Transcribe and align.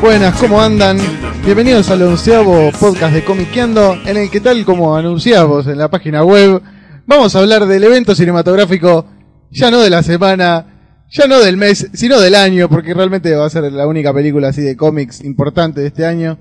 Buenas, 0.00 0.40
¿cómo 0.40 0.60
andan? 0.60 0.98
Bienvenidos 1.44 1.90
al 1.90 2.02
onceavo 2.02 2.70
podcast 2.78 3.14
de 3.14 3.24
Comiqueando, 3.24 3.96
en 4.06 4.16
el 4.16 4.30
que 4.30 4.40
tal 4.40 4.64
como 4.64 4.94
anunciamos 4.94 5.66
en 5.66 5.78
la 5.78 5.90
página 5.90 6.22
web, 6.22 6.62
vamos 7.04 7.34
a 7.34 7.40
hablar 7.40 7.66
del 7.66 7.82
evento 7.82 8.14
cinematográfico, 8.14 9.06
ya 9.50 9.72
no 9.72 9.80
de 9.80 9.90
la 9.90 10.04
semana, 10.04 11.02
ya 11.10 11.26
no 11.26 11.40
del 11.40 11.56
mes, 11.56 11.90
sino 11.92 12.20
del 12.20 12.36
año, 12.36 12.68
porque 12.68 12.94
realmente 12.94 13.34
va 13.34 13.46
a 13.46 13.50
ser 13.50 13.72
la 13.72 13.88
única 13.88 14.14
película 14.14 14.48
así 14.48 14.60
de 14.60 14.76
cómics 14.76 15.24
importante 15.24 15.80
de 15.80 15.88
este 15.88 16.06
año. 16.06 16.38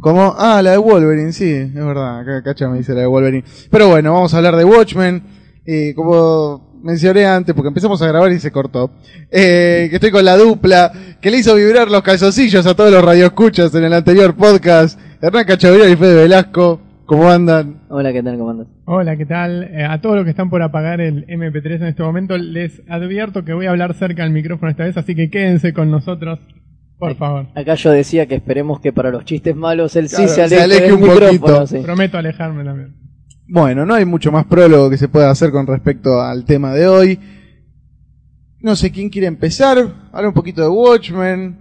Como, 0.00 0.34
ah, 0.38 0.62
la 0.62 0.70
de 0.70 0.78
Wolverine, 0.78 1.34
sí, 1.34 1.50
es 1.50 1.74
verdad, 1.74 2.24
Cacha 2.42 2.68
me 2.68 2.78
dice 2.78 2.94
la 2.94 3.02
de 3.02 3.06
Wolverine. 3.06 3.44
Pero 3.70 3.88
bueno, 3.88 4.14
vamos 4.14 4.32
a 4.32 4.38
hablar 4.38 4.56
de 4.56 4.64
Watchmen, 4.64 5.22
y 5.66 5.92
como 5.92 6.73
mencioné 6.84 7.24
antes, 7.26 7.54
porque 7.54 7.68
empezamos 7.68 8.00
a 8.02 8.06
grabar 8.06 8.30
y 8.30 8.38
se 8.38 8.52
cortó, 8.52 8.90
eh, 9.30 9.86
que 9.88 9.96
estoy 9.96 10.10
con 10.10 10.24
la 10.24 10.36
dupla, 10.36 10.92
que 11.20 11.30
le 11.30 11.38
hizo 11.38 11.54
vibrar 11.54 11.90
los 11.90 12.02
calzoncillos 12.02 12.66
a 12.66 12.74
todos 12.74 12.92
los 12.92 13.02
radioescuchas 13.04 13.74
en 13.74 13.84
el 13.84 13.92
anterior 13.94 14.34
podcast, 14.36 14.98
Hernán 15.20 15.46
Cachavirón 15.46 15.90
y 15.90 15.96
Fede 15.96 16.14
Velasco, 16.22 16.80
¿cómo 17.06 17.30
andan? 17.30 17.80
Hola, 17.88 18.12
¿qué 18.12 18.22
tal? 18.22 18.36
¿Cómo 18.38 18.50
andas? 18.50 18.66
Hola, 18.84 19.16
¿qué 19.16 19.24
tal? 19.26 19.64
Eh, 19.64 19.84
a 19.84 20.00
todos 20.02 20.16
los 20.16 20.24
que 20.24 20.30
están 20.30 20.50
por 20.50 20.62
apagar 20.62 21.00
el 21.00 21.26
MP3 21.26 21.76
en 21.76 21.86
este 21.86 22.02
momento, 22.02 22.36
les 22.36 22.82
advierto 22.88 23.44
que 23.44 23.54
voy 23.54 23.66
a 23.66 23.70
hablar 23.70 23.94
cerca 23.94 24.22
del 24.22 24.32
micrófono 24.32 24.70
esta 24.70 24.84
vez, 24.84 24.96
así 24.98 25.14
que 25.14 25.30
quédense 25.30 25.72
con 25.72 25.90
nosotros, 25.90 26.38
por 26.98 27.16
favor. 27.16 27.46
Acá 27.54 27.74
yo 27.76 27.90
decía 27.92 28.26
que 28.26 28.34
esperemos 28.34 28.80
que 28.80 28.92
para 28.92 29.10
los 29.10 29.24
chistes 29.24 29.56
malos 29.56 29.96
él 29.96 30.08
Claro, 30.08 30.22
sí 30.22 30.28
se 30.28 30.34
se 30.34 30.42
aleje, 30.42 30.62
aleje 30.62 30.82
del 30.82 30.92
un 30.92 31.00
poquito. 31.00 31.66
sí. 31.66 31.78
Prometo 31.78 32.18
alejarme 32.18 32.62
también. 32.62 33.03
Bueno, 33.46 33.84
no 33.84 33.94
hay 33.94 34.04
mucho 34.04 34.32
más 34.32 34.46
prólogo 34.46 34.88
que 34.90 34.96
se 34.96 35.08
pueda 35.08 35.30
hacer 35.30 35.50
con 35.50 35.66
respecto 35.66 36.20
al 36.20 36.44
tema 36.44 36.72
de 36.72 36.88
hoy. 36.88 37.18
No 38.60 38.74
sé 38.74 38.90
quién 38.90 39.10
quiere 39.10 39.26
empezar. 39.26 39.78
Habla 40.12 40.28
un 40.28 40.34
poquito 40.34 40.62
de 40.62 40.68
Watchmen. 40.68 41.58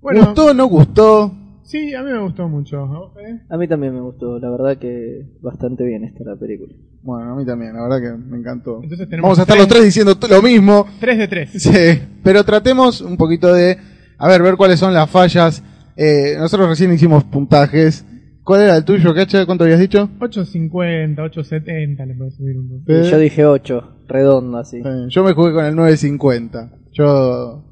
Bueno, 0.00 0.24
¿Gustó 0.26 0.52
no 0.52 0.66
gustó? 0.66 1.32
sí, 1.62 1.94
a 1.94 2.02
mí 2.02 2.10
me 2.10 2.18
gustó 2.18 2.48
mucho. 2.48 3.12
¿A 3.48 3.56
mí 3.56 3.68
también 3.68 3.94
me 3.94 4.00
gustó, 4.00 4.38
la 4.38 4.50
verdad 4.50 4.76
que 4.78 5.26
bastante 5.40 5.84
bien 5.84 6.04
está 6.04 6.24
la 6.24 6.36
película. 6.36 6.74
Bueno, 7.02 7.32
a 7.32 7.36
mí 7.36 7.46
también, 7.46 7.72
la 7.74 7.82
verdad 7.84 8.00
que 8.00 8.18
me 8.18 8.38
encantó. 8.38 8.80
Entonces 8.82 9.08
tenemos 9.08 9.22
Vamos 9.28 9.38
a 9.38 9.42
estar 9.42 9.56
los 9.56 9.68
tres 9.68 9.84
diciendo 9.84 10.18
lo 10.28 10.42
mismo. 10.42 10.86
3 11.00 11.18
de 11.18 11.28
3. 11.28 11.50
Sí, 11.54 12.02
pero 12.22 12.44
tratemos 12.44 13.00
un 13.00 13.16
poquito 13.16 13.54
de, 13.54 13.78
a 14.18 14.28
ver, 14.28 14.42
ver 14.42 14.56
cuáles 14.56 14.80
son 14.80 14.92
las 14.92 15.08
fallas. 15.08 15.62
Eh, 15.96 16.34
nosotros 16.38 16.68
recién 16.68 16.92
hicimos 16.92 17.24
puntajes. 17.24 18.04
¿Cuál 18.44 18.62
era 18.62 18.76
el 18.76 18.84
tuyo, 18.84 19.14
Cacha? 19.14 19.46
¿Cuánto 19.46 19.64
habías 19.64 19.78
dicho? 19.80 20.10
850, 20.20 21.22
870 21.22 22.06
le 22.06 22.14
puedo 22.14 22.30
subir 22.30 22.58
un 22.58 22.68
poco. 22.68 22.82
Yo 22.92 23.18
dije 23.18 23.44
8, 23.44 23.96
redondo 24.08 24.58
así. 24.58 24.78
Eh, 24.78 25.06
yo 25.08 25.22
me 25.24 25.32
jugué 25.32 25.52
con 25.52 25.64
el 25.64 25.76
950. 25.76 26.70
Yo 26.92 27.64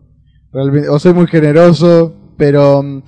realmente, 0.53 0.89
o 0.89 0.99
soy 0.99 1.13
muy 1.13 1.27
generoso, 1.27 2.35
pero 2.39 2.83
mm, 2.85 3.03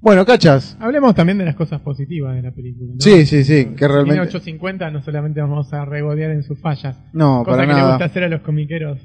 bueno, 0.00 0.26
cachas. 0.26 0.76
Hablemos 0.80 1.14
también 1.14 1.38
de 1.38 1.44
las 1.44 1.54
cosas 1.54 1.80
positivas 1.80 2.34
de 2.34 2.42
la 2.42 2.50
película. 2.50 2.90
¿no? 2.94 3.00
Sí, 3.00 3.24
sí, 3.26 3.44
sí, 3.44 3.74
que 3.76 3.86
realmente- 3.86 4.14
Tiene 4.14 4.20
850, 4.28 4.90
no 4.90 5.00
solamente 5.02 5.40
vamos 5.40 5.72
a 5.72 5.84
regodear 5.84 6.32
en 6.32 6.42
sus 6.42 6.58
fallas. 6.60 7.00
No, 7.12 7.44
cosa 7.44 7.56
para 7.56 7.62
que 7.62 7.74
le 7.74 7.80
gusta 7.80 7.92
nada. 7.94 8.04
hacer 8.06 8.24
a 8.24 8.28
los 8.28 8.40
comiqueros. 8.42 9.00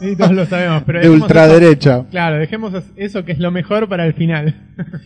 Y 0.00 0.16
todos 0.16 0.32
lo 0.32 0.46
sabemos. 0.46 0.82
Pero 0.86 1.00
De 1.02 1.10
ultraderecha. 1.10 1.98
eso- 1.98 2.06
Claro, 2.10 2.38
dejemos 2.38 2.72
eso 2.96 3.24
que 3.26 3.32
es 3.32 3.38
lo 3.38 3.50
mejor 3.50 3.86
para 3.88 4.06
el 4.06 4.14
final. 4.14 4.54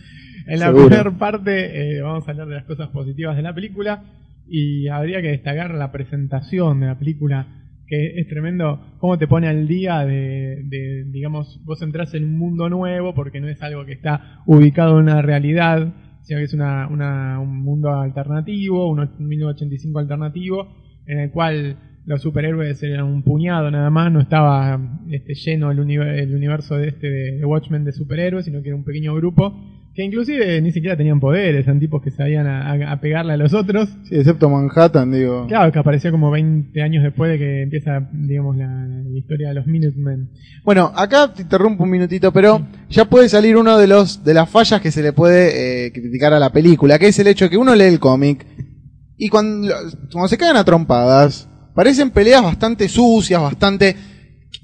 en 0.47 0.59
la 0.59 0.71
primera 0.87 1.11
parte 1.17 1.97
eh, 1.97 2.01
vamos 2.01 2.27
a 2.27 2.31
hablar 2.31 2.47
de 2.47 2.55
las 2.55 2.65
cosas 2.65 2.89
positivas 2.89 3.35
de 3.35 3.41
la 3.43 3.53
película 3.53 4.03
y 4.47 4.87
habría 4.87 5.21
que 5.21 5.29
destacar 5.29 5.73
la 5.73 5.91
presentación 5.91 6.79
de 6.79 6.87
la 6.87 6.99
película 6.99 7.47
que 7.87 8.19
es 8.19 8.27
tremendo 8.27 8.95
cómo 8.99 9.17
te 9.17 9.27
pone 9.27 9.47
al 9.47 9.67
día 9.67 9.99
de, 10.05 10.63
de, 10.65 11.03
digamos, 11.11 11.61
vos 11.65 11.81
entras 11.83 12.13
en 12.15 12.23
un 12.23 12.37
mundo 12.37 12.67
nuevo 12.69 13.13
porque 13.13 13.39
no 13.39 13.47
es 13.47 13.61
algo 13.61 13.85
que 13.85 13.93
está 13.93 14.41
ubicado 14.47 14.97
en 14.97 15.03
una 15.03 15.21
realidad, 15.21 15.93
sino 16.23 16.39
que 16.39 16.45
es 16.45 16.53
una, 16.55 16.87
una- 16.87 17.39
un 17.39 17.61
mundo 17.61 17.89
alternativo, 17.89 18.89
un 18.89 19.07
1985 19.19 19.99
alternativo, 19.99 20.67
en 21.05 21.19
el 21.19 21.29
cual 21.31 21.77
los 22.07 22.21
superhéroes 22.23 22.81
eran 22.81 23.05
un 23.05 23.21
puñado 23.23 23.69
nada 23.69 23.89
más, 23.91 24.11
no 24.11 24.19
estaba 24.19 24.79
este, 25.11 25.33
lleno 25.35 25.69
el, 25.71 25.77
univer- 25.79 26.17
el 26.19 26.33
universo 26.35 26.77
de 26.77 26.87
este 26.87 27.07
de 27.09 27.45
Watchmen 27.45 27.83
de 27.83 27.91
superhéroes, 27.91 28.45
sino 28.45 28.61
que 28.63 28.69
era 28.69 28.75
un 28.75 28.83
pequeño 28.83 29.13
grupo 29.15 29.55
que 29.95 30.03
inclusive 30.03 30.61
ni 30.61 30.71
siquiera 30.73 30.97
tenían 30.97 31.21
poderes, 31.21 31.65
eran 31.65 31.79
tipos 31.79 32.01
que 32.03 32.11
sabían 32.11 32.45
a, 32.47 32.69
a- 32.73 32.91
a 32.91 32.99
pegarle 32.99 33.33
a 33.33 33.37
los 33.37 33.53
otros. 33.53 33.87
Sí, 34.09 34.15
excepto 34.15 34.49
Manhattan, 34.49 35.09
digo. 35.11 35.47
Claro, 35.47 35.71
que 35.71 35.79
apareció 35.79 36.11
como 36.11 36.29
20 36.31 36.81
años 36.81 37.01
después 37.01 37.31
de 37.31 37.37
que 37.37 37.61
empieza, 37.63 38.07
digamos, 38.11 38.57
la, 38.57 38.67
la 38.67 39.17
historia 39.17 39.47
de 39.49 39.53
los 39.55 39.65
Minutemen. 39.67 40.29
Bueno, 40.65 40.91
acá 40.95 41.33
te 41.33 41.43
interrumpo 41.43 41.83
un 41.85 41.91
minutito, 41.91 42.33
pero 42.33 42.67
ya 42.89 43.05
puede 43.05 43.29
salir 43.29 43.55
uno 43.55 43.77
de 43.77 43.87
los 43.87 44.23
de 44.23 44.33
las 44.33 44.49
fallas 44.49 44.81
que 44.81 44.91
se 44.91 45.01
le 45.01 45.13
puede 45.13 45.85
eh, 45.87 45.91
criticar 45.93 46.33
a 46.33 46.39
la 46.39 46.51
película, 46.51 46.99
que 46.99 47.07
es 47.07 47.17
el 47.19 47.27
hecho 47.27 47.45
de 47.45 47.51
que 47.51 47.57
uno 47.57 47.73
lee 47.73 47.85
el 47.85 47.99
cómic 47.99 48.45
y 49.17 49.29
cuando, 49.29 49.73
cuando 50.11 50.27
se 50.27 50.37
caen 50.37 50.57
a 50.57 50.65
trompadas, 50.65 51.47
parecen 51.73 52.09
peleas 52.11 52.43
bastante 52.43 52.89
sucias, 52.89 53.41
bastante 53.41 53.95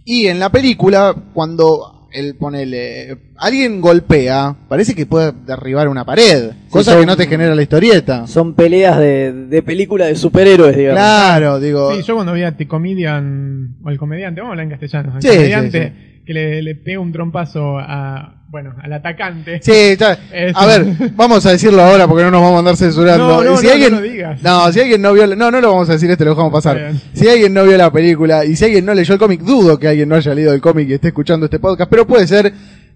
y 0.04 0.28
en 0.28 0.40
la 0.40 0.50
película 0.50 1.16
cuando 1.34 2.01
el 2.12 2.36
ponele 2.36 3.18
alguien 3.38 3.82
golpea, 3.82 4.56
parece 4.68 4.94
que 4.96 5.06
puede 5.06 5.32
derribar 5.46 5.88
una 5.88 6.06
pared, 6.06 6.52
cosa 6.70 6.92
son- 6.92 7.00
que 7.02 7.06
no 7.06 7.16
te 7.18 7.28
genera 7.28 7.56
la 7.56 7.62
historieta. 7.62 8.28
Son 8.28 8.54
peleas 8.54 8.98
de, 9.00 9.32
de 9.48 9.64
película 9.64 10.06
de 10.06 10.16
superhéroes, 10.16 10.76
digamos. 10.76 11.00
Claro, 11.00 11.60
digo, 11.60 11.94
Sí, 11.96 12.02
yo 12.04 12.16
cuando 12.16 12.34
vi 12.34 12.44
a 12.44 12.56
The 12.56 12.68
Comedian, 12.68 13.78
o 13.84 13.90
el 13.90 13.98
comediante, 13.98 14.42
vamos 14.42 14.52
a 14.52 14.54
hablar 14.54 14.64
en 14.66 14.70
castellano, 14.72 15.16
el 15.16 15.22
Sí, 15.22 15.28
comediante 15.30 15.94
sí, 16.18 16.22
que 16.26 16.34
le, 16.34 16.62
le 16.62 16.76
pega 16.76 17.00
un 17.00 17.12
trompazo 17.12 17.78
a, 17.80 18.41
bueno, 18.52 18.76
al 18.84 18.92
atacante. 18.92 19.62
Sí, 19.64 19.72
Es- 19.72 20.56
a 20.56 20.66
ver, 20.66 20.86
vamos 21.16 21.46
a 21.46 21.52
decirlo 21.52 21.82
ahora 21.82 22.06
porque 22.06 22.24
no 22.24 22.32
nos 22.32 22.42
vamos 22.42 22.58
a 22.58 22.60
andar 22.60 22.76
censurando. 22.76 23.26
No, 23.26 23.44
no, 23.44 23.58
si 23.58 23.66
no, 23.68 23.72
alguien, 23.72 23.92
no 23.94 24.00
lo 24.02 24.04
digas. 24.06 24.42
no, 24.42 24.72
si 24.74 24.80
alguien 24.82 25.02
no 25.02 25.14
vio, 25.14 25.26
no, 25.36 25.50
no 25.52 25.62
lo 25.62 25.72
vamos 25.72 25.90
a 25.90 25.94
decir, 25.94 26.12
este 26.12 26.26
lo 26.26 26.32
dejamos 26.32 26.52
pasar. 26.52 26.92
Si 27.14 27.30
alguien 27.30 27.54
no 27.54 27.64
vio 27.64 27.78
la 27.78 27.90
película 27.92 28.44
y 28.44 28.58
si 28.58 28.66
alguien 28.66 28.86
no 28.86 28.94
leyó 28.94 29.14
el 29.14 29.20
cómic, 29.22 29.40
dudo 29.42 29.80
que 29.80 29.88
alguien 29.88 30.10
no 30.10 30.16
haya 30.16 30.34
leído 30.36 30.54
el 30.54 30.60
cómic 30.60 30.90
y 30.90 30.94
esté 30.96 31.08
escuchando 31.08 31.46
este 31.46 31.60
podcast, 31.60 31.90
pero 31.90 32.06
puede 32.06 32.28
ser, 32.28 32.54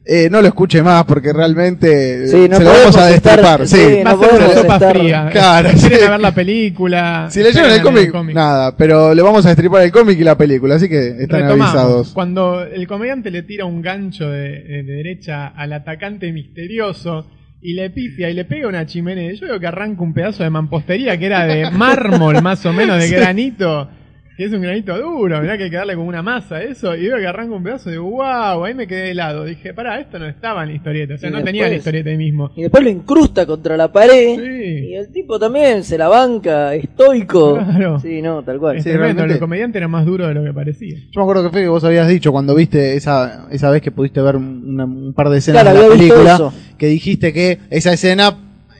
eh, 0.08 0.30
no 0.30 0.40
lo 0.42 0.48
escuche 0.48 0.84
más 0.84 1.04
porque 1.06 1.34
realmente 1.34 2.26
eh, 2.26 2.28
Sí, 2.28 2.48
no 2.48 2.58
se 2.58 2.64
lo 2.64 2.70
vamos 2.70 2.96
a 2.98 3.10
estar- 3.12 3.38
destripar. 3.42 3.68
sí. 3.68 3.76
sí, 3.76 4.04
Va 4.06 4.12
a 4.12 4.14
no 4.14 4.20
ser 4.22 4.30
una 4.34 4.46
podemos 4.46 4.54
sopa 4.62 4.76
estar- 4.76 4.98
fría. 4.98 5.30
Claro, 5.32 5.70
Si 5.72 5.76
quieren 5.80 6.00
sí. 6.00 6.08
ver 6.10 6.20
la 6.20 6.32
película. 6.36 7.28
Si 7.32 7.42
leyeron 7.44 7.72
el 7.72 7.82
cómic, 7.82 8.14
nada, 8.36 8.78
pero 8.78 9.14
le 9.16 9.22
vamos 9.22 9.46
a 9.46 9.50
destripar 9.50 9.82
el 9.84 9.92
cómic 9.92 10.20
y 10.20 10.24
la 10.24 10.38
película, 10.38 10.76
así 10.76 10.88
que 10.88 11.08
están 11.08 11.42
Retomamos. 11.42 11.68
avisados. 11.70 12.14
Cuando 12.14 12.64
el 12.64 12.88
comediante 12.88 13.32
le 13.32 13.42
tira 13.44 13.66
un 13.66 13.82
gancho 13.82 14.30
de, 14.30 14.60
de 14.62 14.84
derecha 14.84 15.48
al 15.48 15.74
atacante 15.74 16.32
misterioso 16.32 17.28
y 17.62 17.74
le 17.74 17.90
pifia 17.90 18.30
y 18.30 18.34
le 18.36 18.46
pega 18.46 18.68
una 18.68 18.86
chimenea, 18.86 19.34
yo 19.34 19.48
veo 19.48 19.60
que 19.60 19.66
arranca 19.68 20.04
un 20.04 20.14
pedazo 20.14 20.44
de 20.44 20.52
mampostería 20.52 21.18
que 21.18 21.26
era 21.26 21.46
de 21.46 21.72
mármol 21.72 22.42
más 22.44 22.64
o 22.66 22.74
menos, 22.74 23.00
de 23.02 23.10
granito, 23.16 23.90
que 24.38 24.44
es 24.46 24.52
un 24.52 24.62
granito 24.62 24.98
duro, 25.00 25.40
mirá 25.42 25.58
que 25.58 25.64
hay 25.66 25.70
que 25.70 25.76
darle 25.78 25.96
como 25.96 26.08
una 26.10 26.22
masa 26.22 26.56
a 26.56 26.64
eso, 26.64 26.96
y 26.96 27.08
veo 27.08 27.18
que 27.18 27.26
arranca 27.28 27.56
un 27.56 27.64
pedazo 27.64 27.90
de 27.90 27.98
wow, 27.98 28.66
ahí 28.66 28.74
me 28.74 28.86
quedé 28.86 29.12
helado. 29.12 29.46
Dije, 29.46 29.74
pará, 29.74 30.00
esto 30.00 30.20
no 30.20 30.26
estaba 30.28 30.64
en 30.64 30.70
la 30.70 30.76
historieta, 30.76 31.14
o 31.14 31.18
sea, 31.18 31.30
Y 31.30 31.32
no 31.34 31.44
tenía 31.44 31.68
la 31.70 31.76
historieta 31.76 32.10
ahí 32.10 32.18
mismo. 32.18 32.52
Y 32.56 32.64
después 32.64 32.84
lo 32.84 32.90
incrusta 32.90 33.46
contra 33.46 33.78
la 33.78 33.92
pared. 33.92 34.36
Sí. 34.36 34.88
Y 34.90 34.96
el 34.96 35.12
tipo 35.12 35.40
también 35.40 35.84
se 35.84 35.98
la 35.98 36.08
banca, 36.10 36.74
estoico. 36.76 37.56
Claro. 37.56 38.00
Sí, 38.00 38.22
no, 38.22 38.44
tal 38.44 38.60
cual. 38.60 38.78
Es 38.78 38.84
Sí, 38.84 38.90
tremendo, 38.90 39.14
realmente- 39.16 39.34
el 39.36 39.40
comediante 39.40 39.78
era 39.78 39.88
más 39.88 40.06
duro 40.06 40.28
de 40.28 40.34
lo 40.34 40.44
que 40.44 40.54
parecía. 40.54 40.96
Yo 40.98 41.12
me 41.20 41.22
acuerdo 41.22 41.44
que 41.44 41.50
fue 41.52 41.62
que 41.62 41.68
vos 41.70 41.84
habías 41.84 42.08
dicho 42.08 42.32
cuando 42.32 42.54
viste 42.56 42.96
esa, 42.96 43.48
esa 43.52 43.70
vez 43.70 43.82
que 43.82 43.92
pudiste 43.92 44.22
ver 44.22 44.36
una- 44.36 44.86
un 44.86 45.14
par 45.14 45.30
de 45.30 45.38
escenas 45.38 45.64
Claro, 45.64 45.80
de 45.82 45.88
la 45.90 45.94
película, 45.96 46.52
que 46.78 46.88
dijiste 46.88 47.32
que 47.34 47.60
esa 47.70 47.94
escena 47.94 48.36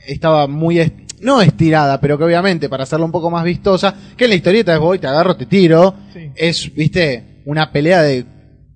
estaba 0.06 0.46
muy, 0.46 0.78
est- 0.80 0.94
no 1.22 1.40
estirada, 1.40 2.00
pero 2.00 2.16
que 2.18 2.24
obviamente 2.24 2.68
para 2.68 2.82
hacerla 2.84 3.04
un 3.06 3.12
poco 3.12 3.30
más 3.30 3.44
vistosa, 3.44 3.94
que 4.16 4.24
en 4.24 4.30
la 4.30 4.36
historieta 4.36 4.74
es 4.74 4.80
voy, 4.80 4.98
te 4.98 5.06
agarro, 5.06 5.36
te 5.36 5.46
tiro, 5.46 5.94
Sí. 6.12 6.30
es, 6.34 6.74
viste, 6.74 7.42
una 7.44 7.70
pelea 7.72 8.02
de 8.02 8.24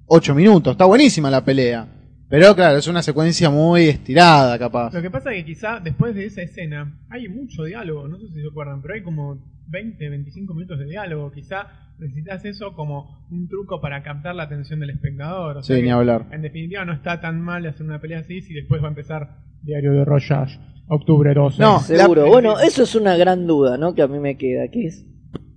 8 0.07 0.35
minutos, 0.35 0.73
está 0.73 0.85
buenísima 0.85 1.31
la 1.31 1.45
pelea. 1.45 1.87
Pero 2.29 2.55
claro, 2.55 2.79
es 2.79 2.87
una 2.87 3.03
secuencia 3.03 3.51
muy 3.51 3.87
estirada, 3.89 4.57
capaz. 4.59 4.93
Lo 4.95 5.03
que 5.03 5.11
pasa 5.11 5.33
es 5.33 5.39
que 5.39 5.45
quizá 5.47 5.81
después 5.81 6.15
de 6.15 6.27
esa 6.27 6.43
escena 6.43 6.97
hay 7.09 7.29
mucho 7.29 7.65
diálogo, 7.65 8.07
no 8.07 8.19
sé 8.19 8.29
si 8.29 8.41
se 8.41 8.47
acuerdan, 8.49 8.81
pero 8.83 8.95
hay 8.95 9.03
como 9.03 9.43
20, 9.67 10.09
25 10.09 10.55
minutos 10.55 10.79
de 10.79 10.85
diálogo. 10.87 11.33
Quizá 11.33 11.67
necesitas 11.99 12.45
eso 12.45 12.73
como 12.75 13.27
un 13.33 13.49
truco 13.49 13.81
para 13.81 14.03
captar 14.05 14.37
la 14.37 14.45
atención 14.45 14.79
del 14.79 14.91
espectador. 14.91 15.57
O 15.57 15.63
sea 15.65 15.77
Sí, 15.77 15.83
ni 15.83 15.91
hablar. 15.91 16.27
En 16.31 16.43
definitiva, 16.43 16.85
no 16.85 16.93
está 16.93 17.21
tan 17.21 17.41
mal 17.41 17.67
hacer 17.67 17.85
una 17.85 18.01
pelea 18.01 18.21
así 18.21 18.41
si 18.43 18.55
después 18.55 18.81
va 18.81 18.87
a 18.87 18.91
empezar 18.91 19.39
Diario 19.63 19.93
de 19.93 20.05
Royage, 20.05 20.59
octubre 20.91 21.33
12. 21.33 21.63
No, 21.63 21.81
Seguro. 21.81 22.25
La- 22.25 22.29
Bueno, 22.29 22.61
eso 22.61 22.83
es 22.83 22.95
una 22.95 23.17
gran 23.17 23.47
duda, 23.47 23.79
¿no? 23.79 23.95
Que 23.95 24.03
a 24.03 24.09
mí 24.09 24.19
me 24.19 24.37
queda, 24.37 24.69
que 24.69 24.87
es 24.87 25.07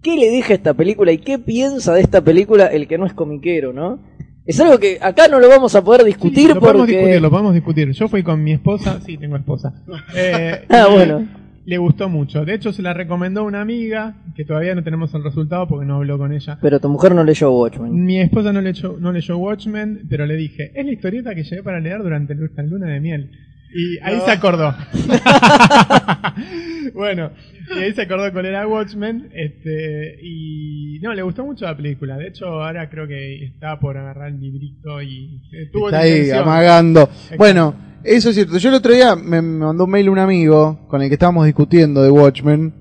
¿qué 0.02 0.16
le 0.16 0.30
deja 0.30 0.54
esta 0.54 0.74
película 0.74 1.12
y 1.12 1.18
qué 1.18 1.40
piensa 1.40 1.94
de 1.94 2.02
esta 2.02 2.22
película 2.22 2.68
el 2.68 2.88
que 2.88 2.98
no 2.98 3.06
es 3.06 3.14
comiquero, 3.14 3.74
¿no? 3.74 4.00
Es 4.46 4.60
algo 4.60 4.78
que 4.78 4.98
acá 5.02 5.28
no 5.30 5.40
lo 5.40 5.48
vamos 5.48 5.74
a 5.76 5.84
poder 5.84 6.02
Sí, 6.02 6.08
discutir 6.08 6.50
lo 6.54 6.60
podemos 6.60 6.86
discutir, 6.88 7.02
porque 7.08 7.20
lo 7.22 7.30
podemos 7.30 7.54
discutir. 7.54 7.92
Yo 7.92 8.08
fui 8.10 8.24
con 8.24 8.44
mi 8.44 8.52
esposa, 8.52 9.00
sí, 9.06 9.18
tengo 9.18 9.36
esposa. 9.38 9.74
Eh, 10.16 10.66
Ah, 10.70 10.88
bueno. 10.92 11.26
Le 11.66 11.78
gustó 11.78 12.10
mucho. 12.10 12.44
De 12.44 12.54
hecho, 12.56 12.74
se 12.74 12.82
la 12.82 12.94
recomendó 12.94 13.46
una 13.46 13.62
amiga, 13.62 14.18
que 14.36 14.44
todavía 14.44 14.76
no 14.76 14.84
tenemos 14.84 15.14
el 15.14 15.24
resultado 15.24 15.66
porque 15.66 15.86
no 15.86 15.96
habló 15.96 16.18
con 16.18 16.34
ella. 16.34 16.58
Pero 16.62 16.82
tu 16.82 16.90
mujer 16.90 17.16
no 17.16 17.24
leyó 17.24 17.52
Watchmen. 17.54 18.04
Mi 18.04 18.20
esposa 18.20 18.52
no 18.52 18.60
leyó, 18.60 18.98
no 19.00 19.14
leyó 19.14 19.38
Watchmen, 19.38 20.02
pero 20.10 20.26
le 20.26 20.36
dije, 20.36 20.74
es 20.76 20.86
la 20.86 20.92
historieta 20.92 21.34
que 21.34 21.44
llevé 21.46 21.64
para 21.64 21.80
leer 21.80 22.04
durante 22.04 22.36
nuestra 22.36 22.66
luna 22.66 22.88
de 22.88 23.00
miel. 23.00 23.32
Y 23.76 23.98
ahí 24.04 24.20
se 24.24 24.32
acordó. 24.32 24.74
bueno, 26.94 27.32
y 27.76 27.80
ahí 27.80 27.94
se 27.94 28.04
acordó 28.04 28.32
cuál 28.32 28.46
era 28.46 28.68
Watchmen. 28.68 29.30
Este, 29.34 30.20
y 30.22 31.00
no, 31.02 31.14
le 31.14 31.24
gustó 31.24 31.44
mucho 31.44 31.66
la 31.66 31.76
película. 31.76 32.18
De 32.18 32.28
hecho, 32.28 32.46
ahora 32.46 32.90
creo 32.90 33.08
que 33.08 33.46
está 33.46 33.80
por 33.80 33.98
agarrar 33.98 34.30
el 34.30 34.40
librito 34.40 35.02
y 35.02 35.42
eh, 35.52 35.70
tuvo 35.72 35.88
Está 35.88 36.02
ahí 36.02 36.12
intención. 36.12 36.44
amagando. 36.44 37.10
Bueno, 37.38 37.76
eso 38.04 38.30
es 38.30 38.36
cierto. 38.36 38.58
Yo 38.58 38.70
el 38.70 38.76
otro 38.76 38.94
día 38.94 39.16
me 39.16 39.42
me 39.42 39.66
mandó 39.66 39.86
un 39.86 39.92
mail 39.92 40.10
un 40.10 40.20
amigo 40.20 40.88
con 40.88 41.02
el 41.02 41.08
que 41.08 41.16
estábamos 41.16 41.46
discutiendo 41.46 42.04
de 42.04 42.12
Watchmen 42.12 42.74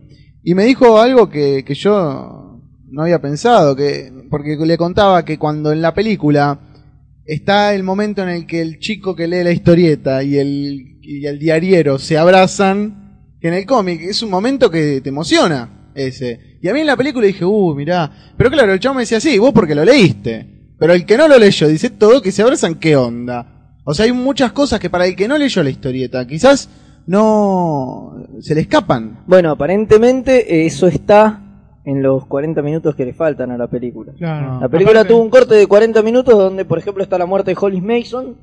y 0.44 0.54
me 0.54 0.64
dijo 0.64 1.00
algo 1.00 1.30
que, 1.30 1.64
que 1.64 1.74
yo 1.74 2.60
no 2.90 3.02
había 3.02 3.20
pensado, 3.20 3.76
que 3.76 4.12
porque 4.30 4.56
le 4.56 4.76
contaba 4.76 5.24
que 5.24 5.38
cuando 5.38 5.72
en 5.72 5.80
la 5.80 5.94
película 5.94 6.58
está 7.24 7.74
el 7.74 7.82
momento 7.82 8.22
en 8.22 8.28
el 8.28 8.46
que 8.46 8.60
el 8.60 8.78
chico 8.78 9.14
que 9.14 9.28
lee 9.28 9.44
la 9.44 9.52
historieta 9.52 10.22
y 10.22 10.38
el, 10.38 10.98
y 11.02 11.26
el 11.26 11.38
diariero 11.38 11.98
se 11.98 12.18
abrazan, 12.18 13.02
en 13.40 13.54
el 13.54 13.66
cómic 13.66 14.00
es 14.02 14.22
un 14.22 14.30
momento 14.30 14.70
que 14.70 15.00
te 15.00 15.08
emociona 15.08 15.90
ese. 15.94 16.58
Y 16.62 16.68
a 16.68 16.72
mí 16.72 16.80
en 16.80 16.86
la 16.86 16.96
película 16.96 17.26
dije, 17.26 17.44
uh, 17.44 17.74
mirá. 17.74 18.10
Pero 18.36 18.50
claro, 18.50 18.72
el 18.72 18.80
chavo 18.80 18.94
me 18.94 19.02
decía, 19.02 19.20
sí, 19.20 19.38
vos 19.38 19.52
porque 19.52 19.74
lo 19.74 19.84
leíste. 19.84 20.74
Pero 20.78 20.92
el 20.94 21.04
que 21.04 21.16
no 21.16 21.28
lo 21.28 21.38
leyó 21.38 21.68
dice 21.68 21.90
todo 21.90 22.22
que 22.22 22.32
se 22.32 22.42
abrazan, 22.42 22.76
¿qué 22.76 22.96
onda? 22.96 23.78
O 23.84 23.94
sea, 23.94 24.04
hay 24.04 24.12
muchas 24.12 24.52
cosas 24.52 24.78
que 24.78 24.90
para 24.90 25.06
el 25.06 25.16
que 25.16 25.26
no 25.26 25.36
leyó 25.36 25.62
la 25.62 25.70
historieta, 25.70 26.26
quizás 26.26 26.68
no 27.06 28.14
se 28.40 28.54
le 28.54 28.62
escapan. 28.62 29.24
Bueno, 29.26 29.50
aparentemente 29.50 30.54
eh, 30.54 30.66
eso 30.66 30.86
está 30.86 31.41
en 31.84 32.02
los 32.02 32.26
40 32.26 32.62
minutos 32.62 32.94
que 32.94 33.04
le 33.04 33.12
faltan 33.12 33.50
a 33.50 33.58
la 33.58 33.68
película. 33.68 34.12
Claro. 34.16 34.60
La 34.60 34.68
película 34.68 35.00
Aparte- 35.00 35.14
tuvo 35.14 35.22
un 35.22 35.30
corte 35.30 35.54
de 35.54 35.66
40 35.66 36.02
minutos 36.02 36.34
donde, 36.38 36.64
por 36.64 36.78
ejemplo, 36.78 37.02
está 37.02 37.18
la 37.18 37.26
muerte 37.26 37.52
de 37.52 37.56
Hollis 37.60 37.82
Mason, 37.82 38.36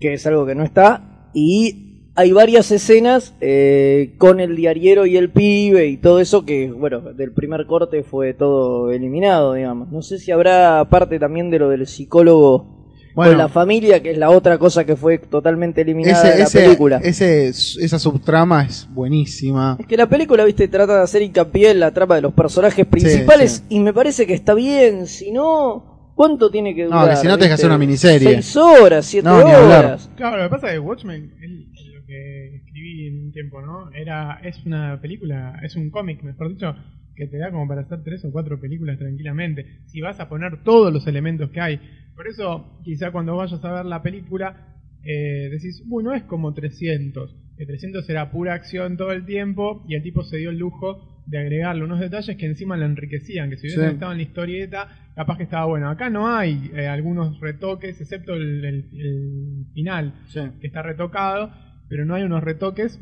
que 0.00 0.14
es 0.14 0.26
algo 0.26 0.46
que 0.46 0.54
no 0.54 0.64
está, 0.64 1.28
y 1.34 2.08
hay 2.16 2.32
varias 2.32 2.70
escenas 2.72 3.34
eh, 3.40 4.14
con 4.18 4.40
el 4.40 4.56
diariero 4.56 5.06
y 5.06 5.16
el 5.16 5.30
pibe 5.30 5.86
y 5.86 5.96
todo 5.96 6.20
eso 6.20 6.44
que, 6.44 6.70
bueno, 6.70 7.00
del 7.00 7.32
primer 7.32 7.66
corte 7.66 8.02
fue 8.02 8.34
todo 8.34 8.90
eliminado, 8.90 9.54
digamos. 9.54 9.90
No 9.92 10.02
sé 10.02 10.18
si 10.18 10.32
habrá 10.32 10.84
parte 10.90 11.18
también 11.18 11.50
de 11.50 11.58
lo 11.60 11.68
del 11.68 11.86
psicólogo 11.86 12.79
Bueno. 13.14 13.32
con 13.32 13.38
la 13.38 13.48
familia, 13.48 14.00
que 14.02 14.12
es 14.12 14.18
la 14.18 14.30
otra 14.30 14.56
cosa 14.58 14.84
que 14.84 14.94
fue 14.96 15.18
totalmente 15.18 15.80
eliminada 15.80 16.22
Ese, 16.22 16.32
de 16.32 16.38
la 16.38 16.44
ese- 16.44 16.60
película. 16.62 17.00
ese- 17.02 17.48
esa 17.48 17.98
subtrama 17.98 18.64
es 18.64 18.88
buenísima. 18.90 19.76
Es 19.80 19.86
que 19.86 19.96
la 19.96 20.08
película, 20.08 20.44
viste, 20.44 20.68
trata 20.68 20.96
de 20.98 21.02
hacer 21.02 21.22
hincapié 21.22 21.70
en 21.72 21.80
la 21.80 21.92
trama 21.92 22.14
de 22.16 22.22
los 22.22 22.32
personajes 22.32 22.86
principales 22.86 23.64
sí. 23.68 23.76
y 23.76 23.80
me 23.80 23.92
parece 23.92 24.26
que 24.26 24.34
está 24.34 24.54
bien. 24.54 25.06
Si 25.06 25.32
no, 25.32 26.12
¿cuánto 26.14 26.50
tiene 26.50 26.74
que 26.74 26.84
No, 26.84 27.00
durar? 27.00 27.10
que 27.10 27.16
si 27.16 27.26
no 27.26 27.34
tenés 27.34 27.48
que 27.48 27.54
hacer 27.54 27.66
una 27.66 27.78
miniserie. 27.78 28.28
Seis 28.42 28.56
horas, 28.56 29.04
siete 29.06 29.28
No, 29.28 29.38
horas. 29.38 30.08
Claro, 30.16 30.36
lo 30.38 30.42
que 30.44 30.50
pasa 30.50 30.66
es 30.68 30.72
que 30.74 30.78
Watchmen, 30.78 31.32
es 31.42 31.86
lo 31.94 32.06
que 32.06 32.56
escribí 32.56 33.08
en 33.08 33.24
un 33.26 33.32
tiempo, 33.32 33.60
¿no? 33.60 33.90
Era, 33.92 34.40
es 34.44 34.64
una 34.64 35.00
película, 35.00 35.58
es 35.64 35.74
un 35.76 35.90
cómic, 35.90 36.22
mejor 36.22 36.48
dicho, 36.50 36.74
que 37.20 37.26
te 37.26 37.38
da 37.38 37.50
como 37.50 37.68
para 37.68 37.82
hacer 37.82 38.02
tres 38.02 38.24
o 38.24 38.32
cuatro 38.32 38.58
películas 38.60 38.98
tranquilamente. 38.98 39.66
Si 39.86 40.00
vas 40.00 40.18
a 40.20 40.28
poner 40.28 40.62
todos 40.64 40.92
los 40.92 41.06
elementos 41.06 41.50
que 41.50 41.60
hay. 41.60 41.80
Por 42.16 42.26
eso, 42.26 42.80
quizá 42.82 43.10
cuando 43.12 43.36
vayas 43.36 43.62
a 43.64 43.72
ver 43.72 43.84
la 43.84 44.02
película, 44.02 44.78
eh, 45.04 45.48
decís, 45.50 45.82
uy, 45.88 46.02
no 46.02 46.14
es 46.14 46.22
como 46.24 46.52
300. 46.54 47.36
Que 47.58 47.66
300 47.66 48.08
era 48.08 48.30
pura 48.30 48.54
acción 48.54 48.96
todo 48.96 49.12
el 49.12 49.26
tiempo 49.26 49.84
y 49.86 49.94
el 49.94 50.02
tipo 50.02 50.22
se 50.24 50.38
dio 50.38 50.48
el 50.50 50.58
lujo 50.58 51.22
de 51.26 51.38
agregarle 51.38 51.84
unos 51.84 52.00
detalles 52.00 52.36
que 52.36 52.46
encima 52.46 52.76
lo 52.76 52.86
enriquecían. 52.86 53.50
Que 53.50 53.56
si 53.58 53.66
hubiesen 53.66 53.88
Sí. 53.90 53.94
estado 53.94 54.12
en 54.12 54.18
la 54.18 54.22
historieta, 54.24 54.88
capaz 55.14 55.36
que 55.36 55.42
estaba 55.44 55.66
bueno. 55.66 55.90
Acá 55.90 56.08
no 56.10 56.34
hay 56.34 56.70
eh, 56.74 56.86
algunos 56.88 57.38
retoques, 57.40 58.00
excepto 58.00 58.34
el, 58.34 58.64
el- 58.64 58.88
el 58.98 59.64
final 59.74 60.14
que 60.60 60.66
está 60.66 60.82
retocado, 60.82 61.50
pero 61.88 62.04
no 62.06 62.14
hay 62.14 62.22
unos 62.22 62.42
retoques, 62.42 62.98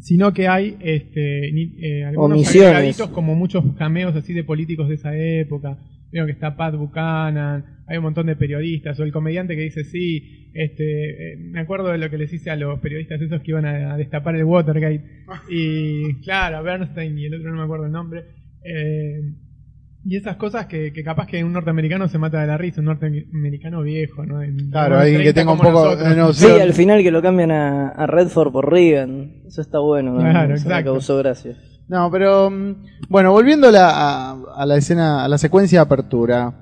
sino 0.00 0.32
que 0.32 0.48
hay 0.48 0.76
este, 0.80 1.50
ni- 1.52 1.74
eh, 1.82 2.04
algunos 2.04 2.38
Omisiones. 2.38 2.70
agregaditos 2.70 3.08
como 3.10 3.34
muchos 3.34 3.64
cameos 3.76 4.14
así 4.16 4.32
de 4.32 4.44
políticos 4.44 4.88
de 4.88 4.94
esa 4.96 5.16
época. 5.16 5.78
Veo 6.12 6.24
que 6.26 6.32
está 6.32 6.56
Pat 6.56 6.74
Buchanan, 6.76 7.64
hay 7.88 7.96
un 7.98 8.04
montón 8.04 8.26
de 8.26 8.36
periodistas, 8.36 8.98
o 9.00 9.02
el 9.04 9.12
comediante 9.12 9.56
que 9.56 9.62
dice 9.62 9.84
sí, 9.84 10.50
este, 10.54 11.32
eh, 11.32 11.36
me 11.38 11.60
acuerdo 11.60 11.88
de 11.88 11.98
lo 11.98 12.08
que 12.08 12.16
les 12.18 12.32
hice 12.32 12.50
a 12.50 12.56
los 12.56 12.78
periodistas 12.80 13.20
esos 13.20 13.42
que 13.42 13.50
iban 13.50 13.66
a, 13.66 13.94
a 13.94 13.96
destapar 13.96 14.36
el 14.36 14.44
Watergate, 14.44 15.02
y 15.50 16.14
claro, 16.22 16.62
Bernstein 16.62 17.18
y 17.18 17.26
el 17.26 17.34
otro 17.34 17.50
no 17.50 17.56
me 17.58 17.64
acuerdo 17.64 17.86
el 17.86 17.92
nombre, 17.92 18.22
eh, 18.64 19.20
y 20.08 20.16
esas 20.16 20.36
cosas 20.36 20.66
que, 20.66 20.92
que 20.92 21.02
capaz 21.02 21.26
que 21.26 21.42
un 21.42 21.52
norteamericano 21.52 22.06
se 22.08 22.18
mata 22.18 22.40
de 22.40 22.46
la 22.46 22.56
risa, 22.56 22.80
un 22.80 22.86
norteamericano 22.86 23.82
viejo, 23.82 24.24
¿no? 24.24 24.42
En- 24.42 24.70
Claro, 24.70 24.96
en 24.96 25.00
alguien 25.02 25.22
que 25.22 25.32
30 25.32 25.40
tenga 25.40 25.52
un 25.52 25.58
poco 25.58 26.32
Sí, 26.32 26.46
al 26.46 26.72
final 26.74 27.02
que 27.02 27.10
lo 27.10 27.20
cambian 27.22 27.50
a, 27.50 27.88
a 27.88 28.06
Redford 28.06 28.52
por 28.52 28.70
Reagan. 28.70 29.42
Eso 29.46 29.60
está 29.60 29.78
bueno. 29.80 30.12
¿no? 30.12 30.20
Claro, 30.20 30.54
Eso 30.54 30.68
me 30.68 30.74
exacto. 30.74 30.92
causó 30.92 31.16
gracia. 31.18 31.56
No, 31.88 32.10
pero 32.10 32.50
mm, 32.50 32.74
bueno, 33.08 33.32
volviendo 33.32 33.68
a 33.68 33.72
la, 33.72 33.90
a, 33.90 34.36
a 34.56 34.66
la 34.66 34.76
escena, 34.76 35.24
a 35.24 35.28
la 35.28 35.38
secuencia 35.38 35.78
de 35.80 35.84
apertura, 35.84 36.52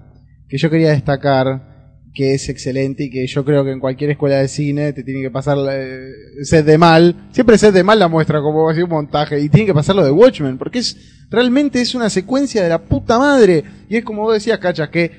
que 0.49 0.59
yo 0.59 0.71
quería 0.71 0.91
destacar 0.91 1.74
que 2.15 2.35
es 2.35 2.49
excelente 2.49 3.05
y 3.05 3.11
que 3.11 3.27
yo 3.27 3.45
creo 3.45 3.65
que 3.65 3.73
en 3.73 3.81
cualquier 3.81 4.11
escuela 4.11 4.37
de 4.37 4.47
cine 4.47 4.93
te 4.93 5.03
tiene 5.03 5.21
que 5.21 5.33
pasar 5.33 5.59
eh, 5.71 6.09
Sed 6.43 6.65
de 6.65 6.79
Mal. 6.79 7.29
Siempre 7.33 7.59
Sed 7.59 7.75
de 7.75 7.83
Mal 7.83 7.99
la 7.99 8.09
muestra 8.09 8.41
como 8.41 8.71
así 8.71 8.83
un 8.83 8.91
montaje 8.91 9.41
y 9.41 9.49
tiene 9.49 9.67
que 9.67 9.75
pasar 9.75 9.97
lo 9.97 10.05
de 10.05 10.13
Watchmen, 10.13 10.57
porque 10.57 10.79
es 10.79 10.97
realmente 11.29 11.81
es 11.81 11.95
una 11.95 12.09
secuencia 12.09 12.63
de 12.63 12.69
la 12.69 12.85
puta 12.85 13.19
madre. 13.19 13.65
Y 13.89 13.97
es 13.97 14.05
como 14.05 14.23
vos 14.23 14.35
decías, 14.35 14.61
Cachas, 14.61 14.91
que 14.91 15.11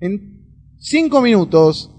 en 0.00 0.46
cinco 0.78 1.20
minutos, 1.20 1.90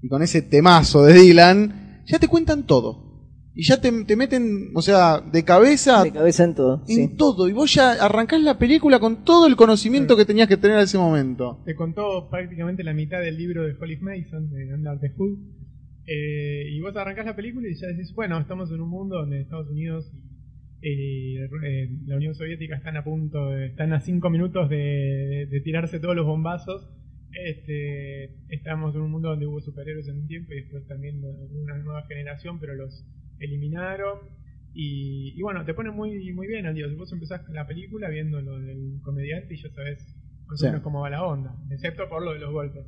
y 0.00 0.08
con 0.08 0.22
ese 0.22 0.42
temazo 0.42 1.02
de 1.02 1.14
Dylan, 1.14 2.02
ya 2.06 2.20
te 2.20 2.28
cuentan 2.28 2.66
todo. 2.66 3.09
Y 3.52 3.64
ya 3.64 3.80
te, 3.80 3.90
te 4.04 4.14
meten, 4.16 4.70
o 4.74 4.80
sea, 4.82 5.20
de 5.20 5.44
cabeza 5.44 6.04
De 6.04 6.12
cabeza 6.12 6.44
en 6.44 6.54
todo. 6.54 6.84
en 6.88 7.08
Sí. 7.08 7.16
todo. 7.16 7.48
Y 7.48 7.52
vos 7.52 7.74
ya 7.74 7.92
arrancás 7.92 8.40
la 8.42 8.58
película 8.58 9.00
con 9.00 9.24
todo 9.24 9.46
el 9.48 9.56
conocimiento 9.56 10.16
que 10.16 10.24
tenías 10.24 10.46
que 10.48 10.56
tener 10.56 10.76
en 10.78 10.84
ese 10.84 10.98
momento. 10.98 11.60
te 11.64 11.74
contó 11.74 12.28
prácticamente 12.30 12.84
la 12.84 12.94
mitad 12.94 13.20
del 13.20 13.36
libro 13.36 13.64
de 13.64 13.74
Hollis 13.80 14.00
Mason, 14.02 14.50
de 14.50 14.72
Under 14.74 14.98
the 15.00 15.10
Hood. 15.16 15.38
Eh, 16.06 16.70
y 16.70 16.80
vos 16.80 16.94
arrancás 16.96 17.26
la 17.26 17.36
película 17.36 17.68
y 17.68 17.74
ya 17.74 17.86
decís, 17.88 18.12
bueno, 18.14 18.38
estamos 18.40 18.70
en 18.72 18.80
un 18.80 18.88
mundo 18.88 19.16
donde 19.16 19.40
Estados 19.40 19.68
Unidos 19.68 20.10
y 20.82 21.36
eh, 21.36 21.90
la 22.06 22.16
Unión 22.16 22.34
Soviética 22.34 22.76
están 22.76 22.96
a 22.96 23.04
punto, 23.04 23.50
de- 23.50 23.66
están 23.66 23.92
a 23.92 24.00
cinco 24.00 24.30
minutos 24.30 24.68
de, 24.70 25.46
de 25.50 25.60
tirarse 25.60 25.98
todos 26.00 26.16
los 26.16 26.24
bombazos. 26.26 26.88
Este, 27.32 28.24
estamos 28.48 28.94
en 28.94 29.02
un 29.02 29.10
mundo 29.10 29.28
donde 29.30 29.46
hubo 29.46 29.60
superhéroes 29.60 30.08
en 30.08 30.18
un 30.18 30.26
tiempo 30.26 30.52
y 30.52 30.56
después 30.62 30.86
también 30.88 31.20
una 31.24 31.76
nueva 31.78 32.02
generación, 32.06 32.58
pero 32.58 32.74
los 32.74 33.04
eliminaron. 33.40 34.18
Y, 34.72 35.34
y 35.36 35.42
bueno, 35.42 35.64
te 35.64 35.74
pone 35.74 35.90
muy, 35.90 36.32
muy 36.32 36.46
bien 36.46 36.66
al 36.66 36.74
día. 36.74 36.86
Vos 36.96 37.12
empezás 37.12 37.42
la 37.50 37.66
película 37.66 38.08
viendo 38.08 38.40
lo 38.40 38.58
del 38.60 39.00
comediante 39.02 39.54
y 39.54 39.56
ya 39.62 39.68
sabes 39.74 39.98
más 40.46 40.60
Sí. 40.60 40.66
o 40.66 40.68
menos 40.68 40.82
cómo 40.82 41.00
va 41.00 41.10
la 41.10 41.24
onda, 41.24 41.54
excepto 41.70 42.08
por 42.08 42.24
lo 42.24 42.32
de 42.32 42.40
los 42.40 42.52
golpes. 42.52 42.84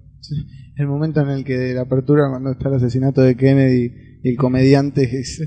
El 0.77 0.87
momento 0.87 1.21
en 1.21 1.29
el 1.31 1.45
que 1.45 1.57
de 1.57 1.75
la 1.75 1.83
apertura, 1.83 2.29
cuando 2.29 2.51
está 2.53 2.69
el 2.69 2.75
asesinato 2.75 3.21
de 3.23 3.37
Kennedy, 3.37 3.93
y 4.25 4.29
el 4.31 4.37
comediante 4.37 5.03
es, 5.03 5.41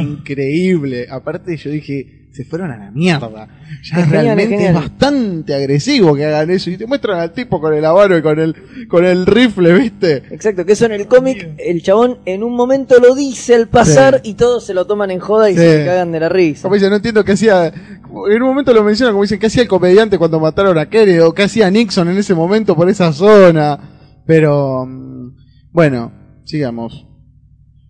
increíble. 0.00 1.06
Aparte, 1.10 1.56
yo 1.56 1.70
dije, 1.70 2.15
se 2.36 2.44
fueron 2.44 2.70
a 2.70 2.76
la 2.76 2.90
mierda. 2.90 3.48
Ya 3.82 4.00
Es 4.00 4.10
realmente 4.10 4.54
es 4.56 4.60
es, 4.60 4.66
genial. 4.66 4.74
bastante 4.74 5.54
agresivo 5.54 6.14
que 6.14 6.26
hagan 6.26 6.50
eso. 6.50 6.68
Y 6.70 6.76
te 6.76 6.86
muestran 6.86 7.18
al 7.18 7.32
tipo 7.32 7.60
con 7.60 7.72
el 7.72 7.82
avaro 7.84 8.18
y 8.18 8.20
con 8.22 8.38
el, 8.38 8.54
con 8.88 9.06
el 9.06 9.24
rifle, 9.24 9.72
¿viste? 9.72 10.16
Exacto, 10.30 10.66
que 10.66 10.72
eso 10.72 10.84
en 10.84 10.92
el 10.92 11.06
cómic, 11.06 11.48
el 11.56 11.82
chabón 11.82 12.18
en 12.26 12.42
un 12.42 12.54
momento 12.54 12.98
lo 13.00 13.14
dice 13.14 13.54
al 13.54 13.68
pasar 13.68 14.20
y 14.22 14.34
todos 14.34 14.66
se 14.66 14.74
lo 14.74 14.86
toman 14.86 15.10
en 15.10 15.18
joda 15.18 15.50
y 15.50 15.54
Sí. 15.54 15.60
se 15.60 15.84
cagan 15.86 16.12
de 16.12 16.20
la 16.20 16.28
risa. 16.28 16.62
Como 16.62 16.74
dice, 16.74 16.90
no 16.90 16.96
entiendo 16.96 17.24
qué 17.24 17.32
hacía. 17.32 17.66
En 17.68 18.42
un 18.42 18.48
momento 18.48 18.74
lo 18.74 18.84
mencionan 18.84 19.14
como 19.14 19.22
dicen, 19.22 19.38
¿qué 19.38 19.46
hacía 19.46 19.62
el 19.62 19.68
comediante 19.68 20.18
cuando 20.18 20.38
mataron 20.38 20.76
a 20.78 20.90
Kennedy? 20.90 21.20
O 21.20 21.32
qué 21.32 21.44
hacía 21.44 21.70
Nixon 21.70 22.08
en 22.10 22.18
ese 22.18 22.34
momento 22.34 22.76
por 22.76 22.90
esa 22.90 23.12
zona. 23.14 23.78
Pero, 24.26 24.84
mm, 24.86 25.30
bueno, 25.72 26.12
sigamos. 26.44 27.05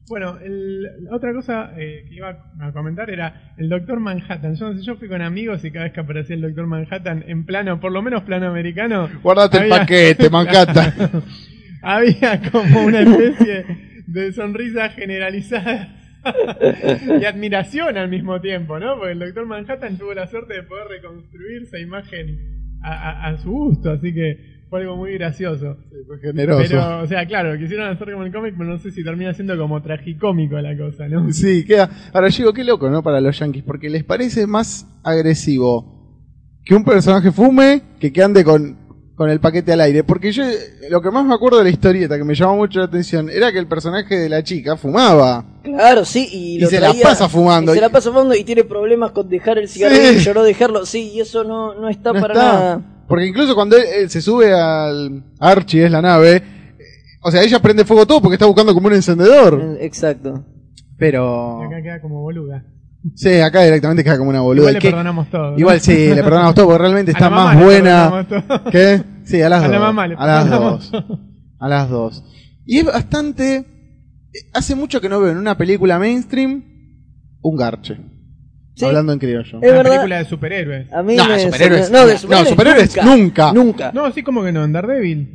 Bueno, 0.08 0.38
el- 0.42 0.82
la 1.04 1.16
otra 1.16 1.32
cosa 1.32 1.72
eh, 1.76 2.04
que 2.08 2.14
iba 2.14 2.38
a 2.60 2.72
comentar 2.72 3.10
era 3.10 3.52
el 3.56 3.68
Doctor 3.68 3.98
Manhattan. 3.98 4.54
Yo, 4.54 4.72
no 4.72 4.78
sé, 4.78 4.84
yo 4.84 4.96
fui 4.96 5.08
con 5.08 5.20
amigos 5.20 5.64
y 5.64 5.70
cada 5.72 5.86
vez 5.86 5.94
que 5.94 6.00
aparecía 6.00 6.36
el 6.36 6.42
Doctor 6.42 6.66
Manhattan 6.66 7.24
en 7.26 7.44
plano, 7.44 7.80
por 7.80 7.90
lo 7.92 8.02
menos 8.02 8.22
plano 8.22 8.46
americano. 8.46 9.08
Guardate 9.22 9.58
el 9.64 9.68
paquete, 9.68 10.30
Manhattan. 10.30 10.92
había 11.82 12.40
como 12.50 12.84
una 12.84 13.00
especie 13.00 13.64
de 14.06 14.32
sonrisa 14.32 14.90
generalizada 14.90 15.88
y 17.20 17.24
admiración 17.24 17.96
al 17.96 18.08
mismo 18.08 18.40
tiempo, 18.40 18.78
¿no? 18.78 18.96
Porque 18.96 19.12
el 19.12 19.18
Doctor 19.18 19.46
Manhattan 19.46 19.98
tuvo 19.98 20.14
la 20.14 20.26
suerte 20.28 20.54
de 20.54 20.62
poder 20.62 20.86
reconstruir 20.88 21.62
esa 21.62 21.78
imagen 21.78 22.38
a, 22.82 22.92
a- 22.92 23.26
a 23.28 23.38
su 23.38 23.50
gusto, 23.50 23.90
así 23.90 24.12
que 24.14 24.55
fue 24.68 24.80
algo 24.80 24.96
muy 24.96 25.12
gracioso. 25.14 25.76
Fue 26.06 26.18
generoso. 26.20 26.64
Pero, 26.68 27.00
o 27.02 27.06
sea, 27.06 27.24
claro, 27.26 27.56
quisieron 27.58 27.88
hacer 27.88 28.10
como 28.12 28.24
el 28.24 28.32
cómic, 28.32 28.54
pero 28.58 28.70
no 28.70 28.78
sé 28.78 28.90
si 28.90 29.04
termina 29.04 29.32
siendo 29.34 29.56
como 29.56 29.80
tragicómico 29.82 30.56
la 30.58 30.76
cosa, 30.76 31.06
¿no? 31.08 31.32
Sí, 31.32 31.64
queda. 31.64 31.88
Ahora 32.12 32.28
digo, 32.28 32.52
qué 32.52 32.64
loco, 32.64 32.90
¿no? 32.90 33.02
Para 33.02 33.20
los 33.20 33.38
yankees, 33.38 33.64
porque 33.64 33.88
les 33.90 34.04
parece 34.04 34.46
más 34.46 34.86
agresivo 35.04 35.94
que 36.64 36.74
un 36.74 36.84
personaje 36.84 37.30
fume 37.30 37.82
que 38.00 38.12
que 38.12 38.22
ande 38.24 38.42
con, 38.42 38.76
con 39.14 39.30
el 39.30 39.38
paquete 39.38 39.72
al 39.72 39.80
aire. 39.82 40.02
Porque 40.02 40.32
yo, 40.32 40.42
lo 40.90 41.00
que 41.00 41.10
más 41.12 41.24
me 41.24 41.34
acuerdo 41.34 41.58
de 41.58 41.64
la 41.64 41.70
historieta 41.70 42.18
que 42.18 42.24
me 42.24 42.34
llamó 42.34 42.56
mucho 42.56 42.80
la 42.80 42.86
atención 42.86 43.30
era 43.30 43.52
que 43.52 43.58
el 43.60 43.68
personaje 43.68 44.16
de 44.18 44.28
la 44.28 44.42
chica 44.42 44.76
fumaba. 44.76 45.44
Claro, 45.62 46.04
sí, 46.04 46.28
y, 46.32 46.56
Y 46.56 46.60
lo 46.60 46.68
se 46.68 46.80
la 46.80 46.92
pasa 47.02 47.28
fumando. 47.28 47.70
y 47.72 47.76
se 47.76 47.80
la 47.80 47.88
pasa 47.88 48.10
fumando 48.10 48.34
y 48.34 48.42
tiene 48.42 48.64
problemas 48.64 49.12
con 49.12 49.28
dejar 49.28 49.58
el 49.58 49.68
cigarrillo, 49.68 50.18
Sí. 50.20 50.30
no 50.34 50.42
dejarlo. 50.42 50.84
Sí, 50.86 51.12
y 51.14 51.20
eso 51.20 51.44
no, 51.44 51.74
no 51.74 51.88
está 51.88 52.12
No 52.12 52.20
para 52.20 52.34
está. 52.34 52.52
nada. 52.52 52.82
Porque 53.08 53.26
incluso 53.26 53.54
cuando 53.54 53.76
él, 53.76 53.84
él 54.00 54.10
se 54.10 54.20
sube 54.20 54.52
al 54.52 55.24
Archie, 55.38 55.84
es 55.86 55.90
la 55.90 56.02
nave, 56.02 56.42
o 57.22 57.30
sea, 57.30 57.42
ella 57.42 57.60
prende 57.60 57.84
fuego 57.84 58.06
todo 58.06 58.20
porque 58.20 58.34
está 58.34 58.46
buscando 58.46 58.74
como 58.74 58.88
un 58.88 58.94
encendedor. 58.94 59.60
Eh, 59.60 59.84
Exacto. 59.86 60.44
Pero. 60.98 61.60
Y 61.62 61.66
acá 61.66 61.82
queda 61.82 62.00
como 62.00 62.20
boluda. 62.22 62.64
Sí, 63.14 63.34
acá 63.40 63.62
directamente 63.62 64.02
queda 64.02 64.18
como 64.18 64.30
una 64.30 64.40
boluda. 64.40 64.70
Igual 64.70 64.74
le 64.74 64.80
perdonamos 64.90 65.30
todo. 65.30 65.50
¿no? 65.52 65.58
Igual 65.58 65.80
sí, 65.80 66.08
le 66.14 66.22
perdonamos 66.24 66.54
todo 66.54 66.66
porque 66.66 66.78
realmente 66.78 67.10
A 67.12 67.14
está 67.14 67.30
la 67.30 67.36
mamá 67.36 67.44
más 67.54 67.56
le 67.58 67.64
buena. 67.64 68.26
¿Qué? 68.72 69.02
Sí, 69.24 69.42
a 69.42 69.48
las 69.48 69.60
A 69.60 69.66
dos. 69.66 69.72
la 69.72 69.78
mamá 69.80 70.06
le 70.08 70.14
a 70.18 70.26
las 70.26 70.50
dos. 70.50 70.92
A 71.58 71.68
las 71.68 71.88
dos. 71.90 72.24
Y 72.64 72.78
es 72.78 72.84
bastante. 72.86 73.56
eh, 73.56 74.38
Hace 74.54 74.74
mucho 74.74 75.00
que 75.00 75.08
no 75.08 75.20
veo 75.20 75.30
en 75.30 75.38
una 75.38 75.56
película 75.56 75.98
mainstream 75.98 76.64
un 77.42 77.56
garche. 77.56 77.98
Sí. 78.76 78.84
Hablando 78.84 79.12
en 79.14 79.18
criollo. 79.18 79.42
Es 79.42 79.52
Una 79.54 79.60
verdad. 79.72 79.90
película 79.90 80.18
de 80.18 80.24
superhéroes. 80.26 80.92
A 80.92 81.02
mí 81.02 81.16
No, 81.16 81.26
me 81.26 81.36
superhéroes- 81.38 81.90
no, 81.90 82.06
de 82.06 82.12
no, 82.28 82.44
superhéroes, 82.44 82.96
nunca. 83.02 83.52
Nunca. 83.52 83.90
No, 83.92 84.12
sí, 84.12 84.22
como 84.22 84.44
que 84.44 84.52
no, 84.52 84.64
en 84.64 84.72
Daredevil. 84.72 85.32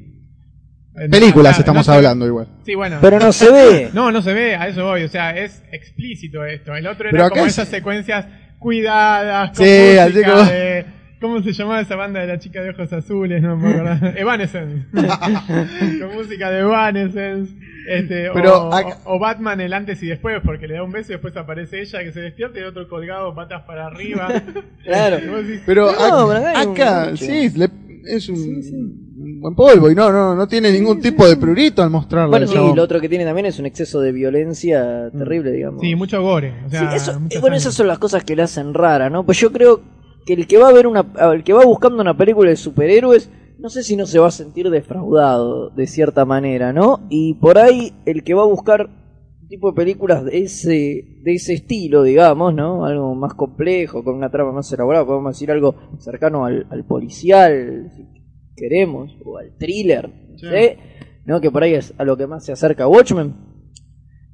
Eh, 0.95 1.10
Películas 1.10 1.57
estamos 1.57 1.88
no 1.88 1.91
se- 1.93 1.98
hablando 1.98 2.27
igual. 2.27 2.48
Sí, 2.65 2.75
bueno. 2.75 2.98
Pero 3.01 3.19
no 3.19 3.31
se 3.33 3.50
ve. 3.51 3.89
No, 3.93 4.12
no 4.12 4.21
se 4.21 4.33
ve, 4.33 4.55
a 4.55 4.67
eso 4.67 4.83
voy, 4.86 5.03
o 5.03 5.10
sea, 5.10 5.36
es 5.36 5.63
explícito 5.71 6.45
esto. 6.45 6.75
El 6.75 6.86
otro 6.86 7.05
Pero 7.10 7.17
era 7.17 7.25
acá 7.27 7.33
como 7.36 7.45
es- 7.48 7.53
esas 7.53 7.67
secuencias 7.69 8.25
cuidadas, 8.60 9.57
con 9.57 9.65
Sí, 9.65 9.71
música 9.71 10.03
así 10.03 10.24
como- 10.24 10.43
de... 10.51 10.86
¿Cómo 11.22 11.42
se 11.44 11.54
llamaba 11.54 11.82
esa 11.82 11.96
banda 11.96 12.20
de 12.20 12.28
la 12.28 12.40
chica 12.40 12.62
de 12.63 12.72
ojos 12.72 12.92
azules? 12.92 13.42
No 13.44 13.56
me 13.56 13.70
acuerdo. 13.70 14.08
Evanescence. 14.18 14.86
con 14.92 16.16
música 16.16 16.50
de 16.50 16.60
Evanescence. 16.62 17.54
Este, 17.88 18.30
Pero 18.34 18.68
o, 18.70 18.74
acá- 18.74 18.98
o 19.06 19.20
Batman 19.20 19.62
el 19.62 19.74
antes 19.74 20.01
y 20.04 20.08
después, 20.08 20.40
porque 20.44 20.68
le 20.68 20.75
da 20.75 20.84
un 20.84 20.92
beso 20.92 21.12
y 21.12 21.16
después 21.16 21.36
aparece 21.38 21.82
ella 21.82 22.04
que 22.04 22.12
se 22.12 22.20
despierta 22.22 22.58
y 22.60 22.62
el 22.63 22.68
otro 22.70 22.88
colgado, 22.90 23.34
patas 23.36 23.63
para 23.63 23.86
arriba. 23.88 24.30
Claro. 24.84 25.18
Decís, 25.44 25.62
Pero 25.66 25.92
No, 25.92 26.32
acá 26.32 27.16
sí, 27.16 27.50
le- 27.56 27.70
es 28.06 28.28
un, 28.30 29.40
buen 29.40 29.54
polvo 29.54 29.92
y 29.92 29.96
no, 29.96 30.12
no, 30.12 30.34
no 30.36 30.48
tiene 30.48 30.72
ningún 30.72 31.00
tipo 31.00 31.28
de 31.28 31.38
prurito 31.38 31.84
al 31.84 31.92
mostrarlo. 31.92 32.32
Bueno, 32.32 32.46
el 32.46 32.50
sí, 32.50 32.56
chabón. 32.56 32.75
lo 32.75 32.82
otro 32.82 33.00
que 33.00 33.08
tiene 33.08 33.25
también 33.25 33.46
es 33.46 33.60
un 33.60 33.68
exceso 33.68 34.01
de 34.01 34.12
violencia 34.12 35.12
terrible, 35.12 35.51
digamos. 35.51 35.82
Sí, 35.82 35.94
mucho 35.96 36.20
gore. 36.24 36.51
O 36.66 36.70
Sí, 36.72 36.78
sea, 36.78 36.96
eso- 36.96 37.20
mucha 37.20 37.40
bueno, 37.40 37.56
sangre. 37.56 37.58
esas 37.58 37.74
son 37.75 37.88
las 37.88 38.00
cosas 38.00 38.24
que 38.24 38.36
le 38.36 38.42
hacen 38.42 38.74
rara, 38.74 39.12
¿no? 39.12 39.24
Pues 39.24 39.40
yo 39.40 39.51
creo 39.51 39.82
que 40.25 40.34
el 40.34 40.48
que 40.48 40.58
va 40.58 40.70
a 40.70 40.74
ver 40.74 40.88
una, 40.88 41.06
el 41.34 41.44
que 41.44 41.54
va 41.54 41.66
buscando 41.66 42.01
una 42.01 42.18
película 42.18 42.50
de 42.50 42.56
superhéroes, 42.56 43.30
no 43.60 43.70
sé 43.70 43.84
si 43.84 43.96
no 43.96 44.06
se 44.06 44.20
va 44.20 44.28
a 44.28 44.32
sentir 44.32 44.70
defraudado 44.70 45.70
de 45.70 45.88
cierta 45.88 46.25
manera, 46.25 46.74
¿no? 46.74 47.01
Y 47.10 47.36
por 47.36 47.58
ahí 47.58 47.94
el 48.06 48.24
que 48.24 48.34
va 48.34 48.44
a 48.44 48.48
buscar 48.48 48.90
un 49.42 49.48
tipo 49.48 49.70
de 49.72 49.75
películas 49.75 50.25
de 50.25 50.40
ese, 50.40 51.20
de 51.24 51.34
ese 51.34 51.54
estilo, 51.54 52.04
digamos, 52.04 52.54
¿no? 52.54 52.86
Algo 52.86 53.13
más 53.16 53.34
complejo, 53.36 54.04
con 54.04 54.16
una 54.16 54.32
trama 54.32 54.51
más 54.51 54.72
elaborada, 54.74 55.06
podemos 55.06 55.36
decir 55.36 55.51
algo 55.51 55.75
cercano 56.00 56.46
al, 56.46 56.66
al 56.70 56.86
policial, 56.86 57.92
si 57.96 58.04
queremos, 58.56 59.12
o 59.25 59.38
al 59.38 59.56
thriller, 59.58 60.10
Sí. 60.38 60.48
¿sí? 60.48 60.70
¿no? 61.25 61.40
Que 61.40 61.51
por 61.51 61.62
ahí 61.63 61.75
es 61.75 61.94
a 61.98 62.04
lo 62.04 62.18
que 62.18 62.25
más 62.25 62.44
se 62.46 62.51
acerca 62.51 62.88
Watchmen. 62.88 63.36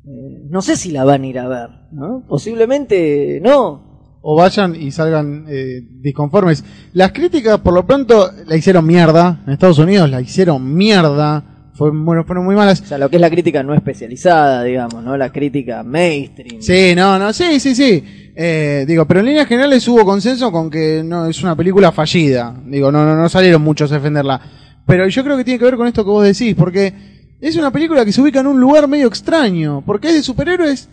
Eh, 0.05 0.45
no 0.49 0.61
sé 0.61 0.77
si 0.77 0.91
la 0.91 1.03
van 1.03 1.23
a 1.23 1.27
ir 1.27 1.39
a 1.39 1.47
ver, 1.49 1.69
¿no? 1.91 2.25
Posiblemente 2.29 3.41
no. 3.41 3.86
O 4.29 4.35
vayan 4.35 4.75
y 4.75 4.91
salgan 4.91 5.45
eh, 5.47 5.81
disconformes. 5.89 6.61
Las 6.91 7.13
críticas, 7.13 7.59
por 7.59 7.73
lo 7.73 7.87
pronto, 7.87 8.29
la 8.45 8.57
hicieron 8.57 8.85
mierda. 8.85 9.39
En 9.47 9.53
Estados 9.53 9.79
Unidos 9.79 10.09
la 10.09 10.19
hicieron 10.19 10.75
mierda. 10.75 11.69
Fue, 11.73 11.91
bueno, 11.91 12.25
fueron 12.25 12.43
muy 12.43 12.53
malas. 12.53 12.81
O 12.81 12.85
sea, 12.85 12.97
lo 12.97 13.09
que 13.09 13.15
es 13.15 13.21
la 13.21 13.29
crítica 13.29 13.63
no 13.63 13.73
especializada, 13.73 14.65
digamos, 14.65 15.01
¿no? 15.01 15.15
La 15.15 15.31
crítica 15.31 15.81
mainstream. 15.81 16.61
Sí, 16.61 16.93
no, 16.93 17.17
no, 17.17 17.31
sí, 17.31 17.57
sí, 17.61 17.73
sí. 17.73 18.03
Eh, 18.35 18.83
digo, 18.85 19.05
pero 19.05 19.21
en 19.21 19.27
líneas 19.27 19.47
generales 19.47 19.87
hubo 19.87 20.03
consenso 20.03 20.51
con 20.51 20.69
que 20.69 21.03
no 21.05 21.27
es 21.27 21.41
una 21.41 21.55
película 21.55 21.93
fallida. 21.93 22.53
Digo, 22.65 22.91
no, 22.91 23.05
no, 23.05 23.15
no 23.15 23.29
salieron 23.29 23.61
muchos 23.61 23.89
a 23.93 23.95
defenderla. 23.95 24.41
Pero 24.85 25.07
yo 25.07 25.23
creo 25.23 25.37
que 25.37 25.45
tiene 25.45 25.57
que 25.57 25.65
ver 25.65 25.77
con 25.77 25.87
esto 25.87 26.03
que 26.03 26.09
vos 26.09 26.25
decís, 26.25 26.53
porque 26.53 26.93
es 27.39 27.55
una 27.55 27.71
película 27.71 28.03
que 28.03 28.11
se 28.11 28.21
ubica 28.21 28.41
en 28.41 28.47
un 28.47 28.59
lugar 28.59 28.89
medio 28.89 29.07
extraño, 29.07 29.83
porque 29.85 30.09
es 30.09 30.15
de 30.15 30.23
superhéroes, 30.23 30.89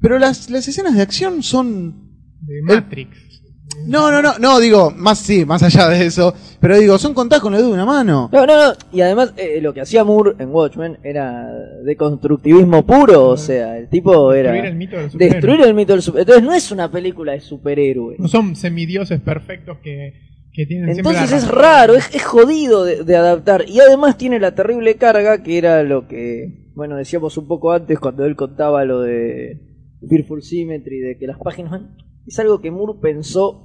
pero 0.00 0.18
las, 0.18 0.48
las 0.48 0.66
escenas 0.66 0.94
de 0.94 1.02
acción 1.02 1.42
son 1.42 2.07
De 2.40 2.62
Matrix. 2.62 3.28
No, 3.86 4.10
no, 4.10 4.22
no, 4.22 4.38
no, 4.38 4.58
digo, 4.60 4.90
más 4.90 5.18
sí, 5.18 5.44
más 5.44 5.62
allá 5.62 5.88
de 5.88 6.06
eso, 6.06 6.34
pero 6.60 6.78
digo, 6.78 6.98
son 6.98 7.14
contadas 7.14 7.42
con 7.42 7.54
el 7.54 7.60
dedo 7.60 7.68
de 7.68 7.74
una 7.74 7.86
mano. 7.86 8.28
No, 8.32 8.46
no, 8.46 8.56
no. 8.56 8.72
Y 8.92 9.00
además, 9.02 9.34
eh, 9.36 9.60
lo 9.60 9.72
que 9.72 9.82
hacía 9.82 10.04
Moore 10.04 10.32
en 10.38 10.50
Watchmen 10.50 10.98
era 11.04 11.48
de 11.84 11.96
constructivismo 11.96 12.84
puro. 12.84 13.28
O 13.28 13.36
sea, 13.36 13.78
el 13.78 13.88
tipo 13.88 14.32
era. 14.32 14.52
Destruir 14.52 14.70
el 14.70 14.76
mito 14.76 14.96
del 14.96 15.10
superhéroe. 15.10 15.34
Destruir 15.34 15.60
el 15.62 15.74
mito 15.74 15.92
del 15.92 16.02
super. 16.02 16.20
Entonces, 16.20 16.44
no 16.44 16.54
es 16.54 16.72
una 16.72 16.90
película 16.90 17.32
de 17.32 17.40
superhéroes. 17.40 18.18
No 18.18 18.28
son 18.28 18.56
semidioses 18.56 19.20
perfectos 19.20 19.78
que, 19.78 20.14
que 20.52 20.66
tienen 20.66 20.94
siempre 20.94 21.12
Entonces 21.12 21.30
la 21.30 21.36
es 21.36 21.48
raro, 21.48 21.94
es, 21.94 22.14
es 22.14 22.24
jodido 22.24 22.84
de, 22.84 23.04
de 23.04 23.16
adaptar. 23.16 23.64
Y 23.68 23.80
además 23.80 24.18
tiene 24.18 24.40
la 24.40 24.54
terrible 24.54 24.96
carga 24.96 25.42
que 25.42 25.56
era 25.56 25.82
lo 25.82 26.08
que, 26.08 26.72
bueno, 26.74 26.96
decíamos 26.96 27.36
un 27.38 27.46
poco 27.46 27.72
antes 27.72 27.98
cuando 27.98 28.24
él 28.24 28.34
contaba 28.34 28.84
lo 28.84 29.02
de 29.02 29.60
Fearful 30.08 30.42
Symmetry, 30.42 30.98
de 30.98 31.18
que 31.18 31.26
las 31.26 31.38
páginas... 31.38 31.82
Es 32.28 32.38
algo 32.38 32.60
que 32.60 32.70
Moore 32.70 33.00
pensó 33.00 33.64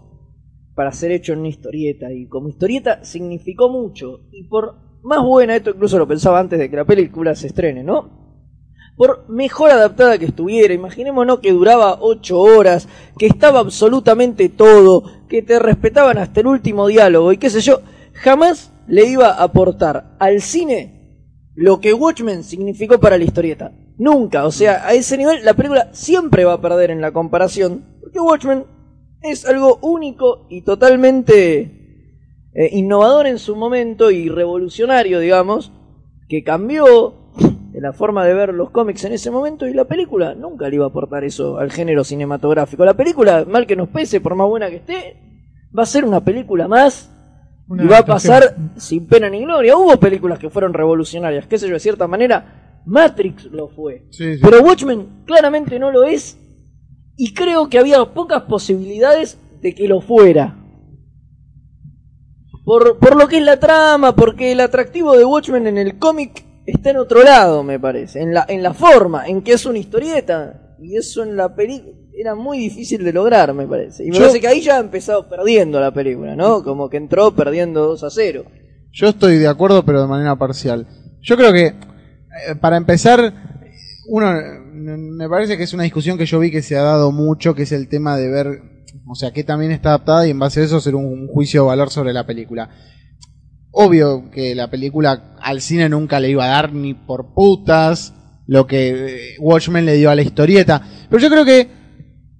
para 0.73 0.91
ser 0.91 1.11
hecho 1.11 1.33
en 1.33 1.39
una 1.39 1.49
historieta. 1.49 2.11
Y 2.11 2.27
como 2.27 2.49
historieta 2.49 3.03
significó 3.03 3.69
mucho. 3.69 4.21
Y 4.31 4.47
por 4.47 4.75
más 5.03 5.23
buena, 5.23 5.55
esto 5.55 5.71
incluso 5.71 5.99
lo 5.99 6.07
pensaba 6.07 6.39
antes 6.39 6.57
de 6.57 6.69
que 6.69 6.77
la 6.77 6.85
película 6.85 7.35
se 7.35 7.47
estrene, 7.47 7.83
¿no? 7.83 8.23
por 8.95 9.27
mejor 9.27 9.71
adaptada 9.71 10.17
que 10.17 10.25
estuviera, 10.25 10.73
imaginémonos 10.73 11.39
que 11.39 11.51
duraba 11.51 11.97
ocho 11.99 12.39
horas, 12.39 12.87
que 13.17 13.25
estaba 13.25 13.59
absolutamente 13.59 14.49
todo, 14.49 15.03
que 15.27 15.41
te 15.41 15.59
respetaban 15.59 16.17
hasta 16.17 16.41
el 16.41 16.47
último 16.47 16.87
diálogo 16.87 17.33
y 17.33 17.37
qué 17.37 17.49
sé 17.49 17.61
yo, 17.61 17.81
jamás 18.13 18.71
le 18.87 19.05
iba 19.05 19.29
a 19.29 19.43
aportar 19.43 20.15
al 20.19 20.41
cine 20.41 20.99
lo 21.55 21.79
que 21.79 21.93
Watchmen 21.93 22.43
significó 22.43 22.99
para 22.99 23.17
la 23.17 23.23
historieta. 23.23 23.71
Nunca, 23.97 24.45
o 24.45 24.51
sea, 24.51 24.87
a 24.87 24.93
ese 24.93 25.17
nivel 25.17 25.45
la 25.45 25.53
película 25.53 25.89
siempre 25.93 26.45
va 26.45 26.53
a 26.53 26.61
perder 26.61 26.91
en 26.91 27.01
la 27.01 27.11
comparación, 27.11 27.85
porque 28.13 28.19
Watchmen 28.19 28.65
es 29.21 29.45
algo 29.45 29.79
único 29.81 30.45
y 30.49 30.61
totalmente 30.61 31.61
eh, 32.53 32.69
innovador 32.73 33.25
en 33.25 33.39
su 33.39 33.55
momento 33.55 34.11
y 34.11 34.29
revolucionario, 34.29 35.19
digamos, 35.19 35.71
que 36.29 36.43
cambió 36.43 37.15
la 37.73 37.91
forma 37.91 38.23
de 38.25 38.33
ver 38.35 38.53
los 38.53 38.69
cómics 38.69 39.03
en 39.05 39.13
ese 39.13 39.31
momento 39.31 39.67
y 39.67 39.73
la 39.73 39.85
película 39.85 40.35
nunca 40.35 40.69
le 40.69 40.75
iba 40.75 40.85
a 40.85 40.89
aportar 40.89 41.23
eso 41.23 41.57
al 41.57 41.71
género 41.71 42.03
cinematográfico. 42.03 42.85
La 42.85 42.93
película, 42.93 43.45
mal 43.45 43.65
que 43.65 43.75
nos 43.75 43.89
pese, 43.89 44.21
por 44.21 44.35
más 44.35 44.47
buena 44.47 44.69
que 44.69 44.75
esté, 44.77 45.17
va 45.75 45.83
a 45.83 45.87
ser 45.87 46.05
una 46.05 46.23
película 46.23 46.67
más 46.67 47.11
Una 47.67 47.83
y 47.83 47.87
va 47.87 47.99
a 47.99 48.05
pasar 48.05 48.55
sin 48.77 49.07
pena 49.07 49.27
ni 49.29 49.41
gloria. 49.41 49.75
Hubo 49.75 49.97
películas 49.97 50.37
que 50.37 50.51
fueron 50.51 50.73
revolucionarias, 50.73 51.47
qué 51.47 51.57
sé 51.57 51.67
yo, 51.67 51.73
de 51.73 51.79
cierta 51.79 52.07
manera, 52.07 52.81
Matrix 52.85 53.45
lo 53.45 53.69
fue. 53.69 54.05
Sí, 54.11 54.35
sí. 54.35 54.39
Pero 54.41 54.61
Watchmen 54.61 55.23
claramente 55.25 55.79
no 55.79 55.91
lo 55.91 56.03
es 56.03 56.37
y 57.17 57.33
creo 57.33 57.69
que 57.69 57.79
había 57.79 58.03
pocas 58.13 58.43
posibilidades 58.43 59.37
de 59.61 59.73
que 59.75 59.87
lo 59.87 60.01
fuera. 60.01 60.57
Por, 62.65 62.97
por 62.97 63.17
lo 63.17 63.27
que 63.27 63.37
es 63.37 63.43
la 63.43 63.59
trama, 63.59 64.15
porque 64.15 64.51
el 64.53 64.61
atractivo 64.61 65.17
de 65.17 65.25
Watchmen 65.25 65.67
en 65.67 65.77
el 65.77 65.99
cómic 65.99 66.45
está 66.65 66.91
en 66.91 66.97
otro 66.97 67.21
lado, 67.23 67.61
me 67.63 67.79
parece. 67.79 68.21
En 68.21 68.33
la, 68.33 68.45
en 68.47 68.63
la 68.63 68.73
forma, 68.73 69.27
en 69.27 69.41
que 69.41 69.53
es 69.53 69.65
una 69.65 69.79
historieta. 69.79 70.75
Y 70.81 70.95
eso 70.95 71.23
en 71.23 71.35
la 71.35 71.53
película 71.55 71.91
era 72.17 72.35
muy 72.35 72.57
difícil 72.59 73.03
de 73.03 73.11
lograr, 73.11 73.53
me 73.53 73.67
parece. 73.67 74.03
Y 74.05 74.07
me 74.07 74.13
Yo- 74.13 74.19
parece 74.21 74.39
que 74.39 74.47
ahí 74.47 74.61
ya 74.61 74.77
ha 74.77 74.79
empezado 74.79 75.27
perdiendo 75.27 75.79
la 75.79 75.91
película, 75.93 76.35
¿no? 76.35 76.63
Como 76.63 76.89
que 76.89 76.97
entró 76.97 77.35
perdiendo 77.35 77.85
2 77.85 78.03
a 78.03 78.09
0. 78.09 78.45
Yo 78.91 79.07
estoy 79.07 79.37
de 79.37 79.47
acuerdo, 79.47 79.83
pero 79.83 80.01
de 80.01 80.07
manera 80.07 80.35
parcial. 80.37 80.87
Yo 81.21 81.35
creo 81.35 81.51
que, 81.51 81.65
eh, 81.67 81.75
para 82.61 82.77
empezar, 82.77 83.33
uno, 84.07 84.31
me 84.83 85.29
parece 85.29 85.57
que 85.57 85.63
es 85.63 85.73
una 85.73 85.83
discusión 85.83 86.17
que 86.17 86.25
yo 86.25 86.39
vi 86.39 86.51
que 86.51 86.61
se 86.61 86.77
ha 86.77 86.83
dado 86.83 87.11
mucho, 87.11 87.55
que 87.55 87.63
es 87.63 87.71
el 87.71 87.87
tema 87.87 88.17
de 88.17 88.29
ver, 88.29 88.61
o 89.07 89.15
sea, 89.15 89.31
que 89.31 89.43
también 89.43 89.71
está 89.71 89.89
adaptada 89.89 90.27
y 90.27 90.31
en 90.31 90.39
base 90.39 90.61
a 90.61 90.63
eso 90.63 90.77
hacer 90.77 90.95
un, 90.95 91.27
juicio 91.27 91.61
de 91.61 91.67
valor 91.67 91.89
sobre 91.89 92.13
la 92.13 92.25
película. 92.25 92.69
Obvio 93.71 94.29
que 94.29 94.53
la 94.53 94.69
película 94.69 95.35
al 95.41 95.61
cine 95.61 95.89
nunca 95.89 96.19
le 96.19 96.29
iba 96.29 96.45
a 96.45 96.49
dar 96.49 96.73
ni 96.73 96.93
por 96.93 97.33
putas 97.33 98.13
lo 98.45 98.67
que 98.67 98.89
eh, 98.89 99.35
Watchmen 99.39 99.85
le 99.85 99.95
dio 99.95 100.11
a 100.11 100.15
la 100.15 100.21
historieta, 100.21 100.81
pero 101.09 101.21
yo 101.21 101.29
creo 101.29 101.45
que 101.45 101.69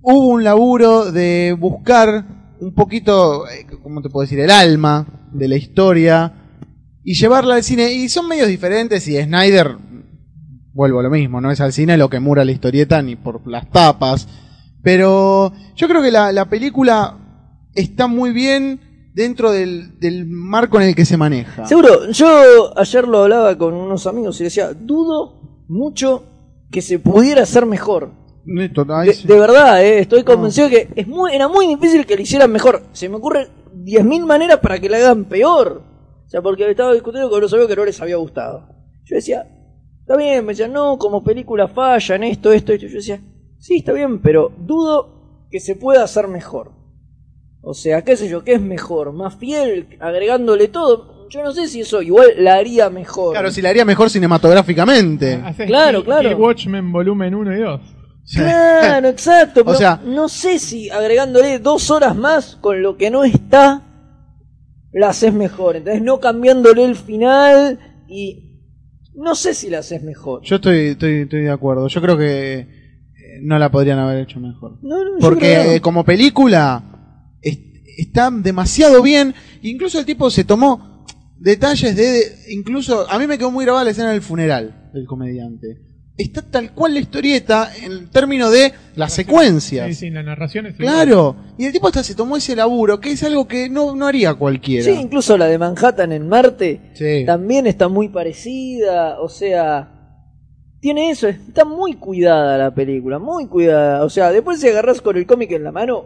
hubo 0.01 0.27
un 0.27 0.43
laburo 0.43 1.11
de 1.11 1.55
buscar 1.57 2.25
un 2.59 2.73
poquito, 2.73 3.47
eh, 3.47 3.65
¿cómo 3.81 4.01
te 4.01 4.09
puedo 4.09 4.23
decir?, 4.23 4.39
el 4.39 4.51
alma 4.51 5.29
de 5.33 5.47
la 5.47 5.55
historia 5.55 6.33
y 7.03 7.15
llevarla 7.15 7.55
al 7.55 7.63
cine. 7.63 7.91
Y 7.91 8.09
son 8.09 8.27
medios 8.27 8.47
diferentes 8.47 9.07
y 9.07 9.21
Snyder, 9.21 9.77
vuelvo 10.73 10.99
a 10.99 11.03
lo 11.03 11.09
mismo, 11.09 11.39
no 11.39 11.51
es 11.51 11.61
al 11.61 11.73
cine 11.73 11.97
lo 11.97 12.09
que 12.09 12.19
mura 12.19 12.43
la 12.43 12.51
historieta 12.51 13.01
ni 13.01 13.15
por 13.15 13.47
las 13.47 13.69
tapas. 13.69 14.27
Pero 14.81 15.53
yo 15.75 15.87
creo 15.87 16.01
que 16.01 16.11
la, 16.11 16.31
la 16.31 16.49
película 16.49 17.17
está 17.73 18.07
muy 18.07 18.31
bien 18.31 18.79
dentro 19.13 19.51
del, 19.51 19.99
del 19.99 20.25
marco 20.25 20.81
en 20.81 20.89
el 20.89 20.95
que 20.95 21.05
se 21.05 21.17
maneja. 21.17 21.65
Seguro, 21.65 22.09
yo 22.11 22.77
ayer 22.77 23.07
lo 23.07 23.23
hablaba 23.23 23.57
con 23.57 23.73
unos 23.73 24.07
amigos 24.07 24.39
y 24.41 24.45
decía, 24.45 24.73
dudo 24.73 25.63
mucho 25.67 26.23
que 26.71 26.81
se 26.81 26.99
pudiera 26.99 27.43
hacer 27.43 27.65
mejor. 27.65 28.11
De, 28.45 29.13
sí. 29.13 29.25
de 29.25 29.39
verdad, 29.39 29.81
eh, 29.81 29.99
estoy 29.99 30.23
convencido 30.23 30.67
que 30.67 30.89
es 30.95 31.07
muy, 31.07 31.33
era 31.33 31.47
muy 31.47 31.65
difícil 31.65 32.05
que 32.05 32.15
lo 32.15 32.21
hicieran 32.21 32.51
mejor. 32.51 32.83
Se 32.91 33.07
me 33.07 33.15
ocurren 33.15 33.47
10.000 33.85 34.25
maneras 34.25 34.59
para 34.59 34.79
que 34.79 34.89
la 34.89 34.97
hagan 34.97 35.25
peor. 35.25 35.81
O 36.25 36.29
sea, 36.29 36.41
porque 36.41 36.69
estaba 36.69 36.93
discutiendo 36.93 37.29
con 37.29 37.37
unos 37.37 37.53
amigos 37.53 37.69
que 37.69 37.75
no 37.75 37.85
les 37.85 38.01
había 38.01 38.17
gustado. 38.17 38.67
Yo 39.05 39.15
decía, 39.15 39.45
está 40.03 40.15
bien, 40.17 40.45
me 40.45 40.51
decían, 40.53 40.71
no, 40.71 40.97
como 40.97 41.23
película 41.23 41.67
falla 41.67 42.15
en 42.15 42.23
esto, 42.23 42.51
esto, 42.53 42.71
esto. 42.73 42.87
Yo 42.87 42.95
decía, 42.95 43.19
sí, 43.59 43.77
está 43.77 43.91
bien, 43.93 44.21
pero 44.21 44.51
dudo 44.57 45.47
que 45.49 45.59
se 45.59 45.75
pueda 45.75 46.03
hacer 46.03 46.27
mejor. 46.27 46.71
O 47.61 47.73
sea, 47.73 48.03
qué 48.03 48.17
sé 48.17 48.27
yo, 48.27 48.43
¿qué 48.43 48.53
es 48.55 48.61
mejor? 48.61 49.13
¿Más 49.13 49.35
fiel? 49.35 49.97
Agregándole 50.01 50.67
todo. 50.67 51.29
Yo 51.29 51.41
no 51.43 51.53
sé 51.53 51.67
si 51.67 51.81
eso 51.81 52.01
igual 52.01 52.27
la 52.37 52.55
haría 52.55 52.89
mejor. 52.89 53.31
Claro, 53.33 53.49
si 53.51 53.61
la 53.61 53.69
haría 53.69 53.85
mejor 53.85 54.09
cinematográficamente. 54.09 55.35
Haces 55.43 55.67
Claro, 55.67 55.99
Kill- 56.01 56.05
claro. 56.05 56.29
Kill 56.29 56.37
Watchmen 56.37 56.91
volumen 56.91 57.33
1 57.33 57.55
y 57.57 57.59
2. 57.61 57.81
Claro, 58.35 59.07
exacto. 59.09 59.61
O 59.61 59.65
Pero 59.65 59.77
sea- 59.77 60.01
no 60.05 60.27
sé 60.29 60.59
si 60.59 60.89
agregándole 60.89 61.59
dos 61.59 61.89
horas 61.89 62.15
más 62.15 62.57
con 62.57 62.81
lo 62.83 62.97
que 62.97 63.09
no 63.09 63.23
está, 63.23 63.81
la 64.91 65.09
haces 65.09 65.33
mejor. 65.33 65.77
Entonces, 65.77 66.01
no 66.03 66.19
cambiándole 66.19 66.83
el 66.83 66.95
final 66.95 67.79
y 68.07 68.52
no 69.15 69.35
sé 69.35 69.53
si 69.53 69.69
la 69.69 69.79
haces 69.79 70.03
mejor. 70.03 70.41
Yo 70.43 70.55
estoy, 70.57 70.79
estoy, 70.89 71.21
estoy 71.21 71.41
de 71.41 71.51
acuerdo. 71.51 71.87
Yo 71.87 72.01
creo 72.01 72.17
que 72.17 72.53
eh, 72.59 72.67
no 73.41 73.57
la 73.59 73.71
podrían 73.71 73.99
haber 73.99 74.23
hecho 74.23 74.39
mejor. 74.39 74.79
No, 74.81 75.03
no, 75.03 75.11
Porque 75.19 75.39
creo 75.39 75.71
eh, 75.73 75.81
como 75.81 76.03
película 76.03 76.83
es- 77.41 77.59
está 77.97 78.29
demasiado 78.31 79.01
bien. 79.01 79.33
Incluso 79.61 79.99
el 79.99 80.05
tipo 80.05 80.29
se 80.29 80.43
tomó 80.43 81.05
detalles 81.39 81.95
de, 81.95 82.03
de- 82.03 82.35
Incluso 82.49 83.09
a 83.09 83.19
mí 83.19 83.27
me 83.27 83.37
quedó 83.37 83.51
muy 83.51 83.65
grabada 83.65 83.85
la 83.85 83.91
escena 83.91 84.11
del 84.11 84.21
funeral 84.21 84.89
del 84.93 85.05
comediante. 85.05 85.77
Está 86.15 86.43
tal 86.43 86.73
cual 86.73 86.93
la 86.93 86.99
historieta 86.99 87.71
en 87.75 88.07
términos 88.09 88.51
de 88.51 88.71
las 88.95 89.13
secuencias. 89.13 89.87
Sí, 89.87 89.93
sí, 89.95 90.09
la 90.11 90.21
narración 90.21 90.67
es 90.67 90.79
igual. 90.79 90.93
Claro. 90.93 91.35
Y 91.57 91.65
el 91.65 91.73
tipo 91.73 91.87
hasta 91.87 92.03
se 92.03 92.13
tomó 92.13 92.37
ese 92.37 92.55
laburo, 92.55 92.99
que 92.99 93.11
es 93.11 93.23
algo 93.23 93.47
que 93.47 93.67
no, 93.67 93.95
no 93.95 94.05
haría 94.05 94.35
cualquiera. 94.35 94.83
Sí, 94.85 94.91
incluso 94.91 95.37
la 95.37 95.47
de 95.47 95.57
Manhattan 95.57 96.11
en 96.11 96.27
Marte 96.29 96.91
Sí. 96.93 97.23
también 97.25 97.65
está 97.65 97.87
muy 97.87 98.09
parecida. 98.09 99.19
O 99.21 99.27
sea, 99.27 99.89
tiene 100.79 101.09
eso. 101.09 101.27
Está 101.27 101.65
muy 101.65 101.93
cuidada 101.95 102.59
la 102.59 102.75
película, 102.75 103.17
muy 103.17 103.47
cuidada. 103.47 104.05
O 104.05 104.09
sea, 104.09 104.31
después 104.31 104.59
si 104.59 104.67
agarras 104.67 105.01
con 105.01 105.17
el 105.17 105.25
cómic 105.25 105.51
en 105.53 105.63
la 105.63 105.71
mano, 105.71 106.05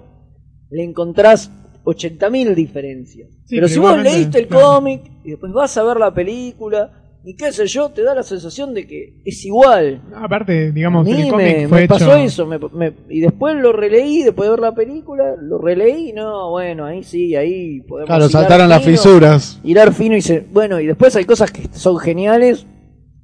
le 0.70 0.84
encontrás 0.86 1.52
80.000 1.84 2.56
diferencias. 2.56 3.30
Sí, 3.46 3.56
pero 3.56 3.62
pero 3.64 3.68
si 3.68 3.80
vos 3.80 3.98
leíste 4.02 4.40
el 4.40 4.48
claro. 4.48 4.68
cómic 4.76 5.02
y 5.26 5.32
después 5.32 5.52
vas 5.52 5.76
a 5.78 5.84
ver 5.84 5.98
la 5.98 6.14
película 6.14 6.97
y 7.30 7.36
qué 7.36 7.52
sé 7.52 7.68
yo, 7.68 7.90
te 7.90 8.04
da 8.04 8.16
la 8.16 8.24
sensación 8.24 8.74
de 8.74 8.88
que 8.88 9.22
es 9.26 9.44
igual. 9.46 10.02
No, 10.10 10.18
aparte, 10.24 10.68
A 10.70 10.72
digamos, 10.72 11.06
mí 11.06 11.12
el 11.24 11.28
cómic 11.30 11.46
me, 11.58 11.68
fue 11.68 11.78
me 11.80 11.84
hecho. 11.84 11.94
pasó 11.96 12.16
eso, 12.16 12.46
me- 12.46 12.58
me- 12.58 12.94
y 13.10 13.20
después 13.20 13.54
lo 13.58 13.74
releí, 13.74 14.24
después 14.24 14.48
de 14.48 14.52
ver 14.52 14.60
la 14.62 14.74
película, 14.74 15.36
lo 15.42 15.58
releí, 15.58 16.12
y 16.12 16.14
no, 16.14 16.52
bueno, 16.52 16.86
ahí 16.86 17.04
sí, 17.04 17.36
ahí 17.36 17.82
podemos 17.82 18.08
Claro, 18.08 18.30
saltaron 18.30 18.70
las 18.70 18.82
fino, 18.82 18.92
fisuras. 18.98 19.60
Hilar 19.64 19.94
fino 19.94 20.16
y 20.16 20.22
se... 20.22 20.40
Bueno, 20.40 20.80
y 20.80 20.86
después 20.88 21.16
hay 21.18 21.26
cosas 21.26 21.52
que 21.52 21.68
son 21.74 21.98
geniales, 22.00 22.66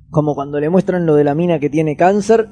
como 0.09 0.35
cuando 0.35 0.59
le 0.59 0.69
muestran 0.69 1.05
lo 1.05 1.15
de 1.15 1.23
la 1.23 1.33
mina 1.33 1.57
que 1.59 1.69
tiene 1.69 1.95
cáncer, 1.95 2.47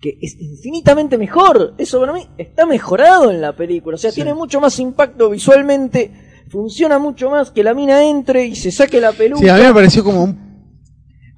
que 0.00 0.16
es 0.22 0.34
infinitamente 0.40 1.18
mejor. 1.18 1.74
Eso 1.76 2.00
para 2.00 2.14
mí 2.14 2.22
está 2.38 2.64
mejorado 2.64 3.30
en 3.30 3.42
la 3.42 3.54
película, 3.54 3.96
o 3.96 3.98
sea, 3.98 4.12
tiene 4.12 4.32
mucho 4.32 4.62
más 4.62 4.78
impacto 4.80 5.28
visualmente, 5.28 6.10
funciona 6.48 6.98
mucho 6.98 7.28
más 7.28 7.50
que 7.50 7.62
la 7.62 7.74
mina 7.74 8.02
entre 8.08 8.46
y 8.46 8.54
se 8.56 8.70
saque 8.72 8.98
la 8.98 9.12
peluca. 9.12 9.42
Sí, 9.42 9.48
a 9.50 9.56
mí 9.56 9.62
me 9.62 9.74
pareció 9.74 10.02
como 10.02 10.24
un. 10.24 10.49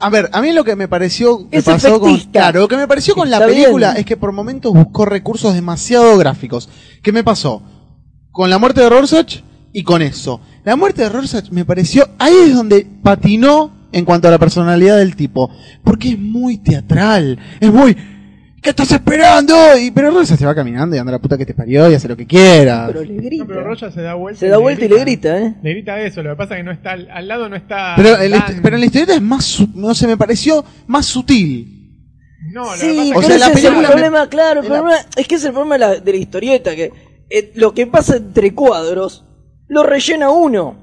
A 0.02 0.10
ver, 0.10 0.28
a 0.32 0.42
mí 0.42 0.52
lo 0.52 0.64
que 0.64 0.74
me 0.74 0.88
pareció. 0.88 1.46
Me 1.50 1.58
Es 1.58 1.64
pasó 1.64 2.00
con, 2.00 2.18
claro, 2.18 2.60
lo 2.60 2.68
que 2.68 2.76
me 2.76 2.88
pareció 2.88 3.14
con 3.14 3.30
la 3.30 3.38
película 3.38 3.90
bien. 3.92 4.00
es 4.00 4.04
que 4.04 4.16
por 4.16 4.32
momentos 4.32 4.72
buscó 4.72 5.04
recursos 5.04 5.54
demasiado 5.54 6.18
gráficos. 6.18 6.68
¿Qué 7.02 7.12
me 7.12 7.22
pasó? 7.22 7.62
Con 8.32 8.50
la 8.50 8.58
muerte 8.58 8.80
de 8.80 8.88
Rorschach 8.88 9.36
y 9.72 9.84
con 9.84 10.02
eso. 10.02 10.40
La 10.64 10.74
muerte 10.74 11.02
de 11.02 11.08
Rorschach 11.08 11.50
me 11.50 11.64
pareció. 11.64 12.08
Ahí 12.18 12.34
es 12.46 12.54
donde 12.54 12.84
patinó 13.02 13.70
en 13.92 14.04
cuanto 14.04 14.26
a 14.26 14.32
la 14.32 14.38
personalidad 14.38 14.96
del 14.98 15.14
tipo. 15.14 15.50
Porque 15.84 16.10
es 16.10 16.18
muy 16.18 16.58
teatral. 16.58 17.38
Es 17.60 17.72
muy. 17.72 17.96
¿Qué 18.62 18.70
estás 18.70 18.92
esperando? 18.92 19.54
Y, 19.76 19.90
pero 19.90 20.12
Rorschach 20.12 20.38
se 20.38 20.46
va 20.46 20.54
caminando 20.54 20.94
y 20.94 20.98
anda 21.00 21.10
a 21.10 21.14
la 21.14 21.18
puta 21.18 21.36
que 21.36 21.44
te 21.44 21.52
parió 21.52 21.90
y 21.90 21.94
hace 21.94 22.06
lo 22.06 22.16
que 22.16 22.26
quiera. 22.28 22.84
Pero 22.86 23.02
le 23.02 23.14
grita. 23.16 23.42
No, 23.42 23.48
pero 23.48 23.64
Roya 23.64 23.90
se 23.90 24.00
da 24.02 24.14
vuelta. 24.14 24.38
se 24.38 24.48
da 24.48 24.58
vuelta 24.58 24.84
y 24.84 24.88
le 24.88 25.00
grita, 25.00 25.36
¿eh? 25.38 25.54
Le 25.62 25.70
grita 25.70 26.00
eso, 26.00 26.22
lo 26.22 26.30
que 26.30 26.36
pasa 26.36 26.54
es 26.54 26.60
que 26.60 26.64
no 26.64 26.70
está. 26.70 26.92
Al, 26.92 27.26
lado 27.26 27.48
no 27.48 27.56
está. 27.56 27.94
Pero, 27.96 28.16
el 28.18 28.32
pero 28.62 28.76
en 28.76 28.80
la 28.80 28.86
historieta 28.86 29.14
es 29.14 29.20
más. 29.22 29.44
su- 29.44 29.68
No 29.74 29.92
sé, 29.96 30.06
me 30.06 30.16
pareció 30.16 30.64
más 30.86 31.06
sutil. 31.06 31.80
No, 32.52 32.64
lo 32.64 32.70
que 32.72 32.78
Sí, 32.78 33.12
pasa 33.14 33.16
O 33.16 33.20
es 33.20 33.26
sea, 33.26 33.34
que. 33.34 33.40
la 33.40 33.46
pero 33.46 33.58
ese 33.58 33.68
es 33.68 33.74
el 33.74 33.86
problema, 33.86 34.28
claro, 34.28 34.60
el 34.60 34.68
la- 34.68 34.74
problema 34.78 34.98
es 35.16 35.26
que 35.28 35.34
es 35.34 35.44
el 35.44 35.52
problema 35.52 35.74
de 35.74 35.78
la, 35.80 35.94
de 36.00 36.12
la 36.12 36.18
historieta, 36.18 36.76
que 36.76 36.92
eh, 37.30 37.52
lo 37.56 37.74
que 37.74 37.86
pasa 37.88 38.16
entre 38.16 38.54
cuadros 38.54 39.24
lo 39.72 39.82
rellena 39.84 40.28
uno. 40.28 40.76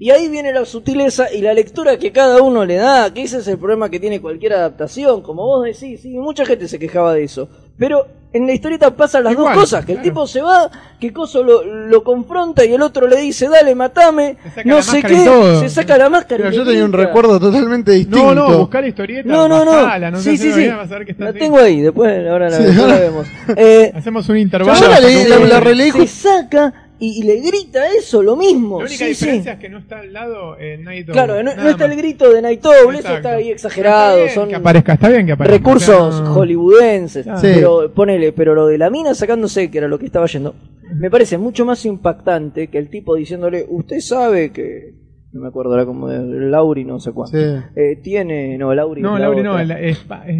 Y 0.00 0.10
ahí 0.10 0.28
viene 0.28 0.52
la 0.52 0.64
sutileza 0.64 1.32
y 1.32 1.42
la 1.42 1.54
lectura 1.54 1.96
que 1.96 2.10
cada 2.10 2.42
uno 2.42 2.64
le 2.64 2.74
da, 2.74 3.14
que 3.14 3.22
ese 3.22 3.38
es 3.38 3.46
el 3.46 3.56
problema 3.56 3.88
que 3.88 4.00
tiene 4.00 4.20
cualquier 4.20 4.54
adaptación, 4.54 5.22
como 5.22 5.44
vos 5.46 5.64
decís, 5.64 6.00
sí, 6.02 6.08
mucha 6.18 6.44
gente 6.44 6.66
se 6.66 6.78
quejaba 6.80 7.14
de 7.14 7.22
eso. 7.22 7.48
Pero 7.78 8.04
en 8.32 8.46
la 8.46 8.52
historieta 8.52 8.96
pasan 8.96 9.24
las 9.24 9.34
Igual, 9.34 9.54
dos 9.54 9.62
cosas, 9.62 9.84
que 9.84 9.92
el 9.92 10.02
tipo 10.02 10.26
se 10.26 10.40
va, 10.42 10.68
que 10.98 11.12
Coso 11.12 11.44
lo, 11.44 11.62
lo 11.64 12.02
confronta 12.02 12.64
y 12.64 12.72
el 12.72 12.82
otro 12.82 13.06
le 13.06 13.18
dice, 13.20 13.48
dale, 13.48 13.74
matame, 13.76 14.36
no 14.64 14.82
sé 14.82 15.02
qué, 15.02 15.24
se 15.60 15.68
saca 15.68 15.96
la 15.96 16.08
máscara. 16.10 16.46
y 16.46 16.50
Pero 16.50 16.56
yo 16.64 16.68
tenía 16.68 16.84
un 16.84 16.92
recuerdo 16.92 17.38
totalmente 17.38 17.92
No, 17.92 17.96
distinto. 17.96 18.34
no, 18.34 18.58
buscar 18.58 18.84
historieta. 18.84 19.28
No, 19.28 19.46
no, 19.46 19.64
no. 19.64 19.70
bajala, 19.72 20.10
no 20.10 20.18
sí, 20.18 20.36
sé, 20.36 20.52
sí, 20.52 20.62
sí. 20.64 21.14
La 21.18 21.32
tengo 21.32 21.58
ahí, 21.58 21.80
después 21.80 22.26
ahora 22.28 22.50
la, 22.50 22.56
Sí. 22.56 22.74
la 22.74 22.98
vemos. 22.98 23.26
Eh, 23.56 23.92
Hacemos 23.94 24.28
un 24.28 24.38
intervalo. 24.38 24.80
Yo 24.80 24.88
la 24.88 24.98
leí, 25.00 25.24
la- 25.28 25.36
se- 25.38 25.46
la 25.46 25.60
releí 25.60 25.90
se 25.92 26.06
saca 26.08 26.72
y, 27.04 27.18
y 27.20 27.22
le 27.24 27.36
grita 27.40 27.80
eso, 27.98 28.22
lo 28.22 28.36
mismo. 28.36 28.78
La 28.78 28.86
única 28.86 29.04
sí, 29.06 29.14
sí. 29.14 29.24
diferencia 29.24 29.52
es 29.54 29.58
que 29.58 29.68
no 29.68 29.78
está 29.78 29.98
al 29.98 30.12
lado 30.12 30.56
eh, 30.58 30.78
Night 30.78 31.08
Owl, 31.08 31.12
Claro, 31.12 31.42
no, 31.42 31.50
está 31.50 31.84
el 31.86 31.96
grito 31.96 32.32
de 32.32 32.40
Night 32.42 32.64
Owl, 32.64 32.94
eso 32.94 33.16
está 33.16 33.32
ahí 33.32 33.44
Pero 33.44 33.54
exagerado, 33.54 34.10
está 34.18 34.22
bien 34.24 34.34
son 34.34 34.48
que 34.48 34.54
aparezca, 34.56 34.92
está 34.94 35.08
bien 35.08 35.26
que 35.26 35.32
aparezca. 35.32 35.56
recursos 35.58 36.20
no- 36.22 36.34
hollywoodenses. 36.34 37.26
Ah. 37.26 37.36
Sí. 37.38 37.48
Pero 37.54 37.92
ponele, 37.92 38.32
pero 38.32 38.54
lo 38.54 38.66
de 38.66 38.78
la 38.78 38.88
mina 38.90 39.14
sacándose, 39.14 39.70
que 39.70 39.78
era 39.78 39.88
lo 39.88 39.98
que 39.98 40.06
estaba 40.06 40.26
yendo, 40.26 40.54
me 40.94 41.10
parece 41.10 41.38
mucho 41.38 41.64
más 41.64 41.84
impactante 41.86 42.68
que 42.68 42.78
el 42.78 42.88
tipo 42.88 43.14
diciéndole, 43.16 43.64
usted 43.68 43.98
sabe 44.00 44.50
que, 44.52 44.94
no 45.32 45.40
me 45.40 45.48
acuerdo 45.48 45.70
ahora 45.72 45.86
como 45.86 46.08
de 46.08 46.18
Lauri, 46.50 46.84
no 46.84 47.00
sé 47.00 47.10
cuánto, 47.12 47.38
Sí. 47.38 47.44
eh, 47.74 47.96
tiene, 48.02 48.58
no, 48.58 48.74
Lauri. 48.74 49.00
No, 49.00 49.14
la 49.18 49.20
Lauri 49.24 49.42
no, 49.42 49.62
la- 49.62 49.80
es, 49.80 49.96
pa- 49.98 50.24
eh, 50.28 50.32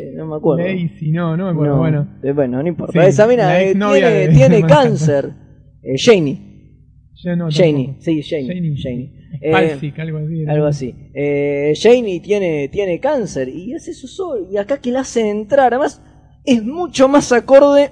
Eh, 0.00 0.12
no 0.16 0.26
me 0.26 0.36
acuerdo. 0.36 0.64
Lazy, 0.66 1.12
no, 1.12 1.36
no 1.36 1.44
me 1.46 1.50
acuerdo. 1.52 1.74
No, 1.76 1.80
Bueno, 1.80 2.08
eh, 2.22 2.32
bueno, 2.32 2.60
no 2.62 2.68
importa. 2.68 3.00
Sí, 3.00 3.08
Esa 3.08 3.26
mina 3.28 3.60
eh, 3.60 3.74
tiene, 3.74 4.10
de- 4.10 4.28
tiene 4.28 4.56
de 4.56 4.62
Manhattan. 4.62 4.86
cáncer. 4.88 5.30
Eh, 5.82 5.96
Janie. 5.96 6.38
ya 7.22 7.36
no. 7.36 7.48
Janie, 7.50 7.96
sí, 8.00 8.22
Janie. 8.22 8.54
Janie. 8.54 8.76
Janie. 8.76 9.12
Eh, 9.40 9.52
Palsic, 9.52 9.98
algo 9.98 10.18
así. 10.18 10.42
era. 10.42 10.52
algo 10.52 10.66
así. 10.66 10.94
Eh, 11.14 11.72
Janie 11.80 12.20
tiene, 12.20 12.68
tiene 12.68 12.98
cáncer 12.98 13.48
y 13.48 13.74
hace 13.74 13.90
eso 13.92 14.06
solo. 14.08 14.50
Y 14.50 14.56
acá 14.56 14.80
que 14.80 14.90
la 14.90 15.00
hacen 15.00 15.26
entrar, 15.26 15.72
además, 15.74 16.02
es 16.44 16.64
mucho 16.64 17.08
más 17.08 17.30
acorde 17.32 17.90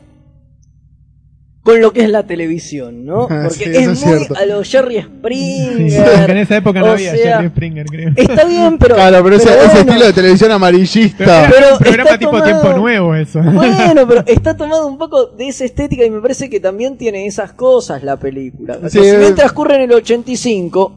con 1.66 1.80
lo 1.80 1.92
que 1.92 2.04
es 2.04 2.08
la 2.10 2.22
televisión, 2.22 3.04
¿no? 3.04 3.26
Porque 3.26 3.64
Sí, 3.64 3.70
es 3.74 3.86
muy 3.88 3.96
cierto. 3.96 4.36
a 4.36 4.46
lo 4.46 4.62
Jerry 4.62 4.94
Sí, 4.94 5.02
Springer. 5.02 6.30
en 6.30 6.36
esa 6.36 6.56
época 6.58 6.78
no 6.78 6.86
o 6.86 6.90
había 6.92 7.10
sea, 7.10 7.36
Jerry 7.38 7.48
Springer, 7.48 7.86
creo. 7.86 8.12
Está 8.14 8.44
bien, 8.44 8.78
pero. 8.78 8.94
Claro, 8.94 9.24
pero, 9.24 9.34
ese, 9.36 9.48
ese 9.48 9.56
bueno, 9.66 9.80
estilo 9.80 10.06
de 10.06 10.12
televisión 10.12 10.52
amarillista. 10.52 11.24
Pero, 11.24 11.36
era 11.36 11.50
pero 11.50 11.72
un 11.72 11.78
programa 11.84 12.18
tipo 12.18 12.30
tomado- 12.30 12.44
tiempo 12.44 12.78
nuevo 12.78 13.14
eso. 13.16 13.40
Bueno, 13.42 14.06
pero 14.06 14.22
está 14.26 14.56
tomado 14.56 14.86
un 14.86 14.96
poco 14.96 15.26
de 15.26 15.48
esa 15.48 15.64
estética 15.64 16.04
y 16.04 16.10
me 16.10 16.20
parece 16.20 16.48
que 16.48 16.60
también 16.60 16.96
tiene 16.96 17.26
esas 17.26 17.52
cosas 17.52 18.04
la 18.04 18.16
película. 18.16 18.78
Sí, 18.84 18.90
si 18.90 19.00
bien 19.00 19.22
eh. 19.24 19.32
transcurre 19.32 19.74
en 19.74 19.82
el 19.82 19.92
85, 19.92 20.92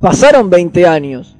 pasaron 0.00 0.50
20 0.50 0.86
años. 0.86 1.36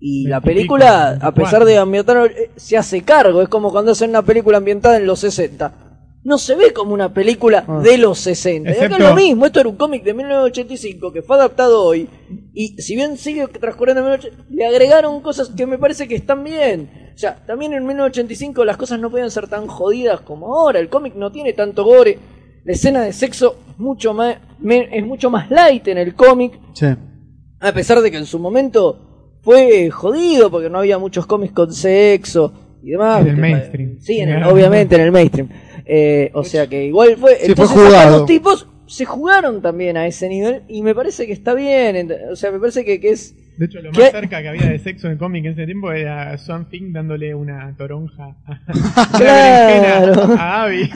Y 0.00 0.28
la 0.28 0.40
película, 0.40 1.18
a 1.20 1.32
pesar 1.34 1.64
de 1.64 1.76
ambientar, 1.76 2.26
eh, 2.28 2.50
se 2.56 2.76
hace 2.78 3.02
cargo. 3.02 3.42
Es 3.42 3.48
como 3.48 3.70
cuando 3.70 3.92
hacen 3.92 4.10
una 4.10 4.22
película 4.22 4.56
ambientada 4.58 4.96
en 4.96 5.06
los 5.06 5.18
60. 5.20 5.87
No 6.28 6.36
se 6.36 6.54
ve 6.56 6.74
como 6.74 6.92
una 6.92 7.12
película 7.14 7.64
Ah. 7.66 7.80
de 7.82 7.96
los 7.96 8.18
60. 8.18 8.68
Y 8.68 8.72
acá 8.74 8.84
es 8.84 8.90
Excepto- 8.92 9.08
lo 9.08 9.14
mismo. 9.14 9.46
Esto 9.46 9.60
era 9.60 9.68
un 9.70 9.76
cómic 9.76 10.04
de 10.04 10.12
1985 10.12 11.10
que 11.12 11.22
fue 11.22 11.36
adaptado 11.36 11.82
hoy. 11.82 12.06
Y 12.52 12.76
si 12.82 12.96
bien 12.96 13.16
sigue 13.16 13.46
transcurriendo 13.48 14.00
en 14.02 14.06
1985, 14.10 14.54
le 14.54 14.66
agregaron 14.66 15.20
cosas 15.22 15.48
que 15.56 15.66
me 15.66 15.78
parece 15.78 16.06
que 16.06 16.16
están 16.16 16.44
bien. 16.44 16.90
O 17.14 17.18
sea, 17.18 17.36
también 17.46 17.72
en 17.72 17.86
1985 17.86 18.64
las 18.66 18.76
cosas 18.76 19.00
no 19.00 19.10
podían 19.10 19.30
ser 19.30 19.48
tan 19.48 19.66
jodidas 19.68 20.20
como 20.20 20.54
ahora. 20.54 20.78
El 20.80 20.88
cómic 20.90 21.14
no 21.14 21.32
tiene 21.32 21.54
tanto 21.54 21.82
gore. 21.84 22.18
La 22.64 22.72
escena 22.74 23.00
de 23.02 23.12
sexo 23.14 23.56
es 23.70 23.78
mucho 23.78 24.12
más, 24.12 24.36
es 24.62 25.06
mucho 25.06 25.30
más 25.30 25.50
light 25.50 25.88
en 25.88 25.96
el 25.96 26.14
cómic. 26.14 26.60
Sí. 26.74 26.86
A 27.60 27.72
pesar 27.72 28.02
de 28.02 28.10
que 28.10 28.18
en 28.18 28.26
su 28.26 28.38
momento 28.38 29.38
fue 29.42 29.88
jodido 29.90 30.50
porque 30.50 30.68
no 30.68 30.78
había 30.78 30.98
muchos 30.98 31.24
cómics 31.26 31.54
con 31.54 31.72
sexo 31.72 32.52
y 32.82 32.90
demás. 32.90 33.22
En 33.22 33.28
el 33.28 33.36
mainstream. 33.36 33.96
Sí, 34.00 34.18
en 34.20 34.28
el- 34.30 34.36
Claro. 34.36 34.52
obviamente 34.54 34.94
en 34.96 35.00
el 35.02 35.12
mainstream. 35.12 35.48
Eh, 35.84 36.30
o 36.34 36.44
sea 36.44 36.66
que 36.66 36.84
igual 36.84 37.16
fue. 37.16 37.36
fue 37.36 37.46
entonces 37.46 37.76
acá 37.76 37.86
jugado. 37.86 38.18
los 38.18 38.26
tipos 38.26 38.68
se 38.86 39.04
jugaron 39.04 39.60
también 39.62 39.96
a 39.96 40.06
ese 40.06 40.28
nivel 40.28 40.62
y 40.68 40.82
me 40.82 40.94
parece 40.94 41.26
que 41.26 41.32
está 41.32 41.54
bien. 41.54 42.10
O 42.30 42.36
sea, 42.36 42.50
me 42.50 42.58
parece 42.58 42.84
que, 42.84 43.00
que 43.00 43.10
es. 43.10 43.34
De 43.58 43.66
hecho, 43.66 43.80
lo 43.82 43.90
¿Qué? 43.90 44.02
más 44.02 44.10
cerca 44.12 44.40
que 44.40 44.48
había 44.48 44.66
de 44.70 44.78
sexo 44.78 45.08
en 45.08 45.14
el 45.14 45.18
cómic 45.18 45.44
en 45.44 45.52
ese 45.52 45.64
tiempo 45.66 45.90
era 45.90 46.36
Swamp 46.38 46.70
Thing 46.70 46.92
dándole 46.92 47.34
una 47.34 47.74
toronja 47.76 48.36
a, 48.46 49.08
Claro. 49.18 50.22
a 50.38 50.62
Abby. 50.64 50.90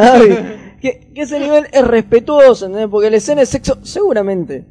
Que, 0.81 1.09
que 1.15 1.21
ese 1.23 1.41
nivel 1.41 1.65
es 1.73 1.87
respetuoso, 1.87 2.67
¿entendés? 2.67 2.89
Porque 2.89 3.11
la 3.11 3.17
escena 3.17 3.41
de 3.41 3.47
sexo 3.47 3.79
seguramente 3.85 4.65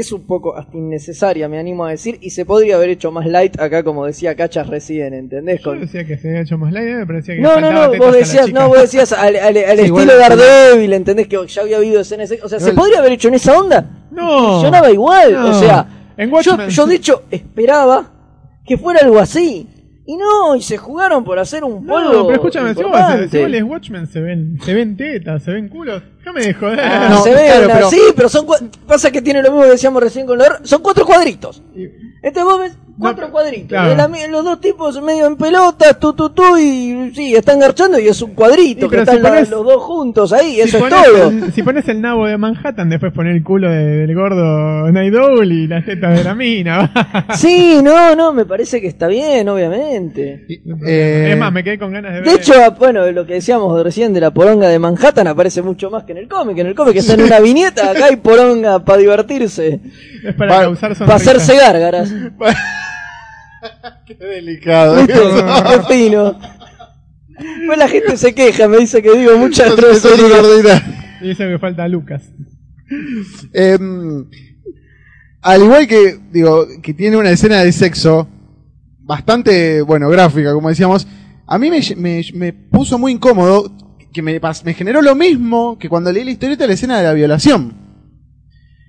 es 0.00 0.12
un 0.12 0.26
poco 0.26 0.56
hasta 0.56 0.76
innecesaria, 0.76 1.48
me 1.48 1.58
animo 1.58 1.84
a 1.84 1.90
decir, 1.90 2.18
y 2.20 2.30
se 2.30 2.44
podría 2.44 2.76
haber 2.76 2.90
hecho 2.90 3.10
más 3.10 3.26
light 3.26 3.60
acá, 3.60 3.82
como 3.82 4.06
decía 4.06 4.34
Cachas 4.36 4.66
recién, 4.68 5.14
¿entendés? 5.14 5.60
Yo 5.62 5.72
decía 5.74 6.04
que 6.06 6.16
se 6.18 6.28
había 6.28 6.40
hecho 6.42 6.58
más 6.58 6.72
light, 6.72 6.88
me 6.96 7.06
parecía 7.06 7.34
que 7.36 7.40
No, 7.40 7.60
no, 7.60 7.70
no, 7.72 7.96
vos 7.98 8.12
decías, 8.14 8.52
no, 8.52 8.68
vos 8.68 8.80
decías 8.82 9.12
al, 9.12 9.36
al- 9.36 9.56
al 9.56 9.76
Sí, 9.78 9.84
estilo 9.84 10.16
Daredevil, 10.18 10.92
¿entendés? 10.92 11.26
Que 11.28 11.38
ya 11.46 11.62
había 11.62 11.76
habido 11.78 12.00
escenas. 12.00 12.32
O 12.42 12.48
sea, 12.48 12.60
¿se 12.60 12.72
podría 12.72 12.98
haber 13.00 13.12
hecho 13.12 13.28
en 13.28 13.34
esa 13.34 13.58
onda? 13.58 14.06
No. 14.10 14.52
Funcionaba 14.52 14.90
igual, 14.90 15.32
No. 15.34 15.50
o 15.50 15.54
sea, 15.54 15.86
En 16.16 16.28
yo, 16.30 16.34
Watchmen 16.36 16.68
yo 16.68 16.86
de 16.86 16.94
hecho 16.94 17.22
esperaba 17.30 18.10
que 18.64 18.76
fuera 18.76 19.00
algo 19.00 19.18
así. 19.18 19.66
Y 20.10 20.16
no, 20.16 20.56
y 20.56 20.62
se 20.62 20.78
jugaron 20.78 21.22
por 21.22 21.38
hacer 21.38 21.62
un 21.64 21.84
polvo 21.86 22.10
No, 22.12 22.22
pero 22.26 22.36
escúchame, 22.36 22.74
si 22.74 22.82
vos, 22.82 22.96
si 23.30 23.38
vos 23.40 23.50
lees 23.50 23.62
Watchmen 23.62 24.06
se 24.06 24.20
ven, 24.20 24.58
se 24.64 24.72
ven 24.72 24.96
tetas, 24.96 25.42
se 25.42 25.52
ven 25.52 25.68
culos. 25.68 26.02
Déjame 26.34 26.46
de 26.46 26.54
joder. 26.54 26.80
Ah, 26.80 27.08
No, 27.10 27.22
se 27.22 27.30
ve 27.34 27.44
claro, 27.46 27.64
una- 27.66 27.74
pero- 27.74 27.90
sí, 27.90 28.00
pero 28.16 28.28
son 28.28 28.46
pasa 28.86 29.10
que 29.10 29.22
tiene 29.22 29.42
lo 29.42 29.50
mismo 29.50 29.64
que 29.64 29.70
decíamos 29.70 30.02
recién 30.02 30.26
con 30.26 30.38
la 30.38 30.60
son 30.62 30.82
cuatro 30.82 31.04
cuadritos. 31.06 31.62
Entonces 32.20 32.44
vos 32.44 32.58
ves 32.60 32.76
cuatro 32.98 33.26
No, 33.26 33.32
cuadritos. 33.32 33.68
claro. 33.68 33.94
La 33.94 34.08
los 34.28 34.44
dos 34.44 34.60
tipos 34.60 35.00
medio 35.00 35.26
en 35.28 35.36
pelota, 35.36 35.94
tú, 36.00 36.12
tú, 36.14 36.30
tú, 36.30 36.56
y 36.58 37.12
sí, 37.14 37.32
están 37.36 37.60
garchando 37.60 37.96
y 38.00 38.08
es 38.08 38.20
un 38.22 38.34
cuadrito, 38.34 38.86
Sí, 38.86 38.86
que 38.86 38.88
pero 38.90 39.02
están 39.02 39.16
si 39.18 39.22
la- 39.22 39.28
pones- 39.28 39.50
los 39.50 39.64
dos 39.64 39.82
juntos 39.84 40.32
ahí, 40.32 40.54
Si 40.54 40.60
eso 40.62 40.78
es 40.78 40.88
todo. 40.88 41.28
el- 41.30 41.52
si 41.52 41.62
pones 41.62 41.88
el 41.88 42.00
nabo 42.00 42.26
de 42.26 42.36
Manhattan, 42.36 42.88
después 42.90 43.12
poner 43.12 43.36
el 43.36 43.44
culo 43.44 43.70
de- 43.70 43.98
del 44.06 44.14
gordo 44.16 44.90
Night 44.90 45.14
Owl 45.14 45.52
y 45.52 45.68
las 45.68 45.84
tetas 45.86 46.18
de 46.18 46.24
la 46.24 46.34
mina. 46.34 46.92
Sí, 47.36 47.80
no, 47.84 48.16
no, 48.16 48.32
me 48.32 48.44
parece 48.44 48.80
que 48.80 48.88
está 48.88 49.06
bien, 49.06 49.48
obviamente. 49.48 50.44
Eh, 50.84 51.28
es 51.32 51.38
más, 51.38 51.52
me 51.52 51.62
quedé 51.62 51.78
con 51.78 51.92
ganas 51.92 52.12
de 52.14 52.20
ver. 52.20 52.28
De 52.28 52.34
hecho, 52.34 52.52
bueno, 52.80 53.08
lo 53.12 53.24
que 53.24 53.34
decíamos 53.34 53.80
recién 53.84 54.12
de 54.12 54.20
la 54.20 54.32
poronga 54.32 54.68
de 54.68 54.78
Manhattan 54.80 55.28
aparece 55.28 55.62
mucho 55.62 55.88
más 55.88 56.02
que 56.02 56.14
en 56.18 56.24
el 56.24 56.28
cómic. 56.28 56.58
En 56.58 56.66
el 56.66 56.74
cómic 56.74 56.96
está 56.96 57.14
en 57.14 57.22
una 57.22 57.40
viñeta, 57.40 57.90
acá 57.90 58.06
hay 58.06 58.16
poronga 58.16 58.84
para 58.84 58.98
divertirse, 58.98 59.80
es 60.24 60.34
para 60.34 60.54
Va- 60.56 60.62
causar 60.62 60.96
para 60.96 61.14
hacerse 61.14 61.56
gárgaras. 61.56 62.12
Qué 64.06 64.14
delicado. 64.14 64.96
¿Viste? 64.96 65.12
Qué 65.88 65.94
fino. 65.94 66.38
Pues 67.66 67.78
la 67.78 67.88
gente 67.88 68.16
se 68.16 68.34
queja, 68.34 68.66
me 68.68 68.78
dice 68.78 69.00
que 69.02 69.16
digo 69.16 69.36
muchas 69.38 69.76
groserías. 69.76 70.82
eso 71.22 71.38
que 71.44 71.58
falta 71.60 71.86
Lucas. 71.86 72.22
Em, 73.52 74.26
al 75.42 75.62
igual 75.62 75.86
que, 75.86 76.18
digo, 76.32 76.66
que 76.82 76.94
tiene 76.94 77.16
una 77.16 77.30
escena 77.30 77.62
de 77.62 77.70
sexo 77.72 78.28
bastante, 79.00 79.82
bueno, 79.82 80.08
gráfica, 80.08 80.52
como 80.52 80.68
decíamos, 80.68 81.06
a 81.46 81.58
mí 81.58 81.70
me, 81.70 81.80
me- 81.96 82.24
me 82.34 82.52
puso 82.52 82.98
muy 82.98 83.12
incómodo, 83.12 83.70
que 84.12 84.22
me, 84.22 84.40
pas- 84.40 84.62
me 84.64 84.74
generó 84.74 85.02
lo 85.02 85.14
mismo 85.14 85.78
que 85.78 85.88
cuando 85.88 86.10
leí 86.12 86.24
la 86.24 86.30
historieta 86.30 86.64
de 86.64 86.68
la 86.68 86.74
escena 86.74 86.98
de 86.98 87.04
la 87.04 87.12
violación. 87.12 87.74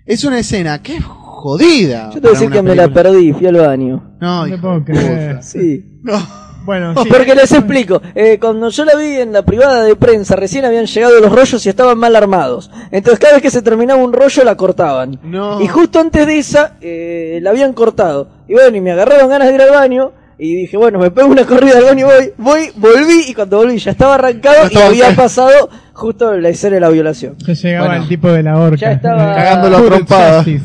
Es 0.06 0.24
una 0.24 0.40
escena 0.40 0.82
que 0.82 0.98
es 0.98 1.04
jodida. 1.06 2.10
Yo 2.14 2.16
te 2.16 2.20
voy 2.22 2.30
a 2.30 2.32
decir 2.40 2.50
que 2.50 2.62
me 2.62 2.76
la 2.76 2.90
perdí, 2.90 3.32
fui 3.34 3.48
al 3.48 3.56
baño. 3.58 4.16
No, 4.20 4.42
No 4.42 4.48
hijo 4.48 4.62
puedo 4.62 4.84
creer. 4.86 5.44
Sí. 5.44 6.00
No. 6.04 6.18
Bueno, 6.66 6.94
sí. 7.02 7.10
Porque 7.10 7.34
les 7.34 7.52
explico, 7.52 8.02
eh, 8.14 8.38
cuando 8.40 8.70
yo 8.70 8.86
la 8.86 8.96
vi 8.96 9.16
en 9.16 9.32
la 9.34 9.44
privada 9.44 9.84
de 9.84 9.96
prensa, 9.96 10.36
recién 10.36 10.66
habían 10.66 10.86
llegado 10.86 11.20
los 11.20 11.32
rollos 11.32 11.66
y 11.66 11.70
estaban 11.70 11.98
mal 11.98 12.16
armados. 12.16 12.70
Entonces 12.92 13.18
cada 13.20 13.34
vez 13.34 13.42
que 13.42 13.50
se 13.50 13.62
terminaba 13.62 14.04
un 14.04 14.14
rollo 14.14 14.44
la 14.44 14.56
cortaban. 14.56 15.20
No. 15.24 15.62
Y 15.62 15.68
justo 15.68 16.00
antes 16.00 16.28
de 16.28 16.38
esa, 16.38 16.76
eh, 16.82 17.40
la 17.42 17.52
habían 17.52 17.74
cortado. 17.74 18.28
Y 18.48 18.54
bueno, 18.54 18.76
y 18.78 18.82
me 18.82 18.92
agarraron 18.92 19.30
ganas 19.30 19.48
de 19.48 19.56
ir 19.56 19.62
al 19.62 19.72
baño. 19.72 20.12
Y 20.42 20.56
dije, 20.56 20.78
bueno, 20.78 21.00
me 21.00 21.12
pego 21.12 21.28
una 21.28 21.46
corrida 21.46 21.78
al 21.80 21.84
baño 21.84 22.08
y 22.08 22.10
voy, 22.10 22.34
voy, 22.38 22.72
volví. 22.78 23.26
Y 23.28 23.34
cuando 23.34 23.58
volví 23.58 23.78
ya 23.78 23.92
estaba 23.92 24.16
arrancado 24.16 24.70
y 24.72 24.78
había 24.78 25.14
pasado 25.16 25.70
justo 25.94 26.34
la 26.38 26.48
escena 26.50 26.76
de 26.76 26.80
la 26.82 26.90
violación. 26.90 27.36
Ya 27.40 27.54
llegaba 27.54 27.88
Bueno. 27.88 28.04
el 28.04 28.08
tipo 28.10 28.32
de 28.32 28.44
la 28.44 28.58
horca. 28.58 28.78
Ya 28.78 28.92
estaba- 28.94 29.36
Cagándolo 29.36 29.76
a 29.76 29.80
Puro 29.82 29.96
trompadas. 29.98 30.38
chasis. 30.46 30.62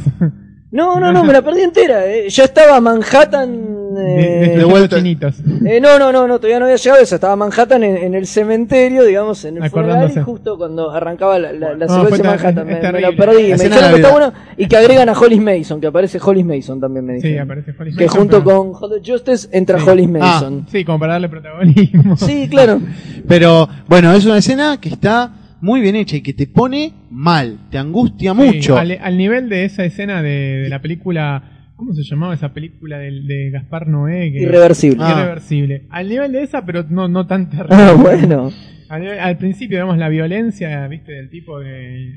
No, 0.71 0.99
no, 1.01 1.13
no, 1.13 1.25
me 1.25 1.33
la 1.33 1.43
perdí 1.43 1.63
entera. 1.63 2.07
eh. 2.07 2.29
Ya 2.29 2.45
estaba 2.45 2.81
Manhattan. 2.81 3.74
De, 4.01 4.57
de 4.57 4.65
vuelta. 4.65 4.99
Eh, 4.99 5.81
no, 5.81 5.99
no, 5.99 6.13
no, 6.13 6.27
no, 6.27 6.37
todavía 6.39 6.59
no 6.59 6.65
había 6.67 6.77
llegado 6.77 7.03
eso. 7.03 7.15
Estaba 7.15 7.37
Manhattan 7.37 7.83
en, 7.85 7.97
en 7.97 8.15
el 8.15 8.27
cementerio, 8.27 9.05
digamos, 9.05 9.45
en 9.45 9.63
el 9.63 9.71
funeral 9.71 10.13
y 10.15 10.21
justo 10.21 10.57
cuando 10.57 10.91
arrancaba 10.91 11.39
la, 11.39 11.53
la, 11.53 11.75
la 11.75 11.87
No, 11.87 12.03
secuencia 12.05 12.09
fue 12.09 12.19
de 12.19 12.25
Manhattan. 12.25 12.71
es 12.71 12.83
Me, 12.83 12.93
me 12.93 13.01
la 13.01 13.13
perdí. 13.13 13.43
Me 13.43 13.49
La 13.51 13.57
dijeron 13.65 13.91
que 13.91 13.97
está 13.97 14.11
bueno 14.13 14.33
y 14.57 14.67
que 14.67 14.77
agregan 14.77 15.09
a 15.09 15.13
Hollis 15.13 15.41
Mason, 15.41 15.81
que 15.81 15.87
aparece 15.87 16.19
Hollis 16.23 16.45
Mason 16.45 16.81
también 16.81 17.05
me 17.07 17.21
Sí, 17.21 17.29
dijeron. 17.29 17.51
aparece 17.51 17.75
Hollis 17.79 17.97
que 17.97 18.05
Mason, 18.07 18.21
junto 18.21 18.45
pero- 18.45 18.73
con 18.73 18.91
Hollis 18.91 19.03
Justice 19.09 19.49
entra 19.53 19.79
Sí. 19.79 19.89
Hollis 19.89 20.07
Ah. 20.07 20.19
Mason. 20.19 20.67
Sí, 20.71 20.85
como 20.85 20.99
para 20.99 21.13
darle 21.15 21.29
protagonismo. 21.29 22.17
Sí, 22.17 22.49
claro. 22.49 22.81
Pero, 23.29 23.69
bueno, 23.89 24.13
es 24.13 24.25
una 24.27 24.39
escena 24.39 24.79
que 24.81 24.91
está 24.91 25.33
muy 25.61 25.81
bien 25.81 25.97
hecha 25.97 26.17
y 26.17 26.21
que 26.21 26.35
te 26.35 26.47
pone 26.47 26.93
mal, 27.11 27.59
te 27.71 27.79
angustia 27.79 28.33
Sí, 28.35 28.37
mucho. 28.39 28.77
al, 28.77 28.99
al 29.01 29.17
nivel 29.17 29.49
de 29.49 29.65
esa 29.65 29.83
escena 29.85 30.21
de, 30.23 30.59
de 30.65 30.69
la 30.69 30.83
película, 30.83 31.43
¿cómo 31.77 31.93
se 31.95 32.03
llamaba 32.03 32.35
esa 32.35 32.53
película 32.53 32.99
del- 32.99 33.27
de, 33.27 33.51
Gaspar 33.51 33.89
Noé? 33.89 34.33
Que- 34.33 34.43
Irreversible. 34.43 34.99
Ah. 35.01 35.15
Irreversible. 35.19 35.87
Al 35.91 36.09
nivel 36.09 36.33
de 36.33 36.43
esa, 36.43 36.65
pero 36.65 36.85
no, 36.89 37.09
no 37.09 37.27
tan 37.27 37.51
terrible. 37.51 37.77
Ah, 37.77 37.93
bueno. 37.93 38.53
Al, 38.89 39.39
principio, 39.39 39.79
vemos 39.79 39.99
la 39.99 40.09
violencia, 40.09 40.87
viste, 40.87 41.11
del 41.13 41.29
tipo 41.29 41.59
de, 41.59 41.69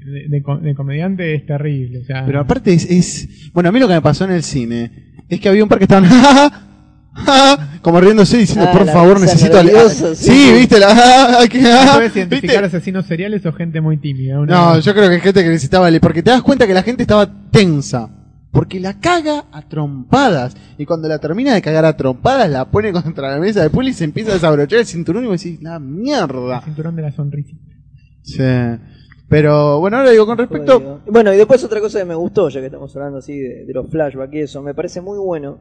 de, 0.06 0.26
de 0.30 0.42
co- 0.44 0.58
de 0.58 0.76
comediante 0.76 1.34
es 1.34 1.46
terrible. 1.46 2.00
O 2.00 2.06
sea, 2.06 2.24
Pero 2.26 2.40
aparte 2.42 2.74
es, 2.74 2.86
es- 2.90 3.52
Bueno, 3.54 3.70
a 3.70 3.72
mí 3.72 3.80
lo 3.80 3.88
que 3.88 3.96
me 3.96 4.02
pasó 4.02 4.26
en 4.26 4.32
el 4.32 4.44
cine 4.44 4.92
es 5.28 5.40
que 5.40 5.50
había 5.50 5.64
un 5.64 5.70
par 5.70 5.80
que 5.80 5.86
estaban. 5.86 6.08
como 7.82 8.00
riéndose 8.00 8.38
diciendo, 8.38 8.66
Ah, 8.72 8.78
por 8.78 8.86
favor, 8.88 9.20
necesito. 9.20 9.64
nerviosa, 9.64 10.14
sí, 10.14 10.32
sí. 10.32 10.54
viste, 10.54 10.80
la. 10.80 11.40
que- 11.50 11.62
¿no 11.62 11.94
puedes 11.96 12.16
identificar 12.16 12.62
¿viste? 12.62 12.78
asesinos 12.78 13.06
seriales 13.08 13.44
o 13.46 13.54
gente 13.54 13.82
muy 13.82 13.98
tímida? 13.98 14.40
Una- 14.40 14.54
No, 14.54 14.80
yo 14.80 14.94
creo 14.94 15.10
que 15.10 15.16
hay 15.16 15.22
gente 15.22 15.42
que 15.44 15.50
necesitaba. 15.50 15.90
Porque 16.00 16.22
te 16.22 16.30
das 16.32 16.44
cuenta 16.44 16.68
que 16.68 16.74
la 16.76 16.84
gente 16.84 17.02
estaba 17.04 17.28
tensa. 17.50 18.10
Porque 18.52 18.80
la 18.80 19.00
caga 19.00 19.46
a 19.52 19.62
trompadas. 19.68 20.56
Y 20.78 20.86
cuando 20.86 21.08
la 21.08 21.20
termina 21.20 21.54
de 21.54 21.62
cagar 21.62 21.86
a 21.86 21.96
trompadas, 21.98 22.50
la 22.50 22.70
pone 22.72 22.92
contra 23.04 23.32
la 23.32 23.40
mesa 23.40 23.62
de 23.62 23.70
pool 23.70 23.88
y 23.88 23.94
se 23.94 24.04
empieza 24.06 24.32
a 24.32 24.34
desabrochar 24.36 24.80
el 24.80 24.86
cinturón 24.86 25.26
y 25.26 25.28
vos 25.28 25.42
decís, 25.44 25.62
la 25.62 25.76
El 25.76 25.84
mierda. 25.84 26.62
cinturón 26.62 26.96
de 26.96 27.02
la 27.02 27.12
sonrisita. 27.12 27.62
Sí. 28.24 28.44
Pero 29.30 29.80
bueno, 29.80 29.98
ahora 29.98 30.12
digo, 30.12 30.26
con 30.26 30.38
respecto. 30.38 31.02
Bueno, 31.08 31.34
y 31.34 31.38
después 31.38 31.64
otra 31.64 31.82
cosa 31.82 32.00
que 32.00 32.06
me 32.06 32.16
gustó, 32.16 32.48
ya 32.50 32.62
que 32.62 32.68
estamos 32.68 32.96
hablando 32.96 33.18
así 33.20 33.38
de, 33.38 33.66
de 33.66 33.74
los 33.74 33.90
flashbacks 33.90 34.34
y 34.34 34.40
eso, 34.40 34.62
me 34.62 34.74
parece 34.74 35.02
muy 35.02 35.18
bueno 35.18 35.60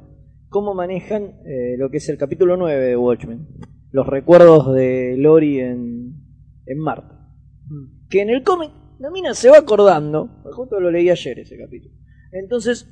cómo 0.49 0.73
manejan 0.75 1.25
eh, 1.45 1.75
lo 1.77 1.91
que 1.91 1.97
es 1.97 2.09
el 2.09 2.17
capítulo 2.17 2.57
9 2.57 2.81
de 2.87 2.97
Watchmen. 2.97 3.49
Los 3.91 4.07
recuerdos 4.07 4.73
de 4.75 5.17
Lori 5.19 5.59
en, 5.61 6.15
en 6.67 6.79
Marte. 6.79 7.15
Que 8.09 8.23
en 8.23 8.31
el 8.31 8.45
cómic 8.45 8.71
la 9.01 9.11
mina 9.11 9.35
se 9.35 9.51
va 9.51 9.59
acordando, 9.59 10.43
justo 10.53 10.79
lo 10.79 10.91
leí 10.91 11.11
ayer 11.11 11.41
ese 11.41 11.59
capítulo. 11.59 11.95
Entonces, 12.33 12.89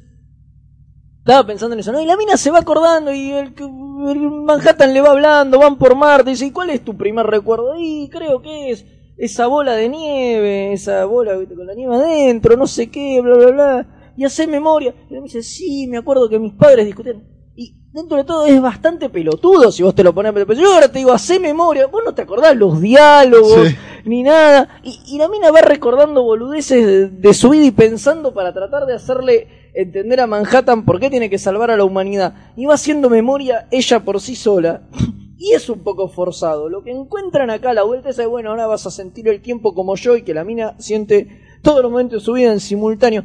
estaba 1.18 1.46
pensando 1.46 1.74
en 1.74 1.80
eso, 1.80 1.92
¿no? 1.92 2.00
Y 2.00 2.06
la 2.06 2.16
mina 2.16 2.36
se 2.36 2.50
va 2.50 2.58
acordando 2.58 3.12
y 3.12 3.32
el, 3.32 3.54
el 3.56 4.30
Manhattan 4.30 4.92
le 4.92 5.00
va 5.00 5.10
hablando, 5.10 5.58
van 5.58 5.78
por 5.78 5.94
Marte, 5.96 6.30
y 6.30 6.34
dice, 6.34 6.46
¿y 6.46 6.50
cuál 6.50 6.70
es 6.70 6.84
tu 6.84 6.96
primer 6.96 7.26
recuerdo? 7.26 7.74
Y 7.78 8.08
creo 8.10 8.42
que 8.42 8.70
es 8.70 8.84
esa 9.16 9.46
bola 9.46 9.74
de 9.74 9.88
nieve, 9.88 10.72
esa 10.72 11.04
bola 11.04 11.34
con 11.34 11.66
la 11.66 11.74
nieve 11.74 11.94
adentro, 11.94 12.56
no 12.56 12.66
sé 12.66 12.90
qué, 12.90 13.20
bla, 13.20 13.36
bla, 13.36 13.50
bla. 13.50 14.12
Y 14.16 14.24
hace 14.24 14.46
memoria. 14.46 14.94
Y 15.08 15.14
me 15.14 15.22
dice, 15.22 15.42
sí, 15.42 15.86
me 15.88 15.98
acuerdo 15.98 16.28
que 16.28 16.38
mis 16.38 16.52
padres 16.52 16.86
discutían. 16.86 17.33
Y 17.56 17.74
dentro 17.92 18.16
de 18.16 18.24
todo 18.24 18.46
es 18.46 18.60
bastante 18.60 19.08
pelotudo 19.08 19.70
si 19.70 19.82
vos 19.82 19.94
te 19.94 20.02
lo 20.04 20.14
pones. 20.14 20.32
Pero 20.32 20.52
yo 20.54 20.74
ahora 20.74 20.88
te 20.88 20.98
digo, 20.98 21.12
hace 21.12 21.38
memoria. 21.38 21.86
Vos 21.86 22.02
no 22.04 22.14
te 22.14 22.22
acordás 22.22 22.56
los 22.56 22.80
diálogos, 22.80 23.68
Sí. 23.68 23.76
ni 24.04 24.22
nada. 24.22 24.80
Y, 24.82 24.98
y 25.06 25.18
la 25.18 25.28
mina 25.28 25.50
va 25.50 25.60
recordando 25.60 26.22
boludeces 26.22 26.84
de, 26.84 27.08
de 27.08 27.34
su 27.34 27.50
vida 27.50 27.64
y 27.64 27.70
pensando 27.70 28.34
para 28.34 28.52
tratar 28.52 28.86
de 28.86 28.94
hacerle 28.94 29.70
entender 29.74 30.20
a 30.20 30.26
Manhattan 30.26 30.84
por 30.84 31.00
qué 31.00 31.10
tiene 31.10 31.30
que 31.30 31.38
salvar 31.38 31.70
a 31.70 31.76
la 31.76 31.84
humanidad. 31.84 32.52
Y 32.56 32.66
va 32.66 32.74
haciendo 32.74 33.08
memoria 33.10 33.68
ella 33.70 34.00
por 34.00 34.20
sí 34.20 34.34
sola. 34.36 34.82
Y 35.36 35.50
es 35.52 35.68
un 35.68 35.80
poco 35.80 36.08
forzado. 36.08 36.70
Lo 36.70 36.82
que 36.82 36.90
encuentran 36.92 37.50
acá 37.50 37.70
a 37.70 37.74
la 37.74 37.82
vuelta 37.82 38.08
es 38.08 38.26
bueno, 38.26 38.50
ahora 38.50 38.66
vas 38.66 38.86
a 38.86 38.90
sentir 38.90 39.28
el 39.28 39.42
tiempo 39.42 39.74
como 39.74 39.94
yo 39.96 40.16
y 40.16 40.22
que 40.22 40.32
la 40.32 40.44
mina 40.44 40.74
siente 40.78 41.42
todos 41.60 41.82
los 41.82 41.90
momentos 41.90 42.22
de 42.22 42.24
su 42.24 42.32
vida 42.32 42.52
en 42.52 42.60
simultáneo. 42.60 43.24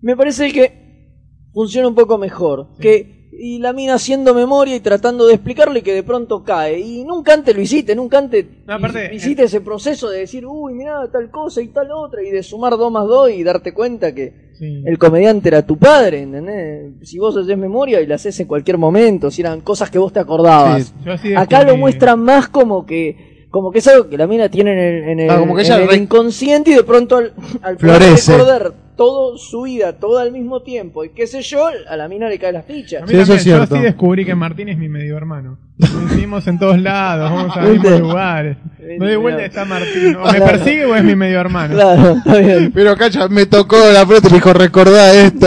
Me 0.00 0.16
parece 0.16 0.52
que 0.52 1.10
funciona 1.52 1.88
un 1.88 1.94
poco 1.96 2.16
mejor. 2.18 2.68
Que 2.78 3.19
y 3.42 3.58
la 3.58 3.72
mina 3.72 3.94
haciendo 3.94 4.34
memoria 4.34 4.76
y 4.76 4.80
tratando 4.80 5.26
de 5.26 5.34
explicarle 5.34 5.82
que 5.82 5.94
de 5.94 6.02
pronto 6.02 6.44
cae. 6.44 6.78
Y 6.78 7.04
nunca 7.04 7.32
antes 7.32 7.56
lo 7.56 7.62
hiciste, 7.62 7.94
nunca 7.94 8.18
antes 8.18 8.44
No, 8.66 8.74
aparte, 8.74 9.14
hiciste 9.14 9.44
ese 9.44 9.62
proceso 9.62 10.10
de 10.10 10.18
decir, 10.20 10.44
uy, 10.46 10.74
mirá, 10.74 11.08
tal 11.10 11.30
cosa 11.30 11.62
y 11.62 11.68
tal 11.68 11.90
otra, 11.92 12.22
y 12.22 12.30
de 12.30 12.42
sumar 12.42 12.76
dos 12.76 12.92
más 12.92 13.06
dos 13.06 13.30
y 13.30 13.42
darte 13.42 13.72
cuenta 13.72 14.14
que 14.14 14.50
Sí. 14.58 14.82
el 14.84 14.98
comediante 14.98 15.48
era 15.48 15.64
tu 15.66 15.78
padre, 15.78 16.20
¿entendés? 16.20 16.92
Si 17.08 17.18
vos 17.18 17.34
haces 17.34 17.56
memoria 17.56 18.02
y 18.02 18.06
la 18.06 18.16
haces 18.16 18.38
en 18.40 18.46
cualquier 18.46 18.76
momento, 18.76 19.30
si 19.30 19.40
eran 19.40 19.62
cosas 19.62 19.90
que 19.90 19.98
vos 19.98 20.12
te 20.12 20.20
acordabas. 20.20 20.92
Sí. 21.22 21.32
Acá 21.34 21.64
lo 21.64 21.78
muestran 21.78 22.20
más 22.20 22.46
como 22.48 22.84
que 22.84 23.30
como 23.50 23.72
que 23.72 23.78
es 23.80 23.88
algo 23.88 24.08
que 24.08 24.16
la 24.16 24.28
mina 24.28 24.48
tiene 24.48 24.72
en 24.74 24.78
el, 24.78 25.08
en 25.08 25.20
el- 25.20 25.30
Ah, 25.30 25.38
como 25.40 25.56
que 25.56 25.62
en 25.62 25.66
ella 25.66 25.82
el 25.82 25.88
re- 25.88 25.96
inconsciente 25.96 26.70
y 26.70 26.74
de 26.74 26.84
pronto 26.84 27.16
al, 27.16 27.32
al 27.62 27.76
poder 27.78 27.96
Florece. 27.96 28.32
recordar 28.32 28.72
todo 29.00 29.38
su 29.38 29.62
vida, 29.62 29.94
todo 29.98 30.18
al 30.18 30.30
mismo 30.30 30.60
tiempo 30.60 31.06
y 31.06 31.08
qué 31.14 31.26
sé 31.26 31.40
yo, 31.40 31.70
a 31.88 31.96
la 31.96 32.06
mina 32.06 32.28
le 32.28 32.38
cae 32.38 32.52
la 32.52 32.62
ficha. 32.62 32.98
A 32.98 33.06
mí 33.06 33.08
Sí, 33.08 33.16
eso 33.16 33.32
es 33.32 33.44
yo 33.46 33.56
cierto. 33.56 33.74
así 33.74 33.82
descubrí 33.82 34.26
que 34.26 34.34
Martín 34.34 34.68
es 34.68 34.76
mi 34.76 34.90
medio 34.90 35.16
hermano. 35.16 35.58
Coincidimos 35.80 36.46
en 36.46 36.58
todos 36.58 36.78
lados, 36.78 37.30
vamos 37.30 37.56
a 37.56 37.62
mismos 37.62 37.98
lugares. 37.98 38.58
Me 38.78 38.98
doy 38.98 39.16
vuelta 39.16 39.42
está 39.46 39.64
Martín. 39.64 40.16
O 40.16 40.24
me 40.26 40.32
Claro. 40.36 40.44
persigue 40.44 40.84
o 40.84 40.94
es 40.94 41.02
mi 41.02 41.16
medio 41.16 41.40
hermano. 41.40 41.74
Claro, 41.76 42.10
está 42.18 42.36
bien. 42.40 42.72
Pero 42.74 42.94
Cacha 42.94 43.26
me 43.28 43.46
tocó 43.46 43.78
la 43.90 44.06
frente 44.06 44.28
y 44.28 44.32
me 44.32 44.36
dijo, 44.36 44.52
recordá 44.52 45.14
esto. 45.14 45.46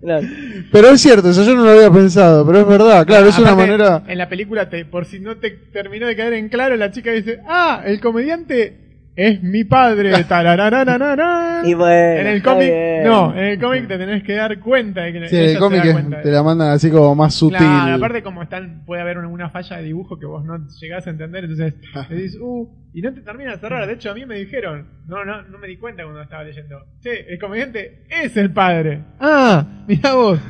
Claro. 0.00 0.26
Pero 0.72 0.88
es 0.88 1.02
cierto, 1.02 1.28
eso 1.28 1.44
yo 1.44 1.54
no 1.54 1.64
lo 1.64 1.72
había 1.72 1.90
pensado, 1.90 2.46
pero 2.46 2.60
es 2.60 2.66
verdad, 2.66 3.04
claro, 3.06 3.28
es 3.28 3.38
una 3.38 3.54
manera... 3.54 4.02
En 4.08 4.16
la 4.16 4.30
película, 4.30 4.70
te, 4.70 4.86
por 4.86 5.04
si 5.04 5.20
no 5.20 5.36
te 5.36 5.50
terminó 5.50 6.06
de 6.06 6.16
caer 6.16 6.32
en 6.32 6.48
claro, 6.48 6.76
la 6.78 6.90
chica 6.92 7.10
dice: 7.12 7.40
Ah, 7.46 7.82
el 7.84 8.00
comediante 8.00 8.89
es 9.28 9.42
mi 9.42 9.64
padre. 9.64 10.24
tarararararara". 10.28 11.62
Y 11.64 11.74
bueno, 11.74 12.20
en 12.20 12.26
el 12.26 12.42
cómic, 12.42 12.70
no, 13.04 13.32
en 13.36 13.44
el 13.44 13.60
cómic 13.60 13.86
te 13.88 13.98
tenés 13.98 14.22
que 14.22 14.34
dar 14.34 14.58
cuenta 14.60 15.02
de 15.02 15.12
que 15.12 15.28
Sí, 15.28 15.36
el 15.36 15.58
cómic 15.58 15.84
es- 15.84 15.92
cuenta 15.92 16.16
de- 16.18 16.22
te 16.22 16.30
la 16.30 16.42
mandan 16.42 16.70
así 16.70 16.90
como 16.90 17.14
más 17.14 17.34
sutil. 17.34 17.58
Claro, 17.58 17.96
aparte 17.96 18.22
como 18.22 18.42
están, 18.42 18.84
puede 18.86 19.02
haber 19.02 19.18
una, 19.18 19.28
una 19.28 19.50
falla 19.50 19.76
de 19.78 19.84
dibujo 19.84 20.18
que 20.18 20.26
vos 20.26 20.44
no 20.44 20.58
llegás 20.80 21.06
a 21.06 21.10
entender, 21.10 21.44
entonces 21.44 21.74
le 22.08 22.16
dices, 22.16 22.38
uh, 22.40 22.68
y 22.92 23.02
no 23.02 23.12
te 23.14 23.20
termina 23.20 23.52
de 23.52 23.58
cerrar. 23.58 23.86
De 23.86 23.92
hecho, 23.94 24.10
a 24.10 24.14
mí 24.14 24.24
me 24.26 24.36
dijeron, 24.36 24.86
no, 25.06 25.24
no, 25.24 25.42
no 25.42 25.58
me 25.58 25.68
di 25.68 25.76
cuenta 25.76 26.02
cuando 26.02 26.22
estaba 26.22 26.42
leyendo. 26.44 26.76
Che, 27.02 27.32
el 27.32 27.38
comediante 27.38 28.04
es 28.10 28.36
el 28.36 28.52
padre. 28.52 29.02
Ah, 29.20 29.84
mirá 29.86 30.14
vos. 30.14 30.40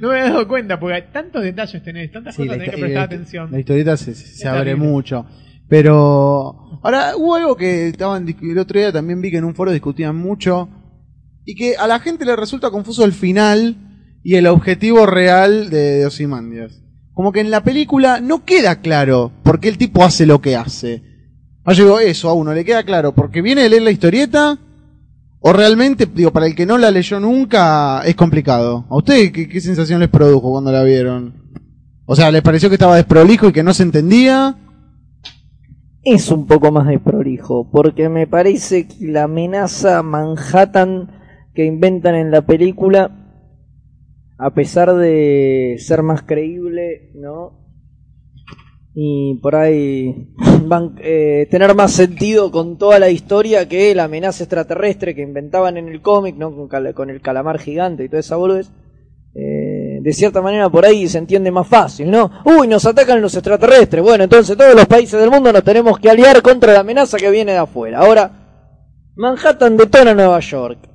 no 0.00 0.08
me 0.10 0.20
había 0.20 0.32
dado 0.32 0.46
cuenta, 0.46 0.78
porque 0.78 0.94
hay 0.94 1.02
tantos 1.12 1.42
detalles 1.42 1.82
tenés, 1.82 2.12
tantas 2.12 2.36
Sí, 2.36 2.42
cosas 2.42 2.52
tenés 2.58 2.70
que 2.70 2.76
histo- 2.76 2.80
prestar 2.84 3.00
la- 3.00 3.04
atención. 3.06 3.48
la 3.50 3.58
historieta 3.58 3.96
se, 3.96 4.46
abre 4.48 4.64
terrible. 4.64 4.88
mucho. 4.88 5.26
Pero 5.68 6.59
ahora 6.82 7.16
hubo 7.16 7.34
algo 7.34 7.56
que 7.56 7.88
estaban 7.88 8.26
el 8.28 8.58
otro 8.58 8.78
día 8.78 8.92
también 8.92 9.20
vi 9.20 9.30
que 9.30 9.38
en 9.38 9.44
un 9.44 9.54
foro 9.54 9.72
discutían 9.72 10.16
mucho 10.16 10.68
y 11.44 11.54
que 11.54 11.76
a 11.76 11.86
la 11.86 12.00
gente 12.00 12.24
le 12.24 12.36
resulta 12.36 12.70
confuso 12.70 13.04
el 13.04 13.12
final 13.12 13.76
y 14.22 14.36
el 14.36 14.46
objetivo 14.46 15.06
real 15.06 15.70
de, 15.70 16.04
Ozymandias. 16.06 16.82
Como 17.12 17.32
que 17.32 17.40
en 17.40 17.50
la 17.50 17.62
película 17.62 18.20
no 18.20 18.44
queda 18.44 18.80
claro 18.80 19.32
por 19.42 19.60
qué 19.60 19.68
el 19.68 19.78
tipo 19.78 20.04
hace 20.04 20.26
lo 20.26 20.40
que 20.40 20.56
hace. 20.56 21.02
Ah, 21.64 21.72
yo 21.72 21.98
eso 21.98 22.28
a 22.28 22.34
uno 22.34 22.54
le 22.54 22.64
queda 22.64 22.84
claro 22.84 23.14
porque 23.14 23.42
viene 23.42 23.62
de 23.62 23.70
leer 23.70 23.82
la 23.82 23.90
historieta 23.90 24.58
o 25.40 25.52
realmente, 25.52 26.06
digo, 26.06 26.32
para 26.32 26.46
el 26.46 26.54
que 26.54 26.66
no 26.66 26.78
la 26.78 26.90
leyó 26.90 27.18
nunca 27.18 28.02
es 28.04 28.14
complicado. 28.14 28.86
¿A 28.90 28.96
ustedes 28.96 29.32
qué, 29.32 29.48
qué 29.48 29.60
sensación 29.60 30.00
les 30.00 30.08
produjo 30.08 30.50
cuando 30.50 30.70
la 30.70 30.84
vieron? 30.84 31.34
O 32.04 32.14
sea, 32.14 32.30
¿les 32.30 32.42
pareció 32.42 32.68
que 32.68 32.74
estaba 32.74 32.96
desprolijo 32.96 33.48
y 33.48 33.52
que 33.52 33.62
no 33.62 33.72
se 33.72 33.82
entendía? 33.82 34.56
Es 36.02 36.30
un 36.30 36.46
poco 36.46 36.70
más 36.72 36.86
desprolijo, 36.86 37.70
porque 37.70 38.08
me 38.08 38.26
parece 38.26 38.86
que 38.88 39.06
la 39.06 39.24
amenaza 39.24 40.02
Manhattan 40.02 41.10
que 41.54 41.64
inventan 41.64 42.14
en 42.14 42.30
la 42.30 42.42
película, 42.42 43.10
a 44.38 44.54
pesar 44.54 44.94
de 44.94 45.76
ser 45.78 46.02
más 46.02 46.22
creíble, 46.22 47.10
¿no? 47.14 47.60
Y 48.94 49.38
por 49.42 49.56
ahí 49.56 50.32
van, 50.66 50.96
eh, 51.00 51.46
tener 51.50 51.74
más 51.74 51.92
sentido 51.92 52.50
con 52.50 52.78
toda 52.78 52.98
la 52.98 53.10
historia 53.10 53.68
que 53.68 53.94
la 53.94 54.04
amenaza 54.04 54.44
extraterrestre 54.44 55.14
que 55.14 55.22
inventaban 55.22 55.76
en 55.76 55.88
el 55.88 56.00
cómic, 56.00 56.36
¿no? 56.36 56.68
Con, 56.68 57.10
el 57.10 57.20
calamar 57.20 57.58
gigante 57.58 58.04
y 58.04 58.08
toda 58.08 58.20
esa 58.20 58.36
boludez. 58.36 58.70
De 60.02 60.14
cierta 60.14 60.40
manera 60.40 60.70
por 60.70 60.86
ahí 60.86 61.06
se 61.08 61.18
entiende 61.18 61.50
más 61.50 61.66
fácil, 61.66 62.10
¿no? 62.10 62.30
Uy, 62.44 62.66
nos 62.66 62.86
atacan 62.86 63.20
los 63.20 63.34
extraterrestres. 63.34 64.02
Bueno, 64.02 64.24
entonces 64.24 64.56
todos 64.56 64.74
los 64.74 64.86
países 64.86 65.20
del 65.20 65.30
mundo 65.30 65.52
nos 65.52 65.62
tenemos 65.62 65.98
que 65.98 66.08
aliar 66.08 66.40
contra 66.40 66.72
la 66.72 66.80
amenaza 66.80 67.18
que 67.18 67.30
viene 67.30 67.52
de 67.52 67.58
afuera. 67.58 67.98
Ahora, 67.98 68.30
Manhattan 69.16 69.76
detona 69.76 70.14
Nueva 70.14 70.40
York. 70.40 70.89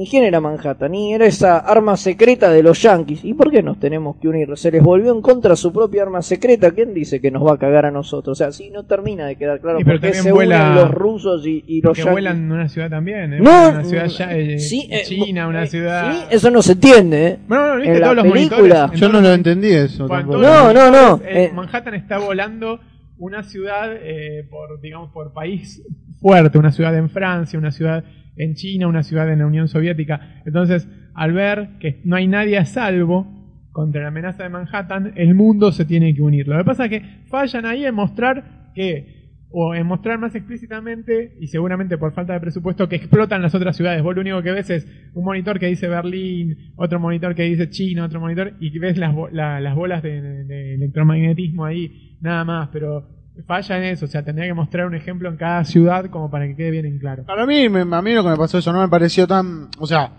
¿Y 0.00 0.08
quién 0.08 0.24
era 0.24 0.40
Manhattan? 0.40 0.94
Y 0.94 1.12
era 1.14 1.26
esa 1.26 1.58
arma 1.58 1.96
secreta 1.96 2.50
de 2.50 2.62
los 2.62 2.80
yankees. 2.82 3.24
¿Y 3.24 3.34
por 3.34 3.50
qué 3.50 3.62
nos 3.62 3.78
tenemos 3.80 4.16
que 4.16 4.28
unir? 4.28 4.48
Se 4.56 4.70
les 4.70 4.82
volvió 4.82 5.12
en 5.12 5.20
contra 5.20 5.56
su 5.56 5.72
propia 5.72 6.02
arma 6.02 6.22
secreta. 6.22 6.70
¿Quién 6.70 6.94
dice 6.94 7.20
que 7.20 7.30
nos 7.30 7.46
va 7.46 7.54
a 7.54 7.58
cagar 7.58 7.86
a 7.86 7.90
nosotros? 7.90 8.32
O 8.32 8.34
sea, 8.44 8.52
sí, 8.52 8.70
no 8.70 8.84
termina 8.84 9.26
de 9.26 9.36
quedar 9.36 9.60
claro 9.60 9.80
Y 9.80 9.84
pero 9.84 9.96
por 9.96 10.00
qué 10.00 10.06
también 10.08 10.22
se 10.24 10.32
vuela- 10.32 10.62
unen 10.70 10.74
los 10.76 10.90
rusos 10.92 11.46
y, 11.46 11.64
y 11.66 11.80
los 11.80 11.92
Que 11.96 11.98
yankees. 12.02 12.12
vuelan 12.12 12.36
en 12.36 12.52
una 12.52 12.68
ciudad 12.68 12.90
también, 12.90 13.32
¿eh? 13.34 13.40
No, 13.40 13.68
una 13.70 13.84
ciudad 13.84 14.06
ya- 14.06 14.36
eh, 14.36 14.58
sí, 14.58 14.88
eh, 14.90 15.02
china, 15.04 15.48
una 15.48 15.64
eh, 15.64 15.66
ciudad... 15.66 16.12
sí, 16.12 16.26
eso 16.30 16.50
no 16.50 16.62
se 16.62 16.72
entiende, 16.72 17.26
¿eh? 17.26 17.38
Bueno, 17.48 17.68
no, 17.68 17.76
¿viste 17.76 17.94
en 17.94 18.00
la 18.00 18.06
todos 18.06 18.16
los 18.24 18.32
película. 18.32 18.90
Yo 18.94 19.08
no 19.08 19.20
lo 19.20 19.32
entendí 19.32 19.68
eso. 19.72 20.06
Bueno, 20.06 20.38
No, 20.38 20.72
no, 20.72 20.90
no. 20.90 21.20
Manhattan 21.54 21.94
está 21.94 22.18
volando 22.18 22.80
una 23.18 23.42
ciudad 23.42 23.90
eh, 24.00 24.46
por, 24.48 24.80
digamos, 24.80 25.10
por 25.12 25.32
país 25.32 25.82
fuerte, 26.20 26.58
una 26.58 26.70
ciudad 26.72 26.96
en 26.96 27.10
Francia, 27.10 27.58
una 27.58 27.70
ciudad 27.72 28.04
en 28.38 28.54
China, 28.54 28.86
una 28.88 29.02
ciudad 29.02 29.30
en 29.32 29.40
la 29.40 29.46
Unión 29.46 29.68
Soviética. 29.68 30.40
Entonces, 30.46 30.88
al 31.14 31.32
ver 31.32 31.70
que 31.80 32.00
no 32.04 32.16
hay 32.16 32.26
nadie 32.28 32.56
a 32.58 32.64
salvo 32.64 33.26
contra 33.72 34.02
la 34.02 34.08
amenaza 34.08 34.42
de 34.44 34.48
Manhattan, 34.48 35.12
el 35.16 35.34
mundo 35.34 35.70
se 35.72 35.84
tiene 35.84 36.14
que 36.14 36.22
unir. 36.22 36.48
Lo 36.48 36.56
que 36.58 36.64
pasa 36.64 36.84
es 36.86 36.90
que 36.90 37.02
fallan 37.26 37.66
ahí 37.66 37.84
en 37.84 37.94
mostrar 37.94 38.70
que 38.74 39.16
o 39.50 39.74
en 39.74 39.86
mostrar 39.86 40.18
más 40.18 40.34
explícitamente, 40.34 41.32
y 41.40 41.46
seguramente 41.46 41.96
por 41.96 42.12
falta 42.12 42.34
de 42.34 42.40
presupuesto, 42.40 42.86
que 42.86 42.96
explotan 42.96 43.40
las 43.40 43.54
otras 43.54 43.76
ciudades. 43.76 44.02
Vos 44.02 44.14
lo 44.14 44.20
único 44.20 44.42
que 44.42 44.50
ves 44.52 44.68
es 44.68 45.10
un 45.14 45.24
monitor 45.24 45.58
que 45.58 45.66
dice 45.68 45.88
Berlín, 45.88 46.72
otro 46.76 47.00
monitor 47.00 47.34
que 47.34 47.44
dice 47.44 47.70
China, 47.70 48.04
otro 48.04 48.20
monitor, 48.20 48.52
y 48.60 48.78
ves 48.78 48.98
las, 48.98 49.14
la- 49.32 49.58
las 49.60 49.74
bolas 49.74 50.02
de 50.02 50.74
electromagnetismo 50.74 51.64
ahí, 51.64 52.18
nada 52.20 52.44
más, 52.44 52.68
pero 52.72 53.08
falla 53.46 53.78
en 53.78 53.84
eso, 53.84 54.04
o 54.04 54.08
sea, 54.08 54.24
tendría 54.24 54.46
que 54.48 54.54
mostrar 54.54 54.86
un 54.86 54.94
ejemplo 54.94 55.28
en 55.28 55.36
cada 55.36 55.64
ciudad 55.64 56.06
como 56.10 56.30
para 56.30 56.46
que 56.46 56.56
quede 56.56 56.70
bien 56.70 56.86
en 56.86 56.98
claro. 56.98 57.24
Para 57.24 57.46
mí, 57.46 57.68
me- 57.68 57.80
a 57.96 58.02
mí 58.02 58.12
lo 58.12 58.22
que 58.22 58.30
me 58.30 58.36
pasó 58.36 58.58
eso 58.58 58.72
no 58.72 58.80
me 58.80 58.88
pareció 58.88 59.26
tan... 59.26 59.68
O 59.78 59.86
sea, 59.86 60.12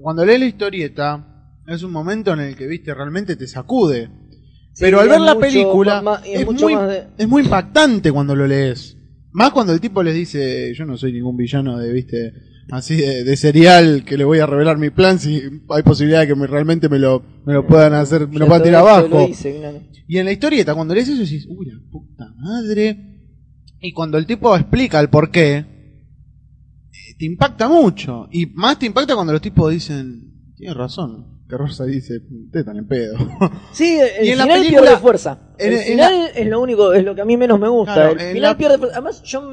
cuando 0.00 0.24
lees 0.24 0.40
la 0.40 0.46
historieta, 0.46 1.24
es 1.66 1.82
un 1.82 1.92
momento 1.92 2.32
en 2.32 2.40
el 2.40 2.56
que, 2.56 2.66
viste, 2.66 2.94
realmente 2.94 3.36
te 3.36 3.46
sacude. 3.46 4.10
Pero 4.78 5.00
al 5.00 5.08
ver 5.08 5.20
la 5.20 5.34
mucho 5.34 5.40
película, 5.46 6.02
más- 6.02 6.22
es 6.26 6.46
muy, 6.46 6.74
de- 6.74 7.04
es 7.18 7.28
muy 7.28 7.42
impactante 7.42 8.12
cuando 8.12 8.36
lo 8.36 8.46
lees. 8.46 8.96
Más 9.32 9.50
cuando 9.50 9.72
el 9.72 9.80
tipo 9.80 10.02
les 10.02 10.14
dice, 10.14 10.72
yo 10.74 10.84
no 10.86 10.96
soy 10.96 11.12
ningún 11.12 11.36
villano 11.36 11.78
de, 11.78 11.92
viste, 11.92 12.32
así 12.70 12.96
de, 12.96 13.24
de 13.24 13.36
serial 13.36 14.04
que 14.04 14.16
le 14.16 14.24
voy 14.24 14.38
a 14.40 14.46
revelar 14.46 14.78
mi 14.78 14.90
plan 14.90 15.18
si 15.18 15.42
hay 15.70 15.82
posibilidad 15.82 16.20
de 16.20 16.26
que 16.28 16.34
me- 16.34 16.46
realmente 16.46 16.88
me 16.88 16.98
lo, 16.98 17.22
me 17.46 17.52
lo 17.54 17.66
puedan 17.66 17.94
hacer, 17.94 18.28
me 18.28 18.38
lo 18.38 18.46
puedan 18.46 18.62
tirar 18.62 18.80
abajo. 18.82 19.26
hice. 19.28 19.60
Y 20.06 20.18
en 20.18 20.26
la 20.26 20.32
historieta, 20.32 20.74
cuando 20.74 20.94
lees 20.94 21.08
eso, 21.08 21.20
decís, 21.22 21.46
uy, 21.48 21.66
la 21.66 21.78
puta 21.90 22.26
madre. 22.38 23.04
Y 23.80 23.92
cuando 23.92 24.18
el 24.18 24.26
tipo 24.26 24.54
explica 24.56 24.98
el 25.00 25.08
por 25.08 25.30
qué, 25.30 25.56
eh, 25.58 27.14
te 27.18 27.24
impacta 27.26 27.68
mucho. 27.68 28.28
Y 28.32 28.46
más 28.46 28.78
te 28.78 28.86
impacta 28.86 29.14
cuando 29.14 29.32
los 29.32 29.42
tipos 29.42 29.70
dicen, 29.70 30.52
tienes 30.56 30.76
razón. 30.76 31.38
Que 31.48 31.56
Rosa 31.56 31.84
dice, 31.86 32.14
ustedes 32.18 32.66
están 32.66 32.76
en 32.76 32.86
pedo. 32.86 33.16
Sí, 33.72 33.98
el 34.18 34.26
Y 34.26 34.30
en 34.32 34.38
la 34.38 34.44
final 34.44 34.58
película- 34.60 34.82
pierde 34.82 34.96
fuerza. 34.98 35.38
el 35.58 35.78
final 35.78 36.14
es 36.34 36.46
lo 36.46 36.60
único, 36.60 36.92
es 36.92 37.04
lo 37.04 37.14
que 37.14 37.22
a 37.22 37.24
mí 37.24 37.36
menos 37.38 37.58
me 37.58 37.68
gusta. 37.68 37.94
Claro, 37.94 38.12
el 38.12 38.18
final 38.18 38.42
la- 38.42 38.58
pierde 38.58 38.76
fuerza. 38.78 38.96
Además, 38.96 39.22
yo, 39.22 39.50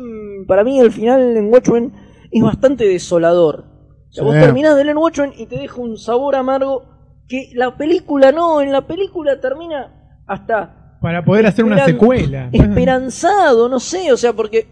para 0.48 0.64
mí 0.66 0.80
el 0.80 0.92
final 0.92 1.38
en 1.38 1.46
Watchmen 1.54 1.94
es 2.32 2.44
bastante 2.44 2.86
desolador. 2.88 3.66
O 4.10 4.14
sea, 4.14 4.24
Sí. 4.24 4.30
vos 4.30 4.34
terminás 4.36 4.76
de 4.76 4.84
leer 4.86 4.98
Watchmen 4.98 5.34
y 5.38 5.46
te 5.46 5.58
deja 5.58 5.80
un 5.82 5.98
sabor 5.98 6.36
amargo 6.36 6.84
que 7.28 7.50
la 7.54 7.76
película 7.76 8.32
no, 8.32 8.62
en 8.62 8.72
la 8.72 8.82
película 8.88 9.40
termina 9.42 10.22
hasta 10.28 10.98
Para 11.02 11.24
poder 11.26 11.46
hacer 11.48 11.66
una 11.66 11.84
secuela. 11.86 12.50
esperanzado, 12.54 13.68
no 13.70 13.80
sé, 13.80 14.12
o 14.12 14.18
sea, 14.18 14.34
porque 14.34 14.68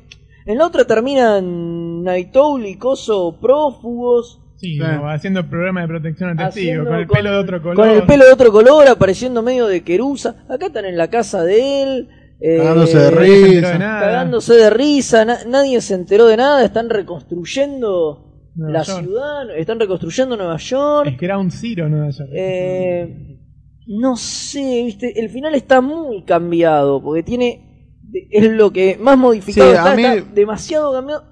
en 0.46 0.58
la 0.58 0.68
otra 0.68 0.86
terminan 0.86 2.04
Night 2.04 2.36
Owl 2.36 2.66
y 2.66 2.76
Coso 2.78 3.40
prófugos. 3.40 4.40
Sí, 4.56 4.78
Sí. 4.78 4.82
o 4.82 5.08
haciendo 5.10 5.48
programa 5.50 5.82
de 5.82 5.88
protección 5.88 6.30
a 6.40 6.46
testigos, 6.46 6.88
haciendo 6.88 6.90
con 6.90 7.00
el 7.00 7.08
pelo 7.08 7.32
de 7.32 7.38
otro 7.38 7.62
color. 7.62 7.76
Con 7.76 7.90
el 7.90 8.04
pelo 8.04 8.26
de 8.26 8.32
otro 8.32 8.52
color, 8.52 8.88
apareciendo 8.88 9.42
medio 9.42 9.68
de 9.68 9.84
querusa. 9.84 10.46
Acá 10.50 10.68
están 10.68 10.86
en 10.86 10.96
la 10.98 11.10
casa 11.10 11.44
de 11.44 11.84
él, 11.84 12.10
eh, 12.40 12.58
Cagándose 12.58 12.98
de 12.98 13.12
Nadie 13.12 13.28
se 13.28 13.32
enteró 13.32 13.56
risa. 13.62 13.72
de 13.74 13.80
nada. 13.80 14.00
cagándose 14.02 14.54
de 14.54 14.70
risa, 14.70 15.26
na- 15.26 15.44
nadie 15.48 15.82
se 15.82 15.94
enteró 15.94 16.26
de 16.28 16.38
nada, 16.38 16.64
están 16.66 16.90
reconstruyendo 16.90 18.50
Nueva 18.56 18.74
la 18.74 18.84
York. 18.84 19.00
ciudad, 19.04 19.58
están 19.58 19.80
reconstruyendo 19.80 20.38
Nueva 20.38 20.58
York. 20.58 21.10
Es 21.12 21.18
que 21.18 21.26
era 21.26 21.38
un 21.38 21.52
Ciro, 21.52 21.90
¿no? 21.90 22.06
Ayer. 22.06 22.28
Eh, 22.34 23.40
no 23.88 24.16
sé, 24.16 24.84
viste, 24.86 25.20
el 25.20 25.30
final 25.30 25.56
está 25.56 25.82
muy 25.82 26.24
cambiado, 26.24 27.02
porque 27.02 27.24
tiene, 27.24 28.00
es 28.32 28.52
lo 28.52 28.72
que 28.72 28.98
más 29.00 29.18
modificado 29.18 29.72
Sí, 29.72 29.78
está, 29.78 29.96
mí- 29.96 30.04
está 30.04 30.32
demasiado 30.34 30.94
cambiado. 30.94 31.24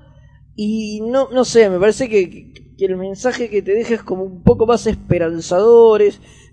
Y 0.56 1.02
no, 1.02 1.30
no 1.32 1.46
sé, 1.46 1.70
me 1.70 1.80
parece 1.80 2.10
que, 2.10 2.52
que 2.78 2.86
el 2.86 2.98
mensaje 2.98 3.50
que 3.50 3.62
te 3.62 3.74
deja 3.74 3.94
es 3.96 4.04
como 4.04 4.24
un 4.24 4.44
poco 4.44 4.66
más 4.66 4.86
esperanzador, 4.88 6.02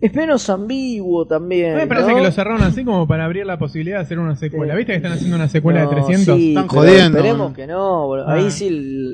es, 0.00 0.10
es 0.10 0.16
menos 0.16 0.48
ambiguo 0.50 1.26
también. 1.26 1.72
A 1.72 1.74
mí 1.76 1.80
me 1.82 1.86
parece 1.86 2.08
¿no? 2.10 2.16
que 2.16 2.22
lo 2.22 2.30
cerraron 2.32 2.62
así 2.62 2.84
como 2.84 3.06
para 3.06 3.24
abrir 3.24 3.44
la 3.46 3.58
posibilidad 3.58 3.98
de 3.98 4.02
hacer 4.02 4.18
una 4.18 4.36
secuela. 4.36 4.74
Sí. 4.74 4.78
¿Viste 4.78 4.92
que 4.92 4.96
están 4.96 5.12
haciendo 5.12 5.36
una 5.36 5.48
secuela 5.48 5.82
No, 5.84 5.90
de 5.90 5.96
300? 5.96 6.36
sí, 6.36 6.48
Están 6.50 6.68
jodiendo, 6.68 7.18
Esperemos 7.18 7.52
que 7.54 7.66
no, 7.66 8.06
boludo. 8.06 8.28
Ah. 8.28 8.34
ahí 8.34 8.50
sí 8.50 8.68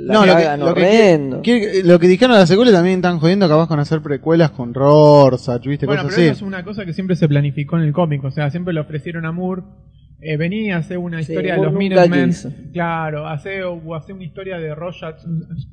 la 0.06 0.14
No, 0.14 0.26
lo 0.26 0.36
que, 0.36 0.44
lo, 0.44 0.74
que 0.74 0.80
horrendo. 0.82 1.42
quiere- 1.42 1.82
lo 1.84 1.98
que 1.98 2.08
dijeron 2.08 2.36
a 2.36 2.40
la 2.40 2.46
secuela 2.46 2.72
también 2.72 2.96
están 2.96 3.18
jodiendo 3.18 3.48
capaz 3.48 3.66
con 3.68 3.80
hacer 3.80 4.00
precuelas 4.02 4.50
con 4.50 4.74
Rorschach, 4.74 5.64
viste, 5.66 5.86
Bueno, 5.86 6.02
cosas 6.02 6.14
pero 6.16 6.26
eso 6.26 6.32
así. 6.32 6.42
es 6.44 6.46
una 6.46 6.64
cosa 6.64 6.84
que 6.84 6.92
siempre 6.92 7.16
se 7.16 7.28
planificó 7.28 7.76
en 7.78 7.84
el 7.84 7.92
cómic. 7.92 8.22
O 8.24 8.30
sea, 8.30 8.50
siempre 8.50 8.74
le 8.74 8.80
ofrecieron 8.80 9.26
a 9.26 9.32
Moore. 9.32 9.62
Eh, 10.26 10.38
venía 10.38 10.76
a 10.76 10.78
hacer 10.78 10.96
una 10.96 11.22
Sí, 11.22 11.32
historia 11.32 11.52
de 11.54 11.58
Moore 11.58 11.70
los 11.72 11.78
Minutemen. 11.78 12.32
Claro, 12.72 13.26
hace, 13.28 13.62
o 13.62 13.94
hace 13.94 14.12
una 14.14 14.24
historia 14.24 14.56
de 14.58 14.74
Rorschach 14.74 15.16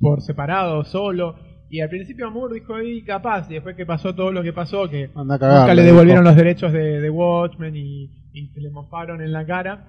por 0.02 0.22
separado, 0.22 0.84
solo. 0.84 1.36
Y 1.72 1.80
al 1.80 1.88
principio 1.88 2.30
Moore 2.30 2.56
dijo, 2.56 2.76
ahí 2.76 3.02
capaz. 3.02 3.50
Y 3.50 3.54
después 3.54 3.78
que 3.78 3.86
pasó 3.86 4.14
todo 4.14 4.34
lo 4.34 4.44
que 4.44 4.52
pasó, 4.52 4.90
que 4.90 5.10
Anda 5.16 5.36
nunca 5.36 5.74
le 5.74 5.84
devolvieron 5.84 6.26
los 6.26 6.36
derechos 6.36 6.74
de, 6.74 7.00
de 7.00 7.10
Watchmen 7.10 7.74
y, 7.78 8.10
y 8.34 8.48
se 8.48 8.60
le 8.60 8.70
mofaron 8.70 9.22
en 9.22 9.32
la 9.32 9.46
cara. 9.46 9.86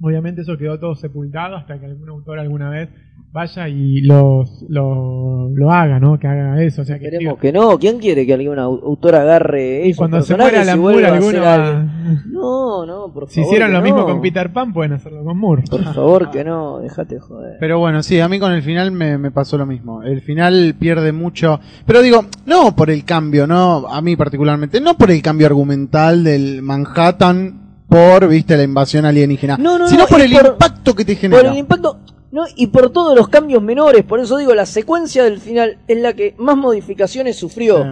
Obviamente 0.00 0.40
eso 0.40 0.56
quedó 0.56 0.80
todo 0.80 0.94
sepultado 0.94 1.56
hasta 1.56 1.78
que 1.78 1.84
algún 1.84 2.08
autor 2.08 2.38
alguna 2.38 2.70
vez 2.70 2.88
vaya 3.32 3.68
y 3.68 4.00
los, 4.00 4.64
lo, 4.68 5.48
lo 5.50 5.70
haga, 5.70 6.00
¿no? 6.00 6.18
Que 6.18 6.26
haga 6.26 6.62
eso. 6.62 6.82
O 6.82 6.84
sea, 6.84 6.98
que 6.98 7.06
Esperemos 7.06 7.38
que 7.38 7.52
no. 7.52 7.78
¿Quién 7.78 7.98
quiere 7.98 8.26
que 8.26 8.34
algún 8.34 8.56
au- 8.58 8.82
autor 8.82 9.14
agarre 9.14 9.86
y 9.86 9.90
esos 9.90 9.98
cuando 9.98 10.22
se 10.22 10.36
muera 10.36 10.64
la 10.64 10.76
Moore, 10.76 11.06
a 11.06 11.14
alguno 11.14 11.44
algo? 11.48 11.90
No, 12.26 12.86
no, 12.86 13.04
por 13.12 13.28
favor. 13.28 13.30
Si 13.30 13.40
hicieran 13.42 13.70
que 13.70 13.76
lo 13.76 13.82
mismo 13.82 13.98
no. 14.00 14.06
con 14.06 14.20
Peter 14.20 14.52
Pan, 14.52 14.72
pueden 14.72 14.92
hacerlo 14.94 15.22
con 15.24 15.38
Moore. 15.38 15.62
Por 15.70 15.84
favor 15.94 16.30
que 16.30 16.42
no, 16.44 16.80
déjate 16.80 17.16
de 17.16 17.20
joder. 17.20 17.56
Pero 17.60 17.78
bueno, 17.78 18.02
sí, 18.02 18.18
a 18.20 18.28
mí 18.28 18.38
con 18.40 18.52
el 18.52 18.62
final 18.62 18.90
me, 18.90 19.16
me 19.18 19.30
pasó 19.30 19.56
lo 19.56 19.66
mismo. 19.66 20.02
El 20.02 20.20
final 20.22 20.74
pierde 20.78 21.12
mucho. 21.12 21.60
Pero 21.86 22.02
digo, 22.02 22.24
no 22.46 22.74
por 22.74 22.90
el 22.90 23.04
cambio, 23.04 23.46
no, 23.46 23.86
a 23.88 24.00
mí 24.02 24.16
particularmente, 24.16 24.80
no 24.80 24.96
por 24.98 25.10
el 25.10 25.22
cambio 25.22 25.46
argumental 25.46 26.24
del 26.24 26.62
Manhattan 26.62 27.69
por, 27.90 28.28
viste, 28.28 28.56
la 28.56 28.62
invasión 28.62 29.04
alienígena. 29.04 29.56
No, 29.58 29.78
no, 29.78 29.88
sino 29.88 30.02
no, 30.04 30.08
por 30.08 30.20
el 30.22 30.32
por- 30.32 30.46
impacto 30.46 30.94
que 30.94 31.04
te 31.04 31.12
Por 31.14 31.20
genera. 31.20 31.50
el 31.52 31.58
impacto, 31.58 31.98
no, 32.32 32.44
y 32.56 32.68
por 32.68 32.90
todos 32.90 33.14
los 33.16 33.28
cambios 33.28 33.62
menores, 33.62 34.04
por 34.04 34.20
eso 34.20 34.38
digo, 34.38 34.54
la 34.54 34.64
secuencia 34.66 35.24
del 35.24 35.38
final 35.40 35.78
es 35.88 35.98
la 35.98 36.12
que 36.14 36.34
más 36.38 36.56
modificaciones 36.56 37.36
sufrió. 37.36 37.82
Sí. 37.82 37.90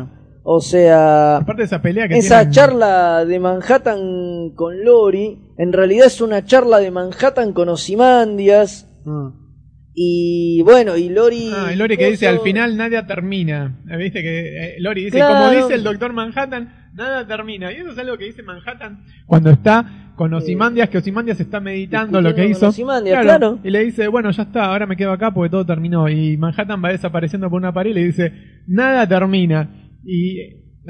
O 0.51 0.61
sea, 0.63 1.37
Aparte 1.39 1.63
de 1.63 1.67
esa 1.67 1.83
pelea 1.83 2.09
que 2.09 2.17
esa 2.17 2.39
tienen- 2.39 2.53
charla 2.55 3.25
de 3.27 3.39
Manhattan 3.39 4.53
con 4.55 4.83
Lori, 4.83 5.39
en 5.59 5.73
realidad 5.75 6.07
es 6.07 6.23
una 6.23 6.45
charla 6.47 6.79
de 6.79 6.91
Manhattan 6.91 7.53
con 7.53 7.69
Ozymandias. 7.69 8.89
Mm. 9.05 9.29
Y 10.01 10.63
bueno, 10.63 10.97
y 10.97 11.09
Lori. 11.09 11.51
Ah, 11.55 11.73
y 11.73 11.77
Lori 11.77 11.97
que 11.97 12.09
dice 12.11 12.29
al 12.29 12.39
final 12.41 12.77
nada 12.77 13.05
termina. 13.07 13.81
Viste 13.99 14.23
que 14.23 14.75
eh, 14.77 14.77
Lori 14.79 15.05
dice, 15.07 15.17
Claro. 15.19 15.35
como 15.35 15.51
dice 15.63 15.75
el 15.75 15.83
doctor 15.83 16.13
Manhattan, 16.13 16.88
nada 16.99 17.27
termina. 17.27 17.73
Y 17.73 17.77
eso 17.77 17.91
es 17.93 17.99
algo 17.99 18.19
que 18.19 18.27
dice 18.27 18.43
Manhattan 18.43 19.05
cuando 19.27 19.51
está 19.51 20.13
con 20.17 20.35
Ozymandias, 20.35 20.89
que 20.91 20.99
Ozymandias 20.99 21.39
está 21.41 21.61
meditando 21.61 22.21
lo 22.21 22.35
que 22.35 22.47
hizo. 22.49 22.69
Ozymandias, 22.69 23.23
claro. 23.23 23.59
Y 23.63 23.71
le 23.71 23.85
dice, 23.85 24.09
bueno, 24.09 24.31
ya 24.33 24.43
está, 24.43 24.65
ahora 24.67 24.85
me 24.85 24.97
quedo 24.97 25.13
acá 25.13 25.33
porque 25.33 25.49
todo 25.51 25.65
terminó. 25.65 26.09
Y 26.09 26.37
Manhattan 26.37 26.83
va 26.85 26.91
desapareciendo 26.91 27.49
por 27.49 27.59
una 27.59 27.73
pared 27.73 27.93
y 27.93 27.95
le 27.95 28.05
dice, 28.05 28.33
nada 28.67 29.07
termina. 29.09 29.71
Y, 30.05 30.39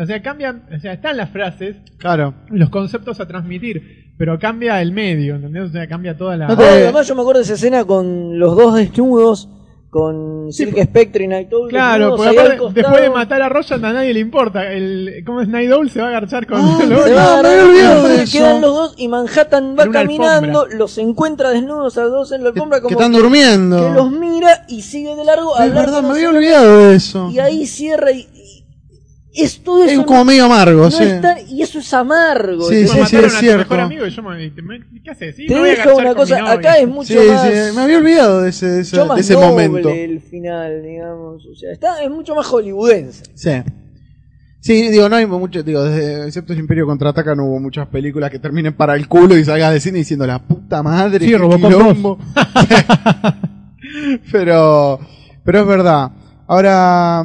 o 0.00 0.06
sea, 0.06 0.22
cambian, 0.22 0.64
o 0.74 0.80
sea, 0.80 0.94
están 0.94 1.16
las 1.18 1.30
frases, 1.30 1.76
Claro. 1.98 2.34
los 2.48 2.70
conceptos 2.70 3.20
a 3.20 3.28
transmitir, 3.28 4.14
pero 4.16 4.38
cambia 4.38 4.80
el 4.80 4.92
medio, 4.92 5.36
¿entendés? 5.36 5.64
O 5.64 5.68
sea, 5.68 5.86
cambia 5.86 6.16
toda 6.16 6.36
la... 6.36 6.48
No 6.48 6.54
Ah, 6.54 6.56
además 6.58 7.06
yo 7.06 7.14
me 7.14 7.20
acuerdo 7.20 7.40
de 7.40 7.44
esa 7.44 7.54
escena 7.54 7.84
con 7.84 8.38
los 8.38 8.56
dos 8.56 8.74
desnudos, 8.76 9.48
con 9.90 10.52
Sí, 10.52 10.64
Silk 10.66 10.82
Spectre 10.84 11.24
y 11.24 11.28
Night 11.28 11.52
Owl. 11.52 11.68
Claro, 11.68 12.16
porque 12.16 12.38
aparte, 12.38 12.58
después 12.72 13.02
de 13.02 13.10
matar 13.10 13.42
a 13.42 13.48
Roshan 13.48 13.84
a 13.84 13.92
nadie 13.92 14.12
le 14.12 14.20
importa. 14.20 14.70
El, 14.70 15.22
¿Cómo 15.24 15.40
es 15.40 15.48
Night 15.48 15.72
Owl? 15.72 15.90
Se 15.90 16.00
va 16.00 16.06
a 16.06 16.08
agarchar 16.10 16.46
con 16.46 16.58
Ah. 16.60 16.78
Se 17.04 17.14
va 17.14 17.38
a 17.38 18.24
quedan 18.30 18.60
los 18.60 18.74
dos 18.74 18.94
y 18.96 19.08
Manhattan 19.08 19.76
va 19.78 19.90
caminando, 19.90 20.60
alfombra. 20.60 20.76
los 20.78 20.98
encuentra 20.98 21.50
desnudos 21.50 21.96
a 21.96 22.02
los 22.02 22.10
dos 22.12 22.32
en 22.32 22.42
la 22.44 22.50
alfombra 22.50 22.78
que 22.78 22.82
como 22.84 22.98
están 22.98 23.12
que, 23.12 23.18
durmiendo. 23.18 23.76
que 23.76 23.90
los 23.94 24.10
mira 24.10 24.64
y 24.68 24.82
sigue 24.82 25.14
de 25.16 25.24
largo 25.24 25.54
es 25.54 25.60
hablando 25.62 25.80
verdad, 25.80 26.02
me 26.02 26.10
había 26.10 26.28
olvidado 26.28 26.78
de 26.88 26.94
eso. 26.96 27.30
y 27.30 27.38
ahí 27.38 27.66
cierra 27.66 28.12
y 28.12 28.28
es 29.42 29.60
todo 29.62 29.84
Es 29.84 29.92
eso 29.92 30.04
como 30.06 30.20
no- 30.20 30.24
medio 30.26 30.44
amargo, 30.46 30.82
no 30.84 30.90
sí. 30.90 31.02
está- 31.04 31.40
y 31.42 31.62
eso 31.62 31.78
es 31.78 31.92
amargo 31.94 32.68
Sí, 32.68 32.86
sí, 32.88 32.98
mataron 32.98 33.26
es 33.26 33.34
a 33.34 33.40
cierto. 33.40 33.58
mejor 33.58 33.80
amigo 33.80 34.06
y 34.06 34.10
yo 34.10 34.22
me, 34.22 34.52
¿qué 35.02 35.10
haces? 35.10 35.36
Sí, 35.36 35.46
te 35.46 35.54
me 35.54 35.60
voy 35.60 35.68
a 35.68 35.72
deja 35.72 35.82
agarchar 35.84 36.04
una 36.06 36.14
cosa 36.14 36.52
acá 36.52 36.78
es 36.78 36.88
mucho 36.88 37.12
Sí, 37.12 37.28
más 37.28 37.42
sí, 37.42 37.76
me 37.76 37.80
había 37.82 37.98
olvidado 37.98 38.42
de 38.42 38.50
ese, 38.50 38.66
de 38.66 38.80
ese, 38.82 38.96
de 38.96 39.20
ese 39.20 39.34
noble 39.34 39.46
momento. 39.68 39.88
el 39.90 40.20
final 40.20 40.82
digamos 40.82 41.44
o 41.46 41.54
sea 41.54 41.72
está 41.72 42.02
es 42.02 42.10
mucho 42.10 42.34
más 42.34 42.46
hollywoodense 42.46 43.24
Sí. 43.34 43.50
Sí, 44.60 44.88
digo, 44.90 45.08
no 45.08 45.14
hay 45.14 45.24
mucho, 45.24 45.62
digo, 45.62 45.84
desde, 45.84 46.26
excepto 46.26 46.52
Imperio 46.52 46.84
Contraataca 46.84 47.32
no 47.36 47.44
hubo 47.44 47.60
muchas 47.60 47.86
películas 47.86 48.28
que 48.28 48.40
terminen 48.40 48.74
para 48.74 48.96
el 48.96 49.06
culo 49.06 49.38
y 49.38 49.44
salgas 49.44 49.72
de 49.72 49.78
cine 49.80 49.98
diciendo 49.98 50.26
la 50.26 50.40
puta 50.40 50.82
madre, 50.82 51.24
Sí, 51.24 51.34
Robocop 51.36 51.70
quilombo". 51.70 52.18
pero, 54.32 54.98
pero 55.44 55.60
es 55.60 55.66
verdad. 55.66 56.10
Ahora, 56.46 57.24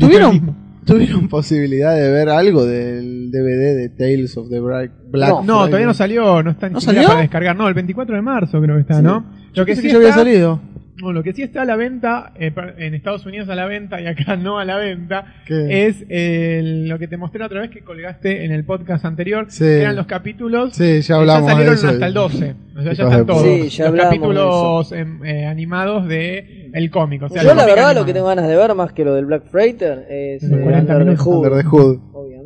¿tuvieron, 0.00 0.32
mismo. 0.34 0.56
¿Tuvieron 0.84 1.28
posibilidad 1.30 1.94
de 1.94 2.10
ver 2.10 2.28
algo 2.28 2.64
del 2.64 3.30
DVD 3.30 3.76
de 3.76 3.88
Tales 3.90 4.36
of 4.36 4.48
the 4.50 4.60
Black, 4.60 4.90
Black 5.10 5.30
No, 5.30 5.42
No, 5.42 5.66
todavía 5.66 5.86
no 5.86 5.94
salió, 5.94 6.42
no 6.42 6.50
está 6.50 6.68
ni 6.68 6.74
¿No 6.74 6.80
siquiera 6.80 7.02
salió? 7.02 7.08
para 7.08 7.20
descargar. 7.22 7.56
No, 7.56 7.68
el 7.68 7.74
24 7.74 8.16
de 8.16 8.22
marzo 8.22 8.60
creo 8.60 8.74
que 8.76 8.82
está, 8.82 9.02
¿no? 9.02 9.24
Lo 9.54 9.64
que 9.64 9.72
Pensé 9.72 9.82
sí 9.82 9.88
que 9.88 9.92
ya 9.92 9.98
había 9.98 10.12
salido. 10.12 10.60
No, 11.02 11.12
lo 11.12 11.24
que 11.24 11.32
sí 11.32 11.42
está 11.42 11.62
a 11.62 11.64
la 11.64 11.74
venta, 11.74 12.32
eh, 12.38 12.52
en 12.78 12.94
Estados 12.94 13.26
Unidos 13.26 13.48
a 13.48 13.56
la 13.56 13.66
venta 13.66 14.00
y 14.00 14.06
acá 14.06 14.36
no 14.40 14.58
a 14.60 14.64
la 14.64 14.76
venta, 14.76 15.24
¿Qué? 15.44 15.86
es 15.86 16.04
eh, 16.08 16.60
lo 16.86 16.98
que 17.00 17.08
te 17.08 17.16
mostré 17.16 17.40
la 17.40 17.46
otra 17.46 17.60
vez 17.62 17.70
que 17.70 17.80
colgaste 17.80 18.44
en 18.44 18.52
el 18.52 18.64
podcast 18.64 19.04
anterior, 19.04 19.46
Sí. 19.48 19.64
que 19.64 19.80
eran 19.80 19.96
los 19.96 20.06
capítulos. 20.06 20.74
Sí, 20.74 21.00
ya 21.02 21.06
que 21.06 21.12
hablamos 21.20 21.50
salieron 21.50 21.74
de 21.74 21.78
eso. 21.80 21.88
hasta 21.88 22.06
el 22.06 22.14
12. 22.14 22.54
O 22.76 22.82
sea, 22.82 22.92
ya 22.92 23.04
están 23.04 23.26
todos. 23.26 23.42
puta. 23.42 23.54
Sí, 23.64 23.68
ya 23.70 23.90
los 23.90 24.00
capítulos 24.00 24.92
eh, 24.92 25.46
animados 25.46 26.06
de 26.08 26.70
el 26.72 26.90
cómic. 26.90 27.22
O 27.22 27.28
sea, 27.28 27.42
yo 27.42 27.48
la 27.54 27.66
verdad 27.66 27.70
animado. 27.86 28.00
lo 28.00 28.06
que 28.06 28.12
tengo 28.12 28.26
ganas 28.26 28.48
de 28.48 28.56
ver 28.56 28.74
más 28.74 28.92
que 28.92 29.04
lo 29.04 29.14
del 29.14 29.26
Black 29.26 29.44
Freighter 29.50 30.06
es 30.08 30.42
eh, 30.44 30.48
40 30.62 30.96
Under 30.96 31.16
the. 31.16 31.22
Hood, 31.22 31.36
Under 31.46 31.62
the 31.62 31.68
Hood. 31.68 31.98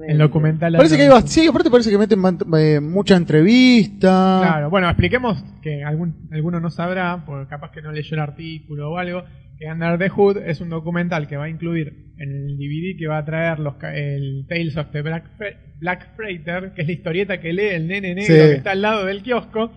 El 0.08 0.18
documental. 0.18 0.72
Parece 0.76 0.96
que 0.96 1.02
hay 1.02 1.08
bast- 1.08 1.26
sí, 1.26 1.46
aparte 1.46 1.70
parece 1.70 1.90
que 1.90 1.98
meten 1.98 2.18
man- 2.18 2.38
eh, 2.58 2.80
mucha 2.80 3.16
entrevista. 3.16 4.40
Claro, 4.42 4.70
bueno, 4.70 4.88
expliquemos 4.88 5.42
que 5.62 5.84
algún, 5.84 6.28
alguno 6.32 6.60
no 6.60 6.70
sabrá, 6.70 7.24
porque 7.26 7.48
capaz 7.48 7.70
que 7.72 7.82
no 7.82 7.92
leyó 7.92 8.14
el 8.14 8.20
artículo 8.20 8.90
o 8.92 8.98
algo, 8.98 9.24
que 9.58 9.66
Under 9.70 9.98
the 9.98 10.08
Hood 10.08 10.38
es 10.38 10.60
un 10.60 10.68
documental 10.70 11.26
que 11.28 11.36
va 11.36 11.44
a 11.44 11.48
incluir 11.48 12.12
en 12.18 12.30
el 12.30 12.56
DVD 12.56 12.96
que 12.98 13.06
va 13.06 13.18
a 13.18 13.24
traer 13.24 13.58
los, 13.58 13.74
ca- 13.74 13.94
el 13.94 14.46
Tales 14.48 14.76
of 14.76 14.90
the 14.92 15.02
Black, 15.02 15.24
Fre- 15.38 15.56
Black 15.80 16.16
Freighter, 16.16 16.72
que 16.74 16.82
es 16.82 16.86
la 16.88 16.92
historieta 16.94 17.40
que 17.40 17.52
lee 17.52 17.68
el 17.68 17.86
nene 17.88 18.14
negro 18.14 18.34
Sí. 18.34 18.40
que 18.40 18.52
está 18.54 18.70
al 18.72 18.82
lado 18.82 19.04
del 19.04 19.22
kiosco. 19.22 19.70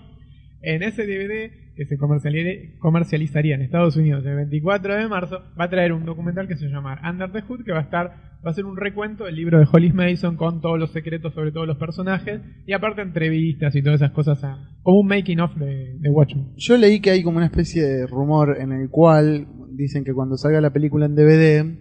En 0.63 0.83
ese 0.83 1.05
DVD 1.07 1.51
que 1.75 1.85
se 1.85 1.97
comerciali- 1.97 2.77
comercializaría 2.79 3.55
en 3.55 3.61
Estados 3.61 3.95
Unidos 3.95 4.25
el 4.25 4.35
24 4.35 4.95
de 4.95 5.07
marzo, 5.07 5.39
va 5.59 5.65
a 5.65 5.69
traer 5.69 5.93
un 5.93 6.05
documental 6.05 6.47
que 6.47 6.57
se 6.57 6.67
llama 6.67 6.99
Under 7.09 7.31
the 7.31 7.41
Hood, 7.41 7.63
que 7.63 7.71
va 7.71 7.79
a 7.79 7.83
estar, 7.83 8.07
va 8.45 8.51
a 8.51 8.53
ser 8.53 8.65
un 8.65 8.75
recuento 8.77 9.23
del 9.25 9.35
libro 9.35 9.57
de 9.59 9.65
Hollis 9.71 9.93
Mason 9.93 10.35
con 10.35 10.59
todos 10.61 10.77
los 10.77 10.91
secretos 10.91 11.33
sobre 11.33 11.51
todos 11.51 11.67
los 11.67 11.77
personajes 11.77 12.41
y 12.67 12.73
aparte 12.73 13.01
entrevistas 13.01 13.75
y 13.75 13.81
todas 13.81 14.01
esas 14.01 14.11
cosas, 14.11 14.43
a- 14.43 14.57
como 14.83 14.99
un 14.99 15.07
making 15.07 15.39
of 15.39 15.55
de, 15.55 15.97
de 15.99 16.09
Watchmen. 16.09 16.53
Yo 16.57 16.77
leí 16.77 16.99
que 16.99 17.11
hay 17.11 17.23
como 17.23 17.37
una 17.37 17.45
especie 17.45 17.83
de 17.83 18.07
rumor 18.07 18.57
en 18.59 18.71
el 18.73 18.89
cual 18.89 19.47
dicen 19.73 20.03
que 20.03 20.13
cuando 20.13 20.35
salga 20.37 20.59
la 20.59 20.71
película 20.73 21.05
en 21.05 21.15
DVD, 21.15 21.77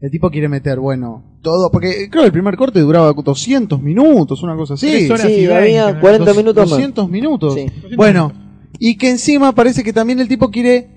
el 0.00 0.10
tipo 0.10 0.30
quiere 0.30 0.48
meter, 0.48 0.78
bueno, 0.78 1.38
todo, 1.42 1.70
porque 1.70 2.08
creo 2.10 2.22
que 2.22 2.26
el 2.28 2.32
primer 2.32 2.56
corte 2.56 2.80
duraba 2.80 3.12
200 3.12 3.82
minutos, 3.82 4.42
una 4.42 4.54
cosa 4.56 4.74
así. 4.74 5.06
Sí 5.08 5.46
había 5.50 5.86
veinte, 5.86 6.00
40 6.00 6.24
Dos- 6.24 6.36
minutos 6.36 6.62
más 6.62 6.70
200 6.70 7.10
minutos. 7.10 7.54
Sí. 7.54 7.66
Bueno, 7.96 8.32
y 8.78 8.96
que 8.96 9.10
encima 9.10 9.52
parece 9.52 9.82
que 9.82 9.92
también 9.92 10.20
el 10.20 10.28
tipo 10.28 10.50
quiere 10.50 10.88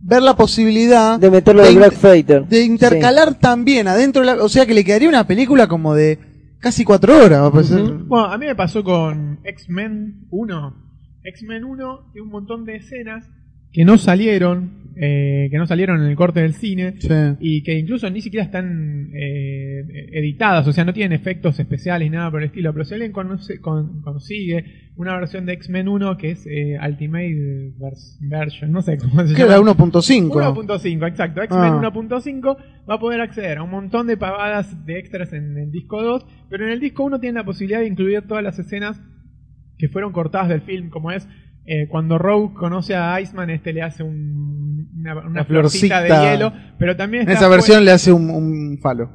ver 0.00 0.22
la 0.22 0.36
posibilidad 0.36 1.18
de 1.18 1.30
meterlo 1.30 1.62
de 1.62 1.74
Black 1.74 1.94
Freighter 1.94 2.46
de 2.46 2.64
intercalar 2.64 3.34
también 3.34 3.88
adentro, 3.88 4.22
de 4.22 4.26
la, 4.26 4.42
o 4.42 4.48
sea 4.48 4.66
que 4.66 4.74
le 4.74 4.84
quedaría 4.84 5.08
una 5.08 5.26
película 5.26 5.66
como 5.66 5.94
de 5.94 6.18
casi 6.60 6.84
cuatro 6.84 7.16
horas, 7.24 7.42
va 7.42 7.46
a 7.46 7.52
parecer. 7.52 7.82
Bueno, 7.82 8.26
a 8.26 8.38
mí 8.38 8.46
me 8.46 8.54
pasó 8.54 8.82
con 8.82 9.40
X-Men 9.44 10.26
1. 10.30 10.88
X-Men 11.24 11.64
1 11.64 12.10
tiene 12.12 12.24
un 12.24 12.32
montón 12.32 12.64
de 12.64 12.76
escenas 12.76 13.24
que 13.72 13.84
no 13.84 13.98
salieron 13.98 14.77
eh, 15.00 15.48
que 15.50 15.56
no 15.58 15.66
salieron 15.66 16.00
en 16.02 16.08
el 16.08 16.16
corte 16.16 16.40
del 16.40 16.54
cine 16.54 16.94
Sí. 16.98 17.08
y 17.40 17.62
que 17.62 17.78
incluso 17.78 18.10
ni 18.10 18.20
siquiera 18.20 18.44
están 18.44 19.10
eh, 19.14 19.84
editadas, 20.12 20.66
o 20.66 20.72
sea, 20.72 20.84
no 20.84 20.92
tienen 20.92 21.12
efectos 21.12 21.58
especiales 21.60 22.10
ni 22.10 22.16
nada 22.16 22.30
por 22.30 22.40
el 22.42 22.46
estilo, 22.48 22.72
pero 22.72 22.84
si 22.84 22.94
alguien 22.94 23.12
conoce- 23.12 23.60
con- 23.60 24.02
consigue 24.02 24.64
una 24.96 25.16
versión 25.16 25.46
de 25.46 25.52
X-Men 25.52 25.86
1 25.88 26.16
que 26.18 26.30
es 26.32 26.44
eh, 26.46 26.76
Ultimate 26.84 27.72
vers- 27.78 28.16
Version, 28.20 28.72
no 28.72 28.82
sé 28.82 28.98
cómo 28.98 29.24
se 29.26 29.34
llama. 29.34 29.44
era 29.44 29.60
1.5. 29.60 30.30
1.5, 30.32 31.06
exacto. 31.06 31.42
X-Men 31.42 31.72
Ah. 31.74 31.80
1.5 31.92 32.56
va 32.90 32.94
a 32.94 32.98
poder 32.98 33.20
acceder 33.20 33.58
a 33.58 33.62
un 33.62 33.70
montón 33.70 34.06
de 34.08 34.16
pavadas 34.16 34.84
de 34.84 34.98
extras 34.98 35.32
en 35.32 35.56
el 35.56 35.70
disco 35.70 36.02
2, 36.02 36.26
pero 36.50 36.64
en 36.66 36.72
el 36.72 36.80
disco 36.80 37.04
1 37.04 37.20
tiene 37.20 37.38
la 37.38 37.44
posibilidad 37.44 37.80
de 37.80 37.86
incluir 37.86 38.22
todas 38.22 38.42
las 38.42 38.58
escenas 38.58 39.00
que 39.78 39.88
fueron 39.88 40.10
cortadas 40.12 40.48
del 40.48 40.62
film, 40.62 40.88
como 40.90 41.12
es 41.12 41.28
eh, 41.68 41.86
cuando 41.88 42.18
Rogue 42.18 42.54
conoce 42.54 42.94
a 42.96 43.20
Iceman, 43.20 43.50
este 43.50 43.72
le 43.72 43.82
hace 43.82 44.02
un- 44.02 44.88
una, 44.98 45.16
una 45.18 45.26
Una 45.28 45.44
florcita 45.44 46.02
de 46.02 46.08
hielo, 46.08 46.52
pero 46.78 46.96
también 46.96 47.22
En 47.24 47.28
está 47.28 47.40
esa 47.40 47.46
fu- 47.46 47.52
versión 47.52 47.84
le 47.84 47.90
hace 47.92 48.12
un, 48.12 48.30
un 48.30 48.78
falo. 48.82 49.10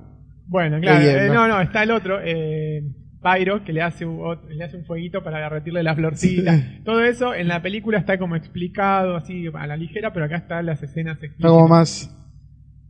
Bueno, 0.47 0.79
claro, 0.79 1.03
eh, 1.03 1.29
no, 1.33 1.47
no, 1.47 1.59
está 1.61 1.83
el 1.83 1.91
otro, 1.91 2.19
eh, 2.23 2.83
Pyro, 3.23 3.63
que 3.63 3.71
le 3.73 3.81
hace, 3.81 4.05
un, 4.05 4.37
le 4.49 4.63
hace 4.63 4.75
un 4.77 4.85
fueguito 4.85 5.23
para 5.23 5.39
derretirle 5.39 5.81
la 5.81 5.95
florcita. 5.95 6.59
Todo 6.83 7.03
eso 7.03 7.33
en 7.33 7.47
la 7.47 7.61
película 7.61 7.97
está 7.97 8.17
como 8.17 8.35
explicado, 8.35 9.15
así 9.15 9.47
a 9.53 9.65
la 9.67 9.77
ligera, 9.77 10.11
pero 10.13 10.25
acá 10.25 10.37
están 10.37 10.65
las 10.65 10.83
escenas 10.83 11.17
Está 11.23 11.47
como 11.47 11.65
explícitas. 11.65 11.69
más. 11.69 12.19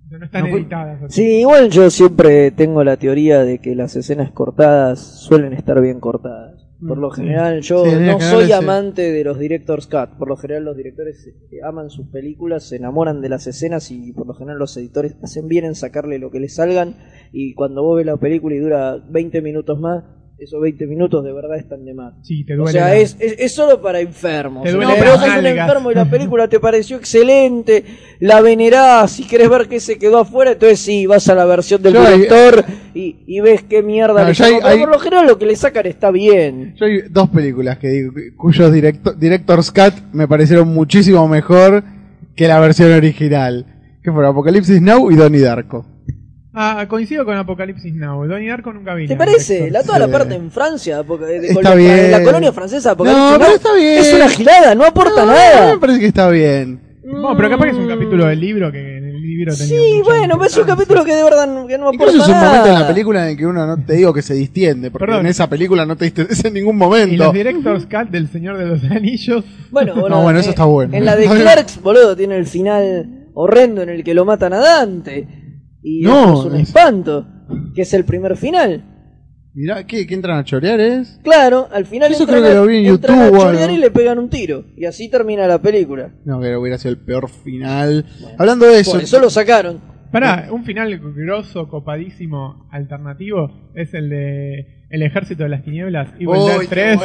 No 0.09 0.25
están 0.25 0.49
No, 0.49 0.57
editadas. 0.57 1.03
así. 1.03 1.21
Sí, 1.23 1.39
igual 1.41 1.69
yo 1.69 1.89
siempre 1.89 2.51
tengo 2.51 2.83
la 2.83 2.97
teoría 2.97 3.43
de 3.43 3.59
que 3.59 3.75
las 3.75 3.95
escenas 3.95 4.29
cortadas 4.31 4.99
suelen 4.99 5.53
estar 5.53 5.79
bien 5.81 5.99
cortadas. 5.99 6.62
Por 6.87 6.97
lo 6.97 7.09
general, 7.11 7.61
yo 7.61 7.85
Sí, 7.85 7.91
no 7.99 8.19
soy 8.19 8.45
ese- 8.45 8.53
amante 8.53 9.11
de 9.11 9.23
los 9.23 9.39
director's 9.39 9.87
cut. 9.87 10.17
Por 10.17 10.27
lo 10.27 10.35
general, 10.37 10.63
los 10.65 10.75
directores 10.77 11.27
eh, 11.27 11.57
aman 11.63 11.89
sus 11.89 12.07
películas, 12.07 12.67
se 12.67 12.75
enamoran 12.77 13.21
de 13.21 13.29
las 13.29 13.47
escenas 13.47 13.89
y 13.91 14.11
por 14.13 14.27
lo 14.27 14.33
general 14.33 14.59
los 14.59 14.75
editores 14.77 15.15
hacen 15.23 15.47
bien 15.47 15.65
en 15.65 15.75
sacarle 15.75 16.19
lo 16.19 16.31
que 16.31 16.39
les 16.39 16.55
salgan. 16.55 16.95
Y 17.31 17.53
cuando 17.53 17.83
vos 17.83 17.97
ves 17.97 18.05
la 18.05 18.17
película 18.17 18.55
y 18.55 18.59
dura 18.59 18.97
20 19.09 19.41
minutos 19.41 19.79
más, 19.79 20.03
esos 20.39 20.59
20 20.61 20.87
minutos 20.87 21.23
de 21.23 21.31
verdad 21.31 21.57
están 21.57 21.85
de 21.85 21.93
más. 21.93 22.15
Sí, 22.23 22.43
te 22.45 22.53
O 22.55 22.57
duele. 22.57 22.71
sea, 22.71 22.87
la- 22.87 22.95
es, 22.97 23.15
es, 23.19 23.35
es 23.39 23.53
solo 23.53 23.81
para 23.81 23.99
enfermos. 24.01 24.63
Te 24.63 24.71
No, 24.71 24.77
duele 24.77 24.93
pero 24.99 25.11
las 25.11 25.19
vos 25.21 25.29
sos 25.29 25.37
un 25.39 25.45
enfermo 25.45 25.91
y 25.91 25.95
la 25.95 26.05
película 26.09 26.47
te 26.49 26.59
pareció 26.59 26.97
excelente, 26.97 27.85
la 28.19 28.41
venerás, 28.41 29.11
si 29.11 29.23
querés 29.25 29.49
ver 29.49 29.67
qué 29.69 29.79
se 29.79 29.97
quedó 29.97 30.17
afuera, 30.19 30.51
entonces 30.53 30.79
sí, 30.79 31.05
vas 31.05 31.29
a 31.29 31.35
la 31.35 31.45
versión 31.45 31.81
del 31.81 31.93
Yo 31.93 32.01
hay- 32.01 32.15
director 32.15 32.65
y, 32.93 33.23
y 33.27 33.39
ves 33.41 33.63
qué 33.63 33.81
mierda 33.83 34.21
No, 34.21 34.27
le 34.27 34.33
yo 34.33 34.43
hay- 34.45 34.51
sacó. 34.51 34.63
Pero 34.63 34.73
hay- 34.73 34.79
por 34.81 34.89
lo 34.89 34.99
general 34.99 35.27
lo 35.27 35.37
que 35.37 35.45
le 35.45 35.55
sacan 35.55 35.85
está 35.85 36.11
bien. 36.11 36.75
Yo 36.77 36.85
hay 36.85 37.01
dos 37.09 37.29
películas 37.29 37.77
que 37.77 37.89
digo, 37.89 38.13
cuyos 38.37 38.71
directo, 38.71 39.13
Director's 39.13 39.71
Cut 39.71 39.93
me 40.13 40.27
parecieron 40.27 40.67
muchísimo 40.73 41.27
mejor 41.27 41.83
que 42.35 42.47
la 42.47 42.59
versión 42.59 42.91
original. 42.91 43.65
Que 44.03 44.11
fueron 44.11 44.31
Apocalipsis 44.31 44.81
Now 44.81 45.09
y 45.11 45.15
Donnie 45.15 45.39
Darko. 45.41 45.85
Ah, 46.55 46.85
coincido 46.87 47.25
con 47.25 47.35
Apocalipsis 47.35 47.95
Now. 47.95 48.27
Donnie 48.27 48.49
Darko 48.49 48.73
nunca 48.73 48.93
vi. 48.93 49.07
¿Te 49.07 49.15
parece? 49.15 49.71
La, 49.71 49.81
toda 49.81 49.97
la 49.97 50.07
parte 50.07 50.35
en 50.35 50.51
Francia, 50.51 51.01
de- 51.01 51.47
Está 51.47 51.69
la, 51.69 51.75
bien. 51.75 52.11
la 52.11 52.23
colonia 52.23 52.51
francesa, 52.53 52.91
Apocalipsis 52.91 53.23
No, 53.31 53.37
pero 53.37 53.47
Now, 53.47 53.55
está 53.55 53.73
bien. 53.75 53.97
es 53.99 54.13
una 54.13 54.29
gilada, 54.29 54.75
no 54.75 54.83
aporta 54.85 55.21
No, 55.25 55.31
nada. 55.31 55.73
Me 55.73 55.79
parece 55.79 55.99
que 55.99 56.05
está 56.07 56.29
bien. 56.29 56.79
Bueno, 57.03 57.35
pero 57.35 57.49
capaz 57.49 57.65
que 57.65 57.71
es 57.71 57.77
un 57.77 57.87
capítulo 57.87 58.25
del 58.27 58.39
libro 58.39 58.71
que 58.71 58.99
libro 59.37 59.53
tenía. 59.55 59.67
Sí, 59.79 60.01
bueno, 60.03 60.35
pero 60.37 60.45
es 60.45 60.57
un 60.57 60.63
capítulo 60.65 61.03
que 61.05 61.13
de 61.15 61.23
verdad 61.23 61.47
no- 61.47 61.67
que 61.67 61.77
no 61.77 61.89
aporta 61.89 62.05
Incluso 62.05 62.21
es 62.23 62.27
un 62.27 62.33
nada. 62.33 62.47
momento 62.49 62.67
en 62.69 62.79
la 62.81 62.87
película 62.87 63.23
en 63.23 63.29
el 63.31 63.37
que 63.37 63.45
uno 63.45 63.65
no 63.67 63.83
te 63.85 63.93
digo 63.93 64.13
que 64.13 64.21
se 64.21 64.33
distiende, 64.33 64.91
porque 64.91 65.05
Perdón. 65.05 65.21
en 65.25 65.27
esa 65.31 65.49
película 65.49 65.85
no 65.85 65.95
te 65.95 66.05
distendes 66.05 66.43
en 66.45 66.53
ningún 66.53 66.75
Y 66.75 66.79
momento. 66.79 67.23
los 67.23 67.33
Director's 67.33 67.85
Cut 67.85 68.09
del 68.09 68.27
Señor 68.29 68.57
de 68.57 68.65
los 68.65 68.83
Anillos. 68.83 69.43
Bueno, 69.71 69.95
No, 70.09 70.21
bueno, 70.23 70.39
eso 70.39 70.49
eh, 70.49 70.51
está 70.51 70.65
bueno. 70.65 70.95
En 70.95 71.05
la 71.05 71.15
de 71.15 71.25
Clerks, 71.29 71.81
boludo, 71.81 72.15
tiene 72.15 72.37
el 72.37 72.45
final 72.45 73.27
horrendo 73.33 73.81
en 73.81 73.89
el 73.89 74.03
que 74.03 74.13
lo 74.13 74.25
matan 74.25 74.53
a 74.53 74.57
Dante. 74.59 75.27
Y 75.81 76.01
No, 76.01 76.39
es 76.41 76.45
un 76.45 76.55
es- 76.55 76.67
espanto. 76.69 77.27
Que 77.75 77.81
es 77.81 77.93
el 77.93 78.05
primer 78.05 78.37
final. 78.37 78.83
Mirá, 79.55 79.85
¿qué, 79.85 80.07
¿qué 80.07 80.15
entran 80.15 80.39
a 80.39 80.43
chorear 80.43 80.79
es? 80.79 81.19
Claro, 81.23 81.67
al 81.71 81.85
final 81.85 82.11
Eso 82.11 82.23
entran 82.23 82.41
creo 82.41 82.49
que 82.49 82.55
lo 82.55 82.65
vi 82.65 82.77
en 82.77 82.85
entran 82.85 83.17
YouTube 83.19 83.35
a 83.35 83.39
chorear 83.39 83.63
algo. 83.69 83.75
y 83.75 83.81
le 83.81 83.91
pegan 83.91 84.17
un 84.17 84.29
tiro. 84.29 84.65
Y 84.75 84.85
así 84.85 85.09
termina 85.09 85.45
la 85.47 85.61
película. 85.61 86.11
No, 86.25 86.41
que 86.41 86.55
hubiera 86.55 86.77
sido 86.79 86.91
el 86.91 86.97
peor 86.99 87.29
final. 87.29 88.03
Hablando 88.39 88.65
de 88.65 88.79
eso, 88.79 88.93
Por 88.93 89.01
eso 89.03 89.19
lo 89.19 89.29
sacaron. 89.29 89.79
Pará, 90.11 90.47
un 90.51 90.63
final 90.63 90.99
grosso, 91.15 91.67
copadísimo, 91.67 92.67
alternativo 92.71 93.71
es 93.75 93.93
el 93.93 94.09
de 94.09 94.85
El 94.89 95.01
Ejército 95.03 95.43
de 95.43 95.49
las 95.49 95.63
Tinieblas, 95.63 96.09
Evil 96.19 96.45
Dead 96.47 96.59
qué 96.61 96.67
3. 96.69 96.99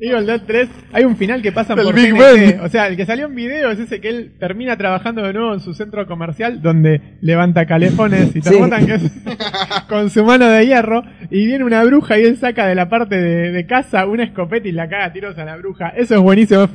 Evil 0.00 0.26
Dead 0.26 0.42
3, 0.46 0.68
hay 0.92 1.04
un 1.04 1.16
final 1.16 1.42
que 1.42 1.50
pasa 1.50 1.74
por 1.74 1.92
Big 1.92 2.14
TNT. 2.14 2.62
O 2.62 2.68
sea, 2.68 2.86
el 2.86 2.96
que 2.96 3.04
salió 3.04 3.26
en 3.26 3.34
video 3.34 3.70
es 3.72 3.80
ese 3.80 4.00
que 4.00 4.08
él 4.08 4.32
termina 4.38 4.76
trabajando 4.76 5.22
de 5.24 5.32
nuevo 5.32 5.54
en 5.54 5.60
su 5.60 5.74
centro 5.74 6.06
comercial 6.06 6.62
donde 6.62 7.18
levanta 7.20 7.66
calefones 7.66 8.34
y 8.36 8.40
te 8.40 8.50
Sí. 8.50 8.56
que 8.86 8.94
es 8.94 9.10
con 9.88 10.08
su 10.10 10.24
mano 10.24 10.46
de 10.48 10.66
hierro 10.66 11.02
y 11.30 11.46
viene 11.46 11.64
una 11.64 11.82
bruja 11.82 12.16
y 12.18 12.22
él 12.24 12.36
saca 12.36 12.66
de 12.66 12.76
la 12.76 12.88
parte 12.88 13.16
de, 13.20 13.50
de 13.50 13.66
casa 13.66 14.06
una 14.06 14.22
escopeta 14.22 14.68
y 14.68 14.72
la 14.72 14.88
caga 14.88 15.06
a 15.06 15.12
tiros 15.12 15.36
a 15.36 15.44
la 15.44 15.56
bruja. 15.56 15.88
Eso 15.88 16.14
es 16.14 16.20
buenísimo, 16.20 16.62
es 16.62 16.70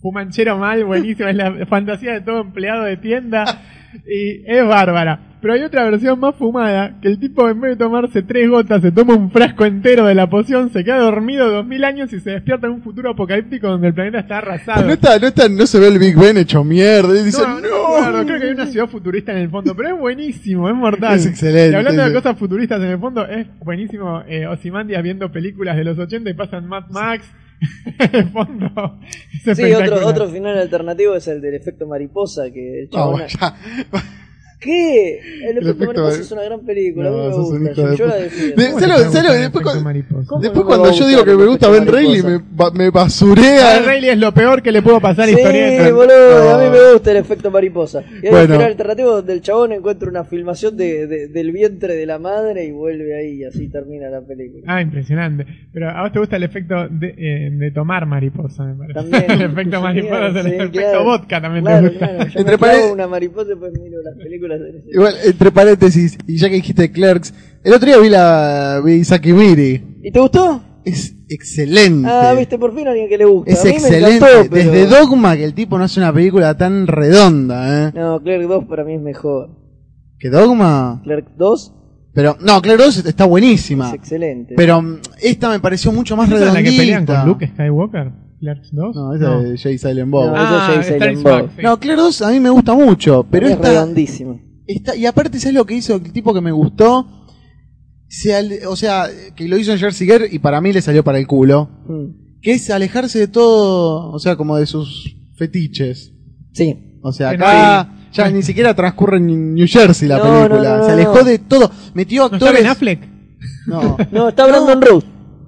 fumanchero 0.00 0.58
mal, 0.58 0.84
buenísimo, 0.84 1.28
es 1.28 1.36
la 1.36 1.66
fantasía 1.66 2.14
de 2.14 2.20
todo 2.22 2.40
empleado 2.40 2.84
de 2.84 2.96
tienda 2.96 3.44
y 4.06 4.42
es 4.46 4.66
bárbara. 4.66 5.32
Pero 5.42 5.54
hay 5.54 5.62
otra 5.62 5.82
versión 5.90 6.20
más 6.20 6.36
fumada, 6.36 7.00
que 7.02 7.08
el 7.08 7.18
tipo 7.18 7.48
en 7.48 7.60
vez 7.60 7.72
de 7.72 7.76
tomarse 7.84 8.22
tres 8.22 8.48
gotas 8.48 8.80
se 8.80 8.92
toma 8.92 9.14
un 9.14 9.32
frasco 9.32 9.64
entero 9.64 10.06
de 10.06 10.14
la 10.14 10.30
poción, 10.30 10.70
se 10.70 10.84
queda 10.84 10.98
dormido 10.98 11.50
dos 11.50 11.66
mil 11.66 11.82
años 11.82 12.12
y 12.12 12.20
se 12.20 12.30
despierta 12.30 12.68
en 12.68 12.74
un 12.74 12.82
futuro 12.82 13.10
apocalíptico 13.10 13.66
donde 13.66 13.88
el 13.88 13.94
planeta 13.94 14.20
está 14.20 14.38
arrasado. 14.38 14.86
no, 14.86 14.92
está, 14.92 15.18
no, 15.18 15.26
está, 15.26 15.48
no 15.48 15.66
se 15.66 15.80
ve 15.80 15.88
el 15.88 15.98
Big 15.98 16.16
Ben 16.16 16.36
hecho 16.36 16.62
mierda. 16.62 17.18
Y 17.18 17.24
dice, 17.24 17.42
No, 17.42 17.58
no, 17.60 18.24
creo 18.24 18.38
que 18.38 18.46
hay 18.46 18.52
una 18.52 18.66
ciudad 18.66 18.86
futurista 18.86 19.32
en 19.32 19.38
el 19.38 19.50
fondo, 19.50 19.74
pero 19.74 19.88
es 19.88 19.98
buenísimo, 19.98 20.68
es 20.68 20.76
mortal. 20.76 21.18
Es 21.18 21.26
excelente, 21.26 21.72
Y 21.72 21.74
hablando 21.74 22.04
de 22.04 22.12
cosas 22.12 22.38
futuristas 22.38 22.80
en 22.80 22.90
el 22.90 22.98
fondo, 23.00 23.26
es 23.26 23.48
buenísimo 23.58 24.22
eh, 24.28 24.46
Ozymandias 24.46 25.02
viendo 25.02 25.32
películas 25.32 25.76
de 25.76 25.82
los 25.82 25.98
80 25.98 26.30
y 26.30 26.34
pasan 26.34 26.68
Mad 26.68 26.84
Max 26.90 27.26
fondo. 28.32 28.98
Es 29.44 29.56
Sí, 29.56 29.72
otro, 29.72 30.06
otro 30.06 30.28
final 30.28 30.58
alternativo 30.58 31.14
es 31.14 31.28
el 31.28 31.40
del 31.40 31.54
efecto 31.54 31.86
mariposa. 31.86 32.50
Que 32.50 32.80
el 32.82 32.90
chabón-. 32.90 33.22
¿Qué? 34.62 35.18
El 35.48 35.58
efecto, 35.58 35.84
mariposa 35.86 36.02
mari- 36.10 36.20
es 36.20 36.32
una 36.32 36.42
gran 36.44 36.60
película. 36.60 37.10
No, 37.10 37.16
me 37.16 37.26
un 37.34 37.42
gusta. 37.64 37.72
Yo, 37.74 37.94
yo 37.94 38.06
la 38.06 38.16
defiendo. 38.16 38.56
De- 38.62 38.68
¿Cómo 38.68 38.80
¿sabes 38.80 38.82
te 38.82 38.86
lo- 38.86 38.94
gusta 39.04 39.10
sabes 39.12 39.28
lo- 39.28 39.34
el 39.34 39.40
después 39.42 39.64
cu- 40.28 40.40
Después 40.40 40.64
cuando 40.64 40.92
yo 40.92 41.06
digo 41.08 41.24
que 41.24 41.34
me 41.36 41.46
gusta 41.46 41.68
Ben 41.68 41.86
Reilly, 41.86 42.22
me, 42.22 42.40
me 42.74 42.90
basurea. 42.90 43.60
Charles 43.60 43.86
Reilly 43.86 44.08
es 44.10 44.18
lo 44.18 44.32
peor 44.34 44.62
que 44.62 44.72
le 44.72 44.82
pudo 44.82 45.00
pasar 45.00 45.24
a 45.24 45.28
Sí, 45.28 45.34
historieta. 45.34 45.90
boludo, 45.92 46.44
No. 46.44 46.50
a 46.50 46.58
mí 46.62 46.70
me 46.70 46.92
gusta 46.92 47.10
el 47.10 47.16
efecto 47.16 47.50
mariposa. 47.50 48.02
Y 48.22 48.26
hay 48.26 48.30
Bueno. 48.30 48.38
un 48.46 48.52
final 48.52 48.70
alternativo 48.70 49.10
donde 49.16 49.32
el 49.32 49.40
chabón 49.42 49.72
encuentra 49.72 50.08
una 50.08 50.24
filmación 50.24 50.76
de, 50.76 51.06
de- 51.06 51.28
del 51.28 51.52
vientre 51.52 51.94
de 51.94 52.06
la 52.06 52.18
madre 52.18 52.64
y 52.64 52.70
vuelve 52.70 53.18
ahí 53.18 53.40
y 53.40 53.44
así 53.44 53.68
termina 53.68 54.08
la 54.10 54.20
película. 54.20 54.62
Ah, 54.66 54.80
impresionante. 54.80 55.44
Pero 55.72 55.90
a 55.90 56.02
vos 56.02 56.12
te 56.12 56.18
gusta 56.20 56.36
el 56.36 56.42
efecto 56.44 56.86
de, 56.88 57.14
eh, 57.18 57.50
de 57.52 57.70
tomar 57.72 58.06
mariposa, 58.06 58.64
me 58.64 58.74
parece. 58.76 58.94
También. 58.94 59.24
el 59.30 59.42
efecto 59.42 59.80
mariposa, 59.80 60.28
es 60.28 60.36
el 60.36 60.42
Sí, 60.42 60.48
efecto 60.56 60.72
claro. 60.78 61.04
vodka 61.04 61.40
también 61.40 61.64
Claro, 61.64 61.82
te 61.82 61.88
gusta. 61.90 62.08
claro. 62.08 62.30
Yo 62.30 62.38
Entre 62.40 62.56
me 62.58 62.92
una 62.92 63.06
mariposa 63.08 63.46
y 63.46 63.48
después 63.50 63.72
miro 63.80 64.02
las 64.02 64.16
películas 64.16 64.51
de 64.60 64.70
ese. 64.70 64.84
Igual, 64.92 65.14
entre 65.24 65.50
paréntesis, 65.52 66.18
y 66.26 66.36
ya 66.36 66.48
que 66.48 66.56
dijiste 66.56 66.90
Clerks, 66.90 67.32
el 67.64 67.72
otro 67.72 67.86
día 67.86 67.98
vi 67.98 68.08
la 68.08 68.80
vi 68.84 69.04
Saki 69.04 69.32
Miri. 69.32 69.98
¿Y 70.02 70.10
te 70.10 70.20
gustó? 70.20 70.62
Es 70.84 71.14
excelente. 71.28 72.08
Ah, 72.10 72.34
viste, 72.36 72.58
por 72.58 72.74
fin 72.74 72.88
a 72.88 72.90
alguien 72.90 73.08
que 73.08 73.16
le 73.18 73.24
gusta. 73.24 73.50
Es 73.52 73.60
a 73.60 73.64
mí 73.64 73.70
excelente. 73.70 74.08
me 74.10 74.16
encantó, 74.16 74.50
pero... 74.50 74.72
Desde 74.72 74.86
Dogma 74.86 75.36
que 75.36 75.44
el 75.44 75.54
tipo 75.54 75.78
no 75.78 75.84
hace 75.84 76.00
una 76.00 76.12
película 76.12 76.56
tan 76.56 76.86
redonda, 76.88 77.88
¿eh? 77.88 77.92
No, 77.94 78.20
Clerk 78.20 78.48
2 78.48 78.64
para 78.64 78.82
mí 78.84 78.94
es 78.94 79.00
mejor. 79.00 79.50
¿Que 80.18 80.28
Dogma? 80.28 81.00
Clerk 81.04 81.36
2 81.36 81.74
Pero, 82.14 82.36
no, 82.40 82.60
Clerks 82.60 82.84
2 83.02 83.06
está 83.06 83.24
buenísima. 83.26 83.88
es 83.88 83.94
excelente. 83.94 84.54
Pero 84.56 84.82
mm, 84.82 84.98
esta 85.22 85.50
me 85.50 85.60
pareció 85.60 85.92
mucho 85.92 86.16
más 86.16 86.26
¿Esa 86.28 86.34
es 86.36 86.40
la 86.40 86.46
redondita. 86.48 86.70
que 86.72 86.76
pelean 86.78 87.06
con 87.06 87.26
Luke 87.26 87.46
Skywalker? 87.46 88.12
¿Clerks 88.42 88.70
2? 88.72 88.96
No, 88.96 89.14
esa 89.14 89.40
es 89.46 89.62
Jay 89.62 89.78
Silent 89.78 90.10
Bob. 90.10 90.26
No, 90.26 90.36
No, 90.36 90.42
esa 90.42 90.74
es 90.80 90.86
Jay 90.88 90.98
Silent 90.98 91.22
Bob. 91.22 91.50
Sí. 91.56 91.62
Clerks 91.80 92.02
2 92.02 92.22
a 92.22 92.30
mí 92.32 92.40
me 92.40 92.50
gusta 92.50 92.74
mucho, 92.74 93.24
pero 93.30 93.46
es 93.46 93.52
esta, 93.52 93.68
redondísimo. 93.68 94.40
esta... 94.66 94.96
Y 94.96 95.06
aparte, 95.06 95.38
¿sabes 95.38 95.54
lo 95.54 95.64
que 95.64 95.74
hizo 95.74 95.94
el 95.94 96.12
tipo 96.12 96.34
que 96.34 96.40
me 96.40 96.50
gustó? 96.50 97.06
Se 98.08 98.34
ale- 98.34 98.66
o 98.66 98.74
sea, 98.74 99.06
que 99.36 99.46
lo 99.48 99.56
hizo 99.56 99.72
en 99.72 99.78
Jersey 99.78 100.06
Girl 100.08 100.24
y 100.30 100.40
para 100.40 100.60
mí 100.60 100.72
le 100.72 100.82
salió 100.82 101.04
para 101.04 101.18
el 101.18 101.26
culo. 101.28 101.70
Mm. 101.86 102.40
Que 102.42 102.52
es 102.54 102.68
alejarse 102.70 103.20
de 103.20 103.28
todo, 103.28 104.10
o 104.10 104.18
sea, 104.18 104.34
como 104.34 104.56
de 104.56 104.66
sus 104.66 105.14
fetiches. 105.36 106.12
Sí. 106.52 106.98
O 107.02 107.12
sea, 107.12 107.30
Que 107.30 107.36
acá 107.36 107.94
ya 108.12 108.28
ni 108.30 108.42
siquiera 108.42 108.74
transcurre 108.74 109.18
en 109.18 109.54
New 109.54 109.66
Jersey 109.68 110.08
la 110.08 110.18
No, 110.18 110.24
película. 110.48 110.48
no, 110.48 110.76
no, 110.78 110.82
Se 110.82 110.88
no, 110.88 110.94
alejó 110.94 111.18
no. 111.18 111.24
de 111.24 111.38
todo. 111.38 111.70
Metió 111.94 112.22
¿No 112.22 112.24
está 112.26 112.36
actores. 112.36 112.62
Ben 112.62 112.70
Affleck? 112.70 113.08
No. 113.66 113.96
No, 114.10 114.28
está 114.28 114.46
Brandon 114.46 114.82
Root. 114.82 115.04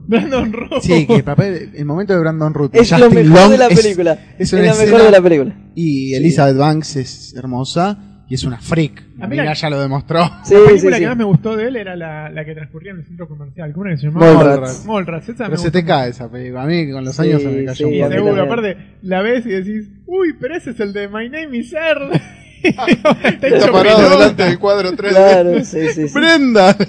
Brandon 0.07 0.53
Rowe. 0.53 0.81
Sí, 0.83 1.07
que 1.07 1.17
el 1.17 1.25
papel, 1.25 1.71
el 1.75 1.85
momento 1.85 2.13
de 2.15 2.21
Brandon 2.21 2.53
Root. 2.55 2.75
Es 2.75 2.91
lo 2.91 2.99
Justin 3.07 3.29
mejor 3.29 3.41
Long 3.43 3.51
de 3.53 3.59
la 3.59 3.67
es- 3.69 3.81
película. 3.81 4.13
Es, 4.39 4.53
Es, 4.53 4.53
escena- 4.53 4.75
mejor 4.85 5.03
de 5.03 5.11
la 5.11 5.21
película. 5.23 5.57
Y 5.75 6.15
Elizabeth 6.15 6.57
Banks 6.57 6.97
es 6.97 7.35
hermosa. 7.37 7.99
y 8.27 8.35
es 8.37 8.45
una 8.45 8.59
freak. 8.59 9.03
A 9.21 9.27
mí 9.27 9.37
la- 9.37 9.53
ya 9.53 9.69
lo 9.71 9.79
demostró. 9.79 10.25
Sí, 10.45 10.55
la 10.55 10.61
sí, 10.61 10.67
película 10.67 10.97
sí. 10.97 11.03
que 11.03 11.09
más 11.09 11.17
me 11.19 11.25
gustó 11.25 11.57
de 11.57 11.69
él 11.69 11.77
era 11.77 11.95
la, 11.95 12.31
la 12.31 12.45
que 12.45 12.55
transcurría 12.55 12.93
en 12.93 12.99
el 13.01 13.05
centro 13.05 13.29
comercial. 13.29 13.71
¿Cómo 13.75 13.85
era 13.85 13.95
que 13.97 14.01
se 14.01 14.07
llamaba? 14.07 14.33
Mallrats. 14.35 14.87
Mallrats, 14.87 15.29
esa 15.29 15.45
Pero 15.45 15.51
me 15.51 15.59
se 15.59 15.71
te 15.71 15.85
cae 15.85 16.09
esa 16.11 16.31
película. 16.31 16.63
A 16.63 16.67
mí 16.67 16.91
con 16.91 17.05
los 17.05 17.15
Sí, 17.17 17.23
años 17.23 17.43
se 17.43 17.49
me 17.49 17.65
cayó 17.67 17.75
sí, 17.75 17.85
un 17.85 17.91
Sí, 17.93 17.99
poco. 18.01 18.13
seguro. 18.13 18.43
Aparte, 18.43 18.77
la 19.03 19.21
ves 19.21 19.45
y 19.45 19.51
decís, 19.51 19.91
uy, 20.07 20.35
pero 20.41 20.57
ese 20.57 20.71
es 20.71 20.81
el 20.81 20.93
de 20.95 21.07
My 21.09 21.29
Name 21.29 21.57
is 21.59 21.73
Earl. 21.75 22.11
Está 22.65 23.47
hecho 23.49 23.73
parado 23.73 24.09
delante 24.11 24.43
del 24.45 24.59
cuadro 24.59 24.91
3D. 24.93 25.09
Claro, 25.11 25.65
sí, 25.65 25.81
sí, 25.95 26.09
sí. 26.09 26.15
Brenda. 26.15 26.75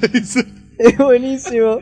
Es 0.78 0.97
buenísimo. 0.97 1.80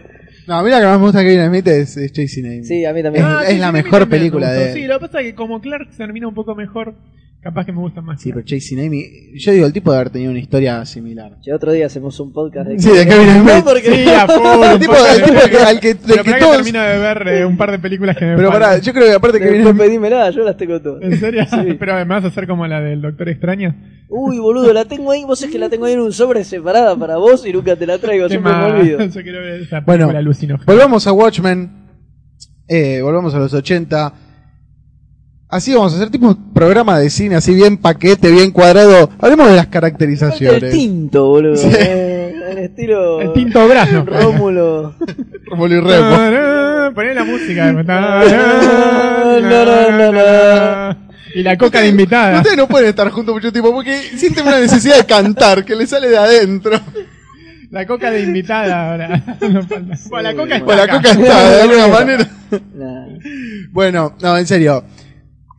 No, 0.48 0.56
a 0.56 0.64
mí 0.64 0.70
la 0.70 0.80
que 0.80 0.86
más 0.86 1.00
me 1.00 1.06
gusta 1.06 1.20
de 1.20 1.26
Kevin 1.26 1.48
Smith 1.48 1.68
es, 1.68 1.98
es 1.98 2.12
Chasing 2.12 2.46
Amy. 2.46 2.64
Sí, 2.64 2.86
a 2.86 2.94
mí 2.94 3.02
también. 3.04 3.26
Es- 3.26 3.32
Ah, 3.32 3.44
es 3.44 3.54
sí, 3.54 3.58
la 3.60 3.68
sí, 3.68 3.74
mejor 3.74 4.00
me 4.02 4.08
película 4.08 4.52
de 4.52 4.68
él. 4.68 4.74
Sí, 4.74 4.88
lo 4.88 4.96
que 5.00 5.06
pasa 5.08 5.22
es 5.22 5.28
que 5.28 5.36
como 5.36 5.62
Clark 5.62 5.88
se 5.92 5.98
termina 5.98 6.28
un 6.28 6.34
poco 6.34 6.56
mejor, 6.56 6.96
capaz 7.44 7.66
que 7.66 7.74
me 7.74 7.80
gusta 7.80 8.02
más. 8.02 8.22
Sí, 8.22 8.32
pero 8.32 8.46
Chasing 8.46 8.80
Amy, 8.80 9.06
yo 9.36 9.52
digo, 9.52 9.66
el 9.66 9.74
tipo 9.74 9.92
de 9.92 9.98
haber 9.98 10.10
tenido 10.10 10.32
una 10.32 10.40
historia 10.40 10.86
similar. 10.86 11.38
Ya 11.46 11.56
otro 11.56 11.72
día 11.74 11.86
hacemos 11.86 12.20
un 12.20 12.32
podcast 12.32 12.70
de 12.70 12.80
Sí, 12.80 12.90
de 12.90 13.06
Kevin 13.06 13.30
Smith. 13.30 13.54
No, 13.54 13.64
porque 13.64 13.82
Sí, 13.82 14.10
a 14.10 14.28
full, 14.28 14.64
El 14.64 14.80
tipo, 14.80 14.94
el 14.94 15.24
tipo 15.24 15.40
que, 15.50 15.58
al 15.58 15.80
que, 15.80 15.94
del 15.94 15.98
Pero 16.08 16.24
que 16.24 16.34
que 16.34 16.40
todos... 16.40 16.56
termino 16.56 16.82
de 16.82 16.98
ver 16.98 17.28
eh, 17.28 17.46
un 17.46 17.58
par 17.58 17.72
de 17.72 17.80
películas 17.80 18.16
que 18.16 18.26
me 18.26 18.36
Pero 18.38 18.50
pará, 18.50 18.78
yo 18.78 18.94
creo 18.94 19.08
que 19.08 19.14
aparte 19.14 19.40
Kevin 19.40 19.56
Después 19.56 19.76
Smith... 19.76 19.88
pedímela, 19.88 20.30
yo 20.30 20.44
las 20.44 20.56
tengo 20.56 20.82
todas. 20.82 21.04
¿En 21.04 21.20
serio? 21.20 21.46
Sí. 21.50 21.74
Pero 21.80 21.94
me 21.96 22.06
vas 22.06 22.24
a 22.24 22.28
hacer 22.28 22.48
como 22.48 22.66
la 22.66 22.80
del 22.80 23.02
Doctor 23.02 23.28
Extraño. 23.28 23.76
Uy, 24.08 24.40
boludo, 24.40 24.72
la 24.74 24.86
tengo 24.86 25.12
ahí. 25.12 25.24
Vos 25.26 25.42
es 25.44 25.52
que 25.52 25.60
la 25.60 25.70
tengo 25.70 25.86
ahí 25.86 25.94
en 25.94 26.00
un 26.00 26.14
sobre 26.14 26.44
separada 26.44 26.96
para 26.96 27.18
vos 27.18 27.46
y 27.46 27.52
nunca 27.52 27.76
te 27.76 27.86
la 27.86 27.98
traigo. 27.98 28.30
Siempre 28.30 28.54
me 28.54 28.64
olvido. 28.64 29.00
Yo 29.06 29.22
quiero 29.22 29.42
ver 29.42 29.62
esa 29.62 29.82
Bueno, 29.82 30.10
alucinógena. 30.10 30.72
Volvamos 30.72 31.08
a 31.08 31.12
Watchmen. 31.12 31.70
Eh, 32.68 33.02
volvamos 33.02 33.34
a 33.36 33.40
los 33.40 33.54
80. 33.54 34.14
Así 35.54 35.74
vamos 35.74 35.94
a 35.94 35.98
hacer 35.98 36.10
tipo 36.10 36.28
un 36.28 36.52
programa 36.54 36.98
de 37.00 37.10
cine, 37.10 37.36
así 37.36 37.54
bien 37.54 37.78
paquete, 37.78 38.32
bien 38.32 38.50
cuadrado. 38.52 39.10
Hablemos 39.20 39.48
de 39.50 39.56
las 39.56 39.66
El 39.66 39.72
caracterizaciones. 39.72 40.72
tinto, 40.72 41.28
boludo. 41.28 41.56
Sí. 41.56 41.70
eh, 41.72 42.34
En 42.52 42.58
estilo. 42.58 43.22
El 43.22 43.34
tinto 43.34 43.68
Brasno. 43.68 44.04
Rómulo. 44.06 44.96
Rómulo 45.46 45.76
y 45.76 45.80
Remo. 45.80 46.94
Poné 46.96 47.14
la 47.14 47.24
música. 47.24 47.72
Y 51.36 51.42
la 51.44 51.58
coca 51.58 51.82
de 51.82 51.88
invitada. 51.90 52.38
Ustedes 52.38 52.58
no 52.58 52.68
pueden 52.68 52.90
estar 52.90 53.10
juntos 53.10 53.34
mucho 53.36 53.52
tiempo 53.52 53.72
porque 53.74 53.96
sienten 54.16 54.48
una 54.48 54.60
necesidad 54.60 54.98
de 54.98 55.06
cantar 55.06 55.64
que 55.66 55.76
les 55.76 55.90
sale 55.90 56.10
de 56.10 56.18
adentro. 56.18 56.80
La 57.72 57.88
coca 57.88 58.12
de 58.12 58.22
invitada 58.22 58.92
ahora. 58.92 59.24
No 59.50 59.64
falta. 59.64 59.96
Bueno, 60.10 60.30
la 60.32 60.36
coca 60.36 60.56
está 60.58 60.66
Bueno, 60.66 60.86
la 60.86 60.92
coca 60.96 61.10
está 61.12 61.50
de 61.50 61.62
alguna 61.62 61.88
manera. 61.88 62.30
Nah. 62.76 63.06
Bueno, 63.72 64.16
no, 64.22 64.38
en 64.38 64.46
serio. 64.46 64.84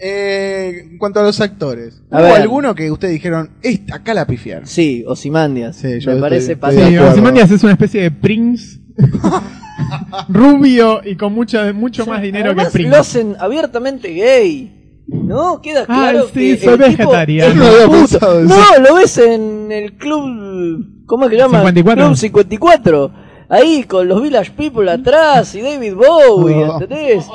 Eh, 0.07 0.89
en 0.91 0.99
cuanto 0.99 1.21
a 1.21 1.23
los 1.23 1.41
actores, 1.41 2.03
A 2.11 2.17
¿hubo 2.19 2.25
ver. 2.25 2.43
alguno 2.43 2.75
que 2.75 2.91
ustedes 2.91 3.15
dijeron, 3.15 3.53
"Esta, 3.63 3.97
acá 3.97 4.13
la 4.13 4.27
pifiaron? 4.27 4.67
Sí, 4.67 5.03
Osimandias. 5.07 5.77
Sí, 5.77 5.83
yo 5.85 5.91
Me 5.93 5.97
estoy- 5.99 6.21
parece 6.21 6.53
estoy 6.53 6.57
patético. 6.57 6.85
de 6.85 6.91
Sí, 6.91 6.97
acuerdo. 6.97 7.13
Ozymandias 7.15 7.51
es 7.51 7.63
una 7.63 7.73
especie 7.73 8.03
de 8.03 8.11
Prince. 8.11 8.81
rubio 10.29 11.01
y 11.05 11.17
con 11.17 11.33
mucho, 11.35 11.59
mucho 11.75 12.07
más 12.07 12.23
dinero 12.23 12.47
Además, 12.47 12.71
que 12.73 12.79
lo 12.81 12.83
Prince. 12.91 12.97
hacen 12.99 13.37
abiertamente 13.39 14.09
gay. 14.13 15.03
¿No? 15.07 15.61
Queda 15.61 15.83
Ah, 15.83 15.85
claro 16.11 16.27
sí, 16.29 16.33
que 16.57 16.57
soy 16.59 16.75
el 16.75 16.81
tipo 16.97 17.11
vegetariano. 17.11 17.51
es 17.51 17.57
No 17.57 17.65
había 17.67 17.87
puto. 17.87 17.99
pensado 17.99 18.41
eso. 18.41 18.49
No, 18.49 18.79
lo 18.89 18.95
ves 18.95 19.19
en 19.19 19.73
el 19.73 19.93
club... 19.95 20.87
¿Cómo 21.07 21.25
es 21.25 21.31
que 21.31 21.37
llama? 21.37 21.59
54. 21.59 22.05
Club 22.07 22.17
54. 22.17 23.13
Ahí 23.51 23.85
con 23.85 24.09
los 24.09 24.23
Village 24.23 24.53
People 24.53 24.91
atrás 24.91 25.55
y 25.55 25.61
David 25.61 25.95
Bowie, 25.95 26.57
No. 26.65 26.73
¿entendés? 26.81 27.27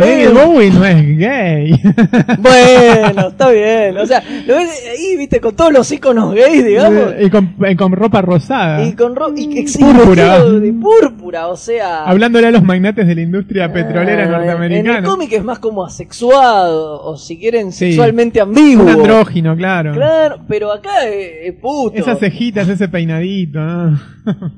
David 0.00 0.26
Eh. 0.26 0.28
Bowie 0.32 0.70
no 0.70 0.84
es 0.84 1.18
gay. 1.18 1.72
Bueno, 2.38 3.28
está 3.28 3.50
bien. 3.50 3.96
O 3.98 4.06
sea, 4.06 4.22
lo 4.46 4.54
ves 4.56 4.82
ahí, 4.90 5.16
viste, 5.16 5.40
con 5.40 5.54
todos 5.54 5.72
los 5.72 5.90
iconos 5.92 6.34
gays, 6.34 6.64
digamos. 6.64 7.14
y, 7.20 7.30
con, 7.30 7.54
y 7.68 7.76
con 7.76 7.92
ropa 7.92 8.22
rosada. 8.22 8.84
Y 8.84 8.94
con 8.94 9.14
ro 9.16 9.32
y, 9.36 9.60
y- 9.60 9.68
sí, 9.68 9.78
Púrpura. 9.82 10.44
de 10.44 10.72
púrpura, 10.72 11.48
o 11.48 11.56
sea... 11.56 12.04
Hablándole 12.04 12.48
a 12.48 12.50
los 12.50 12.62
magnates 12.62 13.06
de 13.06 13.14
la 13.14 13.20
industria 13.22 13.72
petrolera 13.72 14.22
Ah, 14.22 14.26
En 14.26 14.30
el 14.30 14.30
norteamericana. 14.32 15.02
cómic 15.08 15.32
es 15.32 15.44
más 15.44 15.58
como 15.58 15.84
asexuado, 15.84 17.02
o 17.02 17.16
si 17.16 17.38
quieren, 17.38 17.72
Sí. 17.72 17.86
sexualmente 17.86 18.40
ambiguo. 18.40 18.84
Un 18.84 18.90
andrógino, 18.90 19.56
claro. 19.56 19.92
Claro, 19.92 20.40
pero 20.48 20.72
acá 20.72 21.06
es, 21.08 21.48
es 21.48 21.54
puto. 21.60 21.96
Esas 21.96 22.18
cejitas, 22.18 22.68
ese 22.68 22.88
peinadito, 22.88 23.60
¿no? 23.60 24.00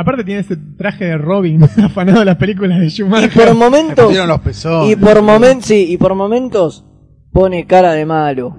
Aparte 0.00 0.22
tiene 0.22 0.40
ese 0.42 0.56
traje 0.76 1.06
de 1.06 1.18
Robin, 1.18 1.62
afanado 1.84 2.20
de 2.20 2.24
las 2.24 2.36
películas 2.36 2.78
de 2.78 2.86
y 2.86 2.90
Schumacher. 2.90 3.32
por 3.32 3.46
Le 3.48 3.54
momentos, 3.54 4.04
pusieron 4.06 4.28
los 4.28 4.40
pezones. 4.40 4.92
y 4.92 4.96
por 4.96 5.22
momentos, 5.22 5.64
sí, 5.66 5.86
y 5.92 5.96
por 5.96 6.14
momentos 6.14 6.84
pone 7.32 7.66
cara 7.66 7.92
de 7.92 8.06
malo. 8.06 8.56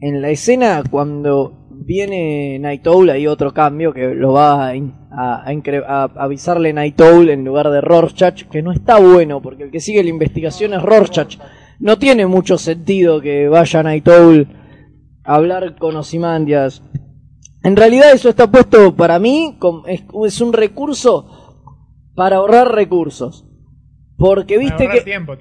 En 0.00 0.20
la 0.22 0.30
escena 0.30 0.82
cuando 0.90 1.68
viene 1.70 2.58
Night 2.58 2.86
Owl 2.86 3.10
hay 3.10 3.26
otro 3.26 3.52
cambio 3.52 3.92
que 3.92 4.14
lo 4.14 4.32
va 4.32 4.68
a, 4.70 4.72
a- 5.10 5.44
a 5.46 6.02
avisarle 6.24 6.72
Night 6.72 7.00
Owl 7.00 7.28
en 7.30 7.44
lugar 7.44 7.70
de 7.70 7.80
Rorschach, 7.80 8.44
que 8.44 8.62
no 8.62 8.72
está 8.72 8.98
bueno 8.98 9.40
porque 9.42 9.64
el 9.64 9.70
que 9.70 9.80
sigue 9.80 10.02
la 10.02 10.10
investigación 10.10 10.74
es 10.74 10.82
Rorschach. 10.82 11.36
No 11.78 11.98
tiene 11.98 12.26
mucho 12.26 12.56
sentido 12.58 13.20
que 13.20 13.48
vaya 13.48 13.82
Night 13.82 14.08
Owl 14.08 14.46
a 15.24 15.34
hablar 15.34 15.76
con 15.76 15.96
Ozymandias. 15.96 16.82
En 17.66 17.74
realidad 17.74 18.12
eso 18.12 18.28
está 18.28 18.48
puesto 18.48 18.94
para 18.94 19.18
mí, 19.18 19.58
es 20.24 20.40
un 20.40 20.52
recurso 20.52 21.64
para 22.14 22.36
ahorrar 22.36 22.72
recursos. 22.72 23.44
Porque 24.18 24.56
viste 24.56 24.88
que... 24.88 25.02
tiempo. 25.02 25.36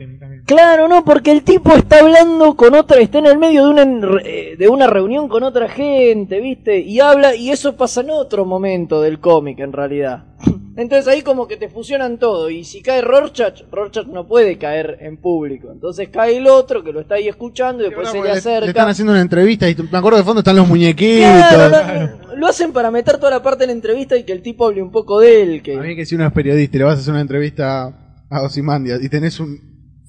Claro, 0.45 0.89
no, 0.89 1.05
porque 1.05 1.31
el 1.31 1.43
tipo 1.43 1.73
está 1.73 1.99
hablando 1.99 2.55
con 2.55 2.75
otra, 2.75 2.99
está 2.99 3.19
en 3.19 3.27
el 3.27 3.37
medio 3.37 3.65
de 3.65 3.69
una, 3.71 4.19
eh, 4.23 4.55
de 4.57 4.67
una 4.67 4.87
reunión 4.87 5.29
con 5.29 5.43
otra 5.43 5.69
gente, 5.69 6.41
¿viste? 6.41 6.79
Y 6.79 6.99
habla, 6.99 7.35
y 7.35 7.51
eso 7.51 7.77
pasa 7.77 8.01
en 8.01 8.09
otro 8.09 8.43
momento 8.43 9.01
del 9.01 9.19
cómic, 9.19 9.59
en 9.59 9.71
realidad. 9.71 10.25
Entonces 10.77 11.07
ahí 11.07 11.21
como 11.21 11.47
que 11.47 11.55
te 11.55 11.69
fusionan 11.69 12.17
todo, 12.17 12.49
y 12.49 12.65
si 12.65 12.81
cae 12.81 13.01
Rorschach, 13.01 13.61
Rorschach 13.71 14.07
no 14.07 14.27
puede 14.27 14.57
caer 14.57 14.97
en 14.99 15.15
público. 15.15 15.71
Entonces 15.71 16.09
cae 16.09 16.35
el 16.35 16.47
otro 16.47 16.83
que 16.83 16.91
lo 16.91 16.99
está 16.99 17.15
ahí 17.15 17.29
escuchando 17.29 17.81
y 17.81 17.85
después 17.85 18.09
se 18.09 18.17
le 18.17 18.23
le, 18.23 18.31
le 18.31 18.37
acerca. 18.39 18.67
están 18.67 18.89
haciendo 18.89 19.13
una 19.13 19.21
entrevista 19.21 19.69
y 19.69 19.75
me 19.89 19.97
acuerdo 19.97 20.17
de 20.17 20.25
fondo 20.25 20.39
están 20.39 20.57
los 20.57 20.67
muñequitos. 20.67 21.29
Claro, 21.29 22.19
lo 22.35 22.45
hacen 22.45 22.73
para 22.73 22.91
meter 22.91 23.17
toda 23.19 23.31
la 23.31 23.41
parte 23.41 23.63
de 23.63 23.67
la 23.67 23.73
entrevista 23.73 24.17
y 24.17 24.25
que 24.25 24.33
el 24.33 24.41
tipo 24.41 24.65
hable 24.67 24.81
un 24.81 24.91
poco 24.91 25.21
de 25.21 25.41
él. 25.41 25.61
Que... 25.61 25.77
A 25.77 25.81
mí 25.81 25.95
que 25.95 26.05
si 26.05 26.15
uno 26.15 26.27
es 26.27 26.33
periodista 26.33 26.75
y 26.75 26.79
le 26.79 26.83
vas 26.83 26.97
a 26.97 26.99
hacer 26.99 27.13
una 27.13 27.21
entrevista 27.21 28.04
a 28.29 28.41
Ozymandias 28.41 29.01
y 29.03 29.09
tenés 29.09 29.39
un 29.39 29.59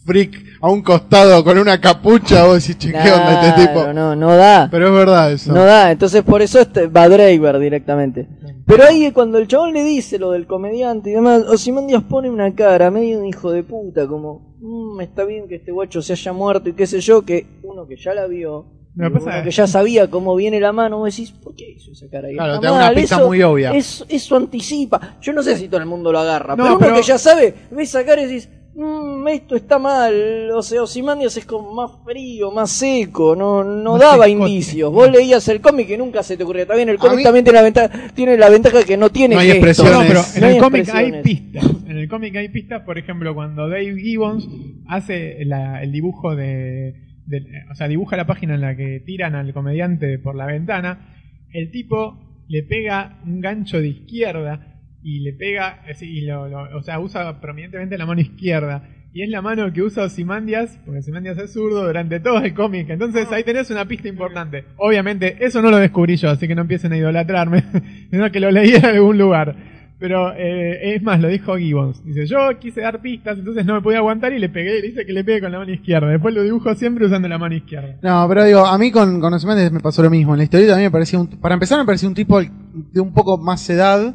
freak 0.05 0.37
a 0.61 0.71
un 0.71 0.83
costado 0.83 1.43
con 1.43 1.59
una 1.59 1.81
capucha, 1.81 2.45
vos 2.45 2.61
decís, 2.63 2.79
che, 2.79 2.93
¿qué 2.93 3.11
onda 3.13 3.49
este 3.49 3.67
tipo? 3.67 3.93
No, 3.93 4.15
no 4.15 4.37
da. 4.37 4.69
Pero 4.71 4.87
es 4.87 4.93
verdad 4.93 5.33
eso. 5.33 5.53
No 5.53 5.65
da, 5.65 5.91
entonces 5.91 6.23
por 6.23 6.43
eso 6.43 6.61
este, 6.61 6.87
va 6.87 7.09
Draver 7.09 7.59
directamente. 7.59 8.29
Pero 8.67 8.85
ahí 8.85 9.11
cuando 9.13 9.39
el 9.39 9.49
chabón 9.49 9.73
le 9.73 9.83
dice 9.83 10.19
lo 10.19 10.31
del 10.31 10.47
comediante 10.47 11.11
y 11.11 11.15
demás, 11.15 11.43
Ozymandias 11.49 12.05
pone 12.05 12.31
una 12.31 12.55
cara 12.55 12.91
medio 12.91 13.21
de 13.21 13.29
hijo 13.29 13.51
de 13.51 13.65
puta, 13.65 14.07
como, 14.07 14.57
"Mm, 14.61 15.01
está 15.01 15.25
bien 15.25 15.49
que 15.49 15.57
este 15.57 15.73
guacho 15.73 16.01
se 16.03 16.13
haya 16.13 16.33
muerto 16.33 16.69
y 16.69 16.73
qué 16.75 16.87
sé 16.87 17.01
yo, 17.01 17.23
que 17.23 17.47
uno 17.65 17.87
que 17.87 17.97
ya 17.97 18.15
la 18.15 18.27
vio, 18.29 18.67
Que 18.99 19.11
pasa 19.11 19.43
que 19.43 19.51
ya 19.51 19.67
sabía 19.67 20.09
cómo 20.09 20.35
viene 20.37 20.59
la 20.59 20.73
mano, 20.73 20.99
vos 20.99 21.15
decís, 21.15 21.31
¿por 21.33 21.55
qué 21.55 21.71
hizo 21.71 21.93
esa 21.93 22.09
cara 22.09 22.29
ahí? 22.29 22.35
Claro, 22.35 22.59
te 22.61 22.67
da 22.67 22.73
una 22.73 22.91
pista 22.93 23.17
eso- 23.17 23.27
muy 23.27 23.43
obvia. 23.43 23.73
Eso, 23.73 24.07
eso 24.09 24.37
anticipa. 24.37 25.19
Yo 25.21 25.33
no 25.35 25.43
sé 25.43 25.57
si 25.57 25.69
todo 25.69 25.81
el 25.81 25.87
mundo 25.87 26.11
lo 26.13 26.19
agarra, 26.19 26.57
No, 26.57 26.63
pero 26.65 26.69
uno 26.77 26.79
pero- 26.79 26.95
que 26.97 27.03
ya 27.03 27.19
sabe, 27.19 27.55
ve 27.71 27.83
esa 27.83 28.05
cara 28.07 28.23
y 28.23 28.27
decís, 28.27 28.49
"Mm, 28.75 29.29
esto 29.29 29.55
está 29.57 29.79
mal. 29.79 30.51
O 30.51 30.63
sea, 30.63 30.83
Ozymandias 30.83 31.37
es 31.37 31.45
como 31.45 31.75
más 31.75 31.91
frío, 32.07 32.51
más 32.51 32.71
seco, 32.71 33.37
no, 33.37 33.63
no 33.65 33.93
Más 33.93 34.01
daba 34.01 34.25
secote. 34.25 34.31
indicios. 34.31 34.91
Vos 34.93 35.11
leías 35.11 35.47
el 35.49 35.61
cómic 35.61 35.91
y 35.91 35.97
nunca 35.99 36.23
se 36.23 36.37
te 36.39 36.45
ocurría. 36.45 36.67
También 36.67 36.89
el 36.89 36.99
cómic 36.99 37.19
mí- 37.19 37.23
también 37.23 37.45
tiene 37.45 37.59
la, 37.59 37.63
ventaja, 37.65 37.91
tiene 38.15 38.37
la 38.39 38.49
ventaja 38.49 38.83
que 38.83 38.97
no 38.97 39.11
tiene 39.11 39.35
No 39.35 39.41
hay 39.43 39.51
expresiones. 39.51 39.93
No, 39.93 40.05
pero 40.07 40.21
en 40.35 40.41
No 40.41 40.47
el 40.49 40.55
hay 40.55 40.59
cómic 40.61 40.89
hay 40.95 41.23
pistas. 41.23 41.65
En 41.87 41.97
el 41.99 42.09
cómic 42.09 42.37
hay 42.37 42.49
pistas, 42.49 42.83
por 42.83 42.97
ejemplo, 42.99 43.35
cuando 43.35 43.69
Dave 43.69 43.95
Gibbons 43.99 44.49
hace 44.89 45.45
la- 45.45 45.83
el 45.83 45.93
dibujo 45.93 46.35
de, 46.35 46.95
de- 47.27 47.45
O 47.71 47.75
sea, 47.75 47.89
dibuja 47.89 48.17
la 48.17 48.27
página 48.27 48.55
en 48.55 48.61
la 48.61 48.77
que 48.77 49.01
tiran 49.01 49.35
al 49.35 49.53
comediante 49.53 50.19
por 50.19 50.35
la 50.35 50.47
ventana, 50.47 51.15
el 51.53 51.71
tipo 51.71 52.45
le 52.49 52.63
pega 52.63 53.19
un 53.25 53.41
gancho 53.41 53.81
de 53.81 53.89
izquierda 53.89 54.81
y 55.03 55.21
le 55.21 55.33
pega. 55.33 55.83
lo- 56.23 56.77
o 56.79 56.83
sea, 56.83 56.99
usa 57.01 57.41
prominentemente 57.41 57.99
la 57.99 58.07
mano 58.07 58.21
izquierda. 58.21 58.89
Y 59.13 59.23
es 59.23 59.31
la 59.31 59.41
mano 59.41 59.73
que 59.73 59.81
usa 59.81 60.05
Ozymandias, 60.05 60.79
porque 60.85 60.99
Ozymandias 60.99 61.39
es 61.39 61.51
zurdo 61.53 61.87
durante 61.87 62.21
todo 62.21 62.39
el 62.45 62.53
cómic. 62.53 62.91
Entonces 62.91 63.33
ahí 63.33 63.45
tenés 63.45 63.71
una 63.71 63.87
pista 63.87 64.09
importante. 64.09 64.65
Obviamente, 64.77 65.39
eso 65.41 65.63
no 65.63 65.71
lo 65.71 65.79
descubrí 65.79 66.17
yo, 66.17 66.29
así 66.29 66.47
que 66.47 66.55
no 66.55 66.61
empiecen 66.63 66.93
a 66.93 66.99
idolatrarme, 66.99 67.63
sino 68.11 68.31
que 68.31 68.41
lo 68.41 68.51
leí 68.51 68.75
en 68.75 68.85
algún 68.85 69.17
lugar. 69.17 69.57
Pero 69.99 70.33
eh, 70.37 70.95
es 70.95 71.03
más, 71.03 71.19
lo 71.21 71.29
dijo 71.29 71.57
Gibbons. 71.57 72.05
Dice, 72.05 72.27
yo 72.27 72.37
quise 72.61 72.83
dar 72.83 73.01
pistas, 73.01 73.39
entonces 73.39 73.65
no 73.65 73.75
me 73.75 73.81
podía 73.81 73.99
aguantar 73.99 74.33
y 74.35 74.39
le 74.39 74.51
pegué, 74.51 74.81
le 74.81 74.89
dice 74.89 75.07
que 75.07 75.13
le 75.15 75.25
pegue 75.25 75.41
con 75.41 75.53
la 75.53 75.59
mano 75.59 75.73
izquierda. 75.73 76.09
Después 76.09 76.35
lo 76.35 76.43
dibujo 76.43 76.75
siempre 76.75 77.07
usando 77.07 77.29
la 77.29 77.39
mano 77.39 77.55
izquierda. 77.55 77.97
No, 78.03 78.27
pero 78.29 78.45
digo, 78.45 78.67
a 78.67 78.77
mí 78.77 78.91
con, 78.91 79.21
con 79.21 79.33
Ozymandias 79.33 79.73
me 79.73 79.81
pasó 79.81 80.03
lo 80.03 80.11
mismo. 80.11 80.35
En 80.35 80.39
la 80.39 80.45
historieta 80.45 80.75
a 80.75 80.77
mí 80.77 80.83
me 80.83 80.91
parecía, 80.91 81.19
un, 81.19 81.29
para 81.29 81.55
empezar 81.55 81.79
me 81.79 81.87
parecía 81.87 82.09
un 82.11 82.15
tipo 82.15 82.39
de 82.41 83.01
un 83.01 83.15
poco 83.15 83.39
más 83.39 83.69
edad 83.71 84.15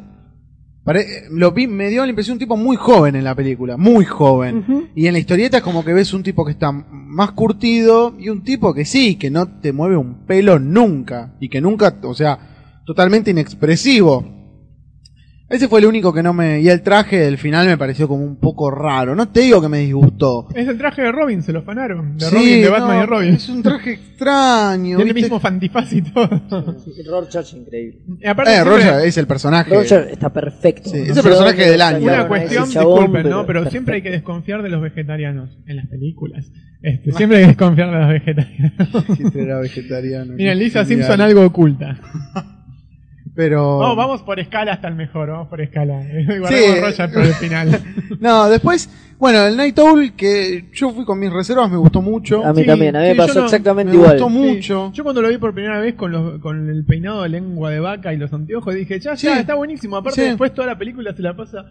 pare- 0.84 1.24
lo 1.30 1.50
vi, 1.52 1.66
me 1.66 1.88
dio 1.90 2.02
la 2.02 2.08
impresión 2.10 2.34
un 2.34 2.38
tipo 2.40 2.56
muy 2.56 2.76
joven 2.76 3.16
en 3.16 3.24
la 3.24 3.34
película, 3.34 3.76
muy 3.76 4.04
joven. 4.04 4.88
Y 4.94 5.06
en 5.08 5.12
la 5.14 5.18
historieta 5.18 5.56
es 5.58 5.62
como 5.64 5.84
que 5.84 5.92
ves 5.92 6.12
un 6.14 6.22
tipo 6.22 6.44
que 6.44 6.52
está 6.52 6.70
más 6.70 7.32
curtido 7.32 8.14
y 8.20 8.28
un 8.28 8.42
tipo 8.44 8.72
que 8.72 8.84
sí, 8.84 9.16
que 9.16 9.30
no 9.30 9.46
te 9.60 9.72
mueve 9.72 9.96
un 9.96 10.26
pelo 10.26 10.58
nunca. 10.60 11.34
Y 11.40 11.48
que 11.48 11.60
nunca, 11.60 11.96
o 12.04 12.14
sea, 12.14 12.38
totalmente 12.86 13.32
inexpresivo. 13.32 14.41
Ese 15.52 15.68
fue 15.68 15.80
el 15.80 15.86
único 15.86 16.12
que 16.14 16.22
no 16.22 16.32
me... 16.32 16.60
Y 16.60 16.68
el 16.70 16.80
traje 16.82 17.18
del 17.18 17.36
final 17.36 17.66
me 17.66 17.76
pareció 17.76 18.08
como 18.08 18.24
un 18.24 18.36
poco 18.36 18.70
raro. 18.70 19.14
No 19.14 19.28
te 19.28 19.40
digo 19.40 19.60
que 19.60 19.68
me 19.68 19.78
disgustó. 19.80 20.48
Es 20.54 20.66
el 20.66 20.78
traje 20.78 21.02
de 21.02 21.12
Robin, 21.12 21.42
se 21.42 21.52
lo 21.52 21.62
fanaron. 21.62 22.16
De 22.16 22.24
Sí, 22.24 22.34
Robin, 22.34 22.62
de 22.62 22.68
Batman 22.70 22.96
no, 22.96 23.02
y 23.02 23.06
Robin. 23.06 23.34
Es 23.34 23.48
un 23.50 23.62
traje 23.62 23.92
extraño. 23.92 24.96
Tiene 24.96 25.10
el 25.10 25.14
mismo 25.14 25.38
fantifaz 25.38 25.92
y 25.92 26.02
todo. 26.02 26.28
Sí, 26.84 27.02
Rorschach 27.06 27.52
increíble. 27.54 27.98
Y 28.20 28.26
aparte 28.26 28.50
Eh, 28.50 28.54
siempre- 28.54 28.74
Roger 28.76 29.06
es 29.06 29.18
el 29.18 29.26
personaje. 29.26 29.74
Rorschach 29.74 30.06
está 30.10 30.32
perfecto. 30.32 30.88
Sí, 30.90 30.96
No 30.96 31.02
ese 31.04 31.14
sé 31.14 31.22
personaje 31.22 31.70
del 31.70 31.82
año. 31.82 31.98
Una 32.04 32.26
cuestión, 32.28 32.70
chabón, 32.70 32.94
disculpen, 33.00 33.22
¿no? 33.30 33.46
Pero 33.46 33.60
perfecto. 33.60 33.70
siempre 33.70 33.94
hay 33.96 34.02
que 34.02 34.10
desconfiar 34.10 34.62
de 34.62 34.70
los 34.70 34.80
vegetarianos 34.82 35.58
en 35.66 35.76
las 35.76 35.86
películas. 35.86 36.50
Este, 36.80 37.12
siempre 37.12 37.36
hay 37.38 37.42
que 37.44 37.48
desconfiar 37.48 37.90
de 37.90 37.98
los 37.98 38.08
vegetarianos. 38.08 38.88
Hitler 39.18 39.44
era 39.48 39.58
vegetariano. 39.60 40.32
Miren, 40.32 40.58
Lisa 40.58 40.84
Genial. 40.84 40.86
Simpson 41.06 41.20
algo 41.20 41.44
oculta. 41.44 41.98
Pero. 43.34 43.80
No, 43.80 43.96
vamos 43.96 44.22
por 44.22 44.38
escala 44.40 44.72
hasta 44.74 44.88
el 44.88 44.94
mejor, 44.94 45.30
vamos 45.30 45.48
por 45.48 45.60
escala. 45.60 45.94
Guardemos 46.38 46.48
Sí. 46.50 46.80
Roger 46.80 47.12
por 47.12 47.22
el 47.22 47.34
final. 47.34 47.80
No, 48.20 48.48
después, 48.48 48.88
bueno, 49.18 49.44
el 49.46 49.56
Night 49.56 49.76
Owl, 49.78 50.12
que 50.12 50.68
yo 50.72 50.90
fui 50.92 51.04
con 51.04 51.18
mis 51.18 51.32
reservas, 51.32 51.70
me 51.70 51.76
gustó 51.78 52.02
mucho. 52.02 52.44
A 52.44 52.52
mí 52.52 52.60
Sí, 52.60 52.66
también, 52.66 52.94
a 52.94 53.00
mí 53.00 53.06
me 53.06 53.12
sí, 53.12 53.18
pasó 53.18 53.38
no- 53.40 53.44
exactamente 53.46 53.90
me 53.92 53.96
igual. 53.98 54.12
gustó 54.20 54.28
Sí. 54.28 54.34
mucho. 54.38 54.92
Yo 54.92 55.02
cuando 55.02 55.22
lo 55.22 55.28
vi 55.28 55.38
por 55.38 55.54
primera 55.54 55.80
vez 55.80 55.94
con, 55.94 56.12
los, 56.12 56.38
con 56.40 56.68
el 56.70 56.84
peinado 56.84 57.22
de 57.22 57.30
lengua 57.30 57.70
de 57.70 57.80
vaca 57.80 58.12
y 58.12 58.18
los 58.18 58.32
anteojos, 58.32 58.74
dije, 58.74 59.00
ya 59.00 59.16
Sí. 59.16 59.26
está, 59.26 59.40
está 59.40 59.54
buenísimo. 59.54 59.96
Aparte, 59.96 60.20
Sí. 60.22 60.28
después 60.28 60.52
toda 60.54 60.68
la 60.68 60.78
película 60.78 61.12
se 61.14 61.22
la 61.22 61.34
pasa. 61.34 61.64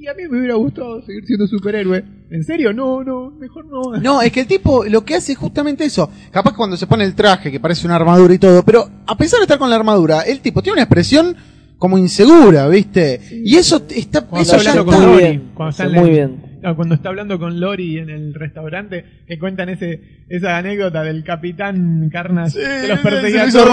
Y 0.00 0.08
a 0.08 0.14
mí 0.14 0.22
me 0.30 0.38
hubiera 0.38 0.54
gustado 0.54 1.02
seguir 1.02 1.26
siendo 1.26 1.46
superhéroe. 1.46 2.02
¿En 2.30 2.42
serio? 2.42 2.72
No, 2.72 3.04
no, 3.04 3.30
mejor 3.32 3.66
no. 3.66 4.00
No, 4.00 4.22
es 4.22 4.32
que 4.32 4.40
el 4.40 4.46
tipo 4.46 4.82
lo 4.84 5.04
que 5.04 5.14
hace 5.14 5.32
es 5.32 5.38
justamente 5.38 5.84
eso. 5.84 6.10
Capaz 6.30 6.54
cuando 6.54 6.78
se 6.78 6.86
pone 6.86 7.04
el 7.04 7.14
traje, 7.14 7.52
que 7.52 7.60
parece 7.60 7.86
una 7.86 7.96
armadura 7.96 8.32
y 8.32 8.38
todo, 8.38 8.64
pero 8.64 8.88
a 9.06 9.14
pesar 9.18 9.40
de 9.40 9.42
estar 9.42 9.58
con 9.58 9.68
la 9.68 9.76
armadura, 9.76 10.22
el 10.22 10.40
tipo 10.40 10.62
tiene 10.62 10.76
una 10.76 10.84
expresión 10.84 11.36
como 11.80 11.98
insegura, 11.98 12.68
¿viste? 12.68 13.20
Y 13.42 13.56
eso 13.56 13.82
está, 13.88 14.20
Cuando 14.26 14.42
eso 14.42 14.56
está 14.56 14.74
ya 14.74 14.80
hablando 14.80 14.92
está. 14.92 15.02
con 15.02 15.10
Muy 15.12 15.20
Lori, 15.22 15.28
bien, 15.38 15.50
cuando 15.54 15.68
hace 15.70 15.82
está 15.82 15.96
en 15.96 16.00
muy 16.02 16.10
el- 16.10 16.16
bien. 16.16 16.42
no, 16.62 16.76
cuando 16.76 16.94
está 16.94 17.08
hablando 17.08 17.38
con 17.38 17.58
Lori 17.58 17.98
en 17.98 18.10
el 18.10 18.34
restaurante, 18.34 19.04
que 19.26 19.38
cuentan 19.38 19.70
ese 19.70 20.20
esa 20.28 20.58
anécdota 20.58 21.02
del 21.02 21.24
capitán 21.24 22.08
Carnage 22.12 22.56
que 22.58 22.86
los 22.86 22.98
se 23.00 23.02
perseguía 23.08 23.46
hizo. 23.46 23.64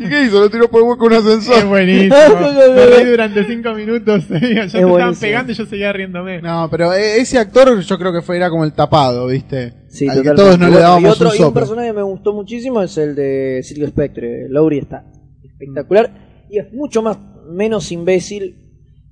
¿Y 0.00 0.08
qué 0.08 0.24
hizo? 0.24 0.40
Lo 0.40 0.50
tiró 0.50 0.68
por 0.68 0.80
el 0.82 0.88
hueco 0.88 1.04
un 1.06 1.12
Es 1.12 1.18
ascensor. 1.18 1.66
buenísimo. 1.66 2.16
Me 2.74 2.86
reí 2.86 3.04
durante 3.04 3.44
cinco 3.44 3.72
minutos. 3.74 4.24
ya 4.30 4.38
te 4.38 4.64
estaban 4.64 5.14
pegando 5.14 5.52
y 5.52 5.54
yo 5.54 5.66
seguía 5.66 5.92
riéndome. 5.92 6.40
No, 6.42 6.68
pero 6.70 6.92
eh, 6.94 7.18
ese 7.20 7.38
actor 7.38 7.78
yo 7.80 7.98
creo 7.98 8.12
que 8.14 8.22
fue 8.22 8.36
era 8.38 8.48
como 8.50 8.64
el 8.64 8.72
tapado, 8.72 9.26
¿viste? 9.28 9.74
Sí, 9.88 10.08
Al 10.08 10.22
que 10.22 10.30
todos 10.30 10.58
no 10.58 10.68
le 10.70 10.78
dábamos 10.78 11.02
y 11.02 11.12
otro, 11.12 11.28
un 11.30 11.36
y 11.38 11.42
un 11.42 11.52
personaje 11.54 11.88
que 11.88 11.92
me 11.94 12.02
gustó 12.02 12.32
muchísimo 12.32 12.82
es 12.82 12.96
el 12.96 13.14
de 13.14 13.60
Silvio 13.62 13.86
Spectre. 13.88 14.48
Laurie 14.48 14.80
está 14.80 15.04
espectacular 15.44 16.46
y 16.50 16.58
es 16.58 16.72
mucho 16.72 17.02
más 17.02 17.16
menos 17.52 17.92
imbécil 17.92 18.56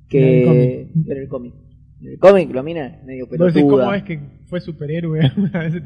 que 0.08 0.82
En 0.92 1.16
el 1.16 1.28
cómic. 1.28 1.54
En 2.00 2.08
el 2.08 2.18
cómic 2.18 2.54
la 2.54 2.62
mina 2.62 2.86
es 2.86 3.04
medio 3.04 3.28
pelotuda. 3.28 3.62
¿cómo 3.62 3.94
es 3.94 4.02
que 4.02 4.20
fue 4.46 4.60
superhéroe? 4.60 5.20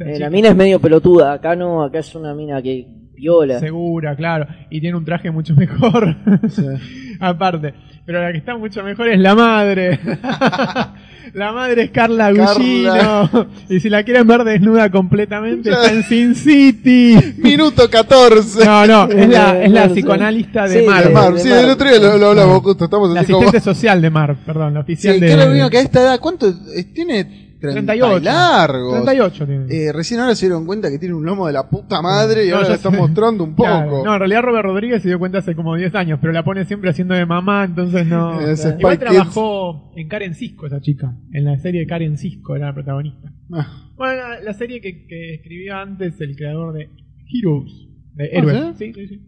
Eh, 0.06 0.18
la 0.18 0.30
mina 0.30 0.48
es 0.48 0.56
medio 0.56 0.80
pelotuda, 0.80 1.32
acá 1.34 1.54
no, 1.54 1.82
acá 1.82 1.98
es 1.98 2.14
una 2.14 2.34
mina 2.34 2.62
que 2.62 2.86
viola. 3.14 3.58
Segura, 3.58 4.16
claro. 4.16 4.46
Y 4.70 4.80
tiene 4.80 4.96
un 4.96 5.04
traje 5.04 5.30
mucho 5.30 5.54
mejor. 5.54 6.16
Sí. 6.48 6.64
Aparte. 7.20 7.74
Pero 8.06 8.22
la 8.22 8.32
que 8.32 8.38
está 8.38 8.56
mucho 8.56 8.82
mejor 8.82 9.08
es 9.08 9.18
la 9.18 9.34
madre. 9.34 9.98
la 11.34 11.52
madre 11.52 11.84
es 11.84 11.90
Carla 11.90 12.32
Carla. 12.34 12.52
Gugino. 12.54 13.46
Y 13.70 13.80
si 13.80 13.88
la 13.88 14.02
quieren 14.02 14.26
ver 14.26 14.44
desnuda 14.44 14.90
completamente, 14.90 15.70
está 15.70 15.90
en 15.90 16.02
Sin 16.04 16.34
City. 16.34 17.16
Minuto 17.38 17.88
14. 17.88 18.64
No, 18.64 18.86
no, 18.86 19.04
es 19.10 19.28
la, 19.28 19.62
es 19.64 19.70
la 19.70 19.88
psicoanalista 19.88 20.68
de 20.68 20.80
Sí, 20.80 20.86
Mar. 20.86 21.04
de 21.04 21.10
Mar, 21.14 21.32
de 21.32 21.40
sí, 21.40 21.48
del 21.48 21.70
otro 21.70 21.88
día 21.88 21.98
lo, 21.98 22.18
lo 22.18 22.26
hablamos 22.28 22.60
justo, 22.62 22.84
estamos 22.84 23.10
La 23.10 23.20
así 23.20 23.32
como... 23.32 23.44
asistente 23.48 23.64
social 23.64 24.02
de 24.02 24.10
Mar, 24.10 24.36
perdón, 24.44 24.74
la 24.74 24.80
oficial 24.80 25.14
Sí, 25.14 25.20
de. 25.20 25.26
que 25.26 25.36
lo 25.36 25.46
único 25.50 25.70
que 25.70 25.78
a 25.78 25.80
esta 25.80 26.00
edad, 26.02 26.20
¿cuánto? 26.20 26.52
Tiene 26.92 27.24
30 27.24 27.34
y 27.34 27.43
38. 27.72 28.20
largos. 28.20 28.92
38 29.04 29.46
tiene. 29.46 29.66
Eh, 29.68 29.92
recién 29.92 30.20
ahora 30.20 30.34
se 30.34 30.46
dieron 30.46 30.66
cuenta 30.66 30.90
que 30.90 30.98
tiene 30.98 31.14
un 31.14 31.24
lomo 31.24 31.46
de 31.46 31.52
la 31.52 31.68
puta 31.68 32.02
madre 32.02 32.44
y 32.46 32.50
No, 32.50 32.56
ahora 32.56 32.66
ya 32.66 32.70
la 32.70 32.76
está 32.76 32.90
sé. 32.90 32.96
mostrando 32.96 33.44
un 33.44 33.54
poco. 33.56 33.68
Claro. 33.68 34.04
No, 34.04 34.12
en 34.14 34.18
realidad 34.18 34.42
Robert 34.42 34.64
Rodríguez 34.64 35.02
se 35.02 35.08
dio 35.08 35.18
cuenta 35.18 35.38
hace 35.38 35.54
como 35.54 35.74
10 35.76 35.94
años, 35.94 36.18
pero 36.20 36.32
la 36.32 36.44
pone 36.44 36.64
siempre 36.64 36.90
haciendo 36.90 37.14
de 37.14 37.26
mamá, 37.26 37.64
entonces 37.64 38.06
no. 38.06 38.40
Es 38.48 38.60
Igual 38.64 38.74
Spy 38.78 38.88
Kids. 38.88 38.98
trabajó 39.00 39.92
en 39.96 40.08
Karen 40.08 40.34
Cisco 40.34 40.66
esa 40.66 40.80
chica, 40.80 41.16
en 41.32 41.44
la 41.44 41.58
serie 41.58 41.80
de 41.80 41.86
Karen 41.86 42.18
Cisco 42.18 42.54
era 42.56 42.66
la 42.66 42.74
protagonista. 42.74 43.32
Ah, 43.52 43.90
Bueno, 43.96 44.14
la, 44.28 44.40
la 44.40 44.54
serie 44.54 44.80
que, 44.80 45.06
que 45.06 45.34
escribió 45.34 45.76
antes 45.76 46.20
el 46.20 46.34
creador 46.36 46.74
de 46.74 46.88
Heroes, 47.32 47.72
de 48.14 48.26
Héroes. 48.32 48.76
¿sí? 48.78 48.92
sí, 48.92 49.00
sí, 49.00 49.08
sí. 49.08 49.20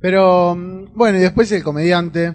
Pero, 0.00 0.54
mm, 0.54 0.94
bueno, 0.94 1.18
y 1.18 1.22
después 1.22 1.50
el 1.52 1.62
comediante. 1.62 2.34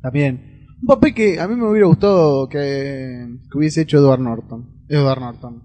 También. 0.00 0.53
Un 0.84 0.88
papel 0.88 1.14
que 1.14 1.40
a 1.40 1.48
mí 1.48 1.56
me 1.56 1.66
hubiera 1.66 1.86
gustado 1.86 2.46
que, 2.46 3.26
que 3.50 3.56
hubiese 3.56 3.80
hecho 3.80 3.96
Edward 3.96 4.20
Norton. 4.20 4.66
Edward 4.86 5.18
Norton. 5.18 5.62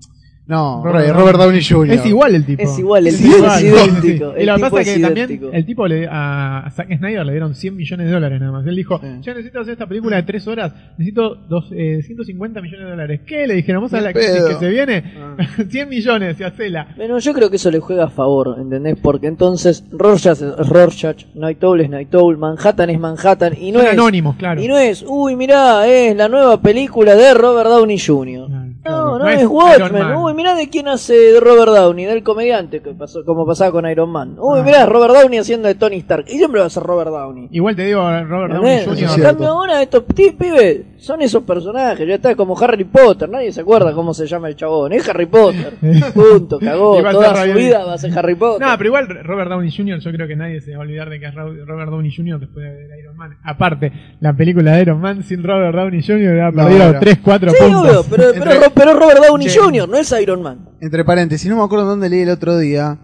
No, 0.50 0.82
Robert 0.84 1.16
Robert, 1.16 1.38
Downey 1.38 1.64
Jr. 1.64 1.94
Es 1.94 2.06
igual 2.08 2.34
el 2.34 2.44
tipo. 2.44 2.64
Es 2.64 2.80
igual, 2.80 3.06
el 3.08 3.14
Es 3.14 3.22
tipo 3.22 3.46
es 3.46 3.62
idéntico. 3.64 4.34
Y 4.36 4.46
lo 4.46 4.56
que 4.56 4.62
tipo 4.62 4.70
pasa 4.72 4.82
es 4.82 4.96
que 4.96 5.00
también 5.02 5.50
el 5.54 5.66
tipo 5.66 5.88
le, 5.88 6.08
a 6.12 6.70
Zack 6.76 6.98
Snyder 6.98 7.24
le 7.26 7.32
dieron 7.34 7.54
100 7.54 7.76
millones 7.76 8.08
de 8.08 8.12
dólares 8.14 8.40
nada 8.40 8.52
más. 8.52 8.66
Él 8.66 8.76
dijo, 8.76 9.00
Sí. 9.00 9.08
yo 9.22 9.34
necesito 9.36 9.60
hacer 9.60 9.74
esta 9.74 9.86
película 9.86 10.16
de 10.16 10.24
3 10.24 10.48
horas, 10.48 10.74
necesito 10.98 11.36
dos, 11.36 11.66
eh, 11.72 12.02
150 12.04 12.62
millones 12.62 12.84
de 12.86 12.90
dólares. 12.90 13.22
¿Qué? 13.28 13.46
Le 13.46 13.54
dijeron, 13.54 13.82
vamos 13.84 13.94
a 13.94 14.02
la 14.02 14.12
crisis 14.12 14.42
que 14.48 14.56
se 14.56 14.70
viene. 14.70 15.04
Ah. 15.20 15.36
100 15.70 15.88
millones 15.88 16.40
y 16.40 16.44
hacela. 16.44 16.88
Bueno, 16.98 17.20
yo 17.20 17.34
creo 17.34 17.50
que 17.52 17.58
eso 17.58 17.70
le 17.70 17.80
juega 17.80 18.06
a 18.06 18.10
favor, 18.10 18.56
¿entendés? 18.60 18.98
Porque 19.02 19.28
entonces 19.28 19.84
Rorschach 19.92 20.42
es 20.42 20.68
Rorschach, 20.68 21.26
Night 21.36 21.64
Owl 21.64 21.82
es 21.82 21.90
Night 21.92 22.14
Owl, 22.16 22.38
Manhattan 22.40 22.90
es 22.90 23.00
Manhattan 23.00 23.54
y 23.56 23.72
no 23.72 23.80
Son 23.80 23.88
es 23.88 23.94
anónimos, 23.94 24.36
claro. 24.36 24.60
y 24.64 24.68
no 24.68 24.78
es, 24.80 25.06
uy, 25.08 25.36
mirá, 25.36 25.88
es 25.88 26.16
la 26.18 26.28
nueva 26.28 26.60
película 26.60 27.16
de 27.16 27.36
Robert 27.36 27.70
Downey 27.70 28.00
Jr. 28.00 28.48
Claro, 28.82 29.20
No, 29.20 29.20
claro. 29.20 29.20
no, 29.20 29.30
es 29.30 29.46
Watchmen. 29.46 30.16
Uy, 30.18 30.34
mirá 30.40 30.56
de 30.56 30.70
quién 30.70 30.88
hace 30.88 31.14
de 31.14 31.40
Robert 31.42 31.74
Downey, 31.74 32.06
del 32.06 32.24
comediante, 32.24 32.82
que 32.82 32.92
pasó, 32.94 33.26
como 33.26 33.46
pasaba 33.46 33.72
con 33.72 33.86
Iron 33.90 34.10
Man. 34.10 34.36
Uy, 34.40 34.60
Ah. 34.60 34.64
mirá, 34.64 34.86
Robert 34.86 35.14
Downey 35.14 35.38
haciendo 35.40 35.68
de 35.68 35.76
Tony 35.76 35.98
Stark. 35.98 36.26
Y 36.30 36.38
siempre 36.38 36.62
va 36.62 36.68
a 36.68 36.70
ser 36.70 36.84
Robert 36.84 37.12
Downey. 37.12 37.50
Igual 37.52 37.76
te 37.76 37.84
digo, 37.84 38.02
Robert 38.02 38.54
Downey 38.54 38.78
En 38.80 38.86
Jr. 39.08 39.22
cambio 39.22 39.48
ahora 39.50 39.82
estos 39.82 40.04
pibes 40.38 40.82
son 41.00 41.22
esos 41.22 41.44
personajes, 41.44 42.08
ya 42.08 42.16
está 42.16 42.36
como 42.36 42.58
Harry 42.60 42.84
Potter, 42.84 43.30
nadie 43.30 43.52
se 43.52 43.62
acuerda 43.62 43.94
cómo 43.94 44.14
se 44.14 44.28
llama 44.28 44.50
el 44.50 44.56
chabón, 44.56 44.92
es 44.94 45.08
Harry 45.10 45.26
Potter. 45.28 45.74
Punto, 46.14 46.60
cagó, 46.60 47.02
toda 47.02 47.36
su 47.36 47.42
Ryan- 47.44 47.58
vida 47.58 47.86
va 47.86 47.94
a 47.94 47.98
ser 47.98 48.18
Harry 48.20 48.36
Potter. 48.36 48.68
No, 48.68 48.78
pero 48.78 48.88
igual 48.90 49.08
Robert 49.24 49.50
Downey 49.50 49.72
Jr. 49.76 50.00
yo 50.00 50.12
creo 50.12 50.28
que 50.28 50.36
nadie 50.36 50.62
se 50.62 50.72
va 50.72 50.78
a 50.78 50.82
olvidar 50.82 51.10
de 51.10 51.20
que 51.20 51.26
es 51.28 51.34
Ro- 51.34 51.66
Robert 51.66 51.90
Downey 51.90 52.12
Jr. 52.16 52.40
después 52.40 52.66
de 52.66 52.72
ver 52.74 53.00
Iron 53.00 53.16
Man. 53.18 53.38
Aparte, 53.44 53.92
la 54.20 54.34
película 54.36 54.74
de 54.74 54.82
Iron 54.82 55.00
Man 55.02 55.24
sin 55.24 55.42
Robert 55.44 55.76
Downey 55.76 56.04
Jr. 56.06 56.40
ha 56.42 56.52
No, 56.52 56.64
perdido 56.66 56.94
no. 56.94 57.00
3, 57.00 57.18
4 57.24 57.50
sí, 57.52 57.56
puntos. 57.64 57.82
obvio, 57.82 58.04
pero, 58.10 58.24
pero, 58.34 58.52
Entre- 58.54 58.70
pero 58.72 58.94
Robert 58.94 59.20
Downey 59.28 59.48
Che. 59.48 59.60
Jr. 59.60 59.90
no 59.90 59.98
es 59.98 60.12
Iron 60.22 60.42
Man. 60.42 60.70
Entre 60.82 61.06
paréntesis, 61.06 61.50
no 61.50 61.56
me 61.58 61.64
acuerdo 61.64 61.86
dónde 61.86 62.10
leí 62.10 62.22
el 62.22 62.30
otro 62.30 62.58
día 62.58 62.98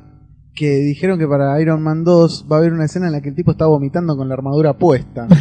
que 0.54 0.68
dijeron 0.70 1.18
que 1.20 1.28
para 1.28 1.60
Iron 1.62 1.82
Man 1.84 2.04
2 2.04 2.46
va 2.52 2.58
a 2.58 2.60
haber 2.60 2.72
una 2.74 2.86
escena 2.86 3.08
en 3.08 3.14
la 3.14 3.22
que 3.22 3.30
el 3.30 3.36
tipo 3.36 3.52
está 3.52 3.66
vomitando 3.68 4.16
con 4.16 4.28
la 4.28 4.36
armadura 4.36 4.74
puesta. 4.74 5.28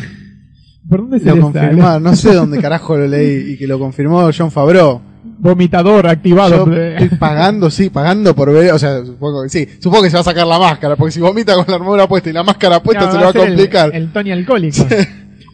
¿Por 0.88 1.00
dónde 1.00 1.18
se 1.20 1.34
lo 1.34 1.40
confirmaron, 1.40 2.02
no 2.02 2.14
sé 2.14 2.34
dónde 2.34 2.58
carajo 2.62 2.96
lo 2.96 3.06
leí 3.06 3.52
y 3.52 3.56
que 3.56 3.66
lo 3.66 3.78
confirmó 3.78 4.28
John 4.36 4.50
Favreau. 4.50 5.00
Vomitador 5.38 6.06
activado. 6.06 6.66
Yo 6.66 6.72
estoy 6.76 7.18
pagando, 7.18 7.70
sí, 7.70 7.90
pagando 7.90 8.34
por 8.34 8.52
ver, 8.52 8.72
o 8.72 8.78
sea, 8.78 9.04
supongo 9.04 9.42
que 9.42 9.48
sí, 9.48 9.66
supongo 9.80 10.02
que 10.04 10.10
se 10.10 10.16
va 10.16 10.20
a 10.20 10.24
sacar 10.24 10.46
la 10.46 10.58
máscara, 10.58 10.96
porque 10.96 11.12
si 11.12 11.20
vomita 11.20 11.54
con 11.54 11.64
la 11.68 11.74
armadura 11.76 12.06
puesta 12.06 12.30
y 12.30 12.32
la 12.32 12.42
máscara 12.42 12.82
puesta 12.82 13.10
se 13.10 13.18
va 13.18 13.28
a 13.28 13.32
ser 13.32 13.40
el- 13.42 13.46
complicar. 13.48 13.90
El, 13.94 14.12
Tony 14.12 14.32
alcohólico. 14.32 14.86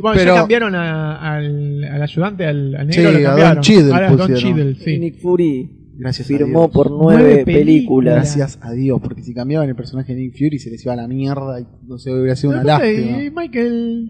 Bueno, 0.00 0.16
Pero- 0.18 0.34
ya 0.34 0.40
cambiaron 0.40 0.74
a- 0.74 1.34
al, 1.36 1.84
al 1.84 2.02
ayudante, 2.02 2.46
al, 2.46 2.74
al 2.74 2.92
Sí, 2.92 3.00
negro, 3.00 3.18
lo 3.20 3.28
a 3.28 3.32
Don 3.32 3.40
Ahora. 3.48 3.60
Cheadle, 3.60 4.70
Y 4.70 4.74
sí. 4.84 4.98
Nick 4.98 5.20
Fury 5.20 5.70
Gracias 6.00 6.26
a 6.26 6.28
firmó 6.36 6.60
Dios. 6.62 6.70
por 6.72 6.90
nueve, 6.90 7.22
Nueve 7.22 7.44
películas. 7.44 7.64
películas. 7.64 8.14
Gracias 8.14 8.58
a 8.62 8.72
Dios, 8.72 9.00
porque 9.00 9.22
si 9.22 9.34
cambiaban 9.34 9.68
el 9.68 9.76
personaje 9.76 10.14
de 10.14 10.20
Nick 10.22 10.32
Fury 10.38 10.58
se 10.58 10.70
les 10.70 10.82
iba 10.84 10.94
a 10.94 10.96
la 10.96 11.06
mierda 11.06 11.60
y 11.60 11.66
no 11.86 11.98
sé, 11.98 12.12
hubiera 12.12 12.34
sido 12.36 12.52
una 12.54 12.64
lástima. 12.64 13.22
y 13.22 13.30
Michael, 13.30 14.08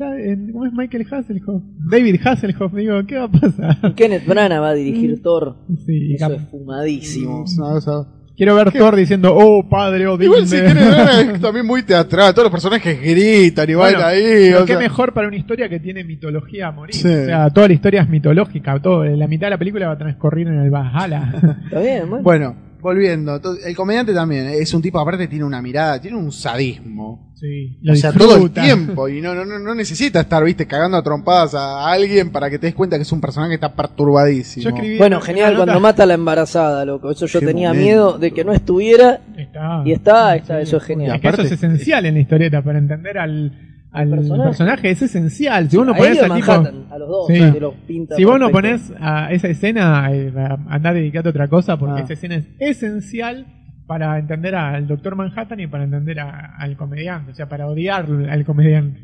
¿cómo 0.52 0.66
es 0.66 0.72
Michael 0.72 1.06
Hasselhoff? 1.10 1.62
David 1.90 2.16
Hasselhoff, 2.24 2.72
digo, 2.74 3.04
¿qué 3.06 3.16
va 3.16 3.24
a 3.24 3.30
pasar? 3.30 3.94
Kenneth 3.94 4.26
Branagh 4.26 4.60
va 4.60 4.70
a 4.70 4.74
dirigir 4.74 5.20
Thor. 5.22 5.56
Sí, 5.86 6.14
Eso 6.14 6.32
es 6.32 6.42
fumadísimo. 6.48 7.44
Es 7.44 7.58
una 7.58 7.70
cosa- 7.72 8.08
quiero 8.40 8.54
ver 8.54 8.72
Thor 8.72 8.96
diciendo, 8.96 9.34
oh 9.36 9.68
padre, 9.68 10.06
oh 10.06 10.16
Igual 10.18 10.46
si 10.46 10.56
dime". 10.56 10.68
querés 10.68 10.88
ver, 10.96 11.34
es 11.34 11.40
también 11.42 11.66
muy 11.66 11.82
teatral, 11.82 12.32
todos 12.32 12.44
los 12.44 12.50
personajes 12.52 12.98
gritan 12.98 13.68
y 13.68 13.74
Bueno, 13.74 13.98
bailan 13.98 14.14
ahí. 14.14 14.48
pero 14.48 14.62
o 14.62 14.64
qué 14.64 14.72
sea, 14.72 14.78
mejor 14.80 15.12
para 15.12 15.28
una 15.28 15.36
historia 15.36 15.68
que 15.68 15.78
tiene 15.78 16.04
mitología 16.04 16.68
a 16.68 16.72
morir. 16.72 16.94
Sí. 16.94 17.06
O 17.06 17.24
sea, 17.26 17.50
toda 17.50 17.68
la 17.68 17.74
historia 17.74 18.00
es 18.00 18.08
mitológica. 18.08 18.78
Todo, 18.80 19.04
la 19.04 19.26
mitad 19.26 19.48
de 19.48 19.50
la 19.50 19.58
película 19.58 19.88
va 19.88 19.92
a 19.92 19.98
transcurrir 19.98 20.46
en 20.48 20.58
el 20.58 20.70
Valhalla. 20.70 21.32
Está 21.64 21.80
bien, 21.80 22.00
bueno. 22.08 22.22
Bueno, 22.22 22.56
volviendo. 22.80 23.40
El 23.64 23.76
comediante 23.76 24.12
también 24.14 24.46
es 24.48 24.72
un 24.74 24.82
tipo, 24.82 24.98
aparte 25.00 25.28
tiene 25.28 25.44
una 25.44 25.60
mirada, 25.62 26.00
tiene 26.00 26.16
un 26.16 26.30
sadismo. 26.32 27.28
Sí, 27.36 27.78
lo 27.80 27.94
o 27.94 27.96
sea, 27.96 28.12
todo 28.12 28.34
el 28.34 28.40
disfruta. 28.42 28.62
tiempo. 28.62 29.08
Y 29.08 29.22
no, 29.22 29.34
no, 29.34 29.46
no, 29.46 29.58
no 29.58 29.74
necesita 29.74 30.20
estar, 30.20 30.44
viste, 30.44 30.66
cagando 30.66 30.98
a 30.98 31.02
trompadas 31.02 31.54
a 31.54 31.90
alguien 31.90 32.30
para 32.30 32.50
que 32.50 32.58
te 32.58 32.66
des 32.66 32.74
cuenta 32.74 32.96
que 32.96 33.02
es 33.02 33.12
un 33.12 33.20
personaje 33.22 33.50
que 33.50 33.54
está 33.54 33.72
perturbadísimo. 33.74 34.70
Bueno, 34.98 35.16
en 35.16 35.22
genial, 35.22 35.54
cuando 35.56 35.72
nota- 35.72 35.80
mata 35.80 36.02
a 36.02 36.06
la 36.06 36.14
embarazada, 36.14 36.84
loco. 36.84 37.10
Eso 37.10 37.24
yo 37.26 37.40
Qué 37.40 37.46
tenía 37.46 37.68
momento. 37.68 37.84
miedo 37.86 38.18
de 38.18 38.32
que 38.32 38.44
no 38.44 38.52
estuviera 38.52 39.20
Está. 39.38 39.82
y 39.86 39.92
está, 39.92 40.36
está, 40.36 40.60
eso 40.60 40.76
es 40.76 40.82
Es 40.82 40.86
genial. 40.86 41.20
que 41.20 41.28
eso 41.28 41.34
aparte- 41.36 41.46
es 41.46 41.52
esencial 41.52 42.04
en 42.04 42.14
la 42.14 42.20
historieta 42.20 42.62
para 42.62 42.78
entender 42.78 43.16
al, 43.16 43.52
al 43.92 44.08
personaje. 44.10 44.48
personaje. 44.48 44.90
Es 44.90 45.02
esencial. 45.02 45.68
Si 45.70 45.76
vos 45.76 45.86
no 45.86 45.92
A 45.92 45.96
ponés 45.96 46.18
a 46.22 46.26
al 46.26 46.34
tipo. 46.34 46.46
Manhattan, 46.52 46.84
a 46.90 46.98
los 46.98 47.08
dos, 47.08 47.26
Sí. 47.28 47.34
te 47.52 47.60
los 47.60 47.74
pinta 47.86 48.16
Si 48.16 48.24
vos 48.24 48.38
no 48.40 48.50
pones 48.50 48.92
a 49.00 49.32
esa 49.32 49.48
escena, 49.48 50.12
eh, 50.12 50.32
a- 50.36 50.58
andá 50.74 50.90
a 50.90 51.28
otra 51.28 51.48
cosa 51.48 51.76
porque 51.78 52.00
Ah. 52.00 52.04
esa 52.04 52.12
escena 52.14 52.36
es 52.36 52.46
esencial 52.58 53.46
para 53.86 54.18
entender 54.18 54.54
al 54.54 54.86
Doctor 54.86 55.16
Manhattan 55.16 55.58
y 55.60 55.66
para 55.66 55.84
entender 55.84 56.20
a- 56.20 56.56
al 56.56 56.76
comediante, 56.76 57.32
o 57.32 57.34
sea, 57.34 57.48
para 57.48 57.66
odiar 57.66 58.06
al 58.30 58.44
comediante. 58.44 59.00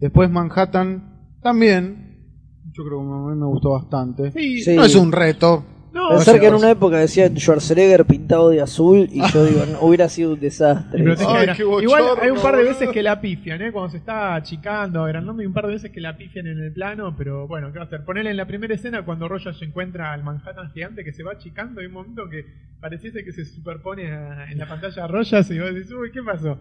Después 0.00 0.30
Manhattan 0.30 1.02
también. 1.42 2.14
Yo 2.72 2.82
creo 2.84 2.98
que 3.00 3.04
a 3.30 3.34
mí 3.34 3.38
me 3.40 3.46
gustó 3.46 3.70
bastante. 3.72 4.30
Sí, 4.32 4.62
Sí. 4.62 4.74
No 4.76 4.84
es 4.84 4.94
un 4.96 5.12
reto. 5.12 5.64
No, 5.94 6.08
Pensar 6.10 6.40
que 6.40 6.46
en 6.48 6.54
una 6.54 6.70
época 6.70 6.98
decía 6.98 7.28
Schwarzenegger 7.28 8.04
pintado 8.04 8.50
de 8.50 8.60
azul 8.60 9.08
y 9.10 9.20
yo 9.32 9.44
digo, 9.44 9.64
no, 9.66 9.80
hubiera 9.80 10.08
sido 10.08 10.32
un 10.34 10.40
desastre. 10.40 11.02
Ay, 11.26 11.46
Igual 11.82 12.02
hay 12.20 12.30
un 12.30 12.40
par 12.42 12.56
de 12.56 12.64
veces 12.64 12.88
que 12.90 13.02
la 13.02 13.20
pifian, 13.20 13.62
¿eh? 13.62 13.72
Cuando 13.72 13.90
se 13.92 13.98
está 13.98 14.34
achicando, 14.34 15.02
agrandando, 15.04 15.40
hay 15.40 15.46
un 15.46 15.52
par 15.54 15.66
de 15.66 15.72
veces 15.74 15.90
que 15.92 16.00
la 16.00 16.16
pifian 16.16 16.46
en 16.46 16.58
el 16.58 16.72
plano, 16.72 17.14
pero 17.16 17.46
bueno, 17.46 17.72
¿qué 17.72 17.78
va 17.78 17.84
a 17.84 17.86
hacer? 17.86 18.04
Ponerle 18.04 18.30
en 18.30 18.36
la 18.36 18.46
primera 18.46 18.74
escena 18.74 19.04
cuando 19.04 19.28
Rogers 19.28 19.56
se 19.58 19.64
encuentra 19.64 20.12
al 20.12 20.22
Manhattan 20.24 20.72
gigante 20.72 21.04
que 21.04 21.12
se 21.12 21.22
va 21.22 21.32
achicando, 21.32 21.80
hay 21.80 21.86
un 21.86 21.92
momento 21.92 22.28
que 22.28 22.44
pareciese 22.80 23.24
que 23.24 23.32
se 23.32 23.44
superpone 23.44 24.12
a- 24.12 24.50
en 24.50 24.58
la 24.58 24.66
pantalla 24.68 25.04
a 25.04 25.06
Rogers 25.06 25.50
y 25.50 25.58
vos 25.58 25.72
decís, 25.74 25.92
uy, 25.92 26.10
¿qué 26.12 26.22
pasó? 26.22 26.58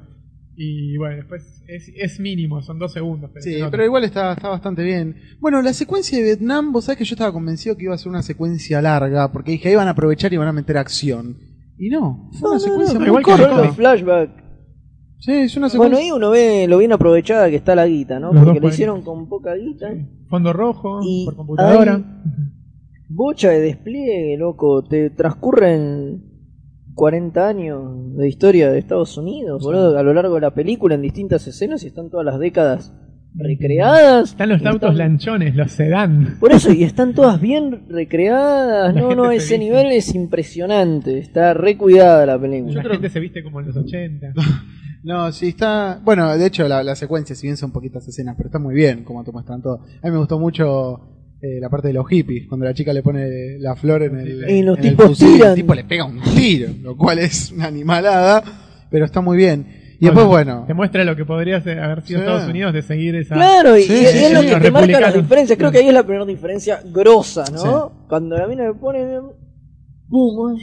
Y 0.55 0.97
bueno, 0.97 1.15
después 1.17 1.63
es, 1.67 1.89
es 1.95 2.19
mínimo, 2.19 2.61
son 2.61 2.77
dos 2.77 2.93
segundos. 2.93 3.31
Pero 3.33 3.43
Sí, 3.43 3.53
se 3.59 3.69
pero 3.71 3.85
igual 3.85 4.03
está, 4.03 4.33
está 4.33 4.49
bastante 4.49 4.83
bien. 4.83 5.15
Bueno, 5.39 5.61
la 5.61 5.73
secuencia 5.73 6.17
de 6.17 6.23
Vietnam, 6.23 6.71
vos 6.71 6.85
sabés 6.85 6.99
que 6.99 7.05
yo 7.05 7.15
estaba 7.15 7.33
convencido 7.33 7.75
que 7.75 7.85
iba 7.85 7.95
a 7.95 7.97
ser 7.97 8.09
una 8.09 8.21
secuencia 8.21 8.81
larga, 8.81 9.31
porque 9.31 9.51
dije, 9.51 9.69
ahí 9.69 9.75
van 9.75 9.87
a 9.87 9.91
aprovechar 9.91 10.31
y 10.31 10.37
van 10.37 10.47
a 10.49 10.53
meter 10.53 10.77
acción. 10.77 11.37
Y 11.79 11.89
no, 11.89 12.29
fue 12.39 12.51
una 12.51 12.59
secuencia 12.59 12.99
muy 12.99 13.07
igual 13.07 13.23
que 13.23 13.31
corta. 13.31 13.49
Solo 13.57 13.73
flashback. 13.73 14.29
Sí, 15.17 15.31
es 15.31 15.55
una 15.57 15.67
Bueno, 15.69 15.69
secuencia. 15.85 15.99
ahí 16.05 16.11
uno 16.11 16.29
ve 16.29 16.67
lo 16.67 16.77
bien 16.77 16.91
aprovechada 16.91 17.49
que 17.49 17.55
está 17.55 17.73
la 17.75 17.87
guita, 17.87 18.19
¿no? 18.19 18.31
Los 18.33 18.43
Porque 18.43 18.59
pueden- 18.59 18.73
hicieron 18.75 19.01
con 19.03 19.27
poca 19.29 19.55
guita. 19.55 19.87
Fondo 20.29 20.53
rojo, 20.53 20.99
Y 21.03 21.25
por 21.25 21.35
computadora. 21.37 21.95
hay- 21.95 22.05
Bocha 23.09 23.49
de 23.49 23.59
despliegue, 23.61 24.37
loco. 24.37 24.83
Te 24.83 25.09
transcurren 25.11 26.23
40 26.95 27.47
años 27.47 28.15
de 28.17 28.27
historia 28.27 28.71
de 28.71 28.79
Estados 28.79 29.17
Unidos, 29.17 29.63
boludo, 29.63 29.97
a 29.97 30.03
lo 30.03 30.13
largo 30.13 30.35
de 30.35 30.41
la 30.41 30.53
película 30.53 30.95
en 30.95 31.01
distintas 31.01 31.45
escenas 31.47 31.83
y 31.83 31.87
están 31.87 32.09
todas 32.09 32.25
las 32.25 32.39
décadas 32.39 32.93
recreadas. 33.35 34.29
Están 34.31 34.49
los 34.49 34.65
autos 34.65 34.91
están- 34.91 34.97
lanchones, 34.97 35.55
los 35.55 35.71
sedán. 35.71 36.37
Por 36.39 36.51
eso, 36.51 36.71
y 36.71 36.83
están 36.83 37.13
todas 37.13 37.41
bien 37.41 37.85
recreadas. 37.89 38.93
La 38.93 39.01
No, 39.01 39.15
no, 39.15 39.29
se 39.29 39.35
ese 39.37 39.57
viste. 39.57 39.59
nivel 39.59 39.91
es 39.91 40.13
impresionante. 40.15 41.17
Está 41.19 41.53
recuidada 41.53 42.25
la 42.25 42.39
película. 42.39 42.83
La 42.83 42.89
gente 42.89 43.09
se 43.09 43.19
viste 43.19 43.43
como 43.43 43.59
en 43.59 43.67
los 43.67 43.77
80. 43.77 44.33
No, 45.05 45.29
sí 45.33 45.49
está. 45.49 45.99
Bueno, 46.01 46.33
de 46.37 46.45
hecho, 46.45 46.65
la, 46.65 46.81
la 46.81 46.95
secuencia, 46.95 47.35
si 47.35 47.45
bien 47.45 47.57
son 47.57 47.73
poquitas 47.73 48.07
escenas, 48.07 48.35
pero 48.37 48.47
está 48.47 48.57
muy 48.57 48.73
bien 48.73 49.03
como 49.03 49.21
te 49.25 49.33
muestran 49.33 49.61
todo. 49.61 49.81
A 50.01 50.05
mí 50.07 50.11
me 50.13 50.17
gustó 50.17 50.39
mucho 50.39 51.12
eh, 51.45 51.59
la 51.59 51.69
parte 51.69 51.89
de 51.89 51.93
los 51.93 52.07
hippies, 52.07 52.47
cuando 52.47 52.65
la 52.65 52.73
chica 52.73 52.93
le 52.93 53.03
pone 53.03 53.57
la 53.59 53.75
flor 53.75 54.03
en 54.03 54.17
el. 54.17 54.49
Y 54.49 54.61
los 54.63 54.77
en 54.79 54.83
el 54.85 54.89
tipos 54.91 55.07
fusil, 55.07 55.33
tiran. 55.33 55.49
El 55.49 55.55
tipo 55.55 55.75
le 55.75 55.83
pega 55.83 56.05
un 56.05 56.21
tiro, 56.21 56.69
lo 56.81 56.95
cual 56.95 57.19
es 57.19 57.51
una 57.51 57.65
animalada, 57.67 58.41
pero 58.89 59.03
está 59.05 59.19
muy 59.21 59.35
bien. 59.35 59.67
Y 59.99 60.05
después, 60.05 60.25
bueno. 60.25 60.63
Te 60.67 60.73
muestra 60.73 61.03
lo 61.03 61.15
que 61.15 61.25
podría 61.25 61.57
haber 61.57 62.01
sido 62.01 62.19
Sí. 62.19 62.25
Estados 62.25 62.49
Unidos 62.49 62.73
de 62.73 62.81
seguir 62.81 63.15
esa. 63.15 63.35
Claro, 63.35 63.77
y, 63.77 63.83
Sí, 63.83 63.93
y 63.93 63.97
sí, 63.97 64.05
es 64.05 64.27
sí, 64.27 64.33
lo 64.33 64.39
sí, 64.41 64.45
que 64.47 64.51
los 64.53 64.61
te 64.61 64.71
marca 64.71 64.99
la 64.99 65.11
diferencia. 65.11 65.55
Creo 65.57 65.71
que 65.71 65.77
ahí 65.79 65.87
es 65.87 65.93
la 65.93 66.03
primera 66.03 66.25
diferencia 66.25 66.81
grosa, 66.93 67.43
¿no? 67.53 67.57
Sí. 67.59 68.05
Cuando 68.09 68.37
la 68.37 68.47
mina 68.47 68.63
le 68.67 68.73
pone. 68.73 68.99
¡Pum! 70.09 70.57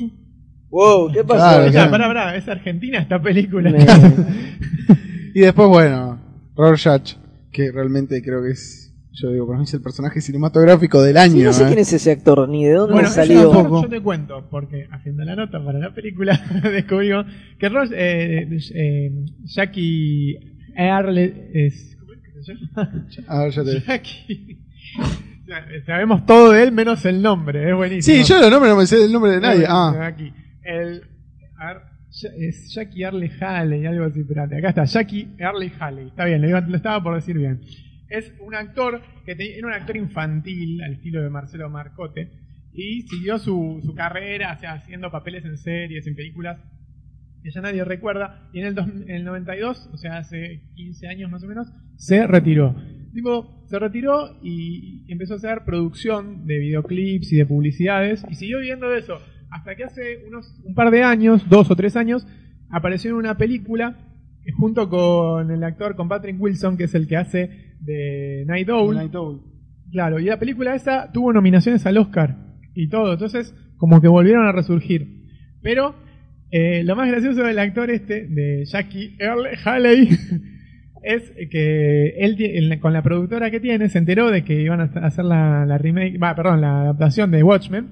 ¡Wow! 0.71 1.13
¿Qué 1.13 1.25
pasó? 1.25 1.57
Claro, 1.57 1.71
claro. 1.73 1.91
pará, 1.91 2.07
pará, 2.09 2.37
es 2.37 2.49
Argentina 2.49 2.99
esta 3.01 3.21
película. 3.21 3.71
Me- 3.71 3.79
Y 5.35 5.41
después, 5.41 5.69
bueno, 5.69 6.19
Rorschach, 6.57 7.15
que 7.53 7.71
realmente 7.73 8.23
creo 8.23 8.43
que 8.43 8.51
es. 8.51 8.90
Yo 9.21 9.31
digo, 9.31 9.47
para 9.47 9.59
mí 9.59 9.65
es 9.65 9.75
el 9.75 9.83
personaje 9.83 10.21
cinematográfico 10.23 11.03
del 11.03 11.19
año. 11.19 11.35
Sí, 11.35 11.43
no 11.43 11.53
sé 11.53 11.65
¿eh? 11.65 11.67
quién 11.67 11.79
es 11.81 11.93
ese 11.93 12.13
actor, 12.13 12.49
ni 12.49 12.65
de 12.65 12.73
dónde 12.73 12.95
Bueno, 12.95 13.09
salió. 13.11 13.51
tampoco. 13.51 13.83
yo 13.83 13.89
te 13.89 14.01
cuento, 14.01 14.49
porque 14.51 14.89
haciendo 14.91 15.25
la 15.25 15.37
nota 15.37 15.63
para 15.63 15.79
la 15.79 15.93
película 15.93 16.41
descubrimos 16.63 17.27
que 17.59 17.69
Ross, 17.69 17.91
eh, 17.93 18.49
eh, 18.75 19.11
Jackie 19.45 20.39
Earle 20.75 21.51
es. 21.53 21.99
¿Cómo 22.01 22.13
es 22.15 22.21
que 22.21 22.43
se 22.43 22.55
llama? 22.55 23.07
A 23.29 23.43
ver, 23.45 23.53
ya 23.53 23.65
te. 23.65 23.81
Jackie. 23.81 24.59
Sabemos 25.87 26.25
todo 26.25 26.53
de 26.53 26.63
él 26.63 26.73
menos 26.73 27.05
el 27.05 27.21
nombre, 27.21 27.69
es 27.69 27.77
buenísimo. 27.77 28.25
Sí, 28.25 28.25
yo 28.25 28.41
los 28.41 28.51
nombres 28.51 28.73
no 28.73 28.79
me 28.79 28.87
sé 28.87 29.05
el 29.05 29.13
nombre 29.13 29.33
de 29.33 29.41
nadie. 29.41 29.65
Ah, 29.69 30.07
Aquí. 30.07 30.33
El, 30.63 31.03
es 32.39 32.73
Jackie 32.73 33.03
Earle 33.03 33.31
Haley, 33.41 33.87
algo 33.87 34.05
así, 34.05 34.21
espérate, 34.21 34.57
acá 34.57 34.69
está, 34.71 34.85
Jackie 34.85 35.29
Earle 35.39 35.73
Haley, 35.79 36.09
está 36.09 36.25
bien, 36.25 36.43
lo 36.51 36.77
estaba 36.77 37.03
por 37.03 37.15
decir 37.15 37.37
bien. 37.37 37.61
Es 38.11 38.35
un 38.41 38.55
actor 38.55 39.01
que 39.25 39.35
te- 39.37 39.57
era 39.57 39.67
un 39.69 39.73
actor 39.73 39.97
infantil, 39.97 40.83
al 40.83 40.93
estilo 40.95 41.23
de 41.23 41.31
Marcelo 41.31 41.71
Marcote, 41.71 42.31
y 42.73 43.03
siguió 43.03 43.39
su, 43.39 43.81
su 43.83 43.95
carrera, 43.95 44.53
haciendo 44.53 45.11
papeles 45.11 45.45
en 45.45 45.57
series, 45.57 46.07
en 46.07 46.15
películas 46.15 46.59
que 47.43 47.51
ya 47.51 47.63
nadie 47.63 47.83
recuerda, 47.85 48.51
y 48.53 48.61
en 48.61 48.67
el, 48.67 48.75
dos- 48.75 48.89
en 48.89 49.11
el 49.11 49.25
92, 49.25 49.89
o 49.93 49.97
sea, 49.97 50.19
hace 50.19 50.63
15 50.75 51.09
años 51.09 51.31
más 51.31 51.43
o 51.43 51.47
menos, 51.47 51.69
se 51.97 52.27
retiró. 52.27 52.77
Se 53.67 53.79
retiró 53.79 54.39
y 54.43 55.11
empezó 55.11 55.35
a 55.35 55.37
hacer 55.37 55.65
producción 55.65 56.47
de 56.47 56.59
videoclips 56.59 57.33
y 57.33 57.37
de 57.37 57.47
publicidades, 57.47 58.25
y 58.31 58.35
siguió 58.35 58.59
viviendo 58.59 58.89
de 58.91 58.99
eso, 58.99 59.19
hasta 59.51 59.75
que 59.75 59.85
hace 59.85 60.25
unos 60.29 60.61
un 60.65 60.75
par 60.75 60.91
de 60.91 61.03
años, 61.03 61.49
dos 61.49 61.71
o 61.71 61.77
tres 61.77 61.97
años, 61.97 62.27
apareció 62.71 63.11
en 63.11 63.17
una 63.17 63.37
película 63.37 63.97
junto 64.57 64.89
con 64.89 65.51
el 65.51 65.63
actor, 65.65 65.97
con 65.97 66.09
Patrick 66.09 66.41
Wilson, 66.41 66.77
que 66.77 66.85
es 66.85 66.95
el 66.95 67.07
que 67.07 67.17
hace 67.17 67.75
de 67.81 68.45
Night 68.47 68.69
Owl. 68.69 68.95
Night 68.95 69.15
Owl. 69.15 69.41
Claro, 69.91 70.19
y 70.21 70.25
la 70.25 70.39
película 70.39 70.75
esa 70.75 71.11
tuvo 71.13 71.33
nominaciones 71.33 71.85
al 71.87 71.99
Oscar 71.99 72.37
y 72.75 72.89
todo, 72.89 73.13
entonces 73.13 73.55
como 73.77 74.01
que 74.01 74.09
volvieron 74.09 74.47
a 74.47 74.53
resurgir. 74.53 75.27
Pero 75.63 75.95
eh, 76.51 76.83
lo 76.85 76.97
más 76.97 77.09
gracioso 77.09 77.43
del 77.43 77.59
actor 77.59 77.91
este, 77.91 78.27
de 78.27 78.65
Jackie 78.67 79.17
Earle 79.19 79.51
Haley, 79.65 80.09
es 81.03 81.33
que 81.51 82.09
él 82.19 82.79
con 82.81 82.93
la 82.93 83.03
productora 83.03 83.51
que 83.51 83.61
tiene 83.61 83.89
se 83.89 83.99
enteró 83.99 84.31
de 84.31 84.45
que 84.45 84.61
iban 84.61 84.81
a 84.81 84.85
hacer 85.07 85.25
la, 85.25 85.65
la 85.67 85.79
remake, 85.79 86.19
va, 86.23 86.35
perdón, 86.35 86.61
la 86.61 86.83
adaptación 86.83 87.31
de 87.31 87.43
Watchmen 87.43 87.89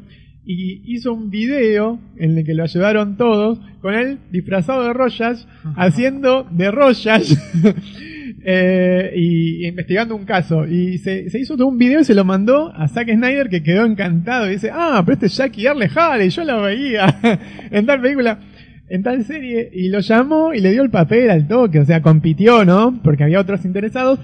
y 0.51 0.80
hizo 0.86 1.12
un 1.12 1.28
video 1.28 2.01
en 2.16 2.38
el 2.38 2.42
que 2.42 2.55
lo 2.55 2.62
ayudaron 2.62 3.18
todos 3.18 3.61
con 3.82 3.94
él 3.94 4.18
disfrazado 4.30 4.82
de 4.82 4.94
Rogers 4.94 5.46
haciendo 5.76 6.49
de 6.51 6.70
Rogers 6.70 7.36
eh, 8.46 9.12
y, 9.14 9.64
y 9.64 9.68
investigando 9.68 10.16
un 10.16 10.24
caso. 10.24 10.66
Y 10.66 10.96
se, 10.96 11.28
se 11.28 11.38
hizo 11.38 11.59
todo 11.59 11.68
un 11.68 11.76
video 11.76 12.01
y 12.01 12.05
se 12.05 12.14
lo 12.14 12.24
mandó 12.24 12.72
a 12.74 12.88
Zack 12.88 13.11
Snyder 13.11 13.51
que 13.51 13.62
quedó 13.62 13.84
encantado. 13.84 14.49
Y 14.49 14.53
dice 14.53 14.70
ah 14.72 15.03
pero 15.05 15.16
este 15.16 15.26
es 15.26 15.36
Jackie 15.36 15.66
Earle 15.66 15.90
Haley 15.94 16.30
yo 16.30 16.42
lo 16.44 16.62
veía 16.62 17.20
en 17.70 17.84
tal 17.84 18.01
película 18.01 18.40
en 18.88 19.03
tal 19.03 19.22
serie 19.24 19.68
y 19.70 19.90
lo 19.90 20.01
llamó 20.01 20.55
y 20.55 20.61
le 20.61 20.72
dio 20.72 20.82
el 20.82 20.88
papel 20.88 21.28
al 21.28 21.46
toque 21.46 21.78
o 21.80 21.84
sea 21.84 22.01
compitió 22.01 22.64
no 22.64 22.99
porque 23.05 23.22
había 23.22 23.38
otros 23.38 23.66
interesados 23.66 24.18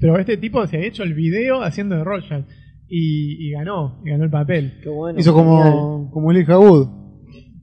pero 0.00 0.16
este 0.16 0.36
tipo 0.36 0.64
se 0.68 0.76
ha 0.76 0.80
hecho 0.80 1.02
el 1.02 1.14
video 1.14 1.64
haciendo 1.64 1.96
de 1.96 2.04
Rogers 2.04 2.46
y, 2.90 3.48
y 3.48 3.52
ganó 3.52 4.00
y 4.04 4.10
ganó 4.10 4.24
el 4.24 4.30
papel 4.30 4.80
Qué 4.82 4.88
bueno, 4.90 5.18
Hizo 5.18 5.32
como, 5.32 6.10
como 6.12 6.30
Elijah 6.32 6.58
Wood. 6.58 6.88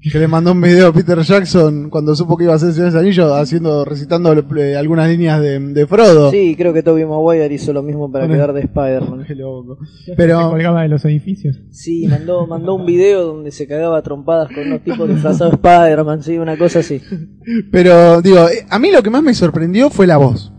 Que 0.09 0.19
le 0.19 0.27
mandó 0.27 0.53
un 0.53 0.61
video 0.61 0.87
a 0.89 0.93
Peter 0.93 1.19
Jackson 1.19 1.89
cuando 1.89 2.15
supo 2.15 2.37
que 2.37 2.45
iba 2.45 2.53
a 2.53 2.55
hacer 2.55 2.71
Señor 2.71 2.91
de 2.91 2.93
los 2.93 3.01
Anillos 3.01 3.31
haciendo, 3.33 3.83
recitando 3.83 4.31
eh, 4.55 4.77
algunas 4.77 5.09
líneas 5.09 5.41
de, 5.41 5.59
de 5.59 5.87
Frodo. 5.87 6.29
Sí, 6.31 6.55
creo 6.55 6.71
que 6.71 6.81
Tobey 6.83 7.03
Maguire 7.03 7.53
hizo 7.53 7.73
lo 7.73 7.81
mismo 7.83 8.09
para 8.09 8.25
Bueno. 8.25 8.35
quedar 8.35 8.53
de 8.53 8.61
Spider-Man. 8.61 9.25
Qué 9.27 9.35
loco. 9.35 9.79
se 10.05 10.13
Pero, 10.15 10.51
colgaba 10.51 10.83
de 10.83 10.87
los 10.89 11.03
edificios 11.03 11.59
Sí, 11.71 12.07
mandó, 12.07 12.45
mandó 12.47 12.75
un 12.75 12.85
video 12.85 13.25
donde 13.25 13.51
se 13.51 13.67
cagaba 13.67 13.97
a 13.97 14.03
trompadas 14.03 14.49
con 14.53 14.67
unos 14.67 14.81
tipos 14.83 15.09
disfrazados 15.09 15.59
de 15.61 15.67
Spider-Man, 15.67 16.23
sí, 16.23 16.37
una 16.37 16.57
cosa 16.57 16.79
así. 16.79 17.01
pero 17.71 18.21
digo, 18.21 18.47
eh, 18.47 18.65
a 18.69 18.79
mí 18.79 18.91
lo 18.91 19.01
que 19.03 19.09
más 19.09 19.23
me 19.23 19.33
sorprendió 19.33 19.89
fue 19.89 20.07
la 20.07 20.17
voz. 20.17 20.53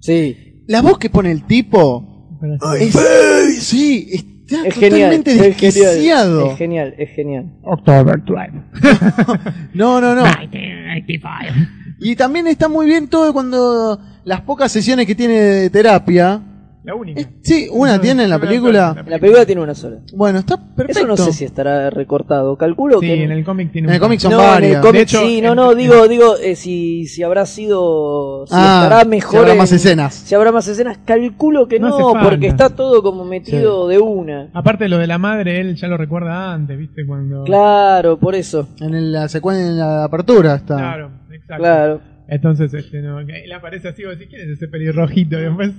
Sí, 0.00 0.62
La 0.68 0.82
voz 0.82 0.98
que 0.98 1.10
pone 1.10 1.32
el 1.32 1.44
tipo 1.46 2.13
Pero 2.60 2.74
es, 2.74 3.62
sí, 3.64 4.08
está 4.46 4.66
es 4.66 4.74
genial. 4.74 4.90
totalmente 5.10 5.30
Es 5.32 5.36
genial, 5.36 5.50
desquiciado. 5.96 6.50
es 6.50 6.58
genial, 6.58 6.94
es 6.98 7.10
genial. 7.10 7.46
October 7.62 8.22
12 8.24 8.50
No, 9.74 10.00
no, 10.00 10.14
no. 10.14 10.22
1985 10.24 11.98
Y 12.00 12.16
también 12.16 12.46
está 12.46 12.68
muy 12.68 12.86
bien 12.86 13.08
todo 13.08 13.32
cuando 13.32 13.98
las 14.24 14.40
pocas 14.42 14.70
sesiones 14.72 15.06
que 15.06 15.14
tiene 15.14 15.34
de 15.34 15.70
terapia, 15.70 16.40
La 16.84 16.94
única. 16.94 17.20
Eh, 17.20 17.26
Sí, 17.42 17.66
una 17.72 17.98
tiene 18.00 18.24
en 18.24 18.30
la 18.30 18.38
película. 18.38 18.90
sola. 18.90 19.04
La 19.08 19.18
película 19.18 19.46
tiene 19.46 19.62
una 19.62 19.74
sola. 19.74 20.00
Bueno, 20.14 20.38
está 20.40 20.56
perfecto. 20.58 20.98
Eso 21.00 21.06
no 21.08 21.16
sé 21.16 21.32
si 21.32 21.44
estará 21.46 21.88
recortado. 21.88 22.56
Calculo 22.58 23.00
Sí, 23.00 23.06
que. 23.06 23.24
en 23.24 23.32
el 23.32 23.42
cómic 23.44 23.72
tiene 23.72 23.88
En 23.88 23.94
el 23.94 24.00
cómic 24.00 24.20
son 24.20 24.32
no, 24.32 24.40
en 24.40 24.46
varias. 24.46 24.74
el 24.76 24.80
cómic 24.82 24.94
De 24.94 25.00
hecho, 25.02 25.18
sí, 25.20 25.40
no, 25.40 25.50
en- 25.50 25.56
no, 25.56 25.74
digo, 25.74 26.06
digo, 26.08 26.36
eh, 26.36 26.54
si, 26.56 27.06
si 27.06 27.22
habrá 27.22 27.46
sido, 27.46 28.46
si 28.46 28.54
Ah, 28.54 28.82
estará 28.84 29.02
si 29.02 29.08
mejor, 29.08 29.38
habrá 29.40 29.52
en- 29.52 29.58
más 29.58 29.72
escenas. 29.72 30.14
si 30.14 30.34
habrá 30.34 30.52
más 30.52 30.68
escenas, 30.68 30.98
calculo 31.06 31.68
que 31.68 31.80
No 31.80 32.12
porque 32.22 32.48
está 32.48 32.68
todo 32.68 33.02
como 33.02 33.24
metido 33.24 33.88
de 33.88 33.98
una. 33.98 34.50
Aparte 34.52 34.88
lo 34.88 34.98
de 34.98 35.06
la 35.06 35.16
madre, 35.18 35.60
él 35.60 35.76
ya 35.76 35.88
lo 35.88 35.96
recuerda 35.96 36.52
antes, 36.52 36.78
¿viste? 36.78 37.06
Cuando... 37.06 37.44
Claro, 37.44 38.18
por 38.18 38.34
eso, 38.34 38.68
En 38.80 38.94
el- 38.94 39.10
la 39.12 39.28
secuencia, 39.28 39.66
en 39.66 39.78
la 39.78 40.04
apertura 40.04 40.54
está. 40.56 40.76
Claro, 40.76 41.10
exacto. 41.32 41.62
claro. 41.62 42.00
Entonces, 42.28 42.72
este, 42.74 43.00
no, 43.02 43.20
él 43.20 43.52
aparece 43.52 43.88
así, 43.88 44.02
vos 44.04 44.18
decís, 44.18 44.28
¿quién 44.30 44.42
es 44.50 44.56
ese 44.56 44.66
pelirrojito? 44.68 45.38
Y 45.38 45.42
después, 45.42 45.72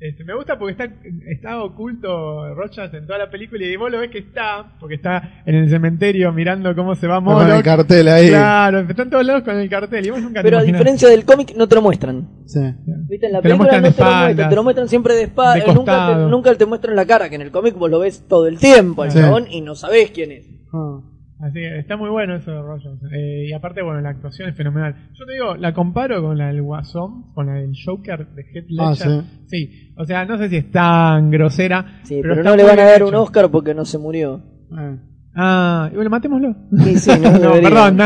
este, 0.00 0.24
me 0.24 0.34
gusta 0.34 0.58
porque 0.58 0.72
está, 0.72 0.88
está 1.28 1.62
oculto 1.62 2.54
Rochas 2.54 2.92
en 2.94 3.06
toda 3.06 3.18
la 3.18 3.30
película 3.30 3.64
y 3.64 3.76
vos 3.76 3.90
lo 3.90 3.98
ves 4.00 4.10
que 4.10 4.18
está, 4.18 4.72
porque 4.80 4.94
está 4.96 5.42
en 5.44 5.54
el 5.54 5.68
cementerio 5.68 6.32
mirando 6.32 6.74
cómo 6.74 6.94
se 6.94 7.06
va 7.06 7.22
Con 7.22 7.42
el 7.42 7.48
Moloch. 7.48 7.64
cartel 7.64 8.08
ahí. 8.08 8.28
Claro, 8.28 8.80
están 8.80 9.10
todos 9.10 9.24
lados 9.26 9.42
con 9.42 9.58
el 9.58 9.68
cartel 9.68 10.06
y 10.06 10.10
vos 10.10 10.22
nunca 10.22 10.42
Pero 10.42 10.56
a 10.58 10.60
te 10.60 10.66
diferencia 10.66 11.08
del 11.08 11.24
cómic, 11.24 11.54
no 11.56 11.68
te 11.68 11.74
lo 11.74 11.82
muestran. 11.82 12.28
Sí. 12.46 12.60
¿Viste? 13.08 13.26
En 13.26 13.32
la 13.32 13.42
Te 13.42 13.48
lo 13.50 13.58
película 13.58 13.80
muestran 13.80 13.82
no 13.82 13.88
de 13.88 13.92
te 13.94 14.00
lo 14.00 14.06
muestran, 14.06 14.30
espaldas, 14.30 14.48
te 14.48 14.56
lo 14.56 14.62
muestran 14.62 14.88
siempre 14.88 15.12
de 15.14 15.18
de 15.20 15.24
espalda. 15.26 15.74
Nunca 15.74 16.06
te, 16.08 16.30
nunca 16.30 16.54
te 16.54 16.66
muestran 16.66 16.96
la 16.96 17.04
cara, 17.06 17.28
que 17.28 17.34
en 17.36 17.42
el 17.42 17.50
cómic 17.50 17.74
vos 17.76 17.90
lo 17.90 17.98
ves 17.98 18.24
todo 18.26 18.46
el 18.46 18.58
tiempo 18.58 19.02
al 19.02 19.10
Sí. 19.10 19.18
chabón 19.18 19.46
y 19.50 19.60
no 19.60 19.74
sabés 19.74 20.10
quién 20.12 20.32
es. 20.32 20.46
Ah. 20.72 21.00
Así 21.42 21.54
que 21.54 21.78
está 21.78 21.96
muy 21.96 22.10
bueno 22.10 22.36
eso 22.36 22.50
de 22.50 22.60
Rogers. 22.60 23.00
Eh, 23.12 23.46
y 23.48 23.52
aparte, 23.52 23.82
bueno, 23.82 24.00
la 24.00 24.10
actuación 24.10 24.48
es 24.50 24.56
fenomenal. 24.56 24.94
Yo 25.14 25.24
te 25.24 25.32
digo, 25.32 25.56
la 25.56 25.72
comparo 25.72 26.20
con 26.22 26.36
la 26.36 26.48
del 26.48 26.60
Guasón, 26.62 27.32
con 27.32 27.46
la 27.46 27.54
del 27.54 27.72
Joker 27.82 28.26
de 28.28 28.42
Heath 28.42 28.66
Ah, 28.78 28.90
Ledger. 28.90 29.22
sí. 29.46 29.92
o 29.96 30.04
sea, 30.04 30.26
no 30.26 30.36
sé 30.36 30.48
si 30.50 30.56
es 30.56 30.70
tan 30.70 31.30
grosera. 31.30 32.00
Sí, 32.02 32.18
pero, 32.20 32.42
no 32.42 32.56
le 32.56 32.62
van 32.64 32.78
a 32.78 32.84
dar 32.84 33.02
un. 33.04 33.14
Oscar 33.14 33.50
porque 33.50 33.74
no 33.74 33.84
se 33.84 33.96
murió. 33.98 34.42
Eh. 34.78 34.96
Ah, 35.34 35.88
y 35.92 35.94
bueno, 35.94 36.10
matémoslo. 36.10 36.56
Sí, 36.84 36.96
sí, 36.98 37.10
no, 37.20 37.30
perdón, 37.62 37.96
no, 37.96 38.04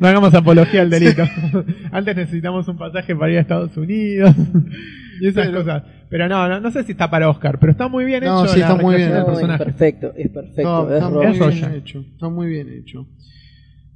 no 0.00 0.08
hagamos 0.08 0.32
apología 0.34 0.80
al 0.82 0.90
delito. 0.90 1.22
Antes 1.92 2.16
necesitamos 2.16 2.66
un 2.68 2.78
pasaje 2.78 3.14
para 3.14 3.30
ir 3.30 3.38
a 3.38 3.40
Estados 3.42 3.76
Unidos 3.76 4.34
y 5.20 5.26
esas 5.28 5.50
cosas. 5.50 5.82
Pero 6.08 6.28
no, 6.28 6.48
no, 6.48 6.60
no 6.60 6.70
sé 6.70 6.82
si 6.84 6.92
está 6.92 7.10
para 7.10 7.28
Oscar, 7.28 7.58
pero 7.58 7.72
está 7.72 7.88
muy 7.88 8.04
bien 8.04 8.24
No, 8.24 8.44
hecho 8.44 8.52
sí, 8.54 8.60
la 8.60 8.68
está 8.70 8.82
muy 8.82 8.96
bien. 8.96 9.08
del 9.10 9.18
No, 9.18 9.24
es 9.24 9.30
personaje. 9.32 9.64
perfecto, 9.64 10.12
es 10.16 10.28
perfecto. 10.30 10.88
Es 10.90 10.94
está 10.96 11.10
muy 11.10 11.26
bien 11.26 11.74
hecho. 11.74 12.00
Está 12.00 12.28
muy 12.28 12.46
bien 12.48 12.68
hecho. 12.72 13.06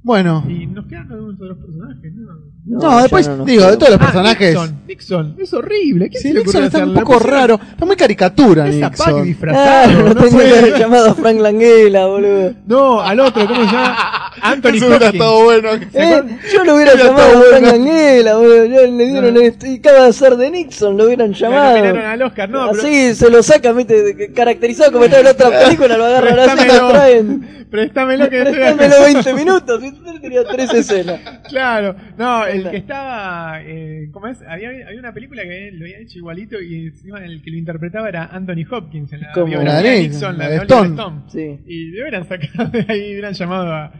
Bueno. 0.07 0.41
Y 0.47 0.65
nos 0.67 0.85
quedan 0.87 1.11
algunos 1.11 1.35
otros 1.35 1.57
personajes, 1.57 2.13
¿no? 2.15 2.31
No, 2.65 2.81
ya 2.95 3.01
después, 3.01 3.27
no 3.27 3.43
digo, 3.45 3.65
de 3.69 3.75
todos 3.77 3.91
los 3.91 3.99
Ah, 4.01 4.05
personajes. 4.05 4.53
Nixon, 4.55 4.81
Nixon, 4.87 5.35
es 5.37 5.53
horrible. 5.53 6.09
¿Quién 6.09 6.23
Sí, 6.23 6.33
Nixon 6.33 6.63
está 6.63 6.85
un 6.85 6.93
poco 6.93 7.19
raro. 7.19 7.59
Está 7.71 7.85
muy 7.85 7.95
caricatura, 7.97 8.69
Esa 8.69 8.89
Pac 8.89 8.99
Nixon. 8.99 9.23
disfrazado, 9.25 9.91
Claro, 9.91 10.07
no 10.07 10.13
no 10.13 10.21
tenía 10.23 10.39
sé. 10.39 10.47
que 10.53 10.57
haber 10.59 10.79
llamado 10.79 11.09
a 11.09 11.13
Frank 11.13 11.39
Langella, 11.39 12.05
boludo. 12.05 12.53
No, 12.67 13.01
al 13.01 13.19
otro, 13.19 13.45
¿cómo 13.47 13.59
se 13.65 13.71
llama? 13.75 13.97
Anthony 14.41 14.69
Hopkins. 14.83 15.13
estado 15.13 15.43
bueno. 15.43 15.69
Eh, 15.93 16.21
yo 16.53 16.63
lo 16.63 16.75
hubiera 16.75 16.93
Hubiera 16.93 17.09
llamado 17.09 17.37
bueno. 17.39 17.71
Boludo. 17.71 18.65
Ya 18.67 18.81
le 18.91 19.05
dieron 19.07 19.33
No. 19.33 19.39
esto. 19.41 19.65
Y 19.67 19.75
acaba 19.77 20.05
de 20.05 20.13
ser 20.13 20.35
de 20.37 20.51
Nixon, 20.51 20.97
lo 20.97 21.05
hubieran 21.05 21.31
Lo 21.31 21.37
llamado. 21.37 21.77
nominaron 21.77 22.05
al 22.05 22.21
Oscar, 22.21 22.49
no, 22.49 22.69
pero- 22.71 22.81
Así 22.83 23.15
se 23.15 23.29
lo 23.29 23.43
sacan, 23.43 23.77
viste, 23.77 24.31
caracterizado 24.33 24.91
como 24.91 25.05
está 25.05 25.19
en 25.19 25.25
la 25.25 25.31
otra 25.31 25.49
película, 25.49 25.97
lo 25.97 26.05
agarran 26.05 26.39
así 26.39 26.63
y 26.63 26.67
lo 26.67 26.89
traen. 26.89 27.57
Préstamelo 27.69 28.29
que 28.29 28.37
estoy 28.37 28.53
Préstamelo 28.53 29.01
20 29.03 29.33
minutos, 29.33 29.83
y 29.83 30.19
tenía 30.21 30.43
tres 30.45 30.73
escenas. 30.73 31.19
Claro, 31.49 31.95
no, 32.17 32.45
el 32.45 32.69
que 32.69 32.77
estaba, 32.77 33.59
eh, 33.61 34.07
¿cómo 34.13 34.27
es? 34.27 34.37
Había, 34.47 34.69
había 34.69 34.99
una 34.99 35.13
película 35.13 35.43
que 35.43 35.71
lo 35.73 35.83
habían 35.85 36.01
hecho 36.03 36.17
igualito 36.19 36.61
y 36.61 36.87
encima 36.87 37.19
el 37.25 37.41
que 37.41 37.51
lo 37.51 37.57
interpretaba 37.57 38.07
era 38.07 38.25
Anthony 38.31 38.63
Hopkins 38.71 39.11
en 39.11 39.21
la 39.21 39.33
biografía 39.33 39.63
La 39.63 39.81
de 39.81 39.99
Nixon, 40.01 40.37
la 40.37 40.43
la 40.45 40.49
de 40.49 40.55
Stone. 40.57 40.89
Stone. 40.89 41.21
Sí. 41.27 41.59
Y 41.67 41.91
le 41.91 42.01
hubieran 42.03 42.27
sacado 42.27 42.69
de 42.69 42.85
ahí, 42.87 43.11
hubieran 43.11 43.33
llamado 43.33 43.73
a, 43.73 43.91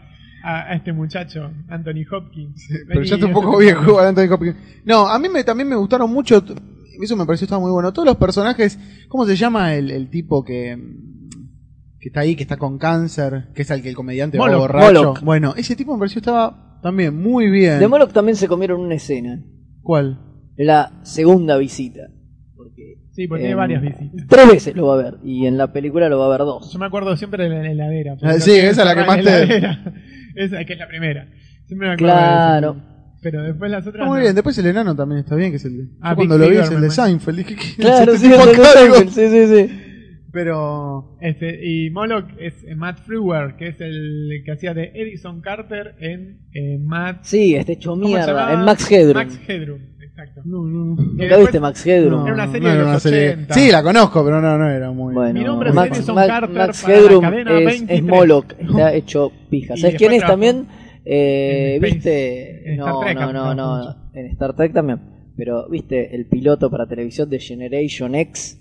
a, 0.48 0.70
a 0.70 0.74
este 0.74 0.92
muchacho, 0.92 1.50
Anthony 1.68 2.04
Hopkins. 2.10 2.68
Pero 2.88 3.02
ya 3.02 3.14
está 3.16 3.26
un 3.26 3.32
poco 3.32 3.58
viejo 3.58 3.98
Anthony 4.00 4.32
Hopkins. 4.32 4.56
No, 4.84 5.08
a 5.08 5.18
mí 5.18 5.28
me, 5.28 5.44
también 5.44 5.68
me 5.68 5.76
gustaron 5.76 6.10
mucho. 6.12 6.42
Eso 7.02 7.16
me 7.16 7.26
pareció 7.26 7.44
estaba 7.44 7.60
muy 7.60 7.70
bueno. 7.70 7.92
Todos 7.92 8.06
los 8.06 8.16
personajes. 8.16 8.78
¿Cómo 9.08 9.24
se 9.26 9.36
llama 9.36 9.74
el, 9.74 9.90
el 9.90 10.08
tipo 10.10 10.44
que. 10.44 10.76
que 12.00 12.08
está 12.08 12.20
ahí, 12.20 12.34
que 12.34 12.42
está 12.42 12.56
con 12.56 12.78
cáncer? 12.78 13.48
Que 13.54 13.62
es 13.62 13.70
el 13.70 13.82
que 13.82 13.90
el 13.90 13.94
comediante 13.94 14.38
va 14.38 14.46
Moloch. 14.46 14.60
borracho. 14.62 14.86
Moloch. 14.86 15.20
Bueno, 15.22 15.54
ese 15.56 15.76
tipo 15.76 15.92
me 15.92 15.98
pareció 16.00 16.18
estaba 16.20 16.78
también 16.82 17.20
muy 17.20 17.50
bien. 17.50 17.78
De 17.78 17.86
Moloch 17.88 18.12
también 18.12 18.36
se 18.36 18.48
comieron 18.48 18.80
una 18.80 18.94
escena. 18.96 19.42
¿Cuál? 19.82 20.20
La 20.56 21.00
segunda 21.04 21.56
visita. 21.56 22.08
Porque 22.56 22.96
Sí, 23.12 23.26
porque 23.28 23.44
em, 23.44 23.48
tiene 23.48 23.54
varias 23.54 23.82
visitas. 23.82 24.26
Tres 24.28 24.48
veces 24.48 24.74
lo 24.76 24.86
va 24.88 24.94
a 24.94 24.96
ver. 25.02 25.18
Y 25.22 25.46
en 25.46 25.56
la 25.56 25.72
película 25.72 26.08
lo 26.08 26.18
va 26.18 26.26
a 26.26 26.30
ver 26.30 26.40
dos. 26.40 26.72
Yo 26.72 26.78
me 26.80 26.86
acuerdo 26.86 27.16
siempre 27.16 27.44
de 27.44 27.50
la, 27.50 27.62
la 27.62 27.70
heladera. 27.70 28.16
Ah, 28.22 28.34
sí, 28.40 28.52
esa 28.52 28.82
es 28.82 28.86
la 28.88 28.94
que 28.96 29.04
más 29.06 29.16
te- 29.16 29.22
heladera. 29.22 29.92
Esa 30.44 30.64
que 30.64 30.72
es 30.74 30.78
la 30.78 30.88
primera. 30.88 31.28
Siempre 31.66 31.88
me 31.88 31.94
acuerdo 31.94 32.14
de 32.14 32.20
Claro. 32.20 32.70
eso. 32.70 32.94
Pero 33.20 33.42
después 33.42 33.70
las 33.70 33.80
otras. 33.86 33.94
Está 33.96 34.06
muy 34.06 34.18
no. 34.18 34.22
bien. 34.22 34.34
Después 34.34 34.56
el 34.58 34.66
enano 34.66 34.94
también 34.94 35.20
está 35.20 35.34
bien, 35.34 35.50
que 35.50 35.56
es 35.56 35.64
el 35.64 35.76
de. 35.76 35.84
Ah, 36.00 36.10
yo 36.10 36.16
cuando 36.16 36.38
Big 36.38 36.44
lo 36.44 36.50
vi 36.50 36.56
es 36.58 36.68
el 36.68 36.74
me 36.76 36.80
de 36.82 36.86
imagino. 36.86 37.04
Seinfeld. 37.04 37.36
Dije, 37.38 37.56
¿qué 37.56 37.62
es 37.66 37.74
Claro, 37.76 38.12
este 38.12 38.26
sí, 38.28 38.32
el 38.32 38.56
de 38.56 38.64
Seinfeld, 38.64 39.10
sí, 39.10 39.28
sí, 39.28 39.46
sí. 39.68 39.84
Pero. 40.32 41.16
Este, 41.20 41.66
y 41.66 41.90
Moloch 41.90 42.28
es 42.38 42.62
eh, 42.64 42.74
Matt 42.76 43.00
Frewer, 43.00 43.56
que 43.56 43.68
es 43.68 43.80
el 43.80 44.42
que 44.44 44.52
hacía 44.52 44.72
de 44.74 44.92
Edison 44.94 45.40
Carter 45.40 45.96
en 46.00 46.42
eh, 46.54 46.78
Matt. 46.78 47.24
Sí, 47.24 47.54
está 47.56 47.72
hecho 47.72 47.90
¿cómo 47.90 48.02
se 48.04 48.08
mierda. 48.08 48.26
llamaba? 48.26 48.52
En 48.52 48.60
Max 48.64 48.90
Headroom. 48.92 49.14
Max 49.14 49.40
Headroom, 49.48 49.80
exacto. 50.18 50.42
No, 50.44 50.64
no. 50.64 50.96
Que 50.96 51.02
¿Nunca 51.02 51.22
después- 51.24 51.40
viste 51.40 51.60
Max 51.60 51.86
Headroom? 51.86 52.24
Era 52.26 52.34
una 52.34 52.46
No, 52.46 52.52
serie 52.52 52.60
no 52.62 52.68
de 52.68 52.74
era 52.74 52.82
los 52.84 52.90
una 52.90 53.00
serie- 53.00 53.28
80. 53.30 53.54
Sí, 53.54 53.70
la 53.70 53.82
conozco, 53.82 54.24
pero 54.24 54.40
no, 54.40 54.58
no 54.58 54.68
era 54.70 54.90
muy. 54.90 55.14
Bueno, 55.14 55.32
Mi 55.34 55.44
nombre 55.44 55.68
es 55.70 55.74
Max, 55.74 55.96
Edison 55.98 56.14
Max- 56.14 56.28
Carter 56.28 56.50
Max 56.56 56.82
para 56.82 56.94
la 56.94 57.00
Headroom 57.00 57.22
cadena 57.22 57.58
es, 57.58 57.64
23. 57.66 57.98
es 57.98 58.04
Moloch, 58.04 58.52
está 58.58 58.94
hecho 58.94 59.32
pija. 59.50 59.76
¿Sabes 59.76 59.96
quién 59.96 60.12
es 60.12 60.22
también? 60.24 60.66
Eh, 61.04 61.78
¿Viste? 61.80 62.74
No, 62.76 63.02
no, 63.14 63.32
no, 63.32 63.54
no. 63.54 63.96
En 64.14 64.26
Star 64.26 64.54
Trek 64.54 64.72
también. 64.72 65.00
Pero, 65.36 65.68
¿viste 65.70 66.14
el 66.16 66.26
piloto 66.26 66.68
para 66.70 66.86
televisión 66.88 67.30
de 67.30 67.38
Generation 67.38 68.14
X? 68.16 68.60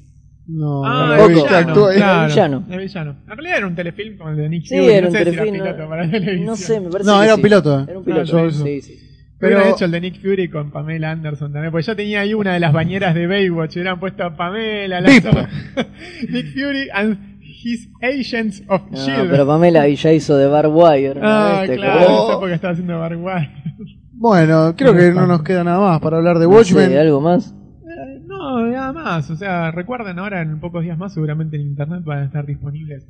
No, 0.50 0.82
Ah, 0.86 1.08
no 1.08 1.14
el 1.14 1.20
la 1.20 1.28
villano, 1.44 1.74
claro, 1.74 1.90
El 1.90 2.30
villano. 2.30 2.64
el 2.70 2.80
villano. 2.80 3.16
En 3.24 3.28
realidad 3.38 3.58
era 3.58 3.68
un 3.68 3.76
telefilm 3.76 4.18
con 4.18 4.30
el 4.30 4.38
de 4.38 4.48
Nick 4.50 4.64
Sí, 4.66 4.78
Fury, 4.78 4.92
era 4.92 5.02
no 5.02 5.08
un 5.08 5.12
sé 5.14 5.18
si 5.20 5.26
telefilm. 5.26 5.54
piloto 5.56 5.90
para 5.90 6.06
No, 6.06 6.12
televisión. 6.12 6.46
no 6.46 6.56
sé, 6.56 6.80
me 6.80 6.90
parece 6.90 7.10
No, 7.10 7.18
que 7.18 7.24
era 7.26 7.34
sí. 7.34 7.40
un 7.40 7.44
piloto, 7.44 7.80
eh. 7.80 7.86
Era 7.90 7.98
un 8.00 8.06
piloto, 8.06 8.24
yo 8.32 8.46
eso. 8.46 8.64
sí, 8.64 8.82
sí. 8.82 8.94
Pero 9.40 9.58
Pero- 9.60 9.70
hecho 9.76 9.86
el 9.86 9.92
de 9.92 10.02
Nick 10.02 10.20
Fury 10.22 10.50
con 10.50 10.72
Pamela 10.72 11.12
Anderson 11.12 11.54
también, 11.54 11.72
porque 11.72 11.86
yo 11.86 11.96
tenía 11.96 12.22
ahí 12.22 12.34
una 12.34 12.54
de 12.54 12.60
las 12.60 12.74
bañeras 12.74 13.14
de 13.14 13.28
Baywatch, 13.28 13.76
hubieran 13.76 14.00
puesto 14.00 14.24
a 14.24 14.36
Pamela, 14.36 15.00
la 15.02 15.10
Nick 16.30 16.54
Fury 16.54 16.90
and 16.94 17.18
his 17.42 17.90
Agents 18.02 18.64
of 18.68 18.82
No, 18.92 18.98
Shield. 18.98 19.30
pero 19.30 19.46
Pamela 19.46 19.82
ahí 19.84 19.96
ya 19.96 20.12
hizo 20.14 20.38
de 20.38 20.48
Bar 20.48 20.68
Wire. 20.68 21.16
¿no? 21.16 21.22
ah, 21.24 21.60
¿Viste? 21.62 21.78
claro, 21.78 22.06
Como- 22.08 22.42
no 22.42 22.48
sé 22.48 22.54
estaba 22.54 22.74
haciendo 22.74 23.00
Barguay. 23.00 23.50
Bueno, 24.20 24.74
creo 24.76 24.96
que 24.96 25.12
no 25.12 25.28
nos 25.28 25.44
queda 25.44 25.64
nada 25.64 25.80
más 25.80 26.00
para 26.00 26.18
hablar 26.18 26.40
de 26.40 26.46
No 26.46 26.54
Watchmen. 26.56 26.90
sé, 26.90 26.98
¿Algo 27.00 27.22
más? 27.22 27.52
Eh, 27.52 28.20
No, 28.26 28.66
nada 28.66 28.92
más. 28.92 29.30
O 29.30 29.36
sea, 29.36 29.70
recuerden 29.70 30.18
ahora 30.18 30.42
en 30.42 30.60
pocos 30.60 30.82
días 30.84 30.98
más, 30.98 31.14
seguramente 31.14 31.56
en 31.56 31.62
internet 31.68 32.02
van 32.04 32.20
a 32.24 32.26
estar 32.26 32.44
disponibles 32.48 33.06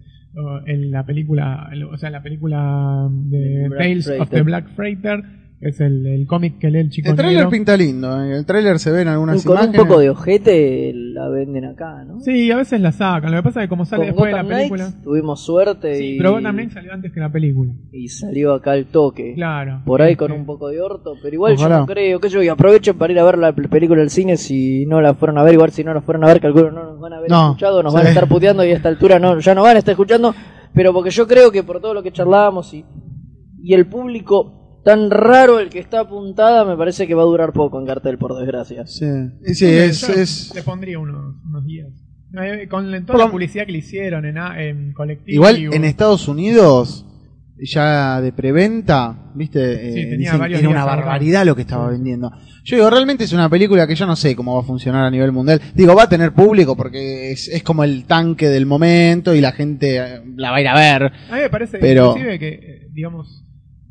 en 0.65 0.91
la 0.91 1.03
película, 1.05 1.69
o 1.91 1.97
sea, 1.97 2.09
la 2.09 2.21
película 2.21 3.07
de 3.09 3.69
Black 3.69 3.79
Tales 3.79 4.09
of 4.19 4.29
the 4.29 4.41
Black 4.41 4.67
Freighter, 4.75 5.23
es 5.59 5.79
el, 5.81 6.05
el 6.05 6.27
cómic 6.27 6.59
que 6.59 6.69
lee 6.69 6.79
el 6.81 6.89
chico 6.91 7.09
El 7.09 7.15
trailer 7.15 7.37
negro. 7.37 7.49
pinta 7.49 7.75
lindo. 7.75 8.23
En 8.23 8.31
el 8.31 8.45
trailer 8.45 8.77
se 8.77 8.91
ven 8.91 9.07
algunas 9.07 9.43
Con 9.43 9.57
un 9.57 9.71
poco 9.73 9.99
de 9.99 10.11
ojete 10.11 10.91
la 10.93 11.29
venden 11.29 11.65
acá, 11.65 12.03
¿no? 12.05 12.19
Sí, 12.19 12.51
a 12.51 12.57
veces 12.57 12.79
la 12.79 12.91
sacan. 12.91 13.31
Lo 13.31 13.37
que 13.37 13.43
pasa 13.43 13.61
es 13.61 13.65
que 13.65 13.69
como 13.69 13.83
sale 13.83 14.01
Con 14.03 14.07
después 14.07 14.31
de 14.31 14.37
la 14.37 14.47
película. 14.47 14.83
Knights 14.85 15.01
tuvimos 15.03 15.43
suerte 15.43 15.95
Sí, 15.95 16.13
y, 16.13 16.17
pero 16.19 16.33
Gotham 16.33 16.53
Knights 16.55 16.73
salió 16.73 16.93
antes 16.93 17.11
que 17.11 17.19
la 17.19 17.31
película. 17.31 17.73
y 17.91 18.07
salió 18.07 18.53
acá 18.53 18.75
el 18.75 18.85
toque. 18.85 19.33
Claro. 19.33 19.81
Por 19.83 20.01
ahí 20.03 20.15
con 20.15 20.31
un 20.31 20.45
poco 20.45 20.67
de 20.69 20.79
orto, 20.79 21.13
pero 21.23 21.33
igual 21.33 21.53
Ojalá. 21.53 21.75
yo 21.75 21.79
no 21.81 21.87
creo 21.87 22.19
que 22.19 22.29
yo 22.29 22.43
y 22.43 22.47
aprovechen 22.49 22.97
para 22.97 23.13
ir 23.13 23.19
a 23.19 23.23
ver 23.23 23.37
la 23.39 23.55
pel- 23.55 23.69
película 23.69 24.01
del 24.01 24.11
cine 24.11 24.37
si 24.37 24.85
no 24.85 25.01
la 25.01 25.15
fueron 25.15 25.39
a 25.39 25.43
ver, 25.43 25.53
igual 25.55 25.71
si 25.71 25.83
no 25.83 25.91
la 25.93 26.01
fueron 26.01 26.23
a 26.23 26.27
ver, 26.27 26.39
calculo 26.39 26.69
no 26.71 26.83
nos 26.83 26.99
van 26.99 27.13
a 27.13 27.17
haber 27.17 27.31
No, 27.31 27.47
escuchado, 27.47 27.81
nos 27.81 27.93
sí. 27.93 27.97
van 27.97 28.05
a 28.05 28.09
estar 28.09 28.27
puteando 28.27 28.63
y 28.63 28.69
a 28.69 28.75
esta 28.75 28.89
altura 28.89 29.17
no, 29.17 29.39
ya 29.39 29.55
no 29.55 29.63
van 29.63 29.75
a 29.75 29.79
estar 29.79 29.93
escuchando, 29.93 30.35
pero 30.75 30.93
porque 30.93 31.09
yo 31.09 31.25
creo 31.27 31.51
que 31.51 31.63
por 31.63 31.81
todo 31.81 31.95
lo 31.95 32.03
que 32.03 32.11
charlábamos 32.11 32.71
y, 32.75 32.85
y 33.63 33.73
el 33.73 33.87
público 33.87 34.53
tan 34.83 35.09
raro 35.11 35.59
el 35.59 35.69
que 35.69 35.79
está 35.79 36.01
apuntada, 36.01 36.63
me 36.65 36.77
parece 36.77 37.07
que 37.07 37.13
va 37.13 37.23
a 37.23 37.25
durar 37.25 37.51
poco 37.53 37.79
en 37.79 37.85
cartel, 37.85 38.17
por 38.17 38.37
desgracia. 38.37 38.85
Sí, 38.87 39.05
sí 39.53 39.65
es, 39.65 40.51
Le 40.55 40.63
pondría 40.63 40.99
unos, 40.99 41.35
unos 41.45 41.65
días. 41.65 41.87
Eh, 42.41 42.67
Con 42.69 43.05
toda 43.05 43.25
la 43.25 43.31
publicidad 43.31 43.65
que 43.65 43.71
le 43.71 43.77
hicieron 43.79 44.25
en, 44.25 44.93
colectivo. 44.93 45.33
Igual 45.33 45.73
en 45.73 45.83
Estados 45.85 46.27
Unidos, 46.27 47.05
ya 47.57 48.21
de 48.21 48.31
preventa, 48.33 49.31
viste, 49.33 49.93
Sí, 49.93 49.99
Eh, 49.99 50.03
tenía 50.03 50.17
dicen 50.17 50.39
varios 50.39 50.59
que 50.59 50.65
era 50.65 50.69
una 50.69 50.85
barbaridad 50.85 51.45
lo 51.45 51.55
que 51.55 51.61
estaba 51.63 51.89
vendiendo. 51.89 52.31
Yo 52.63 52.75
digo, 52.75 52.89
realmente 52.89 53.23
es 53.23 53.31
una 53.33 53.49
película 53.49 53.87
que 53.87 53.95
yo 53.95 54.05
no 54.05 54.15
sé 54.17 54.35
cómo 54.35 54.55
va 54.55 54.61
a 54.61 54.65
funcionar 54.65 55.05
a 55.05 55.09
nivel 55.09 55.31
mundial. 55.31 55.61
Digo, 55.73 55.95
va 55.95 56.03
a 56.03 56.09
tener 56.09 56.33
público 56.33 56.75
porque 56.75 57.31
es, 57.31 57.47
es 57.47 57.63
como 57.63 57.83
el 57.85 58.03
tanque 58.05 58.49
del 58.49 58.65
momento 58.65 59.33
y 59.33 59.39
la 59.39 59.53
gente 59.53 59.97
eh, 59.97 60.21
la 60.35 60.51
va 60.51 60.57
a 60.57 60.61
ir 60.61 60.67
a 60.67 60.75
ver. 60.75 61.03
A 61.31 61.35
mí 61.35 61.41
me 61.41 61.49
parece 61.49 61.77
Pero- 61.79 62.09
inclusive 62.09 62.39
que, 62.39 62.47
eh, 62.49 62.87
digamos, 62.91 63.45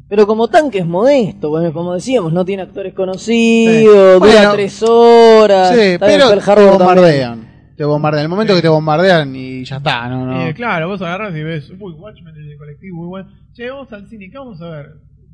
Pero 0.08 0.26
como 0.26 0.46
tanque 0.48 0.78
es 0.78 0.86
modesto, 0.86 1.50
bueno, 1.50 1.72
como 1.72 1.94
decíamos, 1.94 2.32
no 2.32 2.44
tiene 2.44 2.62
actores 2.62 2.94
conocidos, 2.94 3.74
Sí. 3.74 3.84
dura 3.84 4.18
Bueno, 4.18 4.52
tres 4.52 4.82
horas. 4.82 5.70
Sí, 5.70 5.96
pero 5.98 6.28
te 6.28 6.34
Harbor 6.34 6.44
también. 6.54 6.78
bombardean. 6.78 7.46
te 7.76 7.84
bombardean. 7.84 8.22
El 8.22 8.28
momento 8.28 8.54
que 8.54 8.62
te 8.62 8.68
bombardean 8.68 9.34
y 9.34 9.64
ya 9.64 9.76
está, 9.78 10.08
no, 10.08 10.24
no. 10.26 10.46
Eh, 10.46 10.54
claro, 10.54 10.88
vos 10.88 11.02
agarras 11.02 11.34
y 11.36 11.42
ves, 11.42 11.70
uy, 11.78 11.92
Watchmen 11.92 12.34
en 12.36 12.50
el 12.52 12.56
colectivo, 12.56 12.96
muy 12.98 13.06
bueno. 13.08 13.28
Che, 13.52 13.68
vamos 13.68 13.92
al 13.92 14.08
cine, 14.08 14.28
¿qué 14.30 14.38
vamos 14.38 14.60
a 14.62 14.68
ver? 14.68 14.86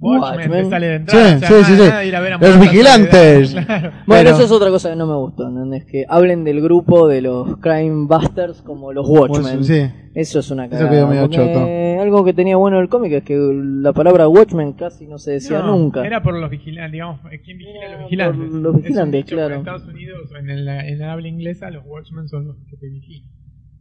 Watchmen. 0.03 0.39
Watchmen, 0.51 0.65
te 0.65 0.71
sale 0.71 0.87
de 0.87 0.97
Sí, 0.97 1.01
entrada. 1.17 1.37
o 1.37 1.39
sea, 1.39 1.49
sí, 1.49 1.55
sí, 1.65 1.73
nada- 1.73 1.77
sí. 1.85 1.89
nada 1.89 2.01
de 2.01 2.07
ir 2.09 2.17
a 2.17 2.21
ver 2.21 2.33
a 2.35 2.39
Los 2.39 2.61
vigilantes. 2.61 3.55
Claro. 3.67 3.91
Bueno, 4.07 4.23
Pero- 4.25 4.31
eso 4.31 4.43
es 4.45 4.51
otra 4.51 4.71
cosa 4.71 4.91
que 4.91 4.97
no 4.97 5.07
me 5.07 5.15
gustó, 5.17 5.49
¿entendés? 5.49 5.85
Que 5.85 6.05
hablen 6.09 6.45
del 6.45 6.61
grupo 6.61 7.07
de 7.09 7.23
los 7.23 7.57
Crime 7.59 8.07
Busters 8.07 8.61
como 8.63 8.93
los 8.93 9.09
Watchmen. 9.09 9.65
Sí. 9.65 9.81
Eso 10.15 10.41
es 10.41 10.51
una 10.51 10.67
Eso 10.67 10.73
cagada. 10.73 10.91
quedó 10.91 11.07
medio 11.07 11.23
porque 11.23 11.37
choto. 11.37 12.03
Algo 12.03 12.25
que 12.25 12.35
tenía 12.35 12.57
bueno 12.57 12.81
el 12.81 12.89
cómic 12.89 13.13
es 13.13 13.23
que 13.25 13.37
la 13.37 13.93
palabra 13.93 14.29
Watchmen 14.29 14.73
casi 14.75 15.07
no 15.07 15.17
se 15.19 15.33
decía 15.33 15.61
No, 15.61 15.69
nunca. 15.77 16.05
Era 16.05 16.23
por 16.23 16.35
los 16.35 16.51
vigilantes, 16.51 16.93
digamos, 16.93 17.21
eh, 17.31 17.41
¿quién 17.43 17.57
vigila 17.59 17.87
a 17.87 17.91
los 17.93 18.01
vigilantes? 18.11 18.51
por 18.51 18.61
los 18.61 18.73
Es 18.73 18.75
un 18.75 18.83
vigilantes, 18.83 19.25
dicho, 19.25 19.37
claro. 19.37 19.55
En 19.55 19.61
Estados 19.61 19.87
Unidos, 19.87 20.31
en 20.39 20.51
el, 20.51 20.69
en 20.69 21.01
el 21.01 21.03
habla 21.05 21.29
inglesa, 21.29 21.71
los 21.71 21.85
Watchmen 21.87 22.29
son 22.29 22.49
los 22.49 22.57
que 22.69 22.77
te 22.77 22.89
vigilan. 22.89 23.31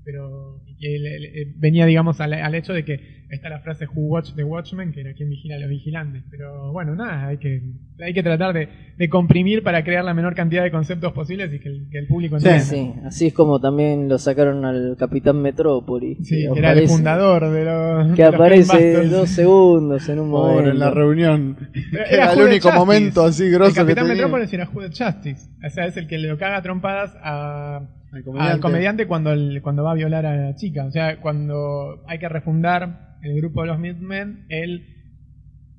Pero 0.03 0.61
y 0.65 0.75
que 0.77 0.97
le- 0.99 1.19
le- 1.19 1.53
venía, 1.57 1.85
digamos, 1.85 2.19
al, 2.21 2.33
al 2.33 2.55
hecho 2.55 2.73
de 2.73 2.83
que 2.83 3.21
está 3.29 3.49
la 3.49 3.59
frase 3.59 3.85
Who 3.85 4.07
Watch 4.07 4.33
the 4.35 4.43
Watchmen, 4.43 4.91
que 4.91 5.01
era 5.01 5.13
quien 5.13 5.29
vigila 5.29 5.55
a 5.55 5.59
los 5.59 5.69
vigilantes. 5.69 6.23
Pero 6.29 6.71
bueno, 6.73 6.95
nada, 6.95 7.27
hay 7.27 7.37
que, 7.37 7.61
hay 8.03 8.13
que 8.13 8.23
tratar 8.23 8.51
de, 8.53 8.67
de 8.97 9.09
comprimir 9.09 9.63
para 9.63 9.83
crear 9.83 10.03
la 10.03 10.13
menor 10.15 10.33
cantidad 10.35 10.63
de 10.63 10.71
conceptos 10.71 11.13
posibles 11.13 11.53
y 11.53 11.59
que 11.59 11.69
el, 11.69 11.87
que 11.91 11.99
el 11.99 12.07
público 12.07 12.39
Sí. 12.39 12.47
entienda. 12.49 12.65
Sí, 12.65 12.99
así 13.05 13.27
es 13.27 13.33
como 13.33 13.61
también 13.61 14.09
lo 14.09 14.17
sacaron 14.17 14.65
al 14.65 14.95
Capitán 14.97 15.39
Metrópolis. 15.41 16.17
Sí, 16.27 16.45
que 16.47 16.51
que 16.53 16.59
era 16.59 16.73
el 16.73 16.87
fundador 16.89 17.49
de 17.51 17.63
los. 17.63 18.15
Que 18.15 18.23
de 18.23 18.31
los 18.31 18.35
aparece 18.35 19.07
dos 19.07 19.29
segundos 19.29 20.09
en 20.09 20.19
un 20.19 20.31
Pobre, 20.31 20.51
momento. 20.55 20.71
en 20.71 20.79
la 20.79 20.89
reunión. 20.91 21.57
Era 21.93 22.05
Era 22.05 22.33
el 22.33 22.39
único 22.41 22.69
Justice. 22.69 22.77
momento 22.79 23.23
así 23.23 23.43
El 23.43 23.51
grosso 23.51 23.71
que 23.73 23.79
Capitán 23.81 24.07
tenía. 24.07 24.23
Metrópolis 24.23 24.51
era 24.51 24.65
the 24.65 24.87
Justice. 25.05 25.49
O 25.65 25.69
sea, 25.69 25.85
es 25.85 25.95
el 25.95 26.07
que 26.07 26.17
le 26.17 26.35
caga 26.37 26.61
trompadas 26.63 27.15
a, 27.21 27.87
Al 28.11 28.23
comediante. 28.23 28.53
al 28.53 28.59
comediante 28.59 29.07
cuando, 29.07 29.31
el- 29.31 29.61
cuando 29.61 29.83
va 29.83 29.91
a 29.91 29.95
violar 29.95 30.25
a 30.25 30.35
la 30.35 30.55
chica. 30.55 30.85
O 30.85 30.91
sea, 30.91 31.19
cuando 31.21 32.03
hay 32.07 32.19
que 32.19 32.27
refundar 32.29 33.17
el 33.21 33.35
grupo 33.37 33.61
de 33.61 33.67
los 33.67 33.79
Midmen, 33.79 34.45
él 34.49 34.85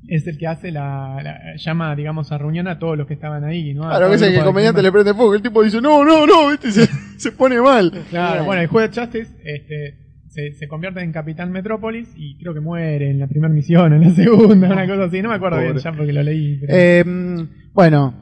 es 0.08 0.26
el 0.26 0.36
que 0.38 0.46
hace 0.46 0.72
la, 0.72 1.20
la- 1.22 1.40
llama, 1.56 1.94
digamos, 1.94 2.32
a 2.32 2.38
reunión 2.38 2.66
a 2.68 2.78
todos 2.78 2.96
los 2.98 3.06
que 3.06 3.14
estaban 3.14 3.44
ahí, 3.44 3.72
¿no? 3.74 3.84
A 3.84 3.90
Claro, 3.90 4.08
que 4.08 4.16
es 4.16 4.22
el 4.22 4.34
que 4.34 4.40
comediante 4.44 4.82
le 4.82 4.90
prende 4.92 5.14
fuego. 5.14 5.34
El 5.34 5.42
tipo 5.42 5.62
dice, 5.62 5.80
no, 5.80 6.04
no, 6.04 6.26
no, 6.26 6.48
¿viste? 6.50 6.72
Se, 6.72 6.86
se 7.18 7.32
pone 7.32 7.60
mal. 7.60 7.92
Claro, 8.10 8.44
bueno, 8.44 8.62
el 8.62 8.68
juez 8.68 8.90
de 8.90 9.00
Justice 9.00 9.30
este, 9.44 9.98
se, 10.28 10.52
se 10.54 10.66
convierte 10.68 11.00
en 11.02 11.12
Capitán 11.12 11.52
Metrópolis 11.52 12.12
y 12.16 12.36
creo 12.38 12.54
que 12.54 12.60
muere 12.60 13.10
en 13.10 13.18
la 13.20 13.26
primera 13.28 13.52
misión, 13.52 13.92
en 13.92 14.00
la 14.00 14.10
segunda, 14.10 14.72
una 14.72 14.86
cosa 14.88 15.04
así. 15.04 15.20
No 15.22 15.28
me 15.28 15.34
acuerdo 15.36 15.58
bien 15.60 15.76
ya 15.76 15.92
porque 15.92 16.12
lo 16.12 16.22
leí. 16.22 16.56
pero- 16.60 16.72
Eh, 16.74 17.04
bueno, 17.74 18.14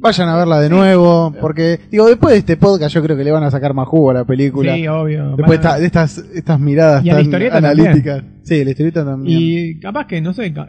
vayan 0.00 0.28
a 0.28 0.36
verla 0.36 0.60
de 0.60 0.68
nuevo. 0.70 1.34
Porque, 1.40 1.78
digo, 1.90 2.06
después 2.08 2.32
de 2.32 2.38
este 2.38 2.56
podcast, 2.56 2.94
yo 2.94 3.02
creo 3.02 3.16
que 3.16 3.24
le 3.24 3.30
van 3.30 3.42
a 3.44 3.50
sacar 3.50 3.74
más 3.74 3.86
jugo 3.88 4.10
a 4.10 4.14
la 4.14 4.24
película. 4.24 4.74
sí, 4.74 4.86
obvio. 4.88 5.36
Después 5.36 5.60
de 5.62 5.86
estas, 5.86 6.18
estas 6.34 6.60
miradas 6.60 7.04
Y 7.04 7.10
a 7.10 7.20
la 7.20 7.30
tan 7.30 7.64
analíticas. 7.64 8.22
Sí, 8.42 8.64
la 8.64 8.70
historieta 8.70 9.04
también. 9.04 9.38
Y 9.40 9.80
capaz 9.80 10.06
que, 10.06 10.20
no 10.20 10.32
sé, 10.32 10.52
ca- 10.52 10.68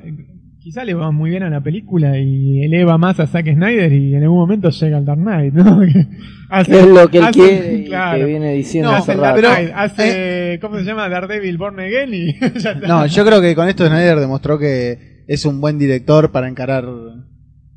quizá 0.62 0.84
le 0.84 0.94
va 0.94 1.10
muy 1.12 1.30
bien 1.30 1.44
a 1.44 1.50
la 1.50 1.62
película 1.62 2.18
y 2.20 2.64
eleva 2.64 2.98
más 2.98 3.20
a 3.20 3.26
Zack 3.28 3.46
Snyder 3.54 3.92
y 3.94 4.14
en 4.14 4.24
algún 4.24 4.40
momento 4.40 4.70
llega 4.70 4.98
al 4.98 5.06
Dark 5.06 5.20
Knight, 5.22 5.54
¿no? 5.54 5.80
Que 5.82 6.06
hace- 6.50 6.72
Que 6.72 6.80
es 6.82 6.88
lo 6.88 7.08
que 7.10 7.18
él 7.20 7.24
hace- 7.24 7.40
quiere 7.40 7.74
y 7.76 7.86
claro. 7.86 8.18
que 8.20 8.26
viene 8.26 8.54
diciendo 8.54 8.92
No, 8.92 8.98
hace 8.98 9.14
el 9.14 9.20
rato. 9.20 9.42
Dark 9.42 9.42
Pero, 9.42 9.54
Knight, 9.54 9.72
hace, 9.76 10.60
¿cómo 10.62 10.78
se 10.78 10.84
llama? 10.84 11.08
Daredevil 11.08 11.58
Born 11.58 11.80
Again 11.80 12.14
y 12.14 12.34
ya 12.60 12.72
está. 12.72 12.88
No, 12.88 13.06
yo 13.06 13.26
creo 13.26 13.40
que 13.42 13.56
con 13.56 13.70
esto 13.70 13.88
Snyder 13.88 14.20
demostró 14.20 14.60
que 14.60 15.24
es 15.28 15.46
un 15.46 15.62
buen 15.62 15.80
director 15.80 16.32
para 16.32 16.50
encarar 16.50 16.84
eh, 16.86 17.09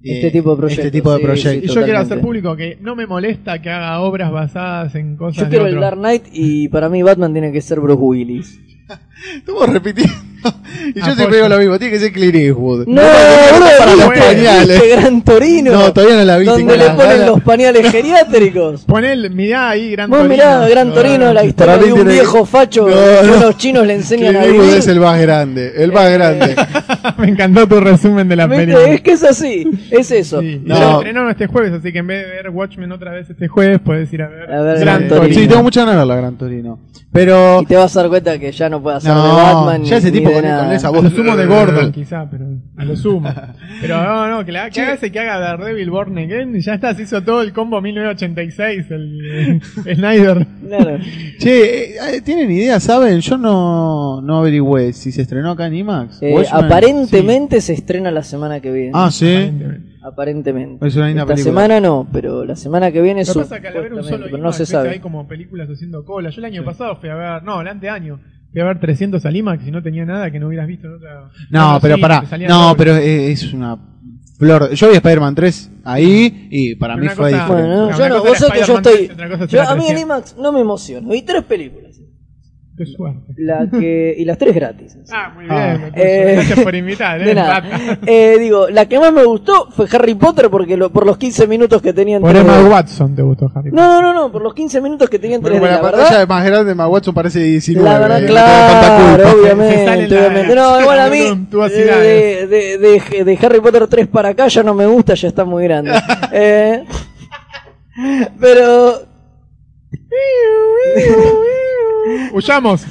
Este 0.04 0.30
tipo 0.30 0.50
de 0.52 0.56
proyectos, 0.56 0.84
Este 0.86 0.98
tipo 0.98 1.12
de 1.12 1.18
sí, 1.18 1.24
proyectos. 1.24 1.52
y 1.54 1.60
yo 1.60 1.60
totalmente. 1.74 1.84
quiero 1.86 1.98
hacer 2.00 2.20
público 2.20 2.56
que 2.56 2.78
no 2.80 2.96
me 2.96 3.06
molesta 3.06 3.60
que 3.62 3.70
haga 3.70 4.00
obras 4.00 4.30
basadas 4.32 4.94
en 4.96 5.16
cosas 5.16 5.36
Yo 5.38 5.44
de 5.44 5.50
quiero 5.50 5.66
el 5.66 5.72
otro. 5.74 5.80
Dark 5.82 5.98
Knight 5.98 6.24
y 6.32 6.68
para 6.68 6.88
mí 6.88 7.02
Batman 7.02 7.32
tiene 7.32 7.52
que 7.52 7.60
ser 7.60 7.78
Bruce 7.80 8.00
Willis. 8.00 8.60
Estamos 9.36 9.68
repitiendo. 9.68 10.12
Y 10.92 10.98
yo 10.98 11.14
siempre 11.14 11.36
digo 11.36 11.48
lo 11.48 11.56
mismo, 11.58 11.78
tiene 11.78 11.92
que 11.94 12.00
ser 12.00 12.12
Clint 12.12 12.34
Eastwood. 12.34 12.86
No, 12.88 13.00
para 13.00 13.92
boludo, 13.92 14.10
los 14.10 14.18
pañales. 14.18 14.80
¿Viste 14.80 14.88
Gran 14.96 15.22
Torino? 15.22 15.70
No, 15.70 15.92
todavía 15.92 16.16
no 16.16 16.24
la 16.24 16.36
viste. 16.38 16.52
Donde 16.58 16.76
le 16.78 16.90
ponen 16.90 17.26
los 17.26 17.40
pañales 17.42 17.92
geriátricos. 17.92 18.84
Ponel, 18.84 19.30
mirá 19.30 19.70
ahí, 19.70 19.92
Gran 19.92 20.10
Vos 20.10 20.18
Torino. 20.18 20.34
mirá, 20.34 20.68
Gran 20.68 20.92
Torino, 20.92 21.32
la 21.32 21.44
historia 21.44 21.74
Para 21.74 21.86
de 21.86 21.92
un 21.92 21.98
tiene- 22.00 22.12
viejo 22.14 22.44
facho 22.44 22.88
No, 22.88 22.96
que 22.96 23.26
no. 23.28 23.36
unos 23.36 23.56
chinos 23.58 23.86
le 23.86 23.94
enseñan 23.94 24.34
Clint 24.34 24.44
a 24.44 24.62
vivir. 24.64 24.78
es 24.78 24.88
el 24.88 24.98
más 24.98 25.20
grande, 25.20 25.72
el 25.76 25.92
más 25.92 26.08
Eh, 26.08 26.12
grande. 26.14 26.56
me 27.18 27.28
encantó 27.28 27.68
tu 27.68 27.78
resumen 27.78 28.28
de 28.28 28.34
la 28.36 28.48
película. 28.48 28.84
Es 28.88 29.00
que 29.00 29.12
es 29.12 29.22
así, 29.22 29.64
es 29.92 30.10
eso. 30.10 30.42
No. 30.42 30.98
estrenaron 30.98 31.30
este 31.30 31.46
jueves, 31.46 31.72
así 31.72 31.92
que 31.92 31.98
en 32.00 32.06
vez 32.08 32.26
de 32.26 32.32
ver 32.32 32.50
Watchmen 32.50 32.90
otra 32.90 33.12
vez 33.12 33.30
este 33.30 33.46
jueves, 33.46 33.78
puedes 33.84 34.12
ir 34.12 34.22
a 34.22 34.28
ver, 34.28 34.52
A 34.52 34.60
ver 34.62 34.78
Gran 34.80 34.80
Gran 34.80 35.08
Torino. 35.08 35.16
Torino. 35.22 35.40
Sí, 35.40 35.46
tengo 35.46 35.62
mucha 35.62 35.80
ganas 35.82 35.94
de 35.94 35.98
verla, 36.00 36.16
Gran 36.16 36.36
Torino. 36.36 36.80
Pero. 37.12 37.60
Y 37.62 37.66
te 37.66 37.76
vas 37.76 37.94
a 37.96 38.00
dar 38.00 38.08
cuenta 38.08 38.38
que 38.38 38.50
ya 38.50 38.68
no 38.70 38.82
puede 38.82 38.96
hacer 38.96 39.11
de 39.14 39.28
No, 39.28 39.36
Batman 39.36 39.84
ya 39.84 39.96
ese 39.96 40.10
ni 40.10 40.18
tipo 40.18 40.30
de 40.30 40.42
con, 40.42 40.42
con 40.58 40.72
esa 40.72 40.88
A 40.88 40.90
voz. 40.90 41.04
lo 41.04 41.10
sumo 41.10 41.36
de 41.36 41.46
Gordon, 41.46 41.92
quizá, 41.92 42.28
pero 42.30 42.46
a 42.76 42.84
lo 42.84 42.96
sumo. 42.96 43.32
Pero 43.80 44.02
no, 44.02 44.28
no, 44.28 44.44
que, 44.44 44.52
la, 44.52 44.70
que 44.70 44.80
haga 44.80 44.94
ese 44.94 45.10
que 45.10 45.18
haga 45.18 45.38
Daredevil 45.40 45.90
Born 45.90 46.16
Again 46.18 46.54
y 46.56 46.60
ya 46.60 46.74
está, 46.74 46.94
se 46.94 47.02
hizo 47.02 47.20
todo 47.22 47.42
el 47.42 47.52
combo 47.52 47.80
1986, 47.80 48.90
el, 48.90 49.60
eh, 49.86 49.94
Snyder. 49.96 50.46
Claro. 50.68 50.98
Che, 51.38 51.96
eh, 51.96 52.20
¿tienen 52.24 52.50
idea? 52.50 52.78
¿Saben? 52.78 53.20
Yo 53.20 53.36
no, 53.36 54.20
no 54.22 54.38
averigüé 54.38 54.92
si 54.92 55.10
se 55.10 55.22
estrenó 55.22 55.50
acá 55.52 55.66
en 55.66 55.74
IMAX. 55.74 56.22
Eh, 56.22 56.44
aparentemente 56.50 57.60
se 57.60 57.72
estrena 57.72 58.10
la 58.10 58.22
semana 58.22 58.60
que 58.60 58.70
viene. 58.70 58.92
Ah, 58.94 59.10
sí. 59.10 59.26
Aparentemente. 59.26 59.92
Aparentemente. 60.04 60.86
Es 60.88 60.96
una 60.96 61.06
linda 61.08 61.22
Esta 61.22 61.34
película. 61.34 61.60
semana 61.62 61.80
no, 61.80 62.08
pero 62.12 62.44
la 62.44 62.56
semana 62.56 62.90
que 62.90 63.00
viene 63.02 63.20
es 63.20 63.32
que 63.32 63.38
al 63.40 63.76
haber 63.76 63.94
un 63.94 64.04
solo 64.04 64.26
pero 64.26 64.38
no 64.38 64.52
se 64.52 64.66
sabe. 64.66 64.90
hay 64.90 64.98
como 64.98 65.26
películas 65.28 65.68
haciendo 65.70 66.04
cola. 66.04 66.30
Yo 66.30 66.40
el 66.40 66.44
año 66.46 66.64
pasado 66.64 66.96
fui 66.96 67.08
a 67.08 67.14
ver, 67.14 67.42
no, 67.44 67.60
el 67.60 67.68
anteaño, 67.68 68.20
fui 68.52 68.60
a 68.60 68.64
ver 68.64 68.78
300 68.80 69.24
al 69.26 69.34
IMAX 69.36 69.66
y 69.66 69.70
no 69.70 69.82
tenía 69.82 70.04
nada 70.04 70.30
que 70.30 70.38
no 70.38 70.48
hubieras 70.48 70.66
visto 70.68 70.86
en 70.86 70.94
otra. 70.94 71.30
No, 71.50 71.78
pero 71.80 71.94
otro 71.94 72.02
pará. 72.02 72.24
No, 72.48 72.74
pero 72.76 72.94
es 72.96 73.52
una 73.52 73.78
flor. 74.38 74.70
Yo 74.74 74.88
vi 74.90 74.94
Spider-Man 74.96 75.34
3 75.34 75.70
ahí 75.84 76.48
y 76.50 76.74
para 76.76 76.94
Pero 76.94 77.06
mí 77.06 77.14
fue 77.14 77.30
cosa- 77.30 77.42
diferente. 77.44 77.68
Bueno, 77.68 77.86
Una 77.88 77.96
yo 77.98 78.08
no, 78.08 78.18
vos 78.24 78.38
sabés 78.38 78.52
que 78.52 78.66
yo 78.66 78.74
Spider-Man 78.76 78.82
3 78.82 79.40
estoy. 79.40 79.48
Yo, 79.48 79.62
a 79.62 79.74
mí 79.74 79.80
el 79.88 79.94
300. 79.96 80.02
IMAX 80.02 80.36
no 80.36 80.52
me 80.52 80.60
emociona. 80.60 81.08
Vi 81.08 81.22
tres 81.22 81.44
películas. 81.44 81.98
Qué 82.74 82.86
suerte. 82.86 83.34
La 83.36 83.68
que, 83.70 84.14
y 84.16 84.24
las 84.24 84.38
tres 84.38 84.54
gratis. 84.54 84.96
Ah, 85.12 85.30
muy 85.36 85.44
Ah. 85.48 85.76
bien. 85.78 85.92
Eh, 85.94 86.32
Gracias 86.36 86.60
por 86.60 86.74
invitar, 86.74 87.20
eh. 87.20 87.24
De 87.26 87.34
nada. 87.34 87.60
rata. 87.60 87.98
Eh, 88.06 88.38
digo, 88.40 88.70
la 88.70 88.86
que 88.86 88.98
más 88.98 89.12
me 89.12 89.24
gustó 89.24 89.68
fue 89.70 89.86
Harry 89.92 90.14
Potter 90.14 90.48
porque 90.48 90.76
lo- 90.78 90.90
por 90.90 91.04
los 91.04 91.18
15 91.18 91.46
minutos 91.46 91.82
que 91.82 91.92
tenía 91.92 92.16
en 92.16 92.22
Por 92.22 92.32
3D. 92.32 92.40
Emma 92.40 92.68
Watson 92.70 93.14
te 93.14 93.20
gustó, 93.20 93.44
Harry. 93.54 93.70
Potter. 93.70 93.74
No, 93.74 94.00
no, 94.00 94.14
no, 94.14 94.32
por 94.32 94.40
los 94.42 94.54
15 94.54 94.80
minutos 94.80 95.10
que 95.10 95.18
tenía 95.18 95.36
en 95.36 95.42
3D. 95.42 95.60
Bueno, 95.60 95.76
la 95.76 95.82
la 95.82 95.90
pantalla 95.90 96.10
verdad, 96.10 96.28
más 96.28 96.44
grande, 96.46 96.74
más 96.74 96.88
Watson 96.88 97.14
parece 97.14 97.40
19. 97.40 97.88
la 97.90 97.98
verdad, 97.98 98.18
eh, 98.18 98.22
no 98.22 98.34
tanta 98.34 98.96
claro, 98.96 99.22
sale 99.28 99.40
obviamente, 99.42 99.84
la- 100.08 100.20
obviamente. 100.26 100.54
No, 100.54 100.80
igual 100.80 100.98
a 101.00 101.08
mí, 101.10 101.18
de, 101.18 101.68
de, 101.68 102.46
de, 102.48 102.78
de- 102.78 103.24
de 103.24 103.38
Harry 103.46 103.60
Potter 103.60 103.86
3 103.86 104.06
para 104.08 104.30
acá 104.30 104.48
ya 104.48 104.62
no 104.62 104.72
me 104.72 104.86
gusta, 104.86 105.12
ya 105.14 105.28
está 105.28 105.44
muy 105.44 105.64
grande. 105.64 105.92
Eh, 106.32 106.84
pero, 108.40 109.02
Huyamos. 112.32 112.84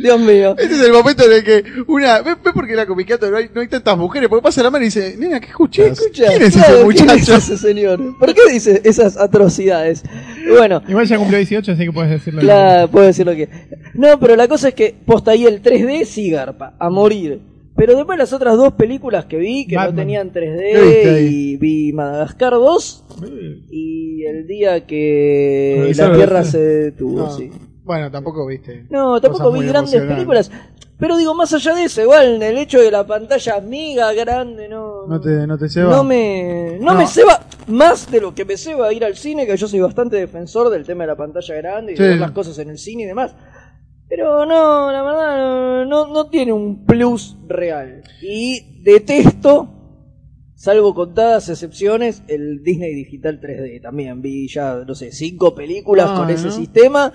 Dios 0.00 0.20
mío. 0.20 0.54
Este 0.58 0.76
es 0.76 0.80
el 0.82 0.92
momento 0.92 1.24
en 1.24 1.32
el 1.32 1.42
que 1.44 1.64
una. 1.88 2.22
¿Ves 2.22 2.36
ves 2.44 2.52
por 2.54 2.68
qué 2.68 2.76
la 2.76 2.86
comiqueando 2.86 3.28
no 3.32 3.36
hay, 3.36 3.50
no 3.52 3.60
hay 3.62 3.66
tantas 3.66 3.98
mujeres? 3.98 4.28
Porque 4.28 4.42
pasa 4.44 4.62
la 4.62 4.70
mano 4.70 4.82
y 4.84 4.86
dice, 4.86 5.16
nena, 5.18 5.40
¿qué 5.40 5.48
escuchas? 5.48 5.98
Escucha, 5.98 6.26
¿Quién 6.28 6.42
es 6.42 6.52
claro, 6.54 6.74
ese 6.74 6.76
¿quién 6.94 7.06
muchacho? 7.08 7.34
es 7.34 7.48
ese 7.48 7.56
señor? 7.58 8.18
¿Por 8.18 8.32
qué 8.32 8.40
dice 8.52 8.80
esas 8.84 9.16
atrocidades? 9.16 10.04
Bueno, 10.56 10.82
Igual 10.86 11.06
ya 11.08 11.18
cumplió 11.18 11.38
18, 11.38 11.72
así 11.72 11.84
que 11.84 11.90
puedes 11.92 12.12
decirlo. 12.12 12.40
Claro, 12.42 12.88
puedo 12.92 13.06
decir 13.06 13.26
lo 13.26 13.32
que. 13.34 13.48
No, 13.94 14.20
pero 14.20 14.36
la 14.36 14.46
cosa 14.46 14.68
es 14.68 14.74
que 14.74 14.94
posta 15.04 15.32
ahí 15.32 15.46
el 15.46 15.60
3D 15.62 16.04
sí 16.04 16.30
garpa, 16.30 16.76
a 16.78 16.88
morir. 16.88 17.40
Pero 17.74 17.96
después 17.96 18.16
las 18.18 18.32
otras 18.32 18.56
dos 18.56 18.74
películas 18.74 19.24
que 19.24 19.38
vi, 19.38 19.66
que 19.66 19.74
Batman. 19.74 19.96
no 19.96 20.00
tenían 20.02 20.30
¿Qué 20.30 20.40
viste 20.40 21.04
3D, 21.10 21.14
ahí? 21.16 21.26
y 21.26 21.56
vi 21.56 21.92
Madagascar 21.92 22.52
2 22.52 23.04
y 23.70 24.22
el 24.26 24.46
día 24.46 24.86
que 24.86 25.92
la 25.96 26.12
Tierra 26.14 26.44
se 26.44 26.58
detuvo, 26.60 27.18
No. 27.18 27.36
sí. 27.36 27.50
Bueno, 27.84 28.10
tampoco 28.10 28.46
viste. 28.46 28.86
No, 28.90 29.20
tampoco 29.20 29.52
vi 29.52 29.66
grandes 29.66 30.00
películas. 30.02 30.50
Pero 30.98 31.16
digo, 31.16 31.34
más 31.34 31.52
allá 31.52 31.74
de 31.74 31.84
eso, 31.84 32.00
igual 32.02 32.40
el 32.40 32.58
hecho 32.58 32.78
de 32.80 32.90
la 32.90 33.04
pantalla 33.04 33.56
amiga, 33.56 34.12
grande, 34.12 34.68
no. 34.68 35.06
¿No 35.08 35.20
te, 35.20 35.46
no 35.48 35.58
te 35.58 35.68
ceba? 35.68 35.90
No 35.90 36.04
me, 36.04 36.78
no, 36.80 36.92
No. 36.92 36.98
me 36.98 37.06
ceba 37.08 37.40
más 37.66 38.08
de 38.08 38.20
lo 38.20 38.32
que 38.34 38.44
me 38.44 38.56
ceba 38.56 38.92
ir 38.92 39.04
al 39.04 39.16
cine, 39.16 39.44
que 39.44 39.56
yo 39.56 39.66
soy 39.66 39.80
bastante 39.80 40.16
defensor 40.16 40.70
del 40.70 40.84
tema 40.86 41.02
de 41.02 41.08
la 41.08 41.16
pantalla 41.16 41.54
grande 41.56 41.94
y 41.94 41.96
Sí. 41.96 42.02
de 42.04 42.08
ver 42.10 42.18
las 42.18 42.30
cosas 42.30 42.56
en 42.58 42.70
el 42.70 42.78
cine 42.78 43.02
y 43.02 43.06
demás. 43.06 43.34
Pero 44.08 44.46
no, 44.46 44.92
la 44.92 45.02
verdad, 45.02 45.86
no, 45.86 46.06
no 46.06 46.28
tiene 46.28 46.52
un 46.52 46.84
plus 46.84 47.36
real. 47.48 48.02
Y 48.22 48.82
detesto, 48.84 49.70
salvo 50.54 50.94
contadas 50.94 51.48
excepciones, 51.48 52.22
el 52.28 52.62
Disney 52.62 52.94
Digital 52.94 53.40
3D. 53.40 53.80
También 53.82 54.22
vi 54.22 54.46
ya, 54.48 54.84
no 54.86 54.94
sé, 54.94 55.10
cinco 55.10 55.54
películas 55.54 56.10
Ah, 56.12 56.16
con 56.18 56.30
ese 56.30 56.50
sistema. 56.52 57.12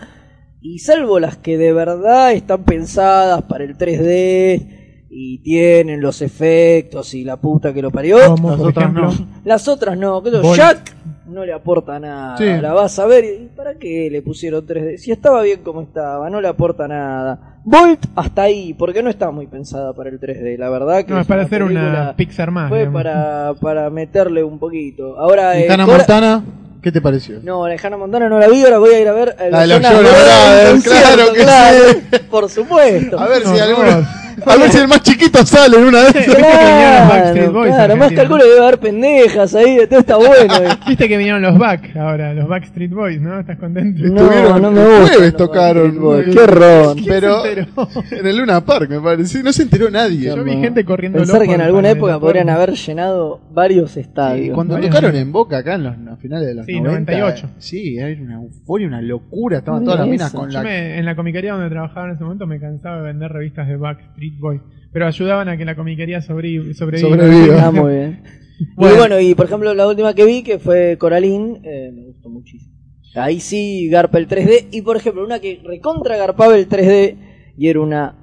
Y 0.61 0.79
salvo 0.79 1.19
las 1.19 1.37
que 1.37 1.57
de 1.57 1.71
verdad 1.73 2.33
están 2.33 2.63
pensadas 2.63 3.43
para 3.43 3.63
el 3.63 3.77
3D, 3.77 4.77
y 5.09 5.39
tienen 5.39 6.01
los 6.01 6.21
efectos 6.21 7.13
y 7.13 7.23
la 7.23 7.37
puta 7.37 7.73
que 7.73 7.81
lo 7.81 7.91
parió. 7.91 8.17
Como 8.27 8.51
Nosotras 8.51 8.83
ejemplo, 8.83 9.11
no. 9.11 9.27
Las 9.45 9.67
otras 9.67 9.97
no, 9.97 10.21
que. 10.21 10.29
Jack 10.55 10.95
no 11.27 11.45
le 11.45 11.53
aporta 11.53 11.99
nada. 11.99 12.37
Sí. 12.37 12.45
La 12.61 12.73
vas 12.73 12.99
a 12.99 13.05
ver 13.05 13.25
y 13.25 13.47
¿para 13.55 13.75
qué 13.75 14.09
le 14.11 14.21
pusieron 14.21 14.65
3D? 14.65 14.97
Si 14.97 15.11
estaba 15.11 15.41
bien 15.43 15.61
como 15.63 15.81
estaba, 15.81 16.29
no 16.29 16.41
le 16.41 16.47
aporta 16.47 16.87
nada. 16.87 17.59
Bolt 17.63 18.05
hasta 18.15 18.43
ahí, 18.43 18.73
porque 18.73 19.01
no 19.01 19.09
está 19.09 19.31
muy 19.31 19.47
pensada 19.47 19.93
para 19.93 20.09
el 20.09 20.19
3D, 20.19 20.57
la 20.57 20.69
verdad 20.69 21.03
que 21.03 21.13
no, 21.13 21.19
es 21.19 21.27
para 21.27 21.43
hacer 21.43 21.63
una 21.63 22.13
Pixar 22.15 22.51
más. 22.51 22.69
fue 22.69 22.79
digamos. 22.79 23.01
para, 23.03 23.53
para 23.59 23.89
meterle 23.89 24.43
un 24.43 24.59
poquito. 24.59 25.17
Ahora 25.19 25.59
¿Y 25.59 25.63
eh, 25.63 25.67
Hannah 25.69 25.85
Cora- 25.85 25.97
Montana? 25.97 26.43
¿Qué 26.87 26.91
te 26.93 27.01
pareció? 27.01 27.39
No, 27.43 27.67
la 27.67 27.73
de 27.75 27.85
Hannah 27.85 27.97
Montana 27.97 28.29
no 28.29 28.39
la 28.39 28.47
vi, 28.47 28.63
ahora 28.63 28.77
voy 28.77 28.93
a 28.93 28.99
ir 29.01 29.07
a 29.09 29.11
ver 29.11 29.35
eh, 29.37 29.49
La 29.51 29.59
de 29.59 29.67
los 29.67 29.81
Jonas 29.81 29.99
Brothers, 29.99 30.83
claro 30.85 31.33
que 31.33 31.43
claro, 31.43 31.77
sí. 31.91 32.19
Por 32.31 32.49
supuesto. 32.49 33.19
A 33.19 33.27
ver 33.27 33.41
si 33.43 33.49
No, 33.49 33.61
alguno. 33.61 34.07
A 34.45 34.55
ver 34.55 34.69
si 34.71 34.77
el 34.77 34.87
más 34.87 35.01
chiquito 35.01 35.45
sale 35.45 35.77
en 35.77 35.85
una 35.85 36.03
de 36.03 36.09
esas. 36.09 36.27
Viste 36.27 36.35
que 36.35 36.47
vinieron 36.47 36.99
los 36.99 37.09
Backstreet 37.09 37.33
Claro, 37.47 37.53
Boys 37.53 37.73
claro, 37.73 37.97
más 37.97 38.11
calculo 38.13 38.43
que 38.43 38.49
debe 38.49 38.61
haber 38.65 38.79
pendejas 38.79 39.55
ahí, 39.55 39.79
todo 39.89 39.99
está 39.99 40.17
bueno. 40.17 40.53
eh. 40.63 40.67
Viste 40.87 41.07
que 41.07 41.17
vinieron 41.17 41.41
los 41.41 41.57
Back 41.57 41.95
ahora, 41.97 42.33
los 42.33 42.47
Backstreet 42.47 42.91
Boys, 42.91 43.19
¿no? 43.21 43.39
¿Estás 43.39 43.57
contento? 43.57 44.01
No, 44.03 44.21
Estuvieron 44.21 44.61
no 44.61 44.71
me 44.71 44.85
gusta. 44.99 45.13
jueves 45.15 45.35
tocaron. 45.35 46.23
Qué 46.33 46.47
ron. 46.47 46.97
Pero 47.07 47.45
en 48.11 48.27
el 48.27 48.37
Luna 48.37 48.63
Park 48.63 48.89
me 48.89 48.99
parece. 49.01 49.41
No 49.43 49.51
se 49.51 49.63
enteró 49.63 49.89
nadie. 49.89 50.27
Yo 50.27 50.43
vi 50.43 50.51
gente 50.57 50.85
corriendo 50.85 51.17
Pensar 51.19 51.35
loco 51.39 51.47
que 51.49 51.55
en 51.55 51.61
al 51.61 51.67
alguna 51.67 51.89
época 51.89 52.13
¿te 52.13 52.19
podrían 52.19 52.49
haber 52.49 52.73
llenado 52.73 53.41
varios 53.51 53.91
Sí, 53.91 54.01
estadios. 54.01 54.53
cuando 54.55 54.73
Varios 54.75 54.89
tocaron 54.91 55.11
años. 55.15 55.21
en 55.25 55.31
Boca 55.31 55.57
acá 55.57 55.75
en 55.75 55.83
los, 55.83 55.97
los 55.97 56.19
finales 56.19 56.47
de 56.47 56.53
los 56.55 56.65
Sí, 56.65 56.79
90, 56.79 57.11
98. 57.11 57.49
Sí, 57.57 57.97
era 57.97 58.21
una 58.21 58.35
euforia, 58.35 58.87
una 58.87 59.01
locura. 59.01 59.57
Estaban 59.59 59.83
todas 59.83 59.99
las 59.99 60.07
minas 60.07 60.31
con 60.31 60.49
Yo 60.49 60.57
la. 60.59 60.63
me- 60.63 60.99
en 60.99 61.05
la 61.05 61.15
comiquería 61.15 61.53
donde 61.53 61.69
trabajaba 61.69 62.07
en 62.07 62.13
ese 62.15 62.23
momento 62.23 62.45
me 62.47 62.59
cansaba 62.59 62.97
de 62.97 63.03
vender 63.03 63.31
revistas 63.31 63.67
de 63.67 63.75
Backstreet 63.77 64.26
Pero 64.91 65.07
ayudaban 65.07 65.49
a 65.49 65.57
que 65.57 65.65
la 65.65 65.75
comiquería 65.75 66.21
sobreviva. 66.21 66.73
sobreviva. 66.73 67.67
Ah, 67.67 67.71
muy 67.71 67.93
bien. 67.93 68.23
Bueno. 68.75 68.95
Y 68.95 68.97
bueno, 68.97 69.19
y 69.19 69.35
por 69.35 69.45
ejemplo, 69.45 69.71
la 69.75 69.87
última 69.87 70.15
que 70.15 70.25
vi, 70.25 70.41
que 70.41 70.57
fue 70.57 70.97
Coraline, 70.97 71.61
eh, 71.63 71.91
me 71.93 72.05
gustó 72.07 72.27
muchísimo. 72.27 72.73
Ahí 73.13 73.39
sí 73.39 73.87
garpa 73.87 74.17
el 74.17 74.27
3D. 74.27 74.69
Y 74.71 74.81
por 74.81 74.97
ejemplo, 74.97 75.23
una 75.23 75.39
que 75.39 75.61
recontra 75.63 76.17
garpaba 76.17 76.55
el 76.55 76.67
3D 76.67 77.53
y 77.55 77.67
era 77.67 77.81
una 77.81 78.15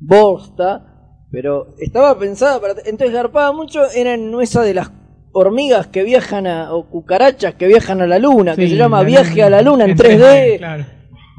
bosta, 0.00 1.22
pero 1.30 1.76
estaba 1.78 2.18
pensada 2.18 2.60
para. 2.60 2.74
Entonces 2.84 3.12
garpaba 3.12 3.52
mucho, 3.52 3.88
eran 3.94 4.34
esa 4.40 4.62
de 4.62 4.74
las 4.74 4.90
hormigas 5.32 5.86
que 5.86 6.02
viajan 6.02 6.46
a. 6.46 6.74
o 6.74 6.88
cucarachas 6.88 7.54
que 7.54 7.66
viajan 7.66 8.00
a 8.00 8.06
la 8.06 8.18
luna, 8.18 8.56
que 8.56 8.68
se 8.68 8.76
llama 8.76 9.02
la 9.02 9.08
Viaje 9.08 9.42
a 9.42 9.50
la 9.50 9.62
Luna 9.62 9.84
en 9.84 9.96
3D. 9.96 10.58
claro. 10.58 10.84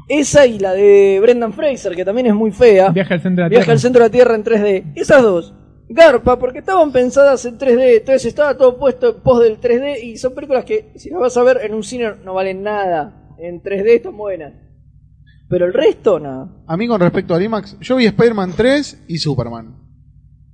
Esa 0.08 0.46
y 0.46 0.58
la 0.58 0.72
de 0.72 1.18
Brendan 1.22 1.52
Fraser, 1.52 1.94
que 1.94 2.04
también 2.04 2.26
es 2.26 2.34
muy 2.34 2.50
fea. 2.50 2.90
Viaje 2.90 3.14
al 3.14 3.20
centro 3.22 3.42
de 3.44 3.46
la 3.46 3.48
Viaje 3.48 3.64
Tierra. 3.64 3.72
al 3.72 3.78
centro 3.80 4.02
de 4.02 4.08
la 4.08 4.12
Tierra 4.12 4.34
en 4.34 4.44
3D. 4.44 4.92
Esas 4.96 5.22
dos. 5.22 5.54
Garpa, 5.88 6.38
porque 6.38 6.60
estaban 6.60 6.90
pensadas 6.90 7.44
en 7.44 7.58
3D, 7.58 7.98
entonces 7.98 8.24
estaba 8.26 8.56
todo 8.56 8.78
puesto 8.78 9.16
en 9.16 9.22
pos 9.22 9.42
del 9.42 9.60
3D 9.60 10.02
y 10.02 10.16
son 10.16 10.34
películas 10.34 10.64
que 10.64 10.92
si 10.96 11.10
las 11.10 11.20
vas 11.20 11.36
a 11.36 11.42
ver 11.42 11.58
en 11.64 11.74
un 11.74 11.82
cine 11.82 12.12
no 12.24 12.34
valen 12.34 12.62
nada. 12.62 13.34
En 13.38 13.62
3D 13.62 13.96
están 13.96 14.16
buenas. 14.16 14.54
Pero 15.48 15.66
el 15.66 15.74
resto 15.74 16.18
no. 16.18 16.64
A 16.66 16.76
mí 16.78 16.88
con 16.88 16.98
respecto 17.00 17.34
al 17.34 17.42
IMAX, 17.42 17.78
yo 17.80 17.96
vi 17.96 18.06
Spider-Man 18.06 18.54
3 18.56 19.04
y 19.08 19.18
Superman. 19.18 19.76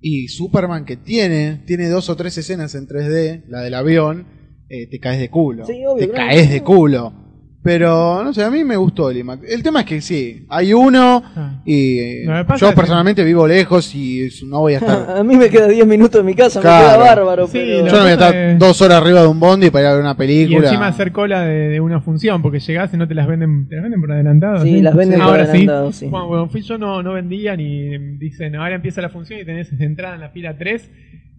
Y 0.00 0.28
Superman 0.28 0.84
que 0.84 0.96
tiene, 0.96 1.62
tiene 1.66 1.88
dos 1.88 2.08
o 2.10 2.16
tres 2.16 2.36
escenas 2.38 2.74
en 2.74 2.88
3D, 2.88 3.44
la 3.48 3.60
del 3.60 3.74
avión, 3.74 4.26
eh, 4.68 4.88
te 4.88 4.98
caes 4.98 5.20
de 5.20 5.30
culo. 5.30 5.66
Sí, 5.66 5.84
obvio, 5.86 6.06
te 6.06 6.10
claro. 6.10 6.28
caes 6.30 6.50
de 6.50 6.62
culo. 6.62 7.12
Pero, 7.60 8.22
no 8.22 8.32
sé, 8.32 8.44
a 8.44 8.50
mí 8.50 8.62
me 8.62 8.76
gustó 8.76 9.10
el 9.10 9.18
IMAX. 9.18 9.42
El 9.50 9.62
tema 9.64 9.80
es 9.80 9.86
que 9.86 10.00
sí, 10.00 10.46
hay 10.48 10.72
uno 10.72 11.22
Ah. 11.36 11.60
y 11.66 12.24
yo 12.24 12.70
que- 12.70 12.72
personalmente 12.76 13.24
vivo 13.24 13.46
lejos 13.48 13.92
y 13.96 14.28
no 14.46 14.60
voy 14.60 14.74
a 14.74 14.78
estar... 14.78 15.10
a 15.18 15.24
mí 15.24 15.36
me 15.36 15.50
queda 15.50 15.66
10 15.66 15.84
minutos 15.86 16.20
de 16.20 16.22
mi 16.24 16.34
casa, 16.34 16.60
Claro. 16.60 16.86
me 16.98 17.04
queda 17.04 17.14
bárbaro. 17.14 17.46
Sí, 17.48 17.58
pero... 17.58 17.86
yo 17.86 17.92
no 17.92 17.98
voy 18.02 18.10
a 18.10 18.12
estar 18.12 18.58
dos 18.58 18.80
horas 18.80 19.02
arriba 19.02 19.22
de 19.22 19.26
un 19.26 19.40
bondi 19.40 19.70
para 19.70 19.82
ir 19.82 19.88
a 19.88 19.92
ver 19.94 20.00
una 20.02 20.12
Y 20.12 20.14
película. 20.14 20.68
encima 20.68 20.86
hacer 20.86 21.10
cola 21.10 21.42
de, 21.42 21.68
de 21.68 21.80
una 21.80 22.00
función, 22.00 22.42
porque 22.42 22.60
llegás 22.60 22.94
y 22.94 22.96
no 22.96 23.08
te 23.08 23.14
las 23.14 23.26
venden, 23.26 23.68
te 23.68 23.74
las 23.74 23.82
venden 23.82 24.00
por 24.00 24.12
adelantado. 24.12 24.62
Sí, 24.64 24.80
las 24.80 24.94
venden 24.94 25.18
por 25.18 25.28
Ahora 25.28 25.42
adelantado, 25.42 25.92
sí. 25.92 26.06
Cuando, 26.08 26.28
cuando 26.28 26.48
fui 26.48 26.62
yo 26.62 26.78
no, 26.78 27.02
no 27.02 27.12
vendían 27.14 27.58
y 27.60 27.98
dicen, 28.18 28.54
ahora 28.54 28.76
empieza 28.76 29.02
la 29.02 29.08
función 29.10 29.40
y 29.40 29.44
tenés 29.44 29.68
entrada 29.78 30.14
en 30.14 30.20
la 30.20 30.28
fila 30.30 30.56
3 30.56 30.88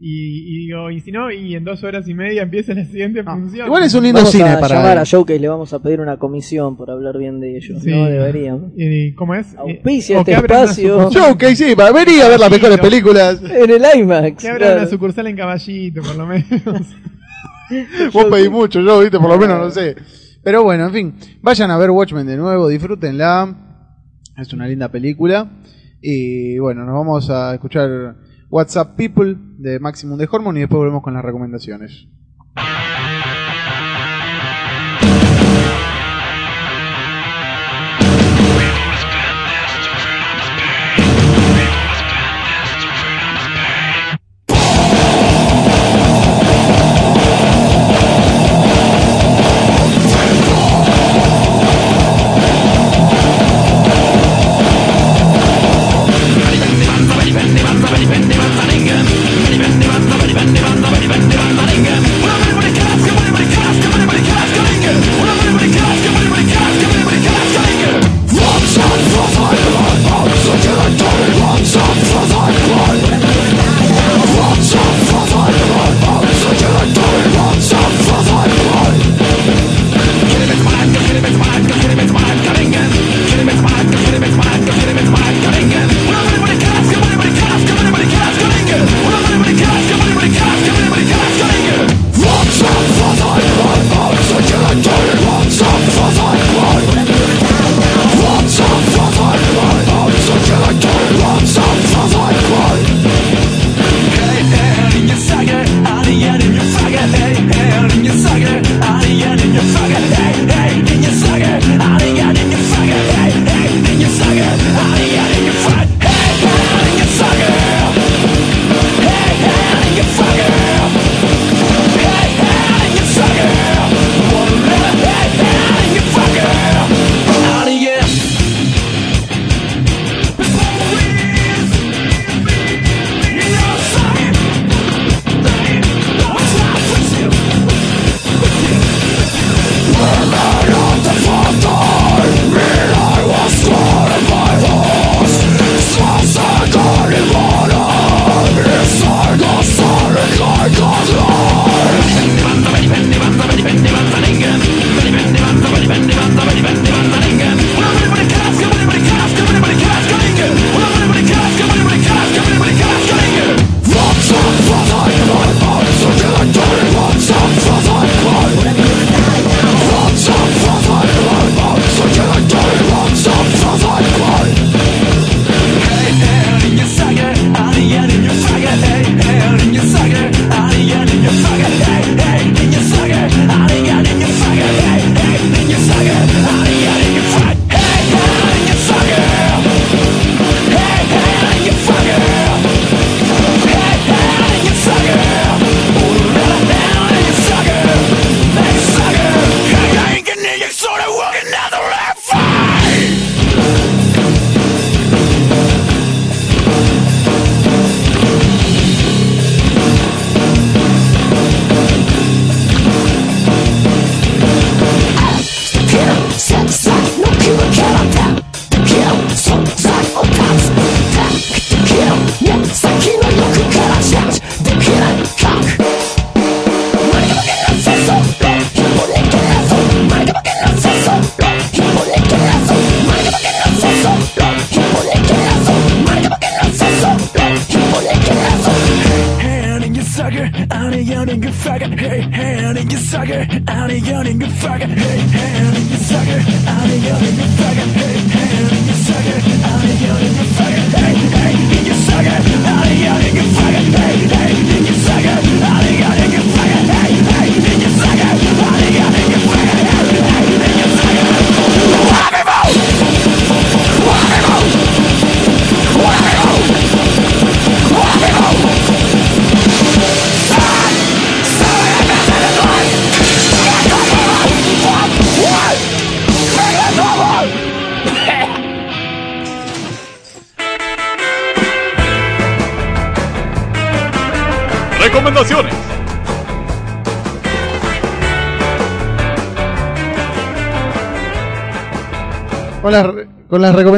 y, 0.02 0.56
y 0.56 0.68
digo, 0.68 0.90
y 0.90 1.02
si 1.02 1.12
no, 1.12 1.30
y 1.30 1.56
en 1.56 1.66
dos 1.66 1.84
horas 1.84 2.08
y 2.08 2.14
media 2.14 2.44
empieza 2.44 2.74
la 2.74 2.86
siguiente 2.86 3.22
función. 3.22 3.66
igual 3.66 3.84
es 3.84 3.94
un 3.94 4.04
lindo 4.04 4.20
Vamos 4.20 4.32
cine 4.32 4.50
a 4.50 4.60
para 4.60 4.76
llamar 4.76 4.98
a 4.98 5.04
Showcase, 5.04 5.40
le 5.40 5.50
vamos 5.50 5.74
a 5.74 5.80
pedir 5.80 6.00
una 6.00 6.16
comisión 6.18 6.78
por 6.78 6.90
hablar 6.90 7.18
bien 7.18 7.42
de 7.42 7.58
ellos. 7.58 7.84
Sí. 7.84 7.92
No 7.92 8.06
deberíamos. 8.06 8.72
¿Y 8.78 9.12
cómo 9.14 9.36
es? 9.36 9.54
Auspicia 9.58 10.24
que 10.24 10.32
este 10.32 10.46
espacio. 10.46 11.38
que 11.38 11.54
sí, 11.54 11.76
para 11.76 11.92
venir 11.92 12.22
a 12.22 12.30
ver 12.30 12.40
las 12.40 12.50
mejores 12.50 12.78
películas. 12.80 13.42
En 13.44 13.70
el 13.70 13.84
IMAX. 13.96 14.42
Que 14.42 14.48
abran 14.48 14.70
claro. 14.70 14.82
una 14.82 14.90
sucursal 14.90 15.28
en 15.28 15.36
Caballito, 15.36 16.02
por 16.02 16.16
lo 16.16 16.26
menos. 16.26 16.48
Vos 18.14 18.26
pedís 18.26 18.50
mucho, 18.50 18.80
yo, 18.80 19.02
viste, 19.02 19.20
por 19.20 19.30
lo 19.30 19.38
menos 19.38 19.60
no 19.60 19.70
sé. 19.70 19.96
Pero 20.42 20.64
bueno, 20.64 20.86
en 20.86 20.94
fin, 20.94 21.14
vayan 21.42 21.72
a 21.72 21.78
ver 21.78 21.92
Watchmen 21.92 22.26
de 22.26 22.38
nuevo, 22.38 22.70
disfrútenla. 22.70 23.54
Es 24.38 24.54
una 24.54 24.66
linda 24.66 24.88
película. 24.88 25.52
Y 26.02 26.58
bueno, 26.58 26.86
nos 26.86 26.94
vamos 26.94 27.30
a 27.30 27.54
escuchar 27.54 28.16
WhatsApp 28.50 28.96
People 28.96 29.49
de 29.60 29.78
Maximum 29.80 30.18
de 30.18 30.28
Hormone 30.32 30.60
y 30.60 30.62
después 30.62 30.78
volvemos 30.78 31.04
con 31.04 31.14
las 31.14 31.24
recomendaciones. 31.24 32.08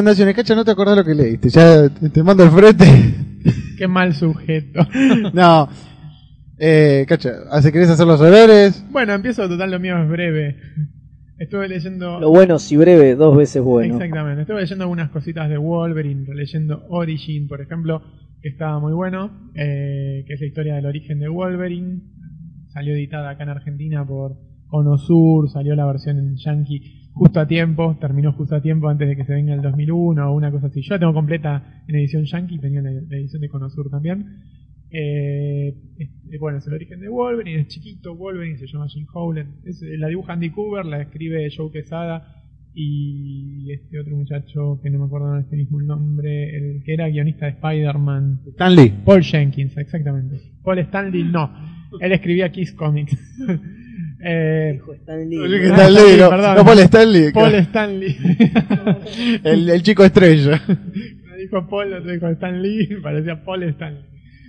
Recomendaciones, 0.01 0.35
Cacha, 0.35 0.55
no 0.55 0.65
te 0.65 0.71
acordás 0.71 0.97
lo 0.97 1.05
que 1.05 1.13
leíste. 1.13 1.49
Ya 1.49 1.89
te, 1.89 2.23
mando 2.23 2.43
el 2.43 2.49
frente. 2.49 2.85
Qué 3.77 3.87
mal 3.87 4.13
sujeto. 4.13 4.87
no. 5.33 5.69
Eh, 6.57 7.05
Cacha, 7.07 7.31
¿hace 7.51 7.71
querés 7.71 7.89
hacer 7.89 8.07
los 8.07 8.19
honores? 8.19 8.83
bueno, 8.91 9.13
empiezo 9.13 9.47
total, 9.47 9.71
lo 9.71 9.79
mío 9.79 10.01
es 10.01 10.09
breve. 10.09 10.57
Estuve 11.37 11.67
leyendo. 11.67 12.19
Lo 12.19 12.29
bueno, 12.29 12.57
si 12.59 12.77
breve, 12.77 13.15
dos 13.15 13.35
veces 13.37 13.61
bueno. 13.61 13.95
Exactamente. 13.95 14.41
Estuve 14.41 14.61
leyendo 14.61 14.83
algunas 14.83 15.09
cositas 15.11 15.49
de 15.49 15.57
Wolverine, 15.57 16.25
leyendo 16.33 16.83
Origin, 16.89 17.47
por 17.47 17.61
ejemplo, 17.61 18.01
que 18.41 18.49
estaba 18.49 18.79
muy 18.79 18.93
bueno, 18.93 19.51
eh, 19.55 20.23
que 20.27 20.33
es 20.33 20.41
la 20.41 20.47
historia 20.47 20.75
del 20.75 20.85
origen 20.85 21.19
de 21.19 21.29
Wolverine. 21.29 22.01
Salió 22.73 22.93
editada 22.93 23.31
acá 23.31 23.43
en 23.43 23.49
Argentina 23.49 24.05
por 24.05 24.37
Cono 24.67 24.97
Sur, 24.97 25.49
salió 25.49 25.75
la 25.75 25.85
versión 25.85 26.17
en 26.17 26.37
Yankee 26.37 27.00
justo 27.13 27.39
a 27.39 27.47
tiempo, 27.47 27.97
terminó 27.99 28.33
justo 28.33 28.55
a 28.55 28.61
tiempo 28.61 28.89
antes 28.89 29.07
de 29.07 29.15
que 29.15 29.25
se 29.25 29.33
venga 29.33 29.53
el 29.53 29.61
2001 29.61 30.29
o 30.29 30.35
una 30.35 30.51
cosa 30.51 30.67
así. 30.67 30.81
Yo 30.81 30.95
la 30.95 30.99
tengo 30.99 31.13
completa 31.13 31.83
en 31.87 31.95
edición 31.95 32.25
Yankee, 32.25 32.59
tenía 32.59 32.81
la, 32.81 32.91
la 32.91 33.17
edición 33.17 33.41
de 33.41 33.49
Cono 33.49 33.69
Sur 33.69 33.89
también. 33.89 34.43
Eh, 34.93 35.73
este, 35.97 36.37
bueno, 36.37 36.57
es 36.57 36.67
el 36.67 36.73
origen 36.73 36.99
de 36.99 37.07
Wolverine, 37.07 37.61
es 37.61 37.67
chiquito 37.67 38.13
Wolverine, 38.13 38.57
se 38.57 38.67
llama 38.67 38.87
Jim 38.89 39.07
Howland. 39.13 39.65
Es, 39.65 39.81
la 39.81 40.07
dibuja 40.07 40.33
Andy 40.33 40.49
Cooper, 40.49 40.85
la 40.85 41.01
escribe 41.01 41.49
Joe 41.55 41.71
Quesada 41.71 42.43
y 42.73 43.71
este 43.71 43.99
otro 43.99 44.15
muchacho 44.15 44.79
que 44.81 44.89
no 44.89 44.99
me 44.99 45.05
acuerdo 45.05 45.37
este 45.37 45.55
mismo 45.55 45.79
el 45.79 45.87
nombre, 45.87 46.55
el 46.55 46.83
que 46.83 46.93
era 46.93 47.07
guionista 47.07 47.45
de 47.45 47.53
Spider-Man. 47.53 48.41
Stanley. 48.47 48.93
Paul 49.05 49.23
Jenkins, 49.23 49.77
exactamente. 49.77 50.41
Paul 50.61 50.79
Stanley, 50.79 51.23
no. 51.23 51.49
Él 51.99 52.11
escribía 52.11 52.51
Kiss 52.51 52.73
Comics. 52.73 53.17
eh, 54.23 54.71
Dijo 54.73 54.93
Stanley. 54.93 55.29
¿Qué 55.29 55.67
Ah, 55.71 55.75
Stanley? 55.75 55.95
Stanley, 56.01 56.19
No, 56.19 56.29
perdón. 56.29 56.55
no, 56.57 56.65
Paul 56.65 56.79
Stanley. 56.79 57.31
Paul 57.31 57.55
Stanley. 57.55 58.17
el, 59.43 59.69
el 59.69 59.81
chico 59.83 60.03
estrella. 60.03 60.61
Lo 60.67 61.35
dijo 61.37 61.67
Paul, 61.67 61.89
lo 61.91 62.11
dijo 62.11 62.27
Stan 62.27 62.61
Lee, 62.61 62.87
parecía 63.03 63.43
Paul 63.43 63.63
Stanley. 63.63 64.03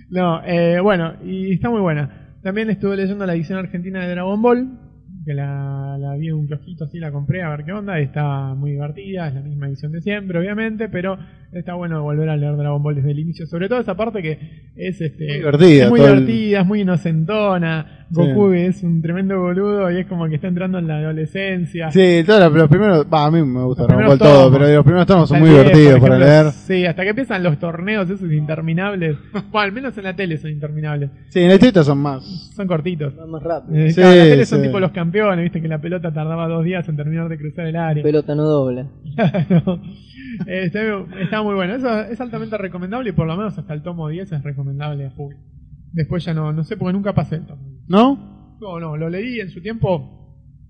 No, 0.09 0.41
eh, 0.45 0.79
bueno, 0.81 1.13
y 1.25 1.53
está 1.53 1.69
muy 1.69 1.81
buena. 1.81 2.35
También 2.43 2.69
estuve 2.69 2.97
leyendo 2.97 3.25
la 3.25 3.33
edición 3.33 3.57
argentina 3.59 4.01
de 4.05 4.11
Dragon 4.11 4.41
Ball, 4.41 4.79
que 5.25 5.33
la, 5.33 5.97
la 5.97 6.15
vi 6.17 6.27
en 6.27 6.33
un 6.35 6.47
kiosquito 6.47 6.83
así, 6.83 6.99
la 6.99 7.11
compré 7.11 7.41
a 7.41 7.49
ver 7.49 7.63
qué 7.63 7.71
onda, 7.71 7.99
y 7.99 8.03
está 8.03 8.53
muy 8.53 8.71
divertida, 8.71 9.29
es 9.29 9.33
la 9.33 9.41
misma 9.41 9.67
edición 9.69 9.93
de 9.93 10.01
siempre, 10.01 10.37
obviamente, 10.37 10.89
pero 10.89 11.17
está 11.53 11.75
bueno 11.75 12.03
volver 12.03 12.27
a 12.29 12.35
leer 12.35 12.57
Dragon 12.57 12.83
Ball 12.83 12.95
desde 12.95 13.11
el 13.11 13.19
inicio, 13.19 13.45
sobre 13.47 13.69
todo 13.69 13.79
esa 13.79 13.95
parte 13.95 14.21
que 14.21 14.37
es 14.75 14.99
este 14.99 15.25
Muy 15.25 15.33
divertida, 15.37 15.83
es 15.85 15.89
muy 15.89 15.99
el- 16.01 16.05
divertida, 16.25 16.59
es 16.59 16.65
muy 16.67 16.81
inocentona, 16.81 18.02
Goku 18.13 18.51
es 18.51 18.83
un 18.83 19.01
tremendo 19.01 19.39
boludo 19.39 19.91
y 19.91 19.99
es 19.99 20.07
como 20.07 20.27
que 20.27 20.35
está 20.35 20.47
entrando 20.47 20.77
en 20.79 20.87
la 20.87 20.97
adolescencia. 20.97 21.91
Sí, 21.91 22.23
todos 22.25 22.39
los, 22.41 22.53
los 22.53 22.69
primeros. 22.69 23.05
Va, 23.11 23.25
a 23.25 23.31
mí 23.31 23.41
me 23.43 23.63
gusta 23.63 23.83
Dragon 23.83 24.05
Ball 24.07 24.19
todo, 24.19 24.51
pero 24.51 24.67
los 24.67 24.83
primeros 24.83 25.07
tomos 25.07 25.29
son 25.29 25.39
muy 25.39 25.49
el 25.49 25.55
10, 25.55 25.65
divertidos 25.65 25.99
por 25.99 26.09
para 26.09 26.15
ejemplo, 26.23 26.43
leer. 26.43 26.53
Sí, 26.53 26.85
hasta 26.85 27.03
que 27.03 27.09
empiezan 27.09 27.43
los 27.43 27.59
torneos 27.59 28.09
esos 28.09 28.31
interminables. 28.31 29.17
bueno, 29.33 29.59
al 29.59 29.71
menos 29.71 29.97
en 29.97 30.03
la 30.03 30.15
tele 30.15 30.37
son 30.37 30.51
interminables. 30.51 31.09
Sí, 31.29 31.39
en 31.41 31.47
la 31.47 31.53
historieta 31.55 31.83
son 31.83 31.97
más. 31.99 32.23
Son 32.55 32.67
cortitos. 32.67 33.13
Va 33.19 33.25
más 33.25 33.43
rápido. 33.43 33.77
Eh, 33.77 33.89
Sí, 33.91 33.95
claro, 33.95 34.11
en 34.13 34.19
la 34.19 34.23
tele 34.25 34.45
son 34.45 34.61
tipo 34.61 34.79
los 34.79 34.91
campeones, 34.91 35.43
viste 35.43 35.61
que 35.61 35.67
la 35.67 35.79
pelota 35.79 36.13
tardaba 36.13 36.47
dos 36.47 36.63
días 36.63 36.87
en 36.87 36.95
terminar 36.95 37.29
de 37.29 37.37
cruzar 37.37 37.65
el 37.65 37.75
área. 37.75 38.03
Pelota 38.03 38.35
no 38.35 38.43
dobla. 38.43 38.87
Claro. 39.15 39.79
Eh, 40.47 40.63
está, 40.65 40.79
está 41.21 41.43
muy 41.43 41.53
bueno. 41.53 41.75
Eso 41.75 41.99
es 42.01 42.19
altamente 42.19 42.57
recomendable 42.57 43.09
y 43.09 43.13
por 43.13 43.27
lo 43.27 43.37
menos 43.37 43.57
hasta 43.57 43.73
el 43.73 43.83
tomo 43.83 44.07
10 44.09 44.31
es 44.31 44.43
recomendable 44.43 45.05
a 45.05 45.11
full. 45.11 45.35
Después 45.93 46.25
ya 46.25 46.33
no, 46.33 46.51
no 46.51 46.63
sé 46.63 46.75
porque 46.75 46.93
nunca 46.93 47.13
pasé 47.13 47.35
el 47.35 47.45
tomo. 47.45 47.61
¿No? 47.87 48.57
No, 48.59 48.79
no, 48.79 48.97
lo 48.97 49.09
leí 49.09 49.39
en 49.39 49.49
su 49.49 49.61
tiempo 49.61 50.19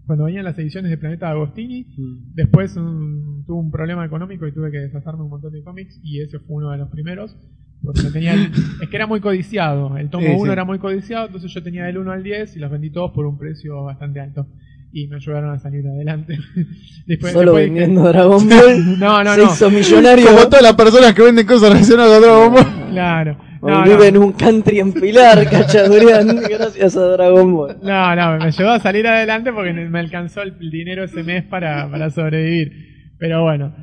cuando 0.05 0.25
venían 0.25 0.43
las 0.43 0.57
ediciones 0.59 0.91
de 0.91 0.97
Planeta 0.97 1.29
Agostini. 1.29 1.85
Mm. 1.97 2.33
Después 2.35 2.75
mm, 2.77 3.45
tuve 3.45 3.57
un 3.57 3.71
problema 3.71 4.05
económico 4.05 4.45
y 4.47 4.51
tuve 4.51 4.69
que 4.71 4.79
deshacerme 4.79 5.23
un 5.23 5.29
montón 5.29 5.53
de 5.53 5.63
cómics 5.63 5.99
y 6.03 6.21
ese 6.21 6.39
fue 6.39 6.57
uno 6.57 6.71
de 6.71 6.77
los 6.77 6.89
primeros. 6.89 7.35
Porque 7.83 8.01
tenía 8.11 8.33
el- 8.33 8.51
es 8.81 8.89
que 8.89 8.95
era 8.95 9.07
muy 9.07 9.19
codiciado. 9.21 9.97
El 9.97 10.09
tomo 10.09 10.25
Sí, 10.27 10.33
1 10.35 10.43
sí. 10.45 10.51
era 10.51 10.65
muy 10.65 10.79
codiciado, 10.79 11.25
entonces 11.27 11.53
yo 11.53 11.63
tenía 11.63 11.85
del 11.85 11.97
1 11.97 12.11
al 12.11 12.23
10 12.23 12.55
y 12.55 12.59
los 12.59 12.71
vendí 12.71 12.89
todos 12.91 13.11
por 13.11 13.25
un 13.25 13.37
precio 13.37 13.83
bastante 13.83 14.19
alto. 14.19 14.47
Y 14.95 15.07
me 15.07 15.15
ayudaron 15.15 15.51
a 15.55 15.59
salir 15.59 15.85
adelante. 15.87 16.37
después, 17.07 17.33
Solo 17.33 17.53
después 17.53 17.65
dije- 17.71 17.79
vendiendo 17.79 18.07
Dragon 18.09 18.47
Ball. 18.49 18.99
No, 18.99 19.23
no, 19.23 19.33
se 19.35 19.41
no. 19.41 19.51
hizo 19.51 19.69
millonario. 19.71 20.25
Como 20.27 20.43
todas 20.47 20.61
las 20.63 20.73
personas 20.75 21.13
que 21.13 21.21
venden 21.23 21.45
cosas 21.47 21.69
relacionadas 21.71 22.17
a 22.17 22.19
Dragon 22.19 22.53
Ball. 22.53 22.89
Claro. 22.91 23.37
No, 23.64 23.84
vive 23.84 24.07
en 24.10 24.18
un 24.18 24.31
country 24.34 24.80
en 24.80 24.94
Pilar, 24.94 25.49
cachadurian, 25.49 26.27
gracias 26.49 26.95
a 26.98 27.02
Dragon 27.07 27.53
Ball. 27.53 27.77
No, 27.81 28.15
no, 28.15 28.38
me 28.38 28.45
ayudó 28.45 28.72
a 28.72 28.80
salir 28.80 29.07
adelante 29.07 29.52
porque 29.53 29.73
me 29.73 29.99
alcanzó 29.99 30.41
el 30.41 30.57
dinero 30.72 31.03
ese 31.06 31.23
mes 31.23 31.44
para, 31.45 31.90
para 31.90 32.10
sobrevivir. 32.10 32.72
Pero 33.18 33.44
bueno. 33.44 33.73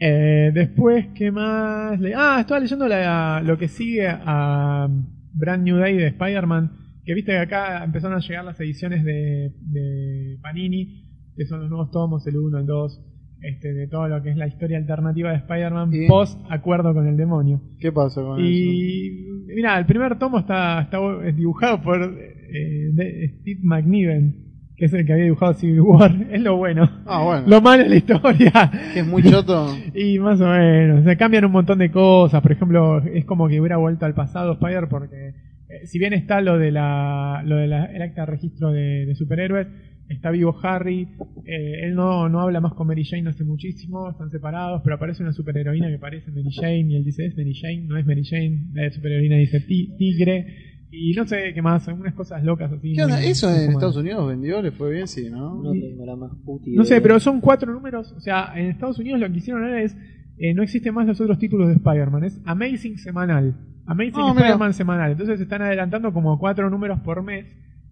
Eh, 0.00 0.52
después, 0.54 1.06
¿qué 1.14 1.32
más? 1.32 1.98
Ah, 2.16 2.38
estaba 2.40 2.60
leyendo 2.60 2.86
la- 2.86 3.42
lo 3.44 3.58
que 3.58 3.66
sigue 3.68 4.06
a 4.08 4.86
Brand 5.34 5.64
New 5.64 5.76
Day 5.76 5.96
de 5.96 6.06
Spider-Man. 6.08 6.72
Que 7.04 7.14
viste 7.14 7.32
que 7.32 7.38
acá 7.38 7.82
empezaron 7.84 8.16
a 8.16 8.20
llegar 8.20 8.44
las 8.44 8.60
ediciones 8.60 9.02
de, 9.02 9.52
de 9.60 10.38
Panini, 10.42 11.04
que 11.36 11.46
son 11.46 11.60
los 11.60 11.70
nuevos 11.70 11.90
tomos, 11.90 12.26
el 12.26 12.36
1, 12.36 12.58
el 12.58 12.66
2, 12.66 13.00
este, 13.42 13.72
de 13.72 13.86
todo 13.86 14.08
lo 14.08 14.22
que 14.22 14.30
es 14.30 14.36
la 14.36 14.46
historia 14.48 14.78
alternativa 14.78 15.30
de 15.30 15.36
Spider-Man 15.38 15.90
post 16.08 16.40
acuerdo 16.50 16.92
con 16.94 17.06
el 17.06 17.16
demonio. 17.16 17.60
¿Qué 17.78 17.92
pasa 17.92 18.20
con 18.20 18.38
eso? 18.40 18.48
Y 18.48 19.26
mira, 19.54 19.78
el 19.78 19.86
primer 19.86 20.18
tomo 20.18 20.38
está, 20.40 20.80
está 20.82 20.98
es 21.24 21.36
dibujado 21.36 21.80
por 21.82 22.02
eh, 22.02 22.90
de- 22.92 23.28
Steve 23.40 23.60
McNiven, 23.62 24.44
que 24.76 24.84
es 24.86 24.92
el 24.92 25.04
que 25.06 25.12
había 25.12 25.24
dibujado 25.24 25.54
Civil 25.54 25.80
War. 25.80 26.14
Es 26.30 26.40
lo 26.42 26.56
bueno. 26.56 26.88
Ah, 27.06 27.22
bueno. 27.24 27.44
Lo 27.46 27.60
malo 27.60 27.82
es 27.82 27.88
la 27.90 27.96
historia. 27.96 28.52
Que 28.92 29.00
es 29.00 29.06
muy 29.06 29.22
choto. 29.22 29.68
Y 29.94 30.18
más 30.18 30.40
o 30.40 30.48
menos. 30.48 31.00
O 31.00 31.02
sea, 31.04 31.16
cambian 31.16 31.44
un 31.44 31.52
montón 31.52 31.78
de 31.78 31.90
cosas. 31.90 32.40
Por 32.42 32.52
ejemplo, 32.52 32.98
es 32.98 33.24
como 33.24 33.48
que 33.48 33.60
hubiera 33.60 33.76
vuelto 33.76 34.04
al 34.06 34.14
pasado 34.14 34.52
Spider 34.54 34.88
porque 34.88 35.28
eh, 35.68 35.86
si 35.86 35.98
bien 35.98 36.12
está 36.12 36.40
lo 36.40 36.58
de 36.58 36.70
la 36.70 37.42
lo 37.44 37.56
de 37.56 37.66
la, 37.66 37.86
el 37.86 38.02
acta 38.02 38.22
de 38.22 38.26
registro 38.26 38.70
de, 38.72 39.04
de 39.06 39.14
superhéroes, 39.14 39.66
está 40.08 40.30
vivo 40.30 40.56
Harry, 40.62 41.08
eh, 41.44 41.84
él 41.84 41.94
no, 41.94 42.28
no 42.28 42.40
habla 42.40 42.60
más 42.60 42.74
con 42.74 42.86
Mary 42.86 43.04
Jane 43.04 43.28
hace 43.28 43.44
muchísimo, 43.44 44.10
están 44.10 44.30
separados, 44.30 44.80
pero 44.82 44.96
aparece 44.96 45.22
una 45.22 45.32
superheroína 45.32 45.88
que 45.88 45.98
parece 45.98 46.30
Mary 46.30 46.50
Jane 46.52 46.86
y 46.92 46.96
él 46.96 47.04
dice 47.04 47.26
es 47.26 47.36
Mary 47.36 47.54
Jane, 47.54 47.84
no 47.86 47.96
es 47.98 48.06
Mary 48.06 48.24
Jane, 48.24 48.68
la 48.72 48.90
superheroína 48.90 49.36
dice 49.36 49.60
"Ti- 49.60 49.94
tigre 49.98 50.46
y 50.90 51.12
no 51.12 51.26
sé 51.26 51.52
qué 51.52 51.60
más, 51.60 51.86
algunas 51.88 52.14
cosas 52.14 52.42
locas 52.42 52.72
así. 52.72 52.94
¿Qué 52.94 53.02
onda? 53.04 53.16
muy- 53.18 53.26
¿Eso 53.26 53.50
en. 53.54 53.70
Estados 53.72 53.96
Unidos 53.98 54.26
vendió? 54.28 54.62
¿Le 54.62 54.70
fue 54.70 54.90
bien? 54.92 55.06
Sí, 55.06 55.28
¿no? 55.30 55.62
No 55.62 55.72
tengo 55.72 56.06
la 56.06 56.16
más 56.16 56.30
puta 56.44 56.64
No 56.68 56.84
sé, 56.84 57.00
pero 57.02 57.20
son 57.20 57.40
cuatro 57.42 57.70
números. 57.72 58.10
O 58.12 58.20
sea, 58.20 58.52
en 58.56 58.66
Estados 58.70 58.98
Unidos 58.98 59.20
lo 59.20 59.30
que 59.30 59.36
hicieron 59.38 59.64
ahora 59.64 59.82
es. 59.82 59.94
eh, 60.38 60.54
no 60.54 60.62
existen 60.62 60.94
más 60.94 61.06
los 61.06 61.20
otros 61.20 61.38
títulos 61.38 61.68
de 61.68 61.74
Spider-Man. 61.74 62.24
Es 62.24 62.40
Amazing 62.46 62.96
semanal. 62.96 63.54
Amazing 63.86 64.14
mira. 64.14 64.30
Spider-Man 64.32 64.72
semanal. 64.72 65.10
Entonces 65.12 65.40
están 65.40 65.60
adelantando 65.62 66.12
como 66.14 66.38
cuatro 66.38 66.70
números 66.70 67.00
por 67.00 67.22
mes. 67.22 67.44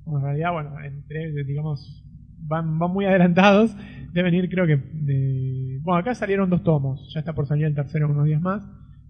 Como 0.05 0.19
en 0.19 0.25
realidad, 0.25 0.53
bueno, 0.53 0.71
entre, 0.83 1.45
digamos, 1.45 2.03
van, 2.47 2.79
van 2.79 2.93
muy 2.93 3.05
adelantados. 3.07 3.77
Deben 4.13 4.35
ir, 4.35 4.49
creo 4.49 4.67
que. 4.67 4.77
de- 4.77 5.79
bueno, 5.83 5.99
acá 6.01 6.15
salieron 6.15 6.51
dos 6.51 6.63
tomos. 6.63 7.11
Ya 7.15 7.21
está 7.21 7.33
por 7.35 7.47
salir 7.47 7.67
el 7.67 7.75
tercero 7.75 8.11
unos 8.11 8.25
días 8.27 8.41
más. 8.41 8.67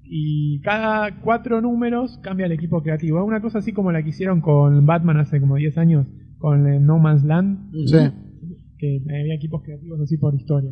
Y 0.09 0.61
cada 0.61 1.21
cuatro 1.21 1.61
números 1.61 2.19
cambia 2.23 2.47
el 2.47 2.53
equipo 2.53 2.83
creativo. 2.83 3.19
Es 3.21 3.27
una 3.27 3.41
cosa 3.41 3.59
así 3.59 3.73
como 3.73 3.91
la 3.93 4.03
que 4.03 4.11
hicieron 4.11 4.41
con 4.41 4.85
Batman 4.87 5.19
hace 5.19 5.41
como 5.41 5.57
10 5.57 5.79
años. 5.79 6.07
Con 6.39 6.67
eh, 6.69 6.79
No 6.81 6.99
Man's 6.99 7.25
Land 7.25 7.73
Sí. 7.87 7.97
que 8.79 9.01
había 9.09 9.35
equipos 9.35 9.63
creativos 9.63 10.01
así 10.01 10.17
por 10.19 10.35
historia. 10.35 10.71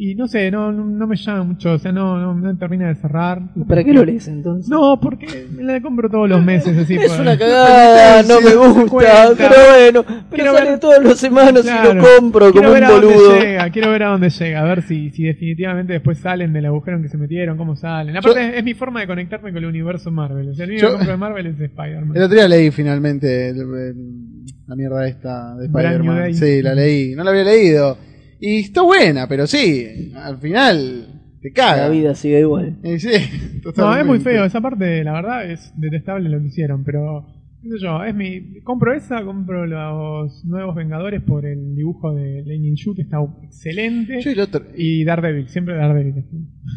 Y 0.00 0.14
no 0.14 0.28
sé, 0.28 0.48
no, 0.52 0.70
no, 0.70 0.84
no 0.84 1.06
me 1.08 1.16
llama 1.16 1.42
mucho, 1.42 1.72
o 1.72 1.78
sea, 1.80 1.90
no, 1.90 2.16
no, 2.20 2.32
no 2.32 2.56
termina 2.56 2.86
de 2.86 2.94
cerrar. 2.94 3.42
¿Para 3.66 3.82
qué 3.82 3.92
lo 3.92 4.04
lees 4.04 4.28
entonces? 4.28 4.70
No, 4.70 5.00
porque 5.00 5.46
me 5.50 5.64
la 5.64 5.82
compro 5.82 6.08
todos 6.08 6.28
los 6.28 6.40
meses, 6.44 6.78
así. 6.78 6.94
es 6.94 7.10
por- 7.10 7.22
una 7.22 7.36
cagada, 7.36 8.22
no 8.22 8.40
me 8.40 8.54
gusta, 8.54 8.86
cuenta. 8.88 9.34
pero 9.36 9.54
bueno, 9.68 10.04
pero 10.04 10.24
Quiero 10.30 10.52
sale 10.54 10.70
ver- 10.70 10.78
todas 10.78 11.02
las 11.04 11.18
semanas 11.18 11.64
y 11.64 11.68
Claro. 11.68 11.94
lo 11.94 12.04
compro 12.16 12.52
Quiero 12.52 12.68
como 12.68 12.74
ver 12.74 12.82
un 12.84 12.88
a 12.88 12.92
dónde 12.92 13.06
boludo. 13.08 13.40
llega, 13.40 13.70
quiero 13.70 13.90
ver 13.90 14.02
a 14.04 14.08
dónde 14.10 14.30
llega, 14.30 14.60
a 14.60 14.64
ver 14.64 14.82
si, 14.82 15.10
si 15.10 15.24
definitivamente 15.24 15.94
después 15.94 16.18
salen 16.18 16.52
del 16.52 16.66
agujero 16.66 16.96
en 16.98 17.02
que 17.02 17.08
se 17.08 17.18
metieron, 17.18 17.56
cómo 17.56 17.74
salen. 17.74 18.16
Aparte, 18.16 18.50
es, 18.50 18.54
es 18.58 18.62
mi 18.64 18.74
forma 18.74 19.00
de 19.00 19.08
conectarme 19.08 19.50
con 19.52 19.58
el 19.64 19.68
universo 19.68 20.12
Marvel. 20.12 20.48
O 20.50 20.54
sea, 20.54 20.64
el 20.66 20.70
único 20.70 20.82
Yo- 20.82 20.88
que 20.90 20.94
compro 20.98 21.10
de 21.10 21.18
Marvel 21.18 21.46
es 21.46 21.60
Spider-Man. 21.60 22.16
El 22.16 22.22
otro 22.22 22.36
día 22.36 22.46
leí 22.46 22.70
finalmente 22.70 23.48
el- 23.48 23.58
el- 23.58 24.44
la 24.68 24.76
mierda 24.76 25.08
esta 25.08 25.56
de 25.56 25.66
Spider-Man. 25.66 26.34
Sí, 26.34 26.62
la 26.62 26.72
leí. 26.74 27.16
No 27.16 27.24
la 27.24 27.30
había 27.30 27.42
leído. 27.42 27.98
Y 28.40 28.60
está 28.60 28.82
buena, 28.82 29.26
pero 29.28 29.46
sí, 29.46 30.12
al 30.14 30.38
final 30.38 31.22
te 31.40 31.52
caga. 31.52 31.82
La 31.84 31.88
vida 31.88 32.14
sigue 32.14 32.40
igual. 32.40 32.78
Y 32.84 32.98
sí, 32.98 33.10
No, 33.76 33.96
es 33.96 34.06
muy 34.06 34.20
feo. 34.20 34.44
Esa 34.44 34.60
parte, 34.60 35.02
la 35.04 35.12
verdad, 35.12 35.50
es 35.50 35.72
detestable 35.76 36.28
lo 36.28 36.40
que 36.40 36.46
hicieron, 36.48 36.84
pero. 36.84 37.26
qué 37.62 37.68
sé 37.70 37.78
yo, 37.80 38.02
es 38.04 38.14
mi. 38.14 38.60
Compro 38.62 38.94
esa, 38.94 39.24
compro 39.24 39.66
los 39.66 40.44
nuevos 40.44 40.74
Vengadores 40.74 41.22
por 41.22 41.46
el 41.46 41.74
dibujo 41.74 42.14
de 42.14 42.42
Lenin 42.44 42.74
Yu, 42.76 42.94
que 42.94 43.02
está 43.02 43.18
excelente. 43.42 44.20
Yo 44.20 44.30
y 44.30 44.32
el 44.34 44.40
otro. 44.40 44.64
Y 44.76 45.04
Daredevil, 45.04 45.48
siempre 45.48 45.74
Daredevil. 45.76 46.24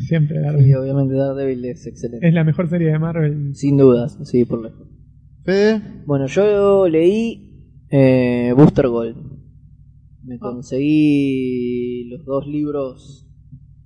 Siempre 0.07 0.37
Y 0.37 0.41
Daredevil. 0.41 0.75
obviamente 0.75 1.13
Daredevil 1.15 1.65
es 1.65 1.85
excelente. 1.87 2.27
Es 2.27 2.33
la 2.33 2.43
mejor 2.43 2.69
serie 2.69 2.91
de 2.91 2.99
Marvel. 2.99 3.55
Sin 3.55 3.77
dudas, 3.77 4.17
sí, 4.23 4.45
por 4.45 4.63
lejos. 4.63 4.87
Fede, 5.43 5.81
Bueno, 6.05 6.27
yo 6.27 6.87
leí 6.87 7.47
eh, 7.89 8.53
Booster 8.55 8.87
Gold. 8.87 9.30
Me 10.23 10.37
conseguí 10.39 12.05
los 12.09 12.25
dos 12.25 12.47
libros 12.47 13.27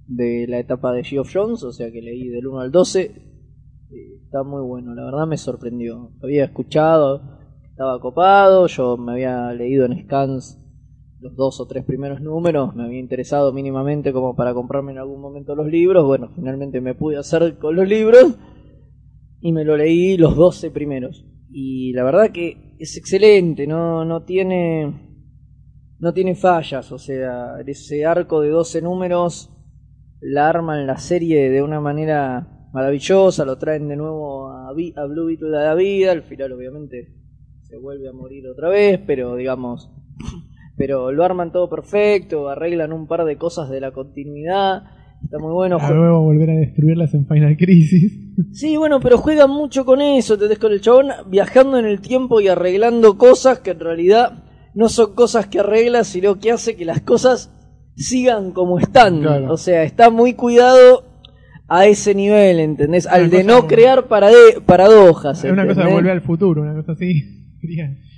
de 0.07 0.47
la 0.47 0.59
etapa 0.59 0.91
de 0.93 1.03
Geoff 1.03 1.31
Jones, 1.33 1.63
o 1.63 1.71
sea 1.71 1.91
que 1.91 2.01
leí 2.01 2.27
del 2.27 2.47
1 2.47 2.59
al 2.59 2.71
12. 2.71 3.01
Eh, 3.01 4.15
Está 4.25 4.43
muy 4.43 4.61
bueno, 4.63 4.93
la 4.93 5.05
verdad 5.05 5.27
me 5.27 5.37
sorprendió. 5.37 6.11
Había 6.21 6.45
escuchado, 6.45 7.21
estaba 7.69 7.99
copado, 8.01 8.67
yo 8.67 8.97
me 8.97 9.13
había 9.13 9.53
leído 9.53 9.85
en 9.85 10.03
scans 10.03 10.61
los 11.21 11.35
dos 11.35 11.61
o 11.61 11.67
tres 11.67 11.85
primeros 11.85 12.21
números, 12.21 12.75
me 12.75 12.83
había 12.83 12.99
interesado 12.99 13.53
mínimamente 13.53 14.11
como 14.11 14.35
para 14.35 14.53
comprarme 14.53 14.91
en 14.91 14.97
algún 14.97 15.21
momento 15.21 15.55
los 15.55 15.67
libros. 15.67 16.05
Bueno, 16.05 16.31
finalmente 16.35 16.81
me 16.81 16.95
pude 16.95 17.17
hacer 17.17 17.57
con 17.57 17.75
los 17.75 17.87
libros 17.87 18.37
y 19.39 19.51
me 19.53 19.63
lo 19.63 19.77
leí 19.77 20.17
los 20.17 20.35
12 20.35 20.71
primeros. 20.71 21.25
Y 21.49 21.93
la 21.93 22.03
verdad 22.03 22.31
que 22.31 22.75
es 22.79 22.97
excelente, 22.97 23.65
no, 23.65 24.03
no 24.03 24.23
tiene 24.23 25.04
no 25.99 26.13
tiene 26.13 26.35
fallas, 26.35 26.91
o 26.91 26.97
sea, 26.97 27.55
ese 27.65 28.05
arco 28.05 28.41
de 28.41 28.49
12 28.49 28.81
números 28.81 29.51
la 30.21 30.49
arman 30.49 30.87
la 30.87 30.97
serie 30.97 31.49
de 31.49 31.61
una 31.61 31.79
manera 31.79 32.69
maravillosa, 32.73 33.45
lo 33.45 33.57
traen 33.57 33.87
de 33.87 33.95
nuevo 33.95 34.49
a, 34.49 34.69
a 34.69 35.05
Blue 35.05 35.27
Beetle 35.27 35.57
a 35.57 35.63
la 35.63 35.75
vida, 35.75 36.11
al 36.11 36.23
final 36.23 36.51
obviamente 36.53 37.13
se 37.61 37.77
vuelve 37.77 38.09
a 38.09 38.13
morir 38.13 38.47
otra 38.47 38.69
vez, 38.69 38.99
pero 39.05 39.35
digamos, 39.35 39.91
pero 40.77 41.11
lo 41.11 41.23
arman 41.23 41.51
todo 41.51 41.69
perfecto, 41.69 42.49
arreglan 42.49 42.91
un 42.91 43.07
par 43.07 43.23
de 43.25 43.37
cosas 43.37 43.69
de 43.69 43.79
la 43.79 43.91
continuidad, 43.91 44.83
está 45.23 45.39
muy 45.39 45.53
bueno. 45.53 45.77
Para 45.77 45.95
luego 45.95 46.21
volver 46.21 46.49
a 46.49 46.55
destruirlas 46.55 47.13
en 47.13 47.27
Final 47.27 47.57
Crisis. 47.57 48.21
Sí, 48.51 48.75
bueno, 48.75 48.99
pero 48.99 49.17
juegan 49.17 49.49
mucho 49.49 49.85
con 49.85 50.01
eso, 50.01 50.33
¿entendés? 50.33 50.59
Con 50.59 50.73
el 50.73 50.81
chabón 50.81 51.07
viajando 51.29 51.79
en 51.79 51.85
el 51.85 52.01
tiempo 52.01 52.41
y 52.41 52.49
arreglando 52.49 53.17
cosas 53.17 53.59
que 53.59 53.71
en 53.71 53.79
realidad 53.79 54.44
no 54.75 54.89
son 54.89 55.15
cosas 55.15 55.47
que 55.47 55.59
arregla, 55.59 56.03
sino 56.03 56.37
que 56.39 56.51
hace 56.51 56.75
que 56.75 56.85
las 56.85 57.01
cosas 57.01 57.51
sigan 57.95 58.51
como 58.51 58.77
están. 58.77 59.21
Claro. 59.21 59.51
O 59.51 59.57
sea, 59.57 59.83
está 59.83 60.09
muy 60.09 60.33
cuidado 60.33 61.03
a 61.67 61.87
ese 61.87 62.13
nivel, 62.13 62.59
¿entendés? 62.59 63.07
Al 63.07 63.21
Una 63.27 63.37
de 63.37 63.43
no 63.43 63.55
como- 63.57 63.67
crear 63.69 64.07
parade- 64.07 64.61
paradojas. 64.65 65.43
Es 65.43 65.51
una 65.51 65.65
cosa 65.65 65.83
de 65.85 65.91
volver 65.93 66.11
al 66.11 66.21
futuro, 66.21 66.61
una 66.61 66.75
cosa 66.75 66.91
así. 66.91 67.23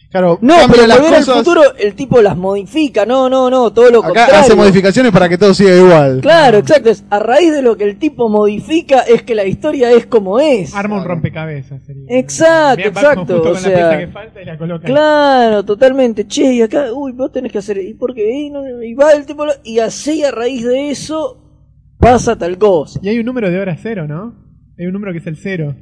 Claro, 0.10 0.40
No, 0.42 0.56
pero 0.72 0.88
las 0.88 1.00
volver 1.00 1.20
cosas. 1.20 1.30
al 1.38 1.44
futuro 1.44 1.62
el 1.78 1.94
tipo 1.94 2.22
las 2.22 2.38
modifica, 2.38 3.06
no, 3.06 3.28
no, 3.30 3.50
no, 3.50 3.74
todo 3.74 3.92
lo 3.92 4.00
Acá 4.00 4.08
contrario. 4.08 4.36
hace 4.40 4.56
modificaciones 4.56 5.12
para 5.12 5.28
que 5.28 5.38
todo 5.38 5.54
siga 5.54 5.76
igual. 5.76 6.20
Claro, 6.22 6.60
exacto, 6.60 6.90
es 6.90 7.04
a 7.10 7.20
raíz 7.20 7.52
de 7.52 7.62
lo 7.62 7.76
que 7.76 7.84
el 7.84 8.00
tipo 8.00 8.30
modifica 8.30 9.02
es 9.02 9.24
que 9.24 9.36
la 9.36 9.46
historia 9.46 9.92
es 9.92 10.06
como 10.08 10.40
es. 10.40 10.74
Arma 10.74 10.98
un 11.00 11.04
rompecabezas. 11.06 11.84
Sería. 11.86 12.06
Exacto, 12.08 12.78
Bien, 12.78 12.88
exacto, 12.88 13.42
o 13.42 13.56
sea, 13.56 13.70
la 13.70 13.76
pieza 13.76 13.98
que 14.00 14.08
falta 14.08 14.42
y 14.42 14.46
la 14.46 14.58
coloca. 14.58 14.88
ahí. 14.88 14.94
Claro, 14.94 15.66
totalmente. 15.66 16.26
Che, 16.26 16.54
y 16.54 16.62
acá, 16.62 16.86
uy, 16.94 17.12
vos 17.12 17.32
tenés 17.34 17.52
que 17.52 17.58
hacer. 17.58 17.78
¿Y 17.80 17.94
por 17.94 18.16
qué? 18.16 18.32
Y, 18.32 18.50
no- 18.50 18.82
y 18.82 18.94
va 18.94 19.12
el 19.12 19.26
tipo. 19.26 19.46
lo- 19.46 19.54
Y 19.66 19.80
así 19.80 20.24
a 20.24 20.32
raíz 20.32 20.64
de 20.64 20.90
eso 20.90 21.44
pasa 22.00 22.38
tal 22.38 22.58
cosa. 22.58 22.98
Y 23.04 23.10
hay 23.10 23.20
un 23.20 23.26
número 23.26 23.52
de 23.52 23.60
hora 23.60 23.76
cero, 23.82 24.08
¿no? 24.08 24.34
Hay 24.80 24.86
un 24.86 24.94
número 24.94 25.12
que 25.12 25.20
es 25.20 25.28
el 25.28 25.36
cero. 25.36 25.76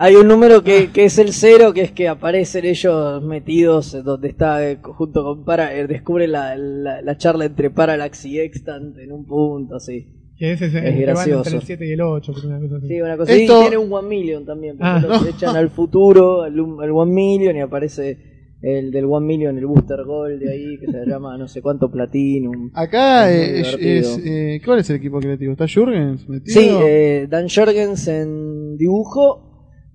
Hay 0.00 0.14
un 0.14 0.28
número 0.28 0.62
que, 0.62 0.90
que 0.92 1.04
es 1.06 1.18
el 1.18 1.32
cero, 1.32 1.72
que 1.74 1.80
es 1.82 1.92
que 1.92 2.06
aparecen 2.08 2.64
ellos 2.64 3.22
metidos 3.22 3.94
eh, 3.94 4.02
donde 4.02 4.28
está 4.28 4.68
eh, 4.70 4.78
junto 4.80 5.24
con 5.24 5.44
Para. 5.44 5.74
eh, 5.76 5.86
descubre 5.86 6.28
la, 6.28 6.56
la, 6.56 7.02
la 7.02 7.16
charla 7.16 7.46
entre 7.46 7.70
Parallax 7.70 8.24
y 8.26 8.38
Extant 8.38 8.96
en 8.98 9.10
un 9.12 9.26
punto, 9.26 9.76
así. 9.76 10.14
Que 10.38 10.52
ese 10.52 10.66
es, 10.66 10.74
el 10.74 10.84
Es 10.84 10.94
que 10.94 11.04
van 11.06 11.14
gracioso. 11.16 11.38
entre 11.48 11.56
el 11.56 11.62
7 11.64 11.86
y 11.88 11.92
el 11.94 12.00
8, 12.00 12.32
por 12.32 12.46
una 12.46 12.60
cosa 12.60 12.76
así. 12.76 12.86
Sí, 12.88 13.00
una 13.00 13.16
cosa 13.16 13.32
Esto-. 13.32 13.58
Y 13.58 13.60
tiene 13.62 13.76
un 13.76 13.92
One 13.92 14.08
Million 14.08 14.44
también. 14.46 14.76
Porque 14.78 14.88
Ah. 14.88 15.00
los 15.04 15.26
echan 15.26 15.56
al 15.56 15.68
futuro, 15.70 16.42
al, 16.42 16.58
One 16.60 17.12
Million, 17.12 17.56
y 17.56 17.60
aparece 17.60 18.18
el 18.62 18.92
del 18.92 19.04
One 19.06 19.26
Million, 19.26 19.58
el 19.58 19.66
Booster 19.66 20.04
Gold 20.04 20.38
de 20.40 20.52
ahí, 20.52 20.78
que 20.78 20.86
se 20.92 21.06
llama 21.06 21.36
no 21.36 21.48
sé 21.48 21.60
cuánto 21.60 21.90
Platinum. 21.90 22.70
Acá 22.74 23.32
Es 23.32 23.76
muy 23.80 23.88
es, 23.88 24.20
eh, 24.24 24.60
¿cuál 24.64 24.78
es 24.78 24.90
el 24.90 24.96
equipo 24.96 25.18
creativo? 25.18 25.50
¿Está 25.52 25.66
Jurgens 25.72 26.28
metido? 26.28 26.60
Sí, 26.60 26.70
eh, 26.84 27.26
Dan 27.28 27.48
Jurgens 27.48 28.06
en 28.06 28.76
dibujo 28.76 29.47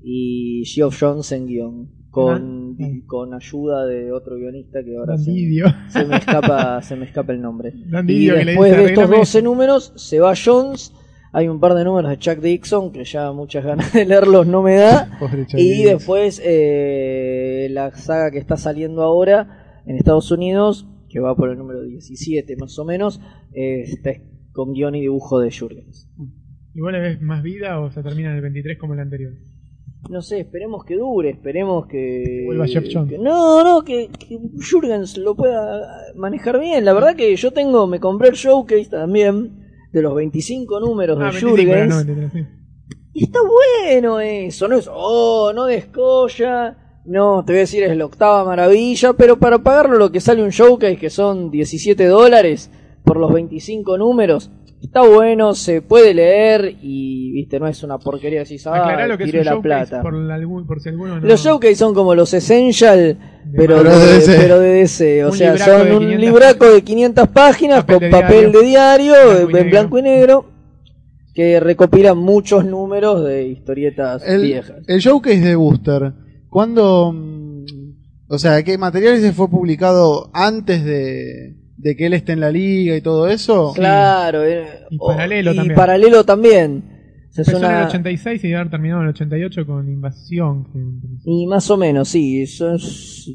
y 0.04 0.64
Geoff 0.66 0.98
Jones 1.00 1.32
en 1.32 1.48
guion. 1.48 1.90
Con, 2.10 2.76
Ah. 2.80 2.88
con 3.08 3.34
ayuda 3.34 3.86
de 3.88 4.12
otro 4.12 4.36
guionista 4.36 4.84
que 4.84 4.96
ahora 4.96 5.16
se, 5.18 6.06
me 6.06 6.16
escapa 6.18 6.82
se 6.84 6.96
me 6.96 7.06
escapa 7.06 7.34
el 7.34 7.42
nombre. 7.42 7.74
Y 8.08 8.28
después 8.28 8.72
de 8.72 8.84
estos 8.86 9.04
"Arréglame 9.06 9.18
12 9.18 9.42
números 9.42 9.94
se 9.96 10.20
va 10.20 10.34
Jones. 10.36 10.94
Hay 11.32 11.48
un 11.48 11.60
par 11.60 11.74
de 11.74 11.84
números 11.84 12.12
de 12.12 12.18
Chuck 12.20 12.38
Dixon 12.40 12.92
que 12.92 13.04
ya 13.06 13.32
muchas 13.32 13.66
ganas 13.66 13.92
de 13.94 14.06
leerlos 14.06 14.46
no 14.46 14.62
me 14.62 14.76
da. 14.76 15.18
Y 15.58 15.84
después 15.86 16.40
eh, 16.46 17.68
la 17.72 17.92
saga 17.96 18.30
que 18.30 18.38
está 18.38 18.58
saliendo 18.58 19.02
ahora 19.02 19.82
en 19.88 19.96
Estados 19.98 20.30
Unidos, 20.32 20.88
que 21.10 21.20
va 21.20 21.36
por 21.36 21.50
el 21.50 21.58
número 21.58 21.82
17 21.82 22.56
más 22.58 22.78
o 22.78 22.86
menos, 22.86 23.20
eh, 23.54 23.82
está 23.82 24.12
con 24.52 24.74
guion 24.74 24.94
y 24.96 25.02
dibujo 25.02 25.40
de 25.40 25.52
Jurgens. 25.52 26.08
¿Y 26.76 26.80
vos 26.82 26.92
le 26.92 27.00
ves 27.00 27.22
más 27.22 27.42
vida 27.42 27.80
o 27.80 27.92
se 27.92 28.04
termina 28.04 28.30
en 28.30 28.36
el 28.36 28.42
23 28.44 28.78
como 28.78 28.94
el 28.94 29.00
anterior? 29.00 29.34
No 30.10 30.22
sé, 30.22 30.42
esperemos 30.42 30.84
que 30.86 30.96
dure, 30.96 31.30
esperemos 31.30 31.88
que... 31.88 32.44
Vuelva 32.46 32.68
Jeff 32.68 32.86
Jones. 32.92 33.10
que- 33.12 33.18
no, 33.18 33.64
no, 33.64 33.84
que, 33.84 34.10
que 34.10 34.38
Jurgens 34.70 35.18
lo 35.18 35.34
pueda 35.36 35.82
manejar 36.16 36.60
bien. 36.60 36.84
La 36.86 36.94
verdad 36.94 37.16
que 37.16 37.36
yo 37.36 37.52
tengo, 37.52 37.88
me 37.88 38.00
compré 38.00 38.30
el 38.30 38.36
showcase 38.36 38.90
también, 38.90 39.60
de 39.92 40.02
los 40.02 40.14
25 40.14 40.80
números 40.82 41.18
Ah, 41.22 41.26
de 41.32 41.32
25 41.32 41.58
era, 41.62 41.86
Jurgens. 41.86 41.90
no, 41.90 42.14
23, 42.16 42.32
sí. 42.34 42.50
Y 43.14 43.24
está 43.26 43.40
bueno 43.42 44.20
eso, 44.20 44.68
no 44.68 44.76
es, 44.76 44.90
oh, 44.92 45.52
no 45.54 45.66
descolla. 45.66 46.78
No, 47.06 47.44
te 47.46 47.52
voy 47.54 47.58
a 47.58 47.62
decir, 47.62 47.84
es 47.84 47.96
la 47.98 48.06
octava 48.06 48.44
maravilla, 48.46 49.14
pero 49.14 49.38
para 49.38 49.60
pagarlo 49.60 49.98
lo 49.98 50.12
que 50.12 50.20
sale 50.22 50.42
un 50.44 50.50
showcase, 50.50 50.98
que 50.98 51.10
son 51.10 51.52
17 51.52 52.06
dólares 52.08 52.72
por 53.04 53.18
los 53.18 53.32
25 53.34 53.98
números, 53.98 54.52
está 54.84 55.02
bueno, 55.02 55.54
se 55.56 55.82
puede 55.82 56.14
leer 56.14 56.76
y, 56.82 57.32
viste, 57.34 57.60
no 57.60 57.68
es 57.68 57.82
una 57.84 57.98
porquería 57.98 58.42
así, 58.44 58.58
ah, 58.66 59.08
lo 59.08 59.18
que 59.18 59.24
es 59.24 59.30
tiré 59.32 59.40
un 59.42 59.46
la 59.46 59.62
plata. 59.62 60.02
por, 60.02 60.14
la- 60.14 60.36
algún- 60.36 60.66
por 60.68 60.80
si 60.82 60.90
alguno 60.90 61.20
no... 61.20 61.28
Los 61.28 61.42
showcase 61.44 61.76
son 61.76 61.94
como 61.94 62.14
los 62.16 62.34
Essential, 62.34 63.18
pero, 63.56 63.78
Pero 63.78 63.90
de, 63.98 64.06
de 64.06 64.14
DC. 64.16 64.36
pero 64.38 64.60
de 64.60 64.70
DC. 64.74 65.26
O 65.26 65.30
Un 65.32 65.38
sea, 65.38 65.58
son 65.58 65.82
un 65.92 66.00
500 66.00 66.20
libraco 66.20 66.66
de 66.72 66.82
500 66.84 67.28
páginas 67.30 67.80
Papel 67.84 67.96
con 67.96 68.04
de 68.04 68.10
papel 68.10 68.52
diario. 68.52 68.62
de 68.62 68.68
diario, 68.68 69.40
en 69.42 69.52
negro. 69.52 69.70
blanco 69.70 69.98
y 69.98 70.02
negro, 70.02 70.46
que 71.34 71.60
recopilan 71.60 72.18
muchos 72.18 72.64
números 72.66 73.26
de 73.26 73.48
historietas 73.48 74.24
el, 74.28 74.42
viejas. 74.44 74.78
el 74.88 75.00
showcase 75.00 75.40
de 75.42 75.56
Booster, 75.56 76.14
¿cuándo? 76.50 77.12
mm, 77.12 77.66
O 78.30 78.38
sea, 78.38 78.62
¿qué 78.64 78.78
material 78.78 79.20
se 79.20 79.34
fue 79.34 79.50
publicado 79.50 80.30
antes 80.34 80.84
de, 80.86 81.56
de 81.84 81.96
que 81.96 82.06
él 82.06 82.14
esté 82.14 82.32
en 82.32 82.40
la 82.40 82.50
liga 82.52 82.96
y 82.96 83.02
todo 83.02 83.28
eso? 83.28 83.74
Claro, 83.76 84.40
Y 84.90 84.98
o- 85.00 85.08
paralelo 85.08 85.52
y 85.54 85.56
también. 85.56 85.76
paralelo 85.76 86.24
también. 86.24 86.84
O 87.30 87.44
sea, 87.44 87.44
en 87.48 87.64
el 87.64 87.66
una- 87.66 87.88
86 87.88 88.44
y 88.44 88.48
debe 88.48 88.60
haber 88.60 88.72
terminado 88.72 89.02
en 89.02 89.08
el 89.08 89.14
88 89.14 89.66
con 89.66 89.90
Invasión. 89.90 90.68
Y 91.26 91.48
más 91.48 91.70
o 91.72 91.78
menos, 91.78 92.08
sí. 92.10 92.46
Son 92.46 92.78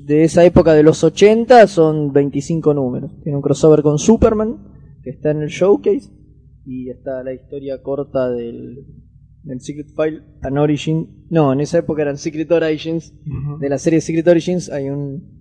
de 0.07 0.23
esa 0.25 0.45
época 0.45 0.73
de 0.75 0.83
los 0.85 1.03
80 1.03 1.67
son 1.67 2.13
25 2.13 2.75
números. 2.75 3.11
Tiene 3.25 3.37
un 3.37 3.43
crossover 3.43 3.83
con 3.83 3.99
Superman, 3.99 4.57
que 5.03 5.11
está 5.11 5.33
en 5.33 5.43
el 5.43 5.49
showcase. 5.49 6.11
Y 6.65 6.91
está 6.91 7.23
la 7.25 7.33
historia 7.33 7.83
corta 7.83 8.31
del, 8.31 8.85
del 9.43 9.61
Secret 9.61 9.89
File 9.97 10.23
and 10.43 10.59
Origin. 10.59 11.27
No, 11.31 11.53
en 11.53 11.61
esa 11.61 11.79
época 11.79 12.03
eran 12.03 12.19
Secret 12.19 12.51
Origins. 12.53 13.13
De 13.61 13.69
la 13.69 13.79
serie 13.79 14.01
Secret 14.01 14.29
Origins 14.29 14.71
hay 14.71 14.91
un... 14.91 15.38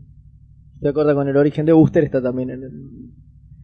¿Te 0.82 0.90
acuerdas 0.90 1.16
con 1.16 1.28
el 1.28 1.38
origen 1.38 1.66
de 1.66 1.74
Booster? 1.74 2.04
Está 2.04 2.22
también 2.22 2.50
en 2.52 2.64
el... 2.64 2.72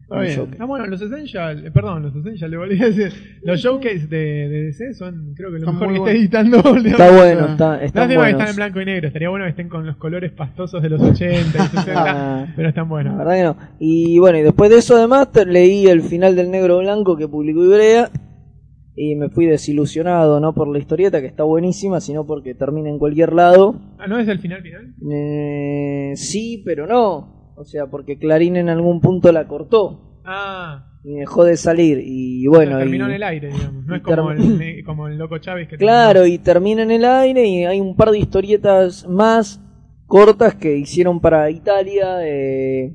Está 0.02 0.20
bien. 0.20 0.36
showcase. 0.36 0.58
Ah, 0.60 0.64
bueno, 0.66 0.86
los 0.86 1.00
Essential, 1.00 1.66
eh, 1.66 1.70
perdón, 1.70 2.02
los 2.02 2.14
Essential, 2.14 2.50
le 2.50 2.56
volví 2.58 2.82
a 2.82 2.86
decir. 2.90 3.12
Los 3.42 3.58
showcase 3.60 4.06
de, 4.06 4.16
de 4.48 4.62
DC 4.64 4.92
son, 4.94 5.32
creo 5.34 5.50
que 5.50 5.60
lo 5.60 5.64
Son 5.64 5.74
mejor 5.74 5.92
que 5.94 5.98
buenos. 6.00 6.08
está 6.24 6.40
editando. 6.42 6.56
Está 6.88 7.10
bueno, 7.10 7.46
está, 7.52 7.78
que 7.80 7.84
están 7.86 8.48
en 8.50 8.56
blanco 8.56 8.80
y 8.80 8.84
negro. 8.84 9.06
Estaría 9.06 9.28
bueno 9.30 9.44
que 9.46 9.50
estén 9.50 9.68
con 9.70 9.86
los 9.86 9.96
colores 9.96 10.30
pastosos 10.32 10.82
de 10.82 10.90
los 10.90 11.00
80 11.00 11.58
y 11.58 11.68
60, 11.76 11.92
Ah. 11.96 12.46
pero 12.54 12.68
están 12.68 12.84
La 12.84 12.90
buenos. 12.90 13.16
verdad 13.16 13.34
que 13.34 13.42
no. 13.44 13.56
Y 13.78 14.18
bueno, 14.18 14.38
y 14.38 14.42
después 14.42 14.70
de 14.70 14.76
eso 14.78 14.96
además 14.96 15.28
leí 15.46 15.86
el 15.86 16.02
final 16.02 16.36
del 16.36 16.50
Negro 16.50 16.78
Blanco 16.80 17.16
que 17.16 17.26
publicó 17.26 17.64
Ibrea 17.64 18.10
y 18.96 19.16
me 19.16 19.28
fui 19.28 19.46
desilusionado, 19.46 20.38
no 20.40 20.54
por 20.54 20.68
la 20.68 20.78
historieta 20.78 21.20
que 21.20 21.26
está 21.26 21.42
buenísima, 21.42 22.00
sino 22.00 22.24
porque 22.26 22.54
termina 22.54 22.88
en 22.90 22.98
cualquier 22.98 23.32
lado. 23.32 23.74
Ah, 23.98 24.06
¿no 24.06 24.18
es 24.18 24.28
el 24.28 24.38
final 24.38 24.62
final? 24.62 24.94
Eh, 25.10 26.12
sí, 26.16 26.62
pero 26.64 26.86
no. 26.86 27.52
O 27.56 27.64
sea, 27.64 27.86
porque 27.86 28.18
Clarín 28.18 28.56
en 28.56 28.68
algún 28.68 29.00
punto 29.00 29.30
la 29.30 29.46
cortó 29.46 30.20
Ah, 30.24 30.98
y 31.04 31.14
dejó 31.14 31.44
de 31.44 31.56
salir 31.56 32.00
y 32.04 32.46
bueno, 32.46 32.78
terminó 32.78 33.04
y- 33.06 33.10
en 33.10 33.14
el 33.16 33.22
aire, 33.22 33.48
digamos. 33.48 33.84
No 33.84 33.94
es 33.96 34.02
como 34.02 34.30
el, 34.32 34.84
como 34.84 35.06
el 35.08 35.18
Loco 35.18 35.38
Chávez 35.38 35.68
que 35.68 35.76
Claro, 35.76 36.26
y 36.26 36.38
termina 36.38 36.82
en 36.82 36.90
el 36.90 37.04
aire 37.04 37.46
y 37.46 37.64
hay 37.64 37.80
un 37.80 37.94
par 37.94 38.10
de 38.10 38.18
historietas 38.18 39.06
más 39.08 39.60
cortas 40.06 40.54
que 40.54 40.76
hicieron 40.76 41.20
para 41.20 41.50
Italia, 41.50 42.26
eh, 42.26 42.94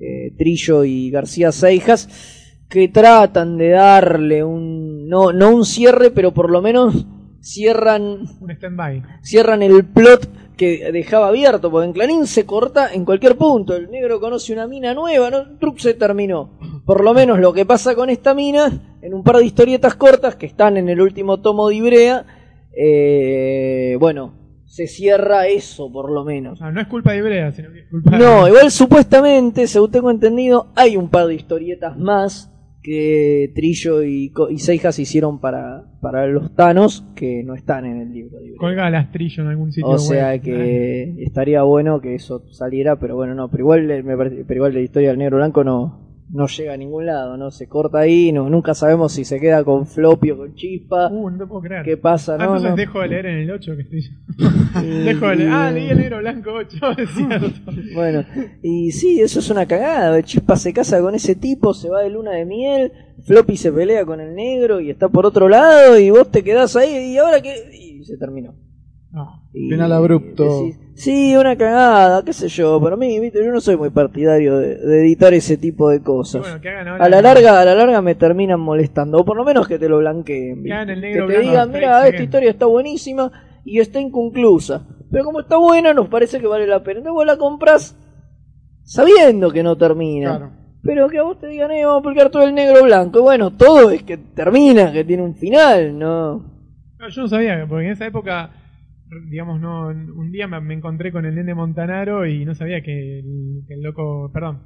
eh, 0.00 0.32
Trillo 0.38 0.84
y 0.84 1.10
García 1.10 1.50
Seijas, 1.52 2.37
que 2.68 2.88
tratan 2.88 3.56
de 3.56 3.70
darle 3.70 4.44
un, 4.44 5.08
no, 5.08 5.32
no 5.32 5.50
un 5.50 5.64
cierre, 5.64 6.10
pero 6.10 6.32
por 6.32 6.50
lo 6.50 6.60
menos 6.60 7.06
cierran. 7.40 8.26
Un 8.40 8.50
stand-by. 8.50 9.02
cierran 9.22 9.62
el 9.62 9.84
plot 9.84 10.28
que 10.56 10.90
dejaba 10.92 11.28
abierto, 11.28 11.70
porque 11.70 11.86
en 11.86 11.92
Clarín 11.92 12.26
se 12.26 12.44
corta 12.44 12.92
en 12.92 13.04
cualquier 13.04 13.36
punto, 13.36 13.76
el 13.76 13.90
negro 13.90 14.18
conoce 14.20 14.52
una 14.52 14.66
mina 14.66 14.92
nueva, 14.92 15.30
¿no? 15.30 15.56
Truc 15.58 15.78
se 15.78 15.94
terminó. 15.94 16.58
Por 16.84 17.04
lo 17.04 17.14
menos 17.14 17.38
lo 17.38 17.52
que 17.52 17.64
pasa 17.64 17.94
con 17.94 18.10
esta 18.10 18.34
mina, 18.34 18.96
en 19.00 19.14
un 19.14 19.22
par 19.22 19.36
de 19.36 19.44
historietas 19.44 19.94
cortas 19.94 20.34
que 20.34 20.46
están 20.46 20.76
en 20.76 20.88
el 20.88 21.00
último 21.00 21.40
tomo 21.40 21.68
de 21.68 21.76
Ibrea, 21.76 22.26
eh, 22.76 23.96
bueno, 24.00 24.34
se 24.66 24.88
cierra 24.88 25.46
eso 25.46 25.90
por 25.92 26.10
lo 26.10 26.24
menos. 26.24 26.60
Ah, 26.60 26.72
no 26.72 26.80
es 26.80 26.88
culpa 26.88 27.12
de 27.12 27.18
Ibrea, 27.18 27.52
sino 27.52 27.72
que 27.72 27.80
es 27.80 27.88
culpa 27.88 28.18
No, 28.18 28.44
de... 28.44 28.50
igual 28.50 28.70
supuestamente, 28.72 29.68
según 29.68 29.92
tengo 29.92 30.10
entendido, 30.10 30.72
hay 30.74 30.96
un 30.96 31.08
par 31.08 31.28
de 31.28 31.34
historietas 31.36 31.96
más 31.96 32.52
que 32.82 33.50
Trillo 33.54 34.02
y, 34.02 34.32
y 34.50 34.58
Seijas 34.58 34.98
hicieron 34.98 35.40
para, 35.40 35.84
para 36.00 36.26
los 36.26 36.54
Thanos 36.54 37.04
que 37.14 37.42
no 37.44 37.54
están 37.54 37.84
en 37.86 38.00
el 38.00 38.12
libro. 38.12 38.40
Ibrea. 38.40 38.56
Colga 38.58 38.90
las 38.90 39.10
trillo 39.10 39.42
en 39.42 39.48
algún 39.50 39.72
sitio 39.72 39.90
O 39.90 39.98
sea 39.98 40.30
web. 40.30 40.42
que 40.42 41.14
estaría 41.22 41.62
bueno 41.62 42.00
que 42.00 42.14
eso 42.14 42.44
saliera, 42.52 42.96
pero 42.98 43.16
bueno, 43.16 43.34
no, 43.34 43.50
pero 43.50 43.62
igual 43.64 43.90
eh, 43.90 44.02
me 44.02 44.16
parece- 44.16 44.44
pero 44.46 44.58
igual 44.58 44.74
la 44.74 44.80
historia 44.80 45.10
del 45.10 45.18
negro 45.18 45.36
blanco 45.38 45.64
no 45.64 46.07
no 46.30 46.46
llega 46.46 46.74
a 46.74 46.76
ningún 46.76 47.06
lado, 47.06 47.36
no 47.36 47.50
se 47.50 47.68
corta 47.68 48.00
ahí, 48.00 48.32
no 48.32 48.48
nunca 48.50 48.74
sabemos 48.74 49.12
si 49.12 49.24
se 49.24 49.40
queda 49.40 49.64
con 49.64 49.86
Floppy 49.86 50.30
o 50.32 50.36
con 50.36 50.54
Chispa, 50.54 51.08
Uh, 51.10 51.30
no 51.30 51.38
te 51.38 51.46
puedo 51.46 51.62
creer. 51.62 51.84
qué 51.84 51.96
pasa, 51.96 52.34
Ah, 52.34 52.38
no, 52.38 52.44
entonces 52.44 52.70
no. 52.70 52.76
dejo 52.76 53.00
de 53.00 53.08
leer 53.08 53.26
en 53.26 53.36
el 53.38 53.50
8 53.50 53.72
que 53.76 53.82
estoy 53.82 54.02
Dejo 55.04 55.28
de 55.28 55.36
leer. 55.36 55.50
Ah, 55.52 55.70
leí 55.70 55.88
el 55.88 55.98
negro 55.98 56.18
blanco 56.18 56.50
8, 56.52 56.76
es 56.98 57.10
cierto. 57.10 57.72
Bueno, 57.94 58.24
y 58.62 58.92
sí, 58.92 59.20
eso 59.20 59.40
es 59.40 59.50
una 59.50 59.66
cagada. 59.66 60.22
Chispa 60.22 60.56
se 60.56 60.72
casa 60.72 61.00
con 61.00 61.14
ese 61.14 61.34
tipo, 61.34 61.72
se 61.74 61.88
va 61.88 62.02
de 62.02 62.10
luna 62.10 62.32
de 62.32 62.44
miel, 62.44 62.92
Floppy 63.24 63.56
se 63.56 63.72
pelea 63.72 64.04
con 64.04 64.20
el 64.20 64.34
negro 64.34 64.80
y 64.80 64.90
está 64.90 65.08
por 65.08 65.24
otro 65.26 65.48
lado 65.48 65.98
y 65.98 66.10
vos 66.10 66.30
te 66.30 66.44
quedás 66.44 66.76
ahí 66.76 67.12
y 67.14 67.18
ahora 67.18 67.40
que 67.40 67.54
y 67.74 68.04
se 68.04 68.16
terminó. 68.18 68.54
No. 69.10 69.47
Y 69.60 69.70
Final 69.70 69.92
abrupto. 69.92 70.62
decís, 70.62 70.78
sí, 70.94 71.34
una 71.36 71.56
cagada, 71.56 72.24
qué 72.24 72.32
sé 72.32 72.48
yo, 72.48 72.80
para 72.80 72.96
mí, 72.96 73.18
viste, 73.18 73.44
yo 73.44 73.50
no 73.50 73.60
soy 73.60 73.76
muy 73.76 73.90
partidario 73.90 74.56
de, 74.58 74.76
de 74.76 75.00
editar 75.00 75.34
ese 75.34 75.56
tipo 75.56 75.88
de 75.90 76.00
cosas. 76.00 76.42
bueno, 76.42 76.60
que 76.60 76.68
hagan 76.68 76.88
ahora. 76.88 77.04
A 77.04 77.08
la 77.08 77.22
larga, 77.22 77.60
a 77.60 77.64
la 77.64 77.74
larga 77.74 78.00
me 78.00 78.14
terminan 78.14 78.60
molestando, 78.60 79.18
o 79.18 79.24
por 79.24 79.36
lo 79.36 79.44
menos 79.44 79.66
que 79.66 79.78
te 79.78 79.88
lo 79.88 79.98
blanqueen. 79.98 80.62
Que 80.62 81.22
te 81.26 81.40
digan, 81.40 81.70
mira, 81.72 81.98
esta 81.98 82.08
again". 82.08 82.22
historia 82.22 82.50
está 82.50 82.66
buenísima 82.66 83.32
y 83.64 83.80
está 83.80 84.00
inconclusa. 84.00 84.86
Pero 85.10 85.24
como 85.24 85.40
está 85.40 85.56
buena, 85.56 85.92
nos 85.94 86.08
parece 86.08 86.38
que 86.38 86.46
vale 86.46 86.66
la 86.66 86.82
pena. 86.82 86.98
Entonces 86.98 87.14
vos 87.14 87.26
la 87.26 87.36
compras 87.38 87.96
sabiendo 88.84 89.50
que 89.50 89.62
no 89.62 89.76
termina. 89.76 90.36
Claro. 90.38 90.52
Pero 90.82 91.08
que 91.08 91.18
a 91.18 91.22
vos 91.22 91.38
te 91.38 91.48
digan, 91.48 91.70
eh, 91.72 91.84
vamos 91.84 92.00
a 92.00 92.02
publicar 92.02 92.30
todo 92.30 92.44
el 92.44 92.54
negro 92.54 92.84
blanco. 92.84 93.18
Y 93.18 93.22
bueno, 93.22 93.50
todo 93.56 93.90
es 93.90 94.02
que 94.04 94.16
termina, 94.16 94.92
que 94.92 95.04
tiene 95.04 95.22
un 95.22 95.34
final, 95.34 95.98
¿no? 95.98 96.34
No, 96.98 97.08
yo 97.08 97.22
no 97.22 97.28
sabía, 97.28 97.66
porque 97.68 97.86
en 97.86 97.92
esa 97.92 98.06
época, 98.06 98.50
digamos, 99.30 99.60
no 99.60 99.88
un 99.88 100.30
día 100.30 100.46
me, 100.48 100.60
me 100.60 100.74
encontré 100.74 101.12
con 101.12 101.24
el 101.24 101.34
nene 101.34 101.54
Montanaro 101.54 102.26
y 102.26 102.44
no 102.44 102.54
sabía 102.54 102.82
que 102.82 103.20
el, 103.20 103.62
que 103.66 103.74
el 103.74 103.82
loco, 103.82 104.30
perdón, 104.32 104.62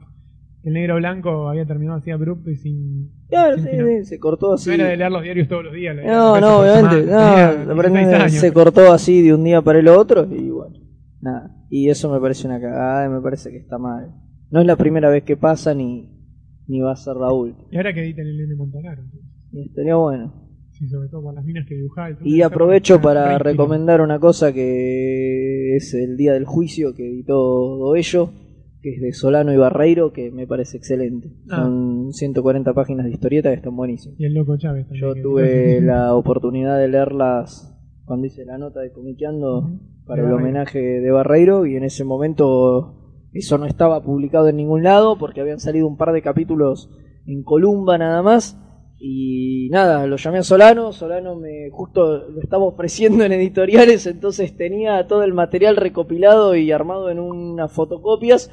que 0.62 0.68
el 0.68 0.74
negro 0.74 0.96
blanco 0.96 1.48
había 1.48 1.66
terminado 1.66 1.98
así 1.98 2.10
abrupto 2.10 2.50
y 2.50 2.56
sin. 2.56 3.10
Claro, 3.28 3.56
sin 3.56 3.64
sí, 3.64 3.70
final. 3.70 3.86
sí, 4.00 4.04
se 4.04 4.18
cortó 4.18 4.52
así. 4.54 4.68
No 4.68 4.74
era 4.74 4.86
de 4.88 4.96
leer 4.96 5.10
los 5.12 5.22
diarios 5.22 5.48
todos 5.48 5.64
los 5.64 5.72
días. 5.74 5.96
No, 5.96 6.40
no, 6.40 6.60
obviamente. 6.60 7.04
semana. 7.04 7.52
No, 7.52 7.58
Tenía 7.58 7.74
aprende- 7.74 7.98
16 8.00 8.20
años. 8.22 8.32
se 8.40 8.52
cortó 8.52 8.92
así 8.92 9.22
de 9.22 9.34
un 9.34 9.44
día 9.44 9.62
para 9.62 9.78
el 9.80 9.88
otro 9.88 10.26
y 10.32 10.50
bueno, 10.50 10.76
nada. 11.20 11.56
Y 11.70 11.88
eso 11.88 12.12
me 12.12 12.20
parece 12.20 12.46
una 12.46 12.60
cagada 12.60 13.06
y 13.06 13.10
me 13.10 13.20
parece 13.20 13.50
que 13.50 13.56
está 13.58 13.78
mal. 13.78 14.12
No 14.50 14.60
es 14.60 14.66
la 14.66 14.76
primera 14.76 15.08
vez 15.08 15.22
que 15.24 15.36
pasa 15.36 15.74
ni, 15.74 16.10
ni 16.66 16.80
va 16.80 16.92
a 16.92 16.96
ser 16.96 17.16
la 17.16 17.32
última. 17.32 17.66
Y 17.70 17.76
ahora 17.76 17.94
que 17.94 18.02
editen 18.02 18.26
el 18.26 18.36
nene 18.36 18.54
Montanaro. 18.54 19.02
entonces. 19.02 19.30
Y 19.52 19.68
estaría 19.68 19.96
bueno. 19.96 20.41
Sí, 20.82 20.88
sobre 20.88 21.08
todo 21.08 21.22
con 21.22 21.36
las 21.36 21.44
minas 21.44 21.64
que 21.68 21.76
dibujaba. 21.76 22.10
Y 22.24 22.42
aprovecho 22.42 23.00
para 23.00 23.38
recomendar 23.38 24.00
una 24.00 24.18
cosa 24.18 24.52
que 24.52 25.76
es 25.76 25.94
el 25.94 26.16
Día 26.16 26.32
del 26.32 26.44
Juicio 26.44 26.92
que 26.92 27.06
editó 27.06 27.36
Doello, 27.76 28.32
que 28.80 28.94
es 28.94 29.00
de 29.00 29.12
Solano 29.12 29.52
y 29.52 29.56
Barreiro, 29.56 30.12
que 30.12 30.32
me 30.32 30.48
parece 30.48 30.78
excelente. 30.78 31.30
Ah. 31.48 31.58
Son 31.62 32.12
140 32.12 32.74
páginas 32.74 33.06
de 33.06 33.12
historieta 33.12 33.50
que 33.50 33.58
están 33.58 33.76
buenísimas. 33.76 34.18
Y 34.18 34.24
el 34.24 34.34
loco 34.34 34.56
Chávez 34.56 34.88
también. 34.88 35.04
Yo 35.04 35.22
tuve 35.22 35.80
la 35.80 36.16
oportunidad 36.16 36.80
de 36.80 36.88
leerlas 36.88 37.72
cuando 38.04 38.26
hice 38.26 38.44
la 38.44 38.58
nota 38.58 38.80
de 38.80 38.90
Comiqueando 38.90 39.70
para 40.04 40.22
De 40.22 40.26
el 40.26 40.34
Barreiro. 40.34 40.36
homenaje 40.36 40.80
de 40.80 41.10
Barreiro 41.12 41.64
y 41.64 41.76
en 41.76 41.84
ese 41.84 42.02
momento 42.02 43.28
eso 43.32 43.56
no 43.56 43.66
estaba 43.66 44.02
publicado 44.02 44.48
en 44.48 44.56
ningún 44.56 44.82
lado 44.82 45.16
porque 45.16 45.42
habían 45.42 45.60
salido 45.60 45.86
un 45.86 45.96
par 45.96 46.12
de 46.12 46.22
capítulos 46.22 46.90
en 47.24 47.44
Columba 47.44 47.98
nada 47.98 48.20
más 48.20 48.58
y 49.04 49.68
nada, 49.70 50.06
lo 50.06 50.16
llamé 50.16 50.38
a 50.38 50.42
Solano, 50.44 50.92
Solano 50.92 51.34
me 51.34 51.70
justo 51.72 52.28
lo 52.28 52.40
estaba 52.40 52.62
ofreciendo 52.64 53.24
en 53.24 53.32
editoriales, 53.32 54.06
entonces 54.06 54.56
tenía 54.56 55.08
todo 55.08 55.24
el 55.24 55.32
material 55.32 55.74
recopilado 55.74 56.54
y 56.54 56.70
armado 56.70 57.10
en 57.10 57.18
unas 57.18 57.72
fotocopias 57.72 58.48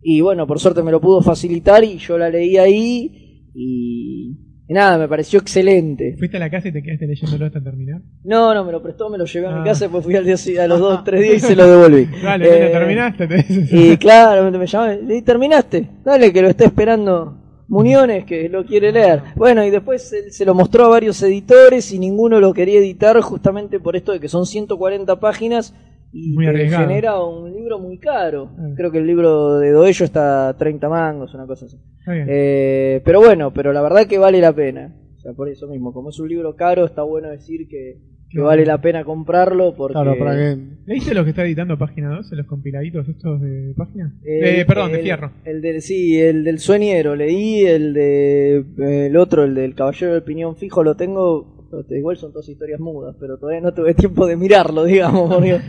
y 0.00 0.20
bueno, 0.20 0.46
por 0.46 0.60
suerte 0.60 0.84
me 0.84 0.92
lo 0.92 1.00
pudo 1.00 1.20
facilitar 1.20 1.82
y 1.82 1.98
yo 1.98 2.16
la 2.16 2.30
leí 2.30 2.56
ahí 2.58 3.50
y, 3.56 4.36
nada, 4.68 4.98
me 4.98 5.08
pareció 5.08 5.40
excelente. 5.40 6.14
¿Fuiste 6.16 6.36
a 6.36 6.40
la 6.40 6.48
casa 6.50 6.68
y 6.68 6.72
te 6.72 6.80
quedaste 6.80 7.08
leyéndolo 7.08 7.46
hasta 7.46 7.60
terminar? 7.60 8.00
No, 8.22 8.54
no, 8.54 8.64
me 8.64 8.70
lo 8.70 8.80
prestó, 8.80 9.10
me 9.10 9.18
lo 9.18 9.24
llevé 9.24 9.48
a 9.48 9.50
mi 9.50 9.60
Ah. 9.62 9.64
casa 9.64 9.84
y 9.84 9.88
después 9.88 10.04
fui 10.04 10.14
al 10.14 10.24
día 10.24 10.36
a 10.62 10.66
los 10.68 10.78
dos, 10.78 11.02
tres 11.04 11.22
días 11.22 11.36
y 11.38 11.40
se 11.40 11.56
lo 11.56 11.66
devolví. 11.66 12.06
Dale, 12.22 12.46
Eh, 12.46 12.70
terminaste. 12.70 13.28
Y 13.72 13.96
claro, 13.96 14.48
me 14.56 14.64
llamaban, 14.64 15.10
¿y 15.10 15.22
terminaste? 15.22 15.90
Dale, 16.04 16.32
que 16.32 16.40
lo 16.42 16.48
está 16.50 16.66
esperando 16.66 17.47
Muniones, 17.68 18.24
que 18.24 18.48
lo 18.48 18.64
quiere 18.64 18.90
leer. 18.92 19.22
Bueno, 19.36 19.64
y 19.64 19.70
después 19.70 20.10
él 20.12 20.32
se 20.32 20.44
lo 20.44 20.54
mostró 20.54 20.86
a 20.86 20.88
varios 20.88 21.22
editores 21.22 21.92
y 21.92 21.98
ninguno 21.98 22.40
lo 22.40 22.54
quería 22.54 22.78
editar 22.78 23.20
justamente 23.20 23.78
por 23.78 23.94
esto 23.94 24.12
de 24.12 24.20
que 24.20 24.28
son 24.28 24.46
140 24.46 25.20
páginas 25.20 25.74
y 26.12 26.32
Muy 26.32 26.46
genera 26.46 27.22
un 27.22 27.52
libro 27.52 27.78
muy 27.78 27.98
caro. 27.98 28.50
Ah. 28.58 28.70
Creo 28.74 28.90
que 28.90 28.98
el 28.98 29.06
libro 29.06 29.58
de 29.58 29.72
Doello 29.72 30.04
está 30.04 30.48
a 30.48 30.56
30 30.56 30.88
mangos, 30.88 31.34
una 31.34 31.46
cosa 31.46 31.66
así. 31.66 31.78
Eh, 32.06 33.02
pero 33.04 33.20
bueno, 33.20 33.52
pero 33.52 33.72
la 33.72 33.82
verdad 33.82 34.06
que 34.06 34.16
vale 34.16 34.40
la 34.40 34.54
pena. 34.54 34.96
O 35.16 35.20
sea, 35.20 35.32
por 35.34 35.48
eso 35.48 35.66
mismo, 35.66 35.92
como 35.92 36.08
es 36.08 36.18
un 36.18 36.28
libro 36.28 36.56
caro, 36.56 36.86
está 36.86 37.02
bueno 37.02 37.28
decir 37.28 37.68
que, 37.68 37.98
que 38.30 38.40
vale 38.40 38.66
la 38.66 38.80
pena 38.80 39.04
comprarlo 39.04 39.74
porque... 39.74 39.94
Claro, 39.94 40.18
para 40.18 40.34
que. 40.36 40.56
¿Leíste 40.86 41.14
lo 41.14 41.24
que 41.24 41.30
está 41.30 41.44
editando 41.44 41.78
Página 41.78 42.10
2 42.16 42.30
en 42.32 42.38
los 42.38 42.46
compiladitos 42.46 43.08
estos 43.08 43.40
de 43.40 43.74
página? 43.76 44.14
El- 44.24 44.44
Eh, 44.60 44.64
perdón, 44.66 44.92
de 44.92 44.98
Fierro. 44.98 45.32
El 45.44 45.60
del, 45.62 45.80
sí, 45.82 46.18
el 46.20 46.44
del 46.44 46.58
sueñero, 46.58 47.16
leí 47.16 47.60
el 47.64 47.92
de 47.94 48.56
eh, 48.78 49.06
el 49.06 49.16
otro, 49.16 49.44
el 49.44 49.54
del 49.54 49.74
caballero 49.74 50.12
del 50.12 50.22
piñón 50.22 50.56
fijo, 50.56 50.82
lo 50.82 50.94
tengo, 50.96 51.68
igual 51.90 52.16
son 52.16 52.32
dos 52.32 52.48
historias 52.48 52.80
mudas, 52.80 53.16
pero 53.20 53.38
todavía 53.38 53.60
no 53.60 53.72
tuve 53.74 53.94
tiempo 53.94 54.26
de 54.26 54.36
mirarlo, 54.36 54.84
digamos, 54.84 55.34
porque 55.34 55.60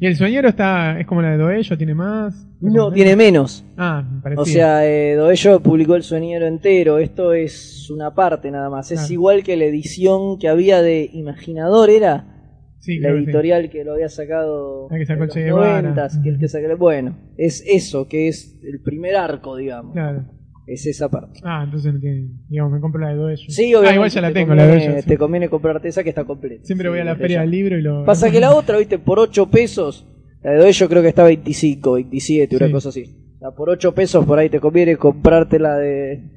¿Y 0.00 0.06
el 0.06 0.16
sueñero 0.16 0.48
está 0.48 0.98
es 1.00 1.06
como 1.06 1.22
la 1.22 1.30
de 1.32 1.38
Doello? 1.38 1.76
¿Tiene 1.76 1.94
más? 1.94 2.46
no, 2.60 2.92
tiene 2.92 3.16
menos. 3.16 3.64
Ah, 3.76 4.04
parecía. 4.22 4.42
O 4.42 4.44
sea, 4.44 4.86
eh, 4.86 5.14
Doello 5.14 5.60
publicó 5.60 5.94
el 5.96 6.02
sueñero 6.02 6.46
entero, 6.46 6.98
esto 6.98 7.32
es 7.32 7.88
una 7.90 8.14
parte 8.14 8.50
nada 8.50 8.68
más, 8.70 8.90
es 8.92 9.10
igual 9.10 9.42
que 9.42 9.56
la 9.56 9.64
edición 9.64 10.38
que 10.38 10.48
había 10.48 10.82
de 10.82 11.08
Imaginador, 11.12 11.90
¿era? 11.90 12.34
sí, 12.80 12.98
la 13.00 13.08
creo 13.08 13.14
que 13.18 13.24
sí. 13.24 13.30
editorial 13.30 13.70
que 13.70 13.84
lo 13.84 13.94
había 13.94 14.08
sacado 14.08 14.86
La 14.90 14.98
que 14.98 15.04
sacó 15.06 15.18
en 15.18 15.22
el 15.22 15.26
los 15.26 15.34
Che 15.34 15.44
Guevara. 15.44 15.94
90s, 15.94 16.22
que 16.22 16.28
el 16.28 16.38
que 16.38 16.48
sacó- 16.48 16.76
bueno, 16.78 17.18
es 17.36 17.64
eso, 17.66 18.06
que 18.08 18.28
es 18.28 18.56
el 18.62 18.80
primer 18.82 19.16
arco, 19.16 19.56
digamos, 19.56 19.92
Claro. 19.94 20.24
Es 20.68 20.86
esa 20.86 21.08
parte. 21.08 21.40
Ah, 21.42 21.62
entonces 21.64 21.92
no 21.94 22.00
tiene. 22.00 22.28
Digamos, 22.48 22.72
me 22.72 22.80
compro 22.80 23.00
la 23.00 23.08
de 23.10 23.16
Doello. 23.16 23.44
Sí, 23.48 23.72
Ah, 23.74 23.78
obviamente. 23.78 23.94
igual 23.94 24.10
ya 24.10 24.20
la 24.20 24.28
te 24.28 24.34
tengo, 24.34 24.54
la 24.54 24.66
de 24.66 25.02
sí. 25.02 25.08
Te 25.08 25.16
conviene 25.18 25.48
comprarte 25.48 25.88
esa 25.88 26.02
que 26.02 26.10
está 26.10 26.24
completa. 26.24 26.64
Siempre 26.64 26.86
Sí, 26.86 26.90
voy 26.90 26.98
a 27.00 27.04
la 27.04 27.16
feria 27.16 27.40
del 27.40 27.50
libro 27.50 27.78
y 27.78 27.82
lo. 27.82 28.04
Pasa 28.04 28.30
que 28.30 28.40
la 28.40 28.54
otra, 28.54 28.76
viste, 28.78 28.98
por 28.98 29.18
8 29.18 29.50
pesos, 29.50 30.06
la 30.42 30.52
de 30.52 30.58
Doello 30.58 30.88
creo 30.88 31.02
que 31.02 31.08
está 31.08 31.24
25, 31.24 31.92
27, 31.92 32.56
una 32.56 32.66
Sí. 32.66 32.72
cosa 32.72 32.88
así. 32.90 33.04
Sea, 33.38 33.50
por 33.52 33.70
8 33.70 33.94
pesos 33.94 34.24
por 34.26 34.38
ahí 34.38 34.48
te 34.50 34.60
conviene 34.60 34.96
comprarte 34.96 35.58
la 35.58 35.76
de 35.76 36.34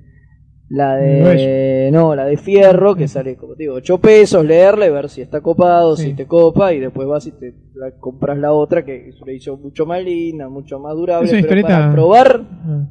La 0.74 0.96
de. 0.96 1.90
No, 1.92 2.16
la 2.16 2.24
de 2.24 2.38
Fierro, 2.38 2.96
que 2.96 3.10
sale, 3.10 3.36
como 3.36 3.56
te 3.56 3.64
digo, 3.64 3.74
8 3.76 4.00
pesos, 4.00 4.46
leerle, 4.46 4.90
ver 4.90 5.10
si 5.10 5.20
está 5.22 5.42
copado, 5.42 5.98
si 5.98 6.14
te 6.14 6.26
copa, 6.28 6.74
y 6.74 6.80
después 6.80 7.06
vas 7.10 7.28
y 7.28 7.32
te 7.32 7.54
la 7.76 7.92
compras 8.00 8.38
la 8.38 8.54
otra, 8.54 8.86
que 8.86 9.10
es 9.10 9.22
una 9.22 9.32
edición 9.34 9.62
mucho 9.62 9.86
más 9.86 10.02
linda, 10.02 10.48
mucho 10.48 10.80
más 10.80 10.96
durable. 10.96 11.28
Es 11.28 11.34
una 11.34 11.48
pero 11.50 11.62
para 11.64 11.92
probar, 11.92 12.42
Ah. 12.64 12.88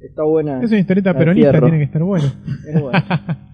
Está 0.00 0.22
buena. 0.22 0.60
Es 0.62 0.70
una 0.70 0.80
historieta 0.80 1.16
peronista, 1.16 1.50
Fierro. 1.50 1.66
tiene 1.66 1.78
que 1.78 1.84
estar 1.84 2.02
bueno. 2.02 2.24
Es 2.68 2.80
buena. 2.80 3.42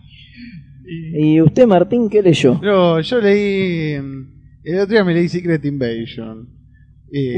Y- 0.84 1.34
¿Y 1.36 1.40
usted, 1.42 1.66
Martín, 1.66 2.08
qué 2.10 2.22
leyó? 2.22 2.58
No, 2.62 3.00
yo 3.00 3.20
leí. 3.20 3.98
mm, 3.98 4.26
El 4.64 4.78
otro 4.80 4.92
día 4.92 5.04
me 5.04 5.14
leí 5.14 5.28
Secret 5.28 5.64
Invasion. 5.64 6.48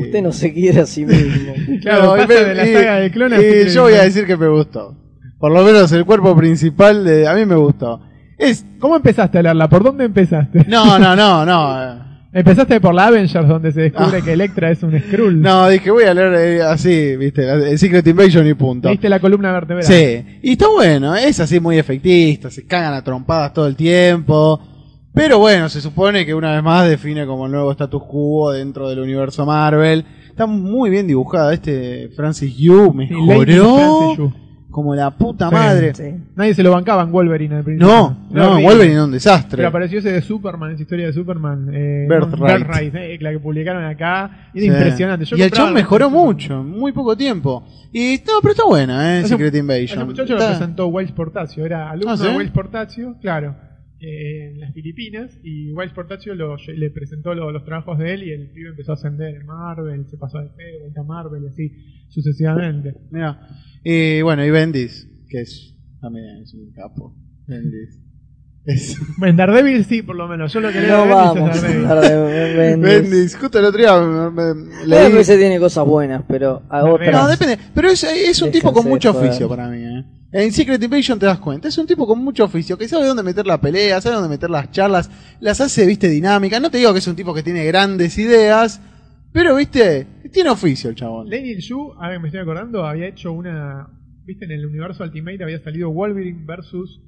Usted 0.03 0.23
no 0.23 0.33
se 0.33 0.53
quiere 0.53 0.81
a 0.81 0.87
sí 0.87 1.05
mismo. 1.05 1.53
Claro, 1.83 2.17
No, 2.17 2.27
me- 2.27 2.35
de 2.35 2.55
la 2.55 2.65
saga 2.67 2.97
de 3.01 3.11
Clone 3.11 3.37
a 3.37 3.41
y 3.41 3.43
Secret 3.43 3.69
yo 3.69 3.83
voy 3.83 3.95
a 3.95 4.03
decir 4.05 4.25
que 4.27 4.37
me 4.37 4.49
gustó. 4.49 4.97
Por 5.39 5.53
lo 5.53 5.63
menos 5.65 5.93
el 5.93 6.05
cuerpo 6.05 6.35
principal 6.37 7.05
de. 7.05 7.27
A 7.29 7.35
mí 7.35 7.45
me 7.45 7.57
gustó. 7.57 8.01
Es. 8.39 8.65
¿Cómo 8.81 8.97
empezaste 8.97 9.39
a 9.39 9.43
leerla? 9.43 9.69
¿Por 9.69 9.83
dónde 9.85 10.05
empezaste? 10.05 10.65
No, 10.69 10.99
no, 10.99 11.15
no, 11.15 11.45
no. 11.45 12.14
Empezaste 12.35 12.81
por 12.81 12.93
la 12.94 13.06
Avengers, 13.06 13.47
donde 13.47 13.70
se 13.73 13.81
descubre 13.82 14.19
Ah. 14.19 14.24
que 14.24 14.32
Electra 14.32 14.70
es 14.70 14.82
un 14.82 14.98
Skrull. 14.98 15.40
No, 15.40 15.69
dije, 15.69 15.90
voy 15.90 16.02
a 16.05 16.12
leer 16.12 16.35
eh, 16.35 16.62
así, 16.62 17.16
viste, 17.16 17.48
el 17.48 17.78
Secret 17.78 18.05
Invasion 18.06 18.47
y 18.47 18.55
punto. 18.55 18.89
Leíste 18.89 19.09
la 19.09 19.20
columna 19.20 19.52
vertebral. 19.52 19.85
Sí, 19.85 20.24
y 20.43 20.52
está 20.52 20.66
bueno, 20.69 21.15
es 21.15 21.39
así 21.39 21.61
muy 21.61 21.78
efectista, 21.78 22.51
se 22.51 22.66
cagan 22.66 22.93
a 22.94 23.02
trompadas 23.05 23.52
todo 23.52 23.66
el 23.69 23.77
tiempo. 23.77 24.61
Pero 25.15 25.39
bueno, 25.39 25.69
se 25.69 25.81
supone 25.81 26.27
que 26.27 26.35
una 26.35 26.52
vez 26.55 26.62
más 26.65 26.89
define 26.89 27.24
como 27.24 27.47
el 27.47 27.52
nuevo 27.52 27.70
status 27.70 28.02
quo 28.02 28.51
dentro 28.51 28.89
del 28.89 28.98
universo 28.98 29.47
Marvel. 29.47 30.05
Está 30.28 30.47
muy 30.47 30.90
bien 30.90 31.06
dibujada, 31.06 31.55
este 31.55 32.09
Francis 32.16 32.56
Yu 32.56 32.93
Sí, 33.06 33.15
Lady 33.15 33.52
mejoró 33.55 33.77
Francis 33.77 34.19
Yu. 34.19 34.32
Como 34.75 34.93
la 34.93 35.13
puta 35.13 35.53
madre. 35.53 35.95
Sí. 35.95 36.03
Nadie 36.35 36.53
se 36.53 36.65
lo 36.65 36.73
bancaba 36.73 37.03
en 37.05 37.13
Wolverine 37.13 37.55
al 37.55 37.63
principio. 37.63 37.87
No, 37.87 38.27
Era 38.33 38.43
no, 38.43 38.51
horrible. 38.55 38.69
Wolverine 38.69 38.95
era 38.95 39.05
un 39.05 39.13
desastre. 39.13 39.57
Pero 39.59 39.69
apareció 39.69 40.01
ese 40.01 40.11
de 40.11 40.21
Superman, 40.21 40.73
esa 40.73 40.83
historia 40.83 41.07
de 41.07 41.13
Superman. 41.13 41.71
Eh, 41.73 42.09
Birthright. 42.11 42.59
Birthright, 42.67 42.95
eh, 42.97 43.19
la 43.21 43.31
que 43.31 43.39
publicaron 43.39 43.85
acá. 43.85 44.51
Era 44.53 44.61
Sí. 44.61 44.67
impresionante. 44.67 45.25
Yo 45.27 45.37
y 45.37 45.43
el 45.43 45.51
los 45.57 45.73
mejoró 45.73 46.11
mucho, 46.11 46.61
en 46.61 46.71
muy 46.71 46.91
poco 46.91 47.17
tiempo. 47.17 47.65
Y 47.93 48.17
no, 48.27 48.33
pero 48.43 48.51
está 48.51 48.65
buena, 48.67 49.17
eh, 49.17 49.21
Ese- 49.21 49.29
Secret 49.29 49.51
Ese 49.55 49.59
Invasion. 49.61 50.07
muchacho 50.07 50.33
lo 50.35 50.45
presentó 50.45 50.89
Wiles 50.89 51.13
Portacio, 51.13 51.65
era 51.65 51.91
alumno 51.91 52.11
Ah, 52.11 52.17
¿sí? 52.17 52.27
de 52.27 52.37
Wiles 52.37 52.51
Portacio, 52.51 53.17
claro, 53.21 53.55
eh, 54.01 54.51
en 54.55 54.61
las 54.61 54.73
Filipinas, 54.75 55.39
y 55.45 55.73
Wiles 55.73 55.93
Portacio 55.93 56.35
lo- 56.35 56.57
le 56.57 56.91
presentó 56.91 57.33
lo- 57.33 57.53
los 57.53 57.65
trabajos 57.65 57.97
de 57.99 58.13
él 58.13 58.25
y 58.25 58.31
el 58.33 58.51
pibe 58.51 58.71
empezó 58.71 58.91
a 58.91 58.95
ascender 58.95 59.37
en 59.37 59.47
Marvel, 59.47 60.05
se 60.09 60.17
pasó 60.17 60.39
de 60.41 60.49
vuelta 60.81 61.01
a 61.01 61.05
Marvel 61.05 61.45
y 61.45 61.47
así 61.47 61.73
sucesivamente. 62.09 62.95
Mirá. 63.13 63.39
Y 63.85 64.23
bueno, 64.23 64.44
y 64.44 64.51
Bendis, 64.51 65.06
que 65.28 65.43
es 65.43 65.74
también 66.01 66.43
es 66.43 66.55
un 66.55 66.73
capo. 66.73 67.15
Bendis. 67.47 68.01
Es 68.65 68.97
En 69.23 69.36
Daredevil 69.36 69.85
sí, 69.85 70.01
por 70.02 70.16
lo 70.16 70.27
menos, 70.27 70.51
yo 70.52 70.61
lo 70.61 70.73
que 70.73 70.81
No 70.81 71.01
Bendis 71.06 71.15
vamos 71.15 71.62
Daredevil. 71.62 72.32
de 72.32 72.55
Bendis. 72.56 72.82
Bendis, 73.11 73.36
justo 73.36 73.59
el 73.59 73.65
otro 73.66 73.78
día 73.78 74.01
me- 74.01 74.31
me- 74.55 74.74
A 74.77 74.85
leí- 74.86 75.12
veces 75.12 75.39
tiene 75.39 75.59
cosas 75.61 75.85
buenas, 75.86 76.23
pero 76.27 76.62
a 76.70 76.81
No, 76.81 76.94
otras. 76.94 77.12
No, 77.12 77.28
depende. 77.28 77.59
Pero 77.74 77.89
es, 77.90 78.02
es 78.05 78.40
un 78.43 78.51
tipo 78.51 78.73
con 78.73 78.86
mucho 78.86 79.11
oficio 79.11 79.48
para 79.48 79.69
mí. 79.69 79.82
¿eh? 79.82 80.05
En 80.32 80.51
Secret 80.52 80.82
Invasion 80.82 81.19
te 81.19 81.27
das 81.27 81.39
cuenta. 81.39 81.69
Es 81.69 81.78
un 81.78 81.86
tipo 81.86 82.06
con 82.09 82.19
mucho 82.24 82.43
oficio. 82.44 82.77
Que 82.77 82.89
sabe 82.89 83.06
dónde 83.06 83.23
meter 83.23 83.47
la 83.47 83.61
pelea, 83.61 84.01
sabe 84.01 84.16
dónde 84.16 84.31
meter 84.31 84.51
las 84.51 84.70
charlas. 84.73 85.09
Las 85.40 85.61
hace, 85.61 85.86
viste, 85.86 86.09
dinámicas. 86.09 86.61
No 86.61 86.70
te 86.73 86.78
digo 86.78 86.93
que 86.93 86.98
es 86.98 87.06
un 87.06 87.15
tipo 87.15 87.32
que 87.35 87.43
tiene 87.44 87.65
grandes 87.66 88.19
ideas. 88.19 88.81
Pero, 89.32 89.55
viste, 89.55 90.06
tiene 90.35 90.51
oficio 90.51 90.90
el 90.90 90.97
chabón. 90.97 91.28
Lenny 91.31 91.59
Yu, 91.61 91.94
a 91.98 92.11
ver, 92.11 92.20
me 92.20 92.28
estoy 92.28 92.43
acordando, 92.43 92.85
había 92.85 93.06
hecho 93.06 93.32
una. 93.32 93.89
¿Viste? 94.27 94.44
En 94.44 94.52
el 94.52 94.66
universo 94.66 95.05
Ultimate 95.05 95.43
había 95.43 95.61
salido 95.61 95.90
Wolverine 95.90 96.44
versus 96.44 97.01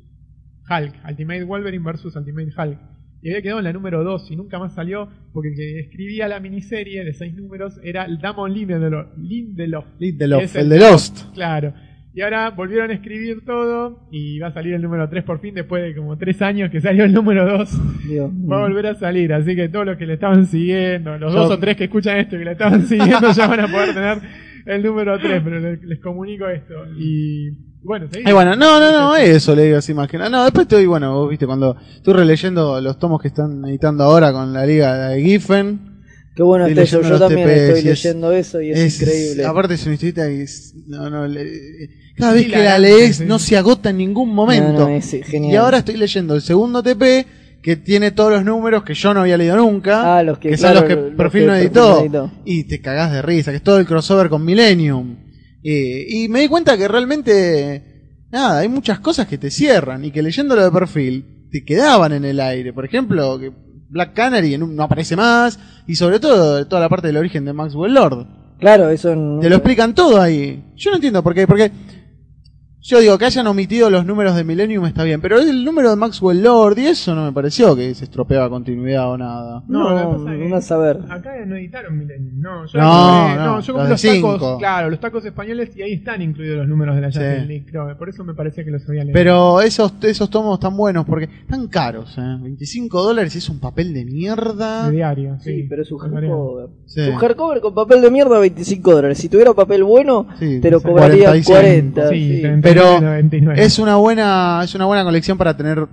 Hulk. 0.69 0.95
Ultimate 1.09 1.45
Wolverine 1.45 1.85
versus 1.85 2.15
Ultimate 2.17 2.53
Hulk. 2.57 2.79
Y 3.23 3.31
había 3.31 3.43
quedado 3.43 3.59
en 3.59 3.65
la 3.65 3.73
número 3.73 4.05
2 4.05 4.31
y 4.31 4.37
nunca 4.37 4.59
más 4.59 4.75
salió 4.75 5.09
porque 5.33 5.49
el 5.49 5.57
que 5.57 5.81
escribía 5.81 6.29
la 6.29 6.39
miniserie 6.39 7.05
de 7.05 7.13
6 7.13 7.35
números 7.35 7.81
era 7.83 8.05
el 8.05 8.19
Damon 8.19 8.53
Lindelof. 8.53 9.09
Lindelof 9.17 9.87
Lindelof, 9.99 10.39
que 10.41 10.45
es 10.45 10.55
el 10.55 10.69
de 10.69 10.79
Lost. 10.79 11.33
Claro. 11.35 11.75
Y 12.17 12.23
ahora 12.23 12.49
volvieron 12.49 12.91
a 12.91 12.95
escribir 12.95 13.45
todo 13.45 14.09
y 14.11 14.39
va 14.39 14.49
a 14.49 14.53
salir 14.55 14.73
el 14.73 14.81
número 14.81 15.07
3 15.07 15.23
por 15.23 15.39
fin 15.39 15.55
después 15.55 15.83
de 15.83 15.95
como 15.95 16.17
3 16.17 16.41
años 16.41 16.71
que 16.71 16.81
salió 16.81 17.05
el 17.05 17.13
número 17.13 17.47
2. 17.47 17.71
Digo, 18.09 18.33
Va 18.51 18.57
a 18.57 18.61
volver 18.63 18.87
a 18.87 18.95
salir, 18.95 19.35
así 19.35 19.55
que 19.55 19.69
todos 19.69 19.85
los 19.85 19.99
que 19.99 20.07
le 20.07 20.15
estaban 20.15 20.47
siguiendo, 20.47 21.19
los 21.19 21.31
Yo- 21.35 21.41
dos 21.41 21.51
o 21.51 21.59
tres 21.59 21.77
que 21.77 21.85
escuchan 21.85 22.17
esto 22.17 22.37
y 22.37 22.39
que 22.39 22.45
le 22.47 22.53
estaban 22.53 22.83
siguiendo 22.87 23.31
ya 23.33 23.47
van 23.47 23.61
a 23.61 23.69
poder 23.69 23.93
tener 23.93 24.19
el 24.65 24.83
número 24.83 25.19
3, 25.19 25.43
pero 25.45 25.61
les, 25.61 25.83
les 25.83 26.01
comunico 26.01 26.49
esto. 26.49 26.73
Y 26.99 27.51
bueno, 27.83 28.07
seguí. 28.11 28.27
Y 28.27 28.33
bueno, 28.33 28.57
no, 28.57 28.81
no, 28.81 28.91
no, 28.93 29.15
eso 29.15 29.55
le 29.55 29.65
digo 29.65 29.77
así 29.77 29.93
más 29.93 30.09
que 30.09 30.17
nada. 30.17 30.31
No, 30.31 30.43
después 30.45 30.63
estoy, 30.63 30.87
bueno, 30.87 31.13
vos 31.15 31.29
viste, 31.29 31.45
cuando 31.47 31.77
estoy 31.97 32.15
releyendo 32.15 32.81
los 32.81 32.99
tomos 32.99 33.21
que 33.21 33.29
están 33.29 33.63
editando 33.67 34.05
ahora 34.05 34.33
con 34.33 34.55
la 34.55 34.65
liga 34.65 35.09
de 35.11 35.23
Giffen. 35.23 35.96
Qué 36.37 36.43
bueno 36.43 36.67
Estoy 36.67 36.85
está 36.85 36.99
eso. 36.99 37.09
Yo 37.09 37.19
también 37.19 37.49
TPS 37.49 37.63
estoy 37.63 37.79
es- 37.79 38.05
leyendo 38.05 38.33
eso 38.33 38.61
y 38.61 38.71
es, 38.71 39.01
increíble. 39.01 39.45
Aparte 39.47 39.75
es 39.75 39.85
una 39.87 39.95
historieta 39.95 40.27
que 40.29 40.43
es- 40.43 40.75
no, 40.87 41.09
no, 41.11 41.27
le- 41.27 41.89
cada 42.17 42.33
Sí, 42.33 42.39
vez 42.45 42.53
que 42.53 42.59
la 42.63 42.79
lees 42.79 43.21
no 43.23 43.39
se 43.39 43.57
agota 43.57 43.91
en 43.91 43.97
ningún 43.99 44.35
momento. 44.35 44.73
No, 44.73 44.79
no, 44.81 44.89
es 44.91 45.11
genial. 45.25 45.53
y 45.53 45.57
ahora 45.57 45.79
estoy 45.79 45.97
leyendo 45.97 46.35
el 46.35 46.43
segundo 46.43 46.83
TP 46.83 47.25
que 47.63 47.77
tiene 47.77 48.11
todos 48.13 48.31
los 48.33 48.45
números 48.45 48.85
que 48.85 48.95
yo 48.95 49.13
no 49.15 49.21
había 49.23 49.37
leído 49.39 49.57
nunca. 49.57 50.19
Ah, 50.19 50.23
los 50.23 50.39
que, 50.39 50.57
son 50.57 50.71
claro, 50.73 50.81
los 50.81 50.89
que 50.89 50.95
los 50.95 51.15
Perfil 51.15 51.41
que 51.41 51.47
no 51.47 51.55
editó. 51.57 52.31
Y 52.45 52.65
te 52.65 52.81
cagás 52.81 53.13
de 53.13 53.23
risa, 53.23 53.51
que 53.51 53.57
es 53.57 53.63
todo 53.63 53.79
el 53.79 53.87
crossover 53.87 54.29
con 54.29 54.45
Millennium. 54.45 55.17
Eh, 55.65 56.07
y 56.09 56.29
me 56.29 56.41
di 56.43 56.49
cuenta 56.49 56.77
que 56.77 56.87
realmente, 56.87 57.83
nada, 58.31 58.59
hay 58.61 58.69
muchas 58.69 59.01
cosas 59.01 59.27
que 59.27 59.39
te 59.39 59.51
cierran 59.51 60.05
y 60.05 60.11
que 60.11 60.23
leyéndolo 60.23 60.63
de 60.63 60.71
perfil 60.71 61.49
te 61.51 61.65
quedaban 61.65 62.13
en 62.13 62.25
el 62.25 62.39
aire. 62.41 62.73
Por 62.73 62.85
ejemplo, 62.85 63.39
que 63.41 63.51
Black 63.89 64.15
Canary 64.15 64.55
en 64.55 64.63
un- 64.63 64.77
no 64.77 64.83
aparece 64.85 65.17
más 65.17 65.59
y 65.87 65.95
sobre 65.97 66.21
todo 66.21 66.67
toda 66.67 66.81
la 66.83 66.89
parte 66.89 67.07
del 67.09 67.17
origen 67.17 67.45
de 67.45 67.53
Maxwell 67.53 67.95
Lord. 67.95 68.27
Claro, 68.59 68.89
eso 68.91 69.11
en- 69.13 69.41
Te 69.41 69.51
lo 69.51 69.57
explican 69.57 69.95
todo 69.95 70.21
ahí. 70.21 70.63
Yo 70.77 70.91
no 70.91 70.97
entiendo 70.97 71.23
por 71.23 71.35
qué, 71.35 71.47
porque 71.47 71.71
yo 72.87 73.01
digo 73.01 73.19
que 73.19 73.25
hayan 73.25 73.47
omitido 73.49 73.91
los 73.91 74.07
números 74.07 74.37
de 74.37 74.45
Millennium 74.45 74.87
está 74.87 75.03
bien, 75.05 75.21
pero 75.21 75.39
el 75.41 75.65
número 75.65 75.91
de 75.91 75.97
Maxwell 75.97 76.43
Lord 76.43 76.79
y 76.79 76.87
eso 76.87 77.15
no 77.15 77.25
me 77.25 77.33
pareció 77.33 77.75
que 77.75 77.95
se 77.95 78.05
estropeaba 78.05 78.49
continuidad 78.49 79.11
o 79.11 79.19
nada. 79.19 79.63
No, 79.69 79.91
lo 79.91 79.97
que 79.97 80.03
No, 80.05 80.11
pasa 80.19 80.33
es 80.35 80.39
que 80.41 80.49
no 80.49 80.57
a 80.57 80.61
saber. 80.61 80.99
Acá 81.11 81.33
no 81.47 81.57
editaron 81.57 81.99
Millennium, 81.99 82.41
no. 82.41 82.67
Yo 82.67 82.79
No, 82.79 82.85
compré- 83.29 83.37
no, 83.37 83.45
yo 83.45 83.57
los 83.57 83.67
compré 83.67 83.85
de 83.85 83.91
los 83.91 84.01
cinco. 84.01 84.33
tacos, 84.35 84.59
claro, 84.59 84.91
los 84.91 85.01
tacos 85.01 85.25
españoles 85.25 85.71
y 85.77 85.83
ahí 85.83 85.93
están 85.95 86.23
incluidos 86.23 86.59
los 86.59 86.69
números 86.69 86.95
de 86.95 87.01
la 87.03 87.11
Sí. 87.13 87.19
Justice 87.19 87.47
League, 87.47 87.67
creo. 87.69 87.99
Por 87.99 88.09
eso 88.09 88.25
me 88.25 88.35
parecía 88.35 88.65
que 88.65 88.71
los 88.71 88.89
había 88.89 89.03
leído. 89.05 89.15
Pero 89.15 89.61
esos, 89.63 89.93
esos 90.03 90.31
tomos 90.31 90.55
están 90.59 90.77
buenos 90.77 91.05
porque 91.07 91.25
están 91.41 91.67
caros, 91.69 92.17
¿eh? 92.19 92.37
25 92.41 93.03
dólares 93.03 93.35
es 93.35 93.49
un 93.49 93.59
papel 93.59 93.93
de 93.95 94.05
mierda. 94.05 94.87
De 94.87 94.93
diario, 94.97 95.37
sí. 95.41 95.57
Sí, 95.63 95.67
pero 95.69 95.83
es 95.83 95.91
un 95.91 95.99
hardcover. 95.99 96.69
Sí. 96.87 97.01
Un 97.01 97.17
hardcover 97.17 97.61
con 97.61 97.75
papel 97.75 98.01
de 98.01 98.11
mierda, 98.11 98.39
25 98.39 98.93
dólares. 98.95 99.19
Si 99.19 99.29
tuviera 99.29 99.53
papel 99.55 99.83
bueno, 99.85 100.27
Sí, 100.39 100.61
te 100.61 100.71
lo 100.71 100.79
sí, 100.81 100.87
cobraría 100.87 101.27
45. 101.31 101.53
40. 101.53 102.09
Sí, 102.11 102.41
sí. 102.43 102.43
39, 102.81 102.99
Pero 103.01 103.11
99. 103.11 103.63
Es 103.65 103.79
una 103.79 103.97
buena, 103.97 104.61
es 104.65 104.75
una 104.75 104.85
buena 104.87 105.05
colección 105.05 105.37
para 105.39 105.57
tener 105.57 105.87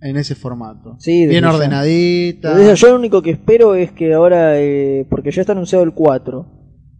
en 0.00 0.16
ese 0.16 0.34
formato. 0.34 0.96
Sí, 0.98 1.26
Bien 1.26 1.42
ya. 1.42 1.52
ordenadita. 1.52 2.54
Desde 2.56 2.76
Yo 2.76 2.88
lo 2.88 2.96
único 2.96 3.20
que 3.22 3.30
espero 3.30 3.74
es 3.74 3.90
que 3.92 4.14
ahora, 4.14 4.60
eh, 4.60 5.06
porque 5.10 5.30
ya 5.30 5.40
está 5.40 5.52
anunciado 5.52 5.84
el 5.84 5.92
4, 5.92 6.46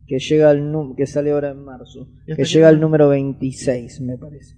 que 0.06 0.18
llega 0.18 0.50
al 0.50 0.72
num- 0.72 0.96
que 0.96 1.06
sale 1.06 1.30
ahora 1.32 1.50
en 1.50 1.64
marzo, 1.64 2.08
¿Y 2.26 2.34
que 2.34 2.44
llega 2.44 2.68
al 2.68 2.80
número 2.80 3.08
26, 3.08 4.00
me 4.00 4.16
parece. 4.18 4.56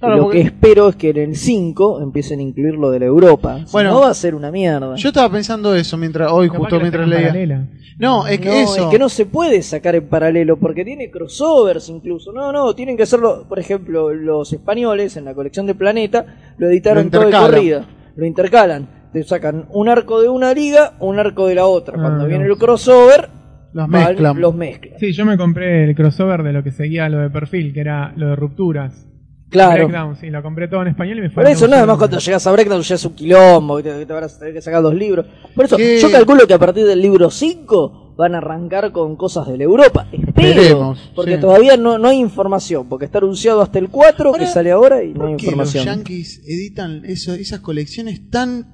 Claro, 0.00 0.16
lo 0.16 0.22
porque- 0.24 0.38
que 0.40 0.44
espero 0.46 0.88
es 0.88 0.96
que 0.96 1.10
en 1.10 1.16
el 1.18 1.36
5 1.36 2.00
empiecen 2.02 2.40
a 2.40 2.42
incluir 2.42 2.74
lo 2.74 2.90
de 2.90 3.00
la 3.00 3.06
Europa. 3.06 3.58
Si 3.66 3.72
Bueno, 3.72 3.90
no 3.90 4.00
va 4.00 4.10
a 4.10 4.14
ser 4.14 4.34
una 4.34 4.50
mierda. 4.50 4.96
Yo 4.96 5.08
estaba 5.08 5.30
pensando 5.30 5.74
eso 5.74 5.96
mientras, 5.98 6.32
hoy 6.32 6.48
Capaz 6.48 6.58
justo 6.58 6.80
mientras 6.80 7.06
leía. 7.08 7.28
paralela. 7.28 7.66
No, 7.98 8.26
es 8.26 8.40
que 8.40 8.48
No, 8.48 8.54
eso. 8.54 8.84
es 8.84 8.86
que 8.90 8.98
no 8.98 9.10
se 9.10 9.26
puede 9.26 9.60
sacar 9.62 9.94
en 9.94 10.08
paralelo 10.08 10.56
porque 10.58 10.86
tiene 10.86 11.10
crossovers 11.10 11.90
incluso. 11.90 12.32
No, 12.32 12.50
no, 12.50 12.74
tienen 12.74 12.96
que 12.96 13.02
hacerlo. 13.02 13.44
Por 13.46 13.58
ejemplo, 13.58 14.12
los 14.14 14.50
españoles 14.54 15.18
en 15.18 15.26
la 15.26 15.34
colección 15.34 15.66
de 15.66 15.74
Planeta 15.74 16.24
lo 16.56 16.68
editaron 16.68 17.04
Lo 17.04 17.10
todo 17.10 17.26
de 17.26 17.32
corrida. 17.32 17.86
Lo 18.16 18.24
intercalan. 18.24 18.88
Te 19.12 19.22
sacan 19.24 19.66
un 19.70 19.88
arco 19.90 20.22
de 20.22 20.28
una 20.30 20.54
liga, 20.54 20.94
un 21.00 21.18
arco 21.18 21.46
de 21.46 21.56
la 21.56 21.66
otra. 21.66 21.96
Ah, 21.98 22.00
Cuando 22.00 22.22
no. 22.22 22.28
viene 22.28 22.46
el 22.46 22.56
crossover, 22.56 23.28
Los 23.74 23.86
mezclan. 23.88 24.40
los 24.40 24.54
mezclan. 24.54 24.98
Sí, 24.98 25.12
yo 25.12 25.26
me 25.26 25.36
compré 25.36 25.84
el 25.84 25.94
crossover 25.94 26.42
de 26.42 26.52
lo 26.54 26.62
que 26.62 26.70
seguía 26.70 27.06
lo 27.10 27.18
de 27.18 27.28
perfil, 27.28 27.74
que 27.74 27.80
era 27.80 28.14
lo 28.16 28.28
de 28.28 28.36
rupturas. 28.36 29.06
Claro. 29.50 29.88
Breakdown, 29.88 30.16
sí, 30.16 30.30
lo 30.30 30.42
compré 30.42 30.68
todo 30.68 30.82
en 30.82 30.88
español 30.88 31.18
y 31.18 31.20
me 31.22 31.30
fue 31.30 31.42
Por 31.42 31.52
eso 31.52 31.66
nada 31.66 31.84
más 31.84 31.98
cuando 31.98 32.18
llegas 32.18 32.46
a 32.46 32.52
Breakdown 32.52 32.82
ya 32.82 32.94
es 32.94 33.04
un 33.04 33.14
quilombo, 33.14 33.76
que 33.78 33.82
te, 33.82 33.98
que 33.98 34.06
te 34.06 34.12
van 34.12 34.24
a 34.24 34.28
tener 34.28 34.54
que 34.54 34.62
sacar 34.62 34.80
dos 34.80 34.94
libros. 34.94 35.26
Por 35.54 35.64
eso, 35.64 35.76
¿Qué? 35.76 35.98
yo 36.00 36.10
calculo 36.10 36.46
que 36.46 36.54
a 36.54 36.58
partir 36.58 36.86
del 36.86 37.02
libro 37.02 37.30
5 37.30 38.14
van 38.16 38.34
a 38.36 38.38
arrancar 38.38 38.92
con 38.92 39.16
cosas 39.16 39.48
de 39.48 39.58
la 39.58 39.64
Europa. 39.64 40.06
Espero. 40.12 40.48
Esperemos, 40.48 41.12
porque 41.16 41.34
sí. 41.34 41.40
todavía 41.40 41.76
no, 41.76 41.98
no 41.98 42.08
hay 42.08 42.18
información, 42.18 42.88
porque 42.88 43.06
está 43.06 43.18
anunciado 43.18 43.60
hasta 43.60 43.78
el 43.80 43.88
4 43.88 44.28
Ahora, 44.28 44.38
que 44.38 44.46
sale 44.46 44.70
ahora 44.70 45.02
y 45.02 45.12
no 45.14 45.26
hay 45.26 45.32
¿Por 45.32 45.36
qué 45.36 45.46
los 45.46 45.52
información. 45.52 45.84
yankees 45.84 46.42
editan 46.46 47.04
eso, 47.04 47.34
esas 47.34 47.60
colecciones 47.60 48.30
tan 48.30 48.66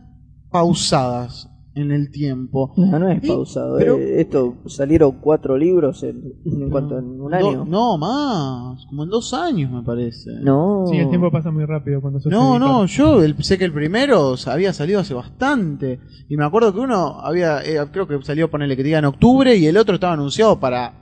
pausadas? 0.51 1.49
En 1.77 1.93
el 1.93 2.11
tiempo. 2.11 2.73
No, 2.77 2.99
no 2.99 3.09
es 3.11 3.23
Y- 3.23 3.29
pausado. 3.29 3.77
pero- 3.79 3.97
eh, 3.99 4.21
Esto 4.23 4.55
salieron 4.67 5.19
cuatro 5.21 5.57
libros 5.57 6.03
en, 6.03 6.35
en 6.45 6.71
cuanto 6.71 6.99
en 6.99 7.21
un 7.21 7.31
Do- 7.31 7.37
año. 7.37 7.65
no, 7.65 7.99
más, 7.99 8.85
como 8.87 9.05
en 9.05 9.11
dos 9.11 9.33
años 9.35 9.71
me 9.71 9.83
parece. 9.83 10.31
No. 10.43 10.85
Sí, 10.91 10.97
el 10.97 11.09
tiempo 11.09 11.31
pasa 11.31 11.51
muy 11.51 11.65
rápido 11.67 12.01
cuando 12.01 12.19
sos 12.19 12.33
No, 12.33 12.59
no, 12.59 12.87
yo 12.87 13.23
el- 13.23 13.37
sé 13.45 13.59
que 13.59 13.65
el 13.65 13.73
primero 13.73 14.35
había 14.47 14.73
salido 14.73 15.01
hace 15.01 15.15
bastante. 15.15 16.01
Y 16.29 16.37
me 16.37 16.45
acuerdo 16.45 16.73
que 16.73 16.81
uno 16.81 17.21
había, 17.21 17.61
eh, 17.63 17.79
creo 17.93 18.09
que 18.09 18.21
salió, 18.23 18.51
ponele 18.51 18.77
que 18.77 18.83
diga 18.83 18.99
en 18.99 19.05
octubre, 19.05 19.55
y 19.55 19.67
el 19.67 19.77
otro 19.77 19.95
estaba 19.95 20.15
anunciado 20.15 20.59
para 20.59 20.95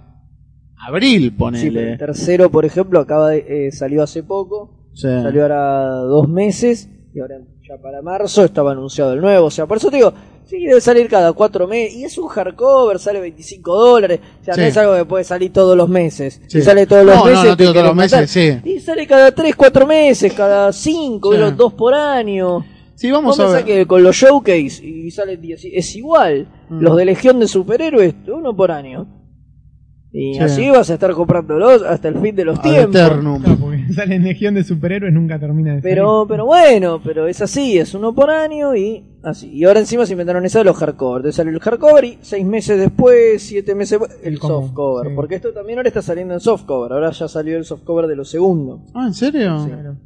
abril, 0.87 1.23
Sí, 1.23 1.31
pero 1.31 1.49
el 1.49 1.53
ponele. 1.63 1.97
tercero, 1.97 2.51
por 2.51 2.65
ejemplo, 2.65 3.01
acaba 3.01 3.31
de, 3.31 3.69
eh, 3.69 3.73
salió 3.73 4.03
hace 4.03 4.23
poco. 4.23 4.91
Sí. 4.95 5.09
Salió 5.09 5.43
ahora 5.43 5.95
dos 6.03 6.29
meses. 6.29 6.91
Y 7.15 7.21
ahora 7.21 7.37
ya 7.69 7.81
para 7.81 8.03
marzo 8.03 8.45
estaba 8.45 8.73
anunciado 8.73 9.13
el 9.13 9.21
nuevo. 9.21 9.47
O 9.47 9.51
sea, 9.51 9.67
por 9.67 9.77
eso 9.77 9.89
te 9.89 9.97
digo, 9.99 10.13
sí, 10.47 10.65
debe 10.67 10.81
salir 10.81 11.09
cada 11.09 11.33
cuatro 11.33 11.67
meses. 11.67 11.95
Y 11.97 12.05
es 12.05 12.17
un 12.19 12.29
hardcover, 12.29 12.99
sale 12.99 13.21
25 13.21 13.75
dólares. 13.77 14.21
O 14.41 14.45
sea, 14.45 14.55
Sí. 14.55 14.61
no 14.61 14.67
es 14.67 14.77
algo 14.77 14.95
que 14.97 15.05
puede 15.05 15.25
salir 15.25 15.53
todos 15.53 15.77
los 15.77 15.89
meses. 15.89 16.41
Sí. 16.49 16.59
Si 16.61 16.63
sale 16.63 16.87
todos 16.87 17.05
los 17.05 17.17
No, 17.17 17.25
meses. 17.25 17.45
no 17.45 17.57
te 17.57 17.63
digo 17.63 17.73
todos 17.73 17.73
querés 17.75 17.87
los 17.89 17.97
meses, 17.97 18.13
matar. 18.13 18.29
sí. 18.29 18.71
Y 18.77 18.81
sale 18.81 19.07
cada 19.07 19.33
tres, 19.33 19.57
cuatro 19.57 19.87
meses, 19.87 20.33
cada 20.33 20.73
cinco, 20.73 21.33
Sí. 21.33 21.39
los 21.39 21.57
dos 21.57 21.73
por 21.75 21.95
año. 21.95 22.65
Sí, 22.97 23.11
vamos 23.11 23.39
a 23.41 23.49
ver. 23.49 23.65
que 23.65 23.87
con 23.87 24.03
los 24.05 24.15
showcase 24.15 24.87
y 24.87 25.11
salen 25.11 25.41
10, 25.41 25.65
es 25.65 25.97
igual. 25.97 26.47
Mm. 26.69 26.81
Los 26.81 26.97
de 26.97 27.05
Legión 27.05 27.41
de 27.41 27.49
Superhéroes, 27.49 28.15
uno 28.29 28.55
por 28.55 28.71
año. 28.71 29.07
Y 30.13 30.35
Sí. 30.35 30.39
así 30.41 30.71
vas 30.71 30.89
a 30.91 30.95
estar 30.95 31.11
comprándolos 31.13 31.83
hasta 31.83 32.07
el 32.07 32.21
fin 32.21 32.37
de 32.37 32.45
los 32.45 32.59
Ad 32.61 32.63
tiempos. 32.63 32.95
eternum. 32.95 33.43
Sale 33.95 34.15
en 34.17 34.25
Legión 34.25 34.55
de 34.55 34.65
Superhéroes, 34.65 35.13
nunca 35.13 35.39
termina 35.39 35.75
de 35.75 35.83
Pero, 35.83 36.27
pero 36.29 36.47
bueno, 36.47 37.01
pero 37.03 37.27
es 37.27 37.41
así, 37.41 37.79
es 37.79 37.95
uno 37.95 38.15
por 38.15 38.31
año 38.31 38.75
y 38.75 39.05
así. 39.23 39.51
Y 39.51 39.65
ahora 39.65 39.81
encima 39.81 40.07
se 40.07 40.13
inventaron 40.13 40.45
esa 40.45 40.59
de 40.61 40.65
los 40.65 40.77
hardcover. 40.77 41.19
Entonces 41.19 41.37
sale 41.37 41.51
el 41.51 41.61
hardcover 41.61 42.05
y 42.05 42.19
seis 42.23 42.45
meses 42.45 42.79
después, 42.79 43.43
siete 43.43 43.75
meses 43.75 43.99
después, 44.01 44.19
el 44.23 44.39
softcover. 44.39 45.09
sí. 45.09 45.15
Porque 45.15 45.35
esto 45.37 45.53
también 45.53 45.79
ahora 45.79 45.89
está 45.89 46.03
saliendo 46.03 46.35
en 46.35 46.41
softcover. 46.41 46.93
Ahora 46.93 47.11
ya 47.11 47.29
salió 47.29 47.57
el 47.57 47.65
softcover 47.65 48.07
de 48.07 48.17
los 48.17 48.29
segundos. 48.29 48.81
Ah, 48.95 49.07
¿en 49.07 49.15
serio? 49.15 49.65
Claro. 49.67 49.97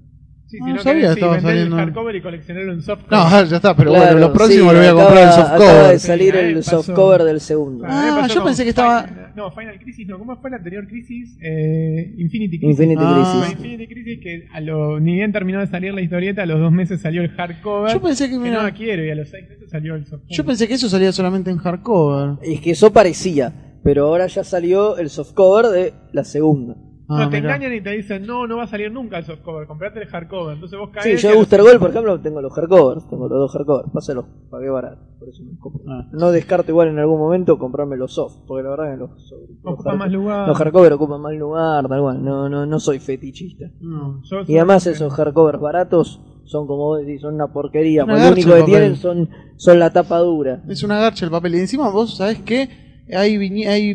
Sí, 0.48 0.56
No 0.60 0.66
si 0.66 0.72
no 0.72 0.82
sabía 0.82 1.08
sí, 1.12 1.20
estaba 1.20 1.40
saliendo. 1.40 1.76
el 1.76 1.84
hardcover 1.84 2.16
y 2.16 2.22
coleccionarlo 2.22 2.72
en 2.72 2.80
softcover. 2.82 3.18
No, 3.18 3.24
ah, 3.36 3.44
ya 3.44 3.56
está, 3.56 3.76
pero 3.76 3.90
Claro, 3.90 4.04
bueno, 4.06 4.20
los 4.20 4.30
próximos 4.30 4.72
sí, 4.72 4.72
le 4.72 4.78
voy 4.78 4.86
a 4.86 4.90
acaba- 4.90 5.04
comprar 5.04 5.22
el 5.22 5.28
Acaba 5.28 5.58
de 5.58 5.58
softcover. 5.68 5.98
salir 6.00 6.32
Sí, 6.34 6.38
el 6.40 6.64
softcover 6.64 7.22
del 7.24 7.40
segundo. 7.40 7.84
Ah, 7.86 8.16
pasó 8.22 8.34
yo 8.36 8.44
pensé 8.44 8.62
que 8.64 8.70
estaba- 8.70 9.02
Final- 9.04 9.32
no, 9.36 9.50
Final 9.50 9.78
Crisis, 9.78 10.06
no. 10.08 10.18
¿Cómo 10.18 10.36
fue 10.40 10.50
la 10.50 10.56
anterior 10.56 10.86
Crisis? 10.88 11.36
Eh, 11.42 12.14
Infinity 12.16 12.58
Crisis. 12.58 12.70
Infinity 12.80 13.02
Ah. 13.04 13.42
Crisis. 13.44 13.52
Infinity 13.58 13.86
Crisis 13.92 14.20
que 14.22 14.46
a 14.50 14.60
lo, 14.62 14.98
ni 15.00 15.12
bien 15.16 15.32
terminó 15.32 15.60
de 15.60 15.66
salir 15.66 15.92
la 15.92 16.00
historieta, 16.00 16.42
a 16.42 16.46
los 16.46 16.58
dos 16.58 16.72
meses 16.72 17.00
salió 17.02 17.20
el 17.20 17.28
hardcover. 17.28 17.92
Yo 17.92 18.00
pensé 18.00 18.24
que, 18.26 18.32
que 18.32 18.38
mira, 18.38 18.56
no 18.56 18.62
la 18.62 18.72
quiero 18.72 19.04
y 19.04 19.10
a 19.10 19.14
los 19.16 19.28
seis 19.28 19.46
meses 19.50 19.68
salió 19.70 19.96
el 19.96 20.06
softcover. 20.06 20.34
yo 20.34 20.44
pensé 20.46 20.66
que 20.66 20.74
eso 20.74 20.88
salía 20.88 21.12
solamente 21.12 21.50
en 21.50 21.58
hardcover. 21.58 22.38
Es 22.42 22.60
que 22.62 22.70
eso 22.70 22.90
parecía. 22.90 23.52
Pero 23.84 24.06
ahora 24.06 24.26
ya 24.26 24.42
salió 24.44 24.96
el 24.96 25.10
softcover 25.10 25.66
de 25.66 25.92
la 26.12 26.24
segunda. 26.24 26.74
Ah, 27.10 27.24
no, 27.24 27.30
te 27.30 27.40
mirá. 27.40 27.54
engañan 27.56 27.74
y 27.74 27.80
te 27.80 27.90
dicen, 27.90 28.26
no, 28.26 28.46
no 28.46 28.58
va 28.58 28.64
a 28.64 28.66
salir 28.66 28.92
nunca 28.92 29.18
el 29.18 29.24
softcover, 29.24 29.66
comprate 29.66 30.00
el 30.00 30.06
hardcover. 30.08 30.54
Entonces 30.54 30.78
vos 30.78 30.90
caes. 30.90 31.04
Sí, 31.04 31.16
yo 31.16 31.30
de 31.30 31.36
Booster 31.36 31.62
Gold, 31.62 31.78
por 31.78 31.90
ejemplo, 31.90 32.20
tengo 32.20 32.42
los 32.42 32.52
hardcovers. 32.52 33.08
Tengo 33.08 33.28
los 33.28 33.38
dos 33.38 33.52
hardcovers. 33.52 33.90
Pásalos, 33.92 34.26
pagué 34.50 34.68
barato. 34.68 35.00
Por 35.18 35.28
eso 35.30 35.42
me 35.42 35.58
compro. 35.58 35.82
Ah. 35.88 36.06
No 36.12 36.30
descarto 36.30 36.70
igual 36.70 36.88
en 36.88 36.98
algún 36.98 37.18
momento 37.18 37.58
comprarme 37.58 37.96
los 37.96 38.12
soft. 38.14 38.36
Porque 38.46 38.62
la 38.62 38.70
verdad 38.70 38.92
que 38.92 38.96
los, 38.98 39.10
los, 39.10 39.72
Ocupa 39.74 39.92
hard- 39.92 39.96
más 39.98 40.12
lugar. 40.12 40.48
los 40.48 40.58
hardcovers 40.58 40.94
ocupan 40.96 41.20
más 41.22 41.32
lugar, 41.34 41.88
tal 41.88 42.00
cual. 42.02 42.22
No, 42.24 42.48
no, 42.48 42.66
no 42.66 42.78
soy 42.80 42.98
fetichista. 42.98 43.64
No. 43.80 44.20
Yo 44.24 44.40
Y 44.46 44.56
además 44.56 44.82
soy- 44.82 44.92
esos 44.92 45.12
hardcovers 45.14 45.60
baratos 45.60 46.20
son 46.44 46.66
como 46.66 46.84
vos 46.88 47.00
decís, 47.00 47.20
son 47.22 47.34
una 47.34 47.52
porquería. 47.52 48.04
Una 48.04 48.14
porque 48.14 48.26
lo 48.26 48.32
único 48.32 48.54
que 48.54 48.62
tienen 48.70 48.96
son, 48.96 49.28
son 49.56 49.78
la 49.78 49.90
tapa 49.92 50.18
dura. 50.18 50.62
Es 50.68 50.82
una 50.82 50.98
garcha 51.00 51.24
el 51.24 51.30
papel. 51.30 51.54
Y 51.54 51.60
encima 51.60 51.88
vos 51.90 52.16
sabés 52.18 52.40
que 52.42 52.68
hay, 53.14 53.36
hay 53.66 53.94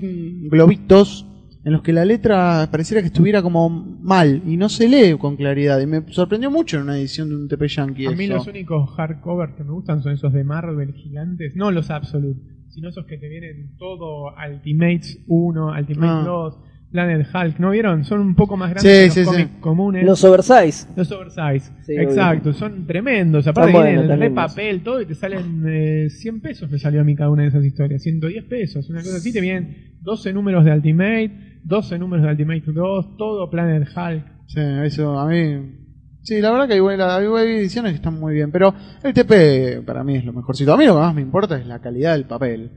globitos 0.49 1.27
en 1.65 1.71
los 1.73 1.81
que 1.81 1.93
la 1.93 2.03
letra 2.05 2.67
pareciera 2.71 3.01
que 3.01 3.07
estuviera 3.07 3.41
como 3.41 3.69
mal 3.69 4.41
y 4.45 4.57
no 4.57 4.67
se 4.69 4.87
lee 4.89 5.17
con 5.17 5.35
claridad. 5.37 5.79
Y 5.79 5.85
me 5.87 6.03
sorprendió 6.11 6.51
mucho 6.51 6.77
en 6.77 6.83
una 6.83 6.97
edición 6.97 7.29
de 7.29 7.35
un 7.35 7.47
TP 7.47 7.67
Yankee. 7.67 8.05
A 8.07 8.11
mí 8.11 8.25
eso. 8.25 8.33
los 8.35 8.47
únicos 8.47 8.89
hardcovers 8.95 9.53
que 9.55 9.63
me 9.63 9.71
gustan 9.71 10.01
son 10.03 10.13
esos 10.13 10.33
de 10.33 10.43
Marvel 10.43 10.93
gigantes, 10.93 11.55
no 11.55 11.71
los 11.71 11.89
Absolute, 11.89 12.41
sino 12.69 12.89
esos 12.89 13.05
que 13.05 13.17
te 13.17 13.29
vienen 13.29 13.75
todo 13.77 14.33
Ultimates 14.51 15.23
1, 15.27 15.67
Ultimate 15.79 16.07
Ah. 16.07 16.23
2, 16.25 16.59
Planet 16.93 17.27
Hulk, 17.33 17.59
¿no 17.59 17.71
vieron? 17.71 18.05
Son 18.05 18.21
un 18.21 18.35
poco 18.35 18.55
más 18.55 18.69
grandes 18.69 19.13
Sí, 19.13 19.19
que 19.19 19.25
los 19.25 19.29
sí, 19.29 19.35
cómics 19.35 19.51
sí. 19.55 19.59
comunes. 19.59 20.05
Los 20.05 20.23
oversize. 20.23 20.87
Los 20.95 21.11
oversize, 21.11 21.71
Sí, 21.81 21.95
exacto, 21.97 22.53
son 22.53 22.85
tremendos. 22.85 23.47
Aparte 23.47 23.71
Están 23.71 23.83
vienen 23.83 24.07
buenos, 24.07 24.13
el 24.13 24.29
re 24.29 24.35
papel, 24.35 24.83
todo, 24.83 25.01
y 25.01 25.07
te 25.07 25.15
salen 25.15 25.63
eh, 25.67 26.09
100 26.09 26.41
pesos 26.41 26.69
me 26.69 26.77
salió 26.77 27.01
a 27.01 27.03
mí 27.03 27.15
cada 27.15 27.31
una 27.31 27.41
de 27.41 27.49
esas 27.49 27.65
historias, 27.65 28.03
110 28.03 28.45
pesos, 28.45 28.87
una 28.91 29.01
cosa 29.01 29.17
así, 29.17 29.33
te 29.33 29.41
vienen 29.41 29.97
12 30.01 30.33
números 30.33 30.63
de 30.65 30.71
Ultimate, 30.71 31.59
12 31.63 31.97
números 31.97 32.25
de 32.25 32.31
Ultimate 32.31 32.63
2, 32.71 33.17
todo 33.17 33.49
Planet 33.49 33.87
Hulk. 33.87 34.25
Sí, 34.45 34.61
eso 34.83 35.19
a 35.19 35.27
mí. 35.27 35.79
Sí, 36.21 36.39
la 36.41 36.51
verdad 36.51 36.67
que 36.67 36.73
hay 36.75 36.79
hay 36.79 37.55
ediciones 37.57 37.91
que 37.91 37.95
están 37.95 38.19
muy 38.19 38.35
bien. 38.35 38.51
Pero 38.51 38.73
el 39.03 39.13
TP 39.13 39.83
para 39.83 40.03
mí 40.03 40.15
es 40.15 40.23
lo 40.25 40.31
mejorcito. 40.31 40.73
A 40.73 40.77
mí 40.77 40.85
lo 40.85 40.93
que 40.93 40.99
más 40.99 41.15
me 41.15 41.21
importa 41.21 41.57
es 41.57 41.65
la 41.65 41.81
calidad 41.81 42.13
del 42.13 42.25
papel. 42.25 42.71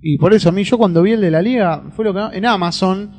Y 0.00 0.18
por 0.18 0.32
eso 0.32 0.48
a 0.48 0.52
mí, 0.52 0.64
yo 0.64 0.78
cuando 0.78 1.02
vi 1.02 1.12
el 1.12 1.20
de 1.20 1.30
la 1.30 1.42
liga, 1.42 1.90
fue 1.92 2.04
lo 2.04 2.14
que. 2.14 2.36
En 2.36 2.46
Amazon, 2.46 3.10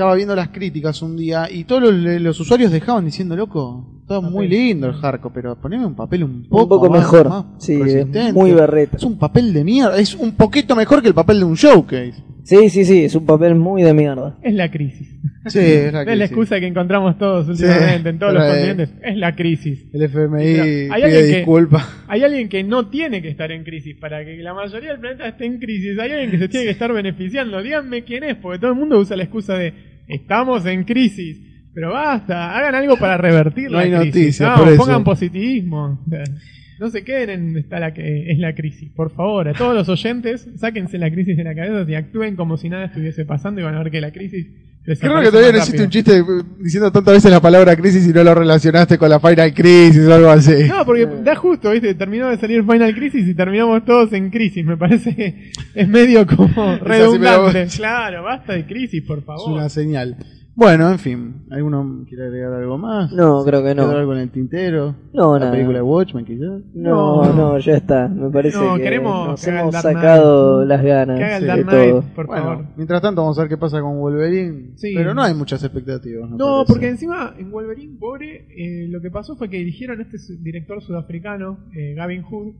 estaba 0.00 0.14
viendo 0.14 0.34
las 0.34 0.48
críticas 0.48 1.02
un 1.02 1.14
día 1.14 1.46
y 1.52 1.64
todos 1.64 1.82
los, 1.82 1.92
los 2.22 2.40
usuarios 2.40 2.72
dejaban 2.72 3.04
diciendo, 3.04 3.36
loco, 3.36 3.84
está 4.00 4.18
muy 4.22 4.48
lindo 4.48 4.86
el 4.86 4.94
hardcore, 4.94 5.34
pero 5.34 5.56
poneme 5.60 5.84
un 5.84 5.94
papel 5.94 6.24
un 6.24 6.46
poco, 6.48 6.62
Un 6.62 6.68
poco 6.70 6.88
más- 6.88 7.00
mejor. 7.00 7.28
más 7.28 7.44
Sí, 7.58 7.74
es 7.74 7.80
resistente". 7.80 8.32
muy 8.32 8.52
berreta. 8.52 8.96
Es 8.96 9.02
un 9.04 9.18
papel 9.18 9.52
de 9.52 9.62
mierda, 9.62 9.98
es 9.98 10.14
un 10.14 10.32
poquito 10.32 10.74
mejor 10.74 11.02
que 11.02 11.08
el 11.08 11.14
papel 11.14 11.40
de 11.40 11.44
un 11.44 11.54
showcase. 11.54 12.14
Sí, 12.50 12.68
sí, 12.68 12.84
sí, 12.84 13.04
es 13.04 13.14
un 13.14 13.24
papel 13.26 13.54
muy 13.54 13.82
de 13.84 13.94
mierda. 13.94 14.36
Es 14.42 14.54
la 14.54 14.68
crisis. 14.70 15.08
Sí, 15.46 15.58
es 15.60 15.92
la 15.92 16.00
Es 16.02 16.06
la 16.06 16.12
crisis. 16.14 16.22
excusa 16.30 16.58
que 16.58 16.66
encontramos 16.66 17.16
todos 17.16 17.48
últimamente 17.48 18.08
en 18.08 18.18
todos 18.18 18.34
los 18.34 18.44
continentes. 18.44 18.90
Es 19.02 19.16
la 19.16 19.36
crisis. 19.36 19.86
El 19.92 20.02
FMI 20.02 20.42
Pero, 20.42 20.94
¿hay 20.94 21.02
pide 21.04 21.26
disculpas. 21.36 22.04
Hay 22.08 22.24
alguien 22.24 22.48
que 22.48 22.64
no 22.64 22.88
tiene 22.88 23.22
que 23.22 23.28
estar 23.28 23.52
en 23.52 23.62
crisis. 23.62 23.96
Para 24.00 24.24
que 24.24 24.36
la 24.38 24.52
mayoría 24.52 24.90
del 24.90 24.98
planeta 25.00 25.28
esté 25.28 25.46
en 25.46 25.58
crisis, 25.60 25.96
hay 25.98 26.10
alguien 26.10 26.30
que 26.32 26.38
se 26.38 26.48
tiene 26.48 26.66
que 26.66 26.72
estar 26.72 26.92
beneficiando. 26.92 27.62
Díganme 27.62 28.02
quién 28.02 28.24
es, 28.24 28.34
porque 28.36 28.58
todo 28.58 28.72
el 28.72 28.76
mundo 28.76 28.98
usa 28.98 29.16
la 29.16 29.22
excusa 29.22 29.54
de 29.54 29.72
estamos 30.08 30.66
en 30.66 30.82
crisis. 30.84 31.38
Pero 31.72 31.92
basta, 31.92 32.56
hagan 32.58 32.74
algo 32.74 32.96
para 32.96 33.16
revertir 33.16 33.70
No 33.70 33.76
la 33.76 33.82
hay 33.84 33.90
crisis. 33.92 34.06
noticias, 34.06 34.50
No, 34.50 34.56
por 34.64 34.68
eso. 34.72 34.76
pongan 34.82 35.04
positivismo. 35.04 36.04
No 36.80 36.90
se 36.90 37.04
queden 37.04 37.30
en 37.30 37.56
está 37.56 37.78
la 37.78 37.94
que 37.94 38.32
es 38.32 38.38
la 38.38 38.54
crisis, 38.54 38.90
por 38.90 39.10
favor. 39.10 39.46
A 39.48 39.52
todos 39.52 39.74
los 39.74 39.88
oyentes, 39.88 40.48
sáquense 40.56 40.98
la 40.98 41.10
crisis 41.10 41.36
de 41.36 41.44
la 41.44 41.54
cabeza 41.54 41.88
y 41.88 41.94
actúen 41.94 42.34
como 42.34 42.56
si 42.56 42.68
nada 42.68 42.86
estuviese 42.86 43.24
pasando 43.24 43.60
y 43.60 43.64
van 43.64 43.74
a 43.76 43.82
ver 43.82 43.92
que 43.92 44.00
la 44.00 44.10
crisis 44.10 44.46
Creo 44.82 45.20
que 45.20 45.28
todavía 45.28 45.52
no 45.52 45.58
hiciste 45.58 45.82
un 45.82 45.90
chiste 45.90 46.16
eh, 46.16 46.24
diciendo 46.58 46.90
tantas 46.90 47.14
veces 47.14 47.30
la 47.30 47.40
palabra 47.40 47.76
crisis 47.76 48.08
y 48.08 48.12
no 48.14 48.24
lo 48.24 48.34
relacionaste 48.34 48.96
con 48.96 49.10
la 49.10 49.20
Final 49.20 49.52
Crisis 49.52 50.06
o 50.06 50.14
algo 50.14 50.30
así. 50.30 50.68
No, 50.68 50.86
porque 50.86 51.06
da 51.22 51.36
justo, 51.36 51.70
¿viste? 51.70 51.94
Terminó 51.94 52.30
de 52.30 52.38
salir 52.38 52.62
Final 52.64 52.94
Crisis 52.94 53.28
y 53.28 53.34
terminamos 53.34 53.84
todos 53.84 54.12
en 54.14 54.30
crisis. 54.30 54.64
Me 54.64 54.78
parece 54.78 55.14
que 55.14 55.52
es 55.74 55.86
medio 55.88 56.26
como 56.26 56.76
redundante. 56.82 57.66
Claro, 57.76 58.22
basta 58.22 58.54
de 58.54 58.64
crisis, 58.64 59.02
por 59.02 59.18
es 59.18 59.24
favor. 59.26 59.52
una 59.52 59.68
señal. 59.68 60.16
Bueno, 60.60 60.90
en 60.90 60.98
fin, 60.98 61.46
¿alguno 61.50 62.04
quiere 62.06 62.26
agregar 62.26 62.52
algo 62.52 62.76
más? 62.76 63.10
No, 63.14 63.42
creo 63.46 63.62
que 63.64 63.74
no. 63.74 63.88
¿Quedó 63.88 63.96
algo 63.98 64.12
en 64.12 64.18
el 64.18 64.30
tintero? 64.30 64.94
No, 65.14 65.32
¿La 65.32 65.38
nada. 65.46 65.52
película 65.52 65.78
de 65.78 65.82
Watchmen 65.82 66.26
quizás? 66.26 66.60
No, 66.74 67.24
No. 67.24 67.32
no, 67.32 67.58
ya 67.58 67.76
está. 67.78 68.08
Me 68.08 68.28
parece 68.28 68.58
No, 68.58 68.76
que 68.76 68.82
queremos 68.82 69.28
nos 69.28 69.42
que 69.42 69.50
haga 69.50 69.60
el 69.60 69.62
hemos 69.62 69.72
Dark 69.72 69.84
Knight. 69.84 69.96
sacado 69.96 70.64
las 70.66 70.82
ganas 70.82 71.18
Que 71.18 71.24
haga 71.24 71.36
el 71.38 71.42
de 71.42 71.48
Dark 71.48 71.66
todo. 71.70 72.04
Por 72.14 72.26
bueno, 72.26 72.42
favor. 72.44 72.64
mientras 72.76 73.00
tanto 73.00 73.22
vamos 73.22 73.38
a 73.38 73.40
ver 73.40 73.48
qué 73.48 73.56
pasa 73.56 73.80
con 73.80 73.98
Wolverine. 74.00 74.72
Sí. 74.76 74.92
Pero 74.94 75.14
no 75.14 75.22
hay 75.22 75.32
muchas 75.32 75.64
expectativas. 75.64 76.28
No, 76.28 76.36
parece. 76.56 76.72
porque 76.74 76.88
encima 76.88 77.34
en 77.38 77.50
Wolverine, 77.50 77.96
pobre, 77.98 78.46
eh, 78.54 78.86
lo 78.90 79.00
que 79.00 79.10
pasó 79.10 79.36
fue 79.36 79.48
que 79.48 79.56
dirigieron 79.56 79.98
a 80.00 80.02
este 80.02 80.18
director 80.40 80.82
sudafricano, 80.82 81.56
eh, 81.74 81.94
Gavin 81.96 82.20
Hood. 82.22 82.52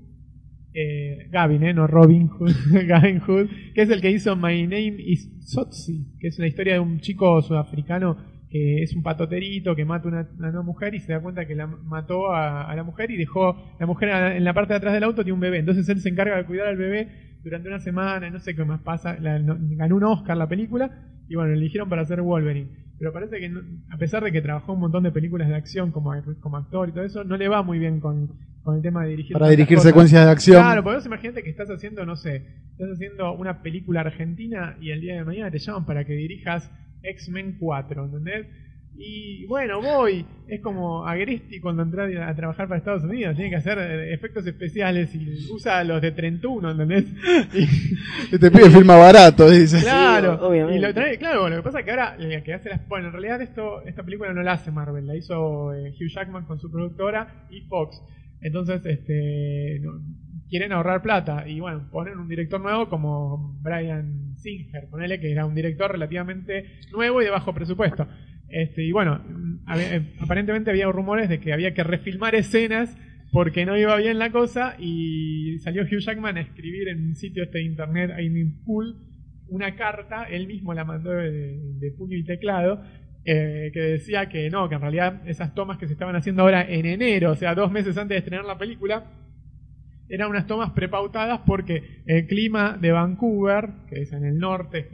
Eh, 0.72 1.28
Gavin, 1.30 1.64
eh, 1.64 1.74
no 1.74 1.86
Robin 1.86 2.28
Hood, 2.28 2.52
Gavin 2.86 3.18
Hood, 3.20 3.48
que 3.74 3.82
es 3.82 3.90
el 3.90 4.00
que 4.00 4.10
hizo 4.10 4.36
My 4.36 4.62
Name 4.62 4.96
is 4.98 5.28
Sotsi, 5.40 6.16
que 6.20 6.28
es 6.28 6.38
una 6.38 6.46
historia 6.46 6.74
de 6.74 6.80
un 6.80 7.00
chico 7.00 7.42
sudafricano 7.42 8.16
que 8.50 8.82
es 8.82 8.94
un 8.96 9.02
patoterito 9.02 9.76
que 9.76 9.84
mata 9.84 10.08
una, 10.08 10.20
a 10.20 10.50
una 10.50 10.62
mujer 10.62 10.94
y 10.94 11.00
se 11.00 11.12
da 11.12 11.20
cuenta 11.20 11.46
que 11.46 11.54
la 11.54 11.68
mató 11.68 12.32
a, 12.32 12.74
la 12.74 12.82
mujer 12.82 13.10
y 13.12 13.16
dejó 13.16 13.56
la 13.78 13.86
mujer 13.86 14.08
en 14.36 14.44
la 14.44 14.52
parte 14.52 14.72
de 14.72 14.78
atrás 14.78 14.92
del 14.92 15.04
auto 15.04 15.22
tiene 15.22 15.34
un 15.34 15.40
bebé. 15.40 15.58
Entonces 15.58 15.88
él 15.88 16.00
se 16.00 16.08
encarga 16.08 16.36
de 16.36 16.44
cuidar 16.44 16.66
al 16.66 16.76
bebé 16.76 17.38
durante 17.44 17.68
una 17.68 17.78
semana, 17.78 18.28
no 18.28 18.40
sé 18.40 18.56
qué 18.56 18.64
más 18.64 18.80
pasa. 18.80 19.16
La- 19.20 19.38
ganó 19.38 19.96
un 19.96 20.04
Oscar 20.04 20.36
la 20.36 20.48
película 20.48 20.90
y 21.28 21.36
bueno, 21.36 21.50
lo 21.50 21.56
eligieron 21.56 21.88
para 21.88 22.02
hacer 22.02 22.22
Wolverine. 22.22 22.70
Pero 22.98 23.12
parece 23.12 23.38
que 23.38 23.52
a 23.88 23.96
pesar 23.96 24.24
de 24.24 24.32
que 24.32 24.42
trabajó 24.42 24.72
un 24.72 24.80
montón 24.80 25.04
de 25.04 25.12
películas 25.12 25.48
de 25.48 25.54
acción 25.54 25.92
como, 25.92 26.12
como 26.40 26.56
actor 26.56 26.88
y 26.88 26.92
todo 26.92 27.04
eso, 27.04 27.22
no 27.22 27.36
le 27.36 27.48
va 27.48 27.62
muy 27.62 27.78
bien 27.78 28.00
con, 28.00 28.32
con 28.62 28.76
el 28.76 28.82
tema 28.82 29.04
de 29.04 29.10
dirigir. 29.10 29.32
Para 29.34 29.48
dirigir 29.48 29.76
cosas. 29.76 29.90
secuencias 29.90 30.24
de 30.24 30.30
acción. 30.30 30.62
Claro, 30.62 30.82
porque 30.82 30.96
vos 30.96 31.06
imagínate 31.06 31.42
que 31.42 31.50
estás 31.50 31.70
haciendo, 31.70 32.04
no 32.06 32.16
sé, 32.16 32.44
estás 32.72 32.90
haciendo 32.94 33.32
una 33.32 33.62
película 33.62 34.00
argentina 34.00 34.76
y 34.80 34.90
el 34.90 35.00
día 35.00 35.14
de 35.16 35.24
mañana 35.24 35.50
te 35.50 35.58
llaman 35.58 35.86
para 35.86 36.04
que 36.04 36.12
dirijas 36.14 36.70
X-Men 37.02 37.56
4, 37.58 38.04
¿entendés? 38.04 38.46
Y 39.02 39.46
bueno, 39.46 39.80
voy. 39.80 40.26
Es 40.46 40.60
como 40.60 41.06
Agresti 41.06 41.58
cuando 41.60 41.82
entra 41.84 42.04
a 42.28 42.34
trabajar 42.34 42.66
para 42.68 42.78
Estados 42.78 43.04
Unidos. 43.04 43.34
Tiene 43.36 43.48
que 43.48 43.56
hacer 43.56 43.78
eh, 43.78 44.12
efectos 44.12 44.46
especiales 44.46 45.14
y 45.14 45.50
usa 45.50 45.82
los 45.84 46.02
de 46.02 46.10
31, 46.10 46.72
¿entendés? 46.72 47.04
Y- 47.54 48.34
Este 48.34 48.50
pibe 48.50 48.68
filma 48.68 48.96
barato, 48.96 49.48
dice. 49.48 49.80
claro. 49.80 50.46
obviamente. 50.46 50.76
Y 50.78 50.80
lo 50.82 50.88
trae- 50.92 51.16
claro, 51.18 51.48
lo 51.48 51.56
que 51.56 51.62
pasa 51.62 51.78
es 51.78 51.84
que 51.86 51.90
ahora 51.92 52.16
que 52.44 52.52
hace 52.52 52.68
las. 52.68 52.86
Bueno, 52.88 53.06
en 53.06 53.12
realidad 53.12 53.40
esto, 53.40 53.80
esta 53.86 54.02
película 54.02 54.34
no 54.34 54.42
la 54.42 54.52
hace 54.52 54.70
Marvel, 54.70 55.06
la 55.06 55.16
hizo 55.16 55.72
eh, 55.72 55.94
Hugh 55.98 56.08
Jackman 56.12 56.44
con 56.44 56.58
su 56.60 56.70
productora 56.70 57.46
y 57.48 57.62
Fox. 57.62 58.02
Entonces, 58.40 58.84
este. 58.84 59.82
quieren 60.48 60.72
ahorrar 60.72 61.02
plata 61.02 61.48
y 61.48 61.60
bueno, 61.60 61.88
ponen 61.90 62.18
un 62.18 62.28
director 62.28 62.60
nuevo 62.60 62.88
como 62.88 63.58
Brian 63.62 64.34
Singer, 64.36 64.88
ponele 64.90 65.20
que 65.20 65.30
era 65.30 65.46
un 65.46 65.54
director 65.54 65.92
relativamente 65.92 66.64
nuevo 66.92 67.20
y 67.22 67.24
de 67.24 67.30
bajo 67.30 67.54
presupuesto. 67.54 68.06
Este, 68.48 68.84
y 68.84 68.92
bueno, 68.92 69.22
mm, 69.24 69.72
eh, 69.76 70.14
aparentemente 70.20 70.70
había 70.70 70.90
rumores 70.90 71.28
de 71.28 71.38
que 71.40 71.52
había 71.52 71.72
que 71.72 71.84
refilmar 71.84 72.34
escenas 72.34 72.96
porque 73.32 73.64
no 73.64 73.78
iba 73.78 73.94
bien 73.96 74.18
la 74.18 74.32
cosa 74.32 74.74
y 74.78 75.58
salió 75.60 75.82
Hugh 75.82 76.00
Jackman 76.00 76.36
a 76.36 76.40
escribir 76.40 76.88
en 76.88 77.08
un 77.08 77.14
sitio 77.14 77.44
este 77.44 77.58
de 77.58 77.64
internet, 77.64 78.10
Aiming 78.10 78.64
Pool, 78.64 78.96
una 79.48 79.76
carta, 79.76 80.24
él 80.24 80.48
mismo 80.48 80.74
la 80.74 80.84
mandó 80.84 81.10
de, 81.10 81.58
de 81.78 81.90
puño 81.92 82.16
y 82.16 82.24
teclado, 82.24 82.82
eh, 83.24 83.70
que 83.72 83.80
decía 83.80 84.28
que 84.28 84.48
no, 84.50 84.68
que 84.68 84.74
en 84.76 84.80
realidad 84.80 85.20
esas 85.26 85.54
tomas 85.54 85.78
que 85.78 85.86
se 85.86 85.92
estaban 85.92 86.16
haciendo 86.16 86.42
ahora 86.42 86.62
en 86.68 86.86
enero, 86.86 87.32
o 87.32 87.36
sea, 87.36 87.54
dos 87.54 87.70
meses 87.70 87.96
antes 87.98 88.14
de 88.14 88.18
estrenar 88.18 88.44
la 88.46 88.56
película, 88.58 89.04
eran 90.08 90.28
unas 90.30 90.46
tomas 90.46 90.70
prepautadas 90.72 91.40
porque 91.46 92.02
el 92.06 92.26
clima 92.26 92.76
de 92.80 92.90
Vancouver, 92.90 93.68
que 93.88 94.02
es 94.02 94.12
en 94.12 94.24
el 94.24 94.38
norte, 94.38 94.88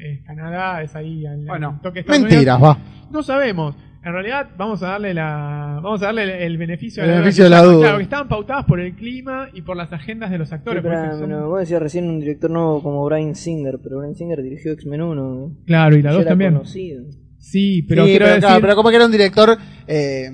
es 0.00 0.22
Canadá, 0.24 0.82
es 0.82 0.94
ahí 0.96 1.26
al 1.26 1.44
Bueno, 1.44 1.78
toque 1.82 2.02
mentiras, 2.08 2.56
Unidos, 2.56 2.62
va. 2.62 2.78
no 3.10 3.22
sabemos. 3.22 3.74
En 4.02 4.12
realidad 4.12 4.50
vamos 4.56 4.82
a 4.84 4.90
darle 4.90 5.12
la 5.12 5.80
vamos 5.82 6.00
a 6.00 6.06
darle 6.06 6.22
el, 6.22 6.30
el 6.52 6.56
beneficio, 6.58 7.02
El 7.02 7.08
a 7.10 7.12
la 7.14 7.18
beneficio 7.18 7.44
de 7.44 7.50
la 7.50 7.58
Claro, 7.58 7.72
duda. 7.72 7.96
que 7.96 8.02
estaban 8.04 8.28
pautadas 8.28 8.64
por 8.64 8.78
el 8.78 8.94
clima 8.94 9.48
y 9.52 9.62
por 9.62 9.76
las 9.76 9.92
agendas 9.92 10.30
de 10.30 10.38
los 10.38 10.48
Sí, 10.48 10.54
actores. 10.54 10.80
pero, 10.80 10.94
porque 10.94 11.10
son- 11.10 11.28
bueno, 11.28 11.48
vos 11.48 11.58
decías 11.60 11.82
recién 11.82 12.08
un 12.08 12.20
director 12.20 12.48
nuevo 12.48 12.80
como 12.84 13.04
Brian 13.04 13.34
Singer, 13.34 13.80
pero 13.82 13.98
Brian 13.98 14.14
Singer 14.14 14.40
dirigió 14.42 14.72
X-Men 14.72 15.02
1. 15.02 15.14
¿no? 15.34 15.52
Claro, 15.66 15.96
y 15.96 16.02
la 16.02 16.10
Ya 16.10 16.14
2 16.14 16.20
era 16.22 16.28
también. 16.30 16.52
conocido. 16.54 17.04
Sí, 17.50 17.82
pero 17.88 18.04
Sí, 18.04 18.10
quiero 18.10 18.24
pero, 18.24 18.34
decir, 18.34 18.46
claro, 18.48 18.60
pero 18.60 18.74
como 18.76 18.90
que 18.90 18.96
era 18.96 19.06
un 19.06 19.12
director 19.12 19.56
eh, 19.86 20.30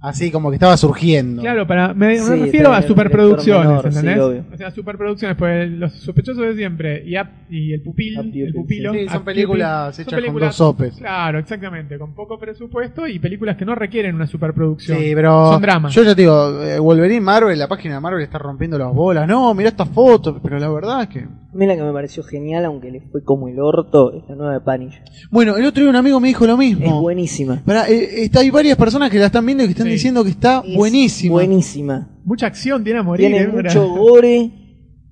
así 0.00 0.30
como 0.30 0.50
que 0.50 0.54
estaba 0.54 0.76
surgiendo. 0.76 1.42
Claro, 1.42 1.66
para, 1.66 1.92
me, 1.92 2.06
me 2.10 2.18
Sí, 2.20 2.36
refiero 2.44 2.72
a 2.72 2.80
superproducciones, 2.82 3.66
menor, 3.66 3.82
sí, 3.92 3.98
¿entendés? 3.98 4.20
obvio. 4.20 4.44
o 4.52 4.56
sea, 4.56 4.70
superproducciones, 4.70 5.36
pues 5.36 5.68
los 5.68 5.92
sospechosos 5.94 6.44
de 6.46 6.54
siempre 6.54 7.02
y, 7.04 7.18
Up- 7.18 7.26
y 7.50 7.72
el 7.72 7.82
pupil, 7.82 8.16
Up 8.20 8.24
Pupil, 8.26 8.46
el 8.46 8.52
pupilo. 8.54 8.92
Sí, 8.92 9.08
son 9.08 9.24
películas 9.24 9.98
hechas 9.98 10.04
son 10.04 10.14
con 10.14 10.20
películas- 10.22 10.48
dos 10.50 10.56
sopes. 10.56 10.94
Claro, 10.96 11.38
exactamente, 11.40 11.98
con 11.98 12.14
poco 12.14 12.38
presupuesto 12.38 13.08
y 13.08 13.18
películas 13.18 13.56
que 13.56 13.64
no 13.64 13.74
requieren 13.74 14.14
una 14.14 14.28
superproducción. 14.28 14.98
Sí, 15.00 15.10
pero 15.16 15.52
Son 15.54 15.60
dramas. 15.62 15.92
yo 15.92 16.04
ya 16.04 16.14
te 16.14 16.20
digo, 16.22 16.62
eh, 16.62 16.78
Wolverine 16.78 17.20
Marvel, 17.20 17.58
la 17.58 17.66
página 17.66 17.94
de 17.94 18.00
Marvel 18.00 18.22
está 18.22 18.38
rompiendo 18.38 18.78
las 18.78 18.94
bolas. 18.94 19.26
No, 19.26 19.52
mira 19.54 19.70
estas 19.70 19.88
fotos, 19.88 20.36
pero 20.40 20.60
la 20.60 20.68
verdad 20.70 21.02
es 21.02 21.08
que... 21.08 21.26
A 21.50 21.56
mí 21.56 21.66
la 21.66 21.76
que 21.76 21.82
me 21.82 21.92
pareció 21.92 22.22
genial, 22.22 22.66
aunque 22.66 22.90
le 22.90 23.00
fue 23.00 23.24
como 23.24 23.48
el 23.48 23.58
orto, 23.58 24.12
es 24.12 24.22
la 24.28 24.34
nueva 24.36 24.52
de 24.52 24.60
Punisher. 24.60 25.02
Bueno, 25.30 25.56
el 25.56 25.64
otro 25.64 25.82
día 25.82 25.88
un 25.88 25.96
amigo 25.96 26.20
me 26.20 26.28
dijo 26.28 26.46
lo 26.46 26.52
Es 26.52 26.58
mismo. 26.58 27.00
buenísima. 27.00 27.62
Pará, 27.64 27.88
eh, 27.88 28.24
está, 28.24 28.40
hay 28.40 28.50
varias 28.50 28.76
personas 28.76 29.10
que 29.10 29.18
la 29.18 29.26
están 29.26 29.46
viendo 29.46 29.64
y 29.64 29.66
que 29.66 29.72
están 29.72 29.86
Sí. 29.86 29.92
diciendo 29.92 30.22
que 30.24 30.30
está 30.30 30.62
Es 30.66 30.76
buenísima. 30.76 31.32
Buenísima. 31.32 32.08
Mucha 32.24 32.46
acción 32.48 32.84
tiene 32.84 32.98
a 33.00 33.02
morir. 33.02 33.28
Tiene 33.30 33.44
¿eh? 33.44 33.48
mucho 33.48 33.88
gore. 33.88 34.50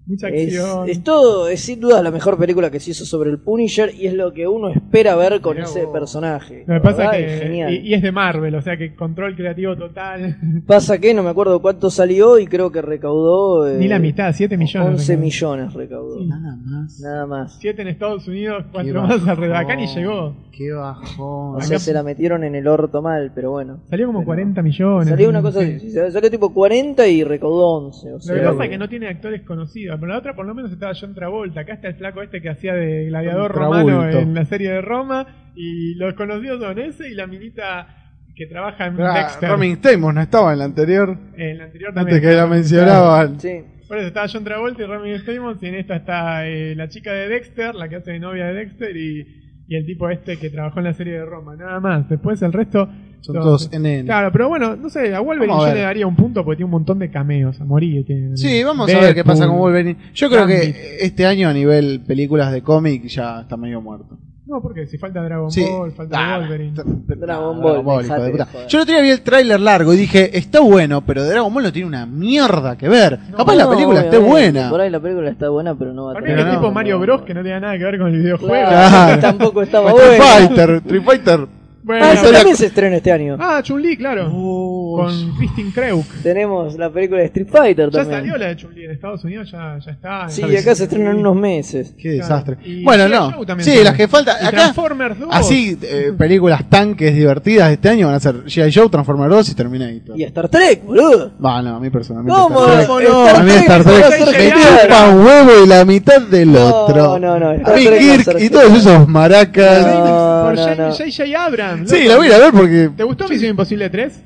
Mucha 0.07 0.29
Es, 0.29 0.57
acción. 0.57 0.89
es 0.89 1.03
todo, 1.03 1.49
es 1.49 1.61
sin 1.61 1.81
duda 1.81 2.01
la 2.03 2.11
mejor 2.13 2.39
película 2.39 2.71
que 2.71 2.79
se 2.79 2.93
hizo 2.93 3.05
sobre 3.05 3.31
el 3.31 3.39
Punisher 3.41 3.93
y 3.95 4.07
es 4.07 4.15
lo 4.15 4.33
que 4.33 4.47
uno 4.47 4.69
espera 4.69 5.17
ver 5.17 5.41
con 5.41 5.55
Mirá 5.57 5.67
ese 5.67 5.85
vos. 5.85 5.93
personaje. 5.93 6.65
Lo 6.67 6.75
que 6.75 6.81
pasa 6.81 6.97
verdad, 7.11 7.21
es 7.21 7.33
es 7.33 7.41
que. 7.41 7.47
genial. 7.47 7.73
Y, 7.75 7.77
y 7.89 7.95
es 7.95 8.03
de 8.03 8.13
Marvel, 8.13 8.55
o 8.55 8.63
sea 8.63 8.77
que 8.77 8.95
control 8.95 9.35
creativo 9.35 9.77
total. 9.77 10.37
Pasa 10.67 10.99
que 10.99 11.13
no 11.13 11.23
me 11.25 11.31
acuerdo 11.31 11.61
cuánto 11.61 11.91
salió 11.91 12.39
y 12.39 12.47
creo 12.47 12.71
que 12.71 12.83
recaudó. 12.83 13.67
eh, 13.69 13.77
Ni 13.79 13.89
la 13.89 13.99
mitad, 13.99 14.33
7 14.33 14.57
millones. 14.57 14.89
11 14.91 15.13
recaudó. 15.13 15.25
millones 15.25 15.75
recaudó. 15.75 16.19
Sí. 16.21 16.27
Nada 16.27 16.57
más. 16.65 17.01
Nada 17.01 17.27
más. 17.27 17.59
7 17.61 17.83
en 17.83 17.89
Estados 17.89 18.29
Unidos, 18.29 18.63
Qué 18.65 18.71
4 18.73 19.03
más 19.03 19.29
alrededor. 19.29 19.57
Acá 19.57 19.75
ni 19.77 19.87
llegó. 19.87 20.37
Qué 20.57 20.73
bajón. 20.73 21.57
O 21.57 21.61
sea, 21.61 21.79
se 21.79 21.93
la 21.93 22.03
metieron 22.03 22.43
en 22.45 22.55
el 22.55 22.67
orto 22.67 23.03
mal, 23.03 23.31
pero 23.35 23.51
bueno. 23.51 23.81
Salió 23.91 24.07
como 24.07 24.21
Pero 24.21 24.27
40 24.27 24.63
millones. 24.63 25.09
Salió 25.09 25.29
una 25.29 25.43
cosa 25.43 25.61
Sí. 25.61 25.91
Salió 25.91 26.31
tipo 26.31 26.55
40 26.55 27.07
y 27.09 27.25
recaudó 27.25 27.67
11. 27.87 28.09
O 28.09 28.13
Lo 28.15 28.21
sea, 28.21 28.35
que 28.37 28.41
pasa 28.43 28.65
es 28.65 28.71
que 28.71 28.79
no 28.79 28.89
tiene 28.89 29.09
actores 29.09 29.43
conocidos. 29.43 29.96
Pero 29.99 30.13
la 30.13 30.19
otra, 30.19 30.35
por 30.35 30.47
lo 30.47 30.55
menos, 30.55 30.73
estaba 30.73 30.93
John 30.99 31.15
Travolta. 31.15 31.61
Acá 31.61 31.75
está 31.75 31.89
el 31.89 31.95
flaco 31.97 32.23
este 32.23 32.41
que 32.41 32.49
hacía 32.51 32.75
de 32.75 33.07
gladiador 33.07 33.53
romano 33.53 34.09
en 34.09 34.35
la 34.35 34.45
serie 34.45 34.71
de 34.71 34.81
Roma. 34.81 35.27
Y 35.55 35.95
los 35.95 36.15
conocidos 36.15 36.61
son 36.61 36.79
ese 36.79 37.09
y 37.09 37.15
la 37.15 37.27
minita 37.27 37.87
que 38.35 38.47
trabaja 38.47 38.87
en 38.87 39.01
Ah, 39.01 39.15
Dexter. 39.19 39.49
Romin 39.51 39.77
Stamos 39.77 40.15
no 40.15 40.21
estaba 40.21 40.53
en 40.53 40.59
la 40.59 40.65
anterior. 40.67 41.17
En 41.37 41.59
la 41.59 41.65
anterior 41.65 41.95
también. 41.95 42.17
Antes 42.17 42.31
que 42.31 42.37
la 42.37 42.47
mencionaban. 42.47 43.41
Sí. 43.41 43.61
Por 43.89 43.99
eso 43.99 44.09
estaba 44.09 44.27
John 44.31 44.45
Travolta 44.45 44.83
y 44.83 44.87
Romy 44.87 45.15
Stamos. 45.19 45.63
Y 45.63 45.67
en 45.67 45.75
esta 45.77 45.97
está 45.97 46.47
eh, 46.47 46.75
la 46.75 46.89
chica 46.89 47.13
de 47.13 47.29
Dexter, 47.29 47.75
la 47.75 47.89
que 47.89 47.97
hace 47.97 48.13
de 48.13 48.19
novia 48.21 48.47
de 48.47 48.55
Dexter. 48.55 48.97
Y, 48.97 49.65
y 49.69 49.77
el 49.77 49.87
tipo 49.87 50.09
este 50.11 50.37
que 50.39 50.51
trabajó 50.51 50.81
en 50.81 50.85
la 50.85 50.93
serie 50.95 51.15
de 51.15 51.25
Roma. 51.25 51.57
Nada 51.57 51.81
más. 51.81 52.09
Después 52.09 52.43
el 52.43 52.53
resto. 52.53 52.89
Son 53.27 53.35
todos 53.37 53.71
NN. 53.73 54.05
Claro, 54.05 54.31
pero 54.33 54.49
bueno, 54.49 54.77
no 54.77 54.89
sé, 54.89 55.15
a 55.15 55.21
Wolverine 55.21 55.53
Vamos 55.55 55.69
yo 55.69 55.75
le 55.75 55.81
daría 55.83 56.07
un 56.07 56.17
punto 56.17 56.45
porque 56.45 56.57
tiene 56.59 56.67
un 56.67 56.71
montón 56.73 56.99
de 56.99 57.11
cameos 57.11 57.61
a 57.61 57.65
morir. 57.65 58.05
tiene- 58.07 58.37
Sí, 58.37 58.63
vamos 58.63 58.93
a 58.93 58.99
ver 58.99 59.15
qué 59.15 59.25
pasa 59.25 59.47
con. 59.47 59.59
Wolverine. 59.59 59.97
Yo 60.15 60.29
creo 60.29 60.47
Gambit. 60.47 60.59
que 60.75 60.97
este 61.01 61.27
año 61.27 61.49
a 61.49 61.53
nivel 61.53 62.01
películas 62.07 62.53
de 62.53 62.63
cómic 62.63 63.07
ya 63.07 63.41
está 63.43 63.57
medio 63.57 63.81
muerto. 63.81 64.19
No, 64.49 64.63
porque 64.63 64.87
si 64.87 64.97
falta 64.97 65.21
Dragon 65.25 65.51
Sí. 65.51 65.65
Ball, 65.69 65.91
falta 65.91 66.17
Ah, 66.35 66.39
Wolverine. 66.39 66.73
Dragon 67.17 67.61
Ball, 67.61 68.05
hijo 68.05 68.15
de 68.23 68.31
puta. 68.31 68.47
Yo 68.69 68.79
el 68.79 68.83
otro 68.83 68.95
día 68.95 69.03
vi 69.03 69.11
el 69.11 69.23
tráiler 69.23 69.59
largo 69.59 69.93
y 69.93 69.97
dije, 69.97 70.39
está 70.39 70.61
bueno, 70.61 71.01
pero 71.05 71.25
Dragon 71.25 71.53
Ball 71.53 71.65
no 71.65 71.73
tiene 71.73 71.89
una 71.89 72.07
mierda 72.07 72.77
que 72.79 72.89
ver. 72.89 73.19
Capaz 73.37 73.57
la 73.57 73.65
No, 73.65 73.71
película 73.71 74.01
esté 74.03 74.19
buena. 74.19 74.71
Por 74.71 74.81
ahí 74.81 74.89
la 74.91 75.01
película 75.01 75.31
está 75.31 75.49
buena, 75.49 75.75
pero 75.77 75.93
no 75.93 76.05
va 76.05 76.11
a 76.13 76.15
Para 76.15 76.27
mí 76.27 76.33
es 76.41 76.47
no, 76.47 76.53
tipo 76.53 76.71
Mario 76.71 76.95
no, 76.95 77.01
Bros 77.01 77.21
no. 77.23 77.27
que 77.27 77.35
no 77.35 77.43
tenga 77.43 77.59
nada 77.59 77.77
que 77.77 77.85
ver 77.85 77.99
con 77.99 78.07
el 78.15 78.21
videojuego. 78.23 78.69
Claro, 78.69 78.89
Claro. 78.89 79.21
tampoco 79.21 79.63
estaba 79.63 79.91
Street 79.91 80.09
bueno. 80.17 80.25
Fighter, 80.47 80.71
Street 80.77 81.03
Fighter. 81.03 81.49
Bueno, 81.87 82.05
Ah, 82.05 82.13
esa 82.15 82.25
la- 82.33 82.39
también 82.39 82.57
se 82.57 82.67
estrena 82.67 82.97
este 82.97 83.13
año. 83.13 83.37
ah, 83.39 83.61
Chun-Li, 83.63 83.97
claro. 83.97 84.29
Oh, 84.35 84.97
con 85.05 85.37
Christine 85.37 85.71
Kreuk. 85.73 86.05
Tenemos 86.21 86.77
la 86.77 86.91
película 86.91 87.21
de 87.21 87.27
Street 87.27 87.47
Fighter 87.49 87.91
Ya 87.91 87.99
también. 88.01 88.21
salió 88.23 88.37
la 88.37 88.47
de 88.49 88.57
Chun-Li 88.57 88.85
en 88.87 88.91
Estados 88.91 89.23
Unidos, 89.23 89.49
ya, 89.53 89.79
ya 89.79 89.93
está. 89.93 90.29
Sí, 90.29 90.41
Ya 90.43 90.49
y 90.49 90.57
acá 90.57 90.75
se 90.75 90.83
estrena 90.83 91.13
en 91.13 91.19
unos 91.19 91.37
meses. 91.37 91.95
Qué 91.97 92.09
desastre. 92.11 92.57
Y 92.65 92.83
Bueno, 92.83 93.07
no. 93.09 93.33
Sí, 93.61 93.85
las 93.85 93.95
que 93.95 94.09
faltan. 94.09 94.35
Y 94.43 94.47
Acá, 94.47 94.57
Transformers 94.57 95.17
2. 95.21 95.29
así, 95.31 95.79
eh, 95.81 96.13
películas 96.19 96.69
tanques 96.69 97.15
divertidas 97.15 97.71
este 97.71 97.89
año 97.89 98.07
van 98.09 98.17
a 98.17 98.21
ser 98.21 98.45
G.I. 98.47 98.73
Joe, 98.75 98.89
Transformers 98.89 99.31
2 99.31 99.49
y 99.51 99.55
Terminator. 99.55 100.19
Y 100.19 100.25
Star 100.25 100.49
Trek, 100.49 100.85
boludo. 100.85 101.31
Va, 101.39 101.63
no, 101.63 101.77
a 101.77 101.79
mí 101.79 101.89
personalmente. 101.91 102.37
¿Cómo? 102.37 102.67
Star 102.67 102.79
Trek- 102.79 102.87
¿Cómo 102.89 103.01
no? 103.01 103.29
A 103.29 103.43
mí 103.45 103.51
Star 103.53 103.85
Trek 103.85 104.21
me 104.27 104.33
genial. 104.33 104.59
chupa 104.83 105.09
un 105.11 105.25
huevo 105.25 105.51
y 105.65 105.69
la 105.69 105.85
mitad 105.85 106.21
del 106.21 106.53
No, 106.53 106.67
otro. 106.85 107.19
no, 107.21 107.39
no, 107.39 107.49
A 107.51 107.55
Star 107.55 107.77
mí 107.77 107.85
Kirk 107.85 108.37
y 108.41 108.51
todos 108.51 108.73
esos 108.77 109.07
maracas. 109.07 109.87
No, 109.87 110.27
Por 110.47 110.57
no, 110.57 110.75
no. 110.89 110.93
J.J. 110.93 111.25
Abrams. 111.45 111.76
Sí, 111.85 112.05
la 112.05 112.17
voy 112.17 112.27
a 112.27 112.31
ir 112.31 112.35
a 112.35 112.39
ver 112.39 112.53
porque. 112.53 112.91
¿Te 112.97 113.05
gustó 113.05 113.29
Misión 113.29 113.51
Imposible 113.51 113.91
3? 113.91 114.23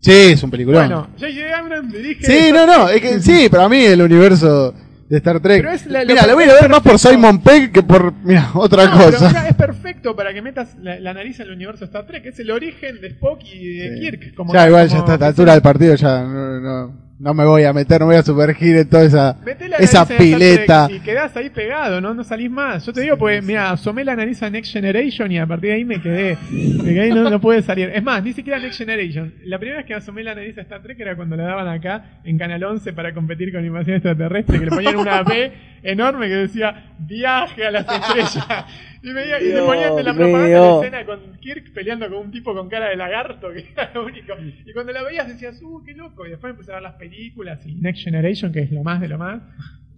Sí, 0.00 0.12
es 0.12 0.42
un 0.42 0.50
peliculón. 0.50 0.86
Bueno, 0.88 1.08
J.J. 1.18 1.58
Abrams 1.58 1.92
dirige. 1.92 2.24
sí, 2.26 2.52
no, 2.52 2.66
no. 2.66 2.88
Es 2.88 3.00
que, 3.02 3.20
sí, 3.20 3.48
para 3.50 3.68
mí 3.68 3.84
el 3.84 4.00
universo 4.00 4.74
de 5.10 5.16
Star 5.18 5.40
Trek. 5.40 5.58
Pero 5.62 5.72
es 5.72 5.84
la- 5.86 6.02
lo 6.04 6.08
mira, 6.08 6.26
la 6.26 6.34
voy 6.34 6.44
a 6.44 6.54
ver 6.54 6.68
más 6.70 6.80
por. 6.80 6.98
Simon 6.98 7.42
Pegg 7.42 7.70
que 7.72 7.82
por. 7.82 8.12
Mira, 8.24 8.50
otra 8.54 8.86
No, 8.86 8.96
pero 8.98 9.10
cosa. 9.12 9.28
mira, 9.28 9.48
es 9.48 9.56
perfecto 9.56 10.16
para 10.16 10.32
que 10.32 10.40
metas 10.40 10.76
la, 10.80 10.98
la 11.00 11.12
nariz 11.12 11.38
en 11.40 11.48
el 11.48 11.52
universo 11.52 11.80
de 11.80 11.86
Star 11.86 12.06
Trek. 12.06 12.24
Es 12.26 12.38
el 12.38 12.50
origen 12.50 13.00
de 13.00 13.08
Spock 13.08 13.40
y 13.44 13.76
de 13.76 13.94
Sí. 13.94 14.00
Kirk. 14.00 14.34
Como, 14.34 14.54
ya, 14.54 14.66
igual, 14.68 14.88
ya 14.88 14.98
está 14.98 15.10
a 15.12 15.14
esta 15.14 15.18
que 15.18 15.28
altura 15.28 15.52
del 15.52 15.62
partido, 15.62 15.94
ya 15.96 16.22
no, 16.22 16.60
no, 16.60 17.09
no 17.20 17.34
me 17.34 17.44
voy 17.44 17.64
a 17.64 17.72
meter, 17.74 18.00
no 18.00 18.06
voy 18.06 18.16
a 18.16 18.22
sumergir 18.22 18.78
en 18.78 18.88
toda 18.88 19.04
esa, 19.04 19.36
esa 19.78 20.08
pileta. 20.08 20.88
Y 20.90 21.00
quedás 21.00 21.36
ahí 21.36 21.50
pegado, 21.50 22.00
¿no? 22.00 22.14
No 22.14 22.24
salís 22.24 22.50
más. 22.50 22.86
Yo 22.86 22.94
te 22.94 23.02
digo, 23.02 23.18
pues, 23.18 23.44
mira, 23.44 23.72
asomé 23.72 24.04
la 24.04 24.16
nariz 24.16 24.42
a 24.42 24.48
Next 24.48 24.72
Generation 24.72 25.30
y 25.30 25.38
a 25.38 25.46
partir 25.46 25.68
de 25.68 25.76
ahí 25.76 25.84
me 25.84 26.00
quedé. 26.00 26.38
Me 26.50 26.94
quedé 26.94 27.10
no, 27.10 27.28
no 27.28 27.38
pude 27.38 27.60
salir. 27.60 27.90
Es 27.94 28.02
más, 28.02 28.24
ni 28.24 28.32
siquiera 28.32 28.58
Next 28.58 28.78
Generation. 28.78 29.34
La 29.44 29.58
primera 29.58 29.80
vez 29.80 29.86
que 29.86 29.92
asomé 29.92 30.24
la 30.24 30.34
nariz 30.34 30.56
a 30.56 30.62
Star 30.62 30.80
Trek 30.80 30.98
era 30.98 31.14
cuando 31.14 31.36
la 31.36 31.44
daban 31.44 31.68
acá 31.68 32.20
en 32.24 32.38
Canal 32.38 32.64
11 32.64 32.94
para 32.94 33.12
competir 33.12 33.52
con 33.52 33.66
invasión 33.66 33.96
extraterrestre, 33.96 34.58
que 34.58 34.64
le 34.64 34.70
ponían 34.70 34.96
una 34.96 35.22
B 35.22 35.52
enorme 35.82 36.26
que 36.26 36.36
decía 36.36 36.94
viaje 36.98 37.66
a 37.66 37.70
las 37.70 37.86
estrellas. 37.86 38.64
Y, 39.02 39.12
veía, 39.12 39.40
y 39.40 39.52
le 39.52 39.62
ponían 39.62 39.96
de 39.96 40.02
la 40.02 40.14
propaganda 40.14 40.60
la 40.60 40.76
escena 40.80 41.06
con 41.06 41.20
Kirk 41.40 41.72
peleando 41.72 42.08
con 42.10 42.18
un 42.18 42.30
tipo 42.30 42.54
con 42.54 42.68
cara 42.68 42.90
de 42.90 42.96
lagarto, 42.96 43.48
que 43.52 43.60
era 43.72 43.90
lo 43.94 44.04
único. 44.04 44.34
Y 44.66 44.72
cuando 44.74 44.92
la 44.92 45.02
veías 45.02 45.26
decías, 45.26 45.60
uh, 45.62 45.82
qué 45.84 45.94
loco. 45.94 46.26
Y 46.26 46.30
después 46.30 46.50
empecé 46.50 46.72
a 46.72 46.74
ver 46.74 46.82
las 46.82 46.94
películas 46.96 47.64
y 47.66 47.76
Next 47.76 48.04
Generation, 48.04 48.52
que 48.52 48.60
es 48.60 48.70
lo 48.72 48.82
más 48.82 49.00
de 49.00 49.08
lo 49.08 49.16
más. 49.18 49.40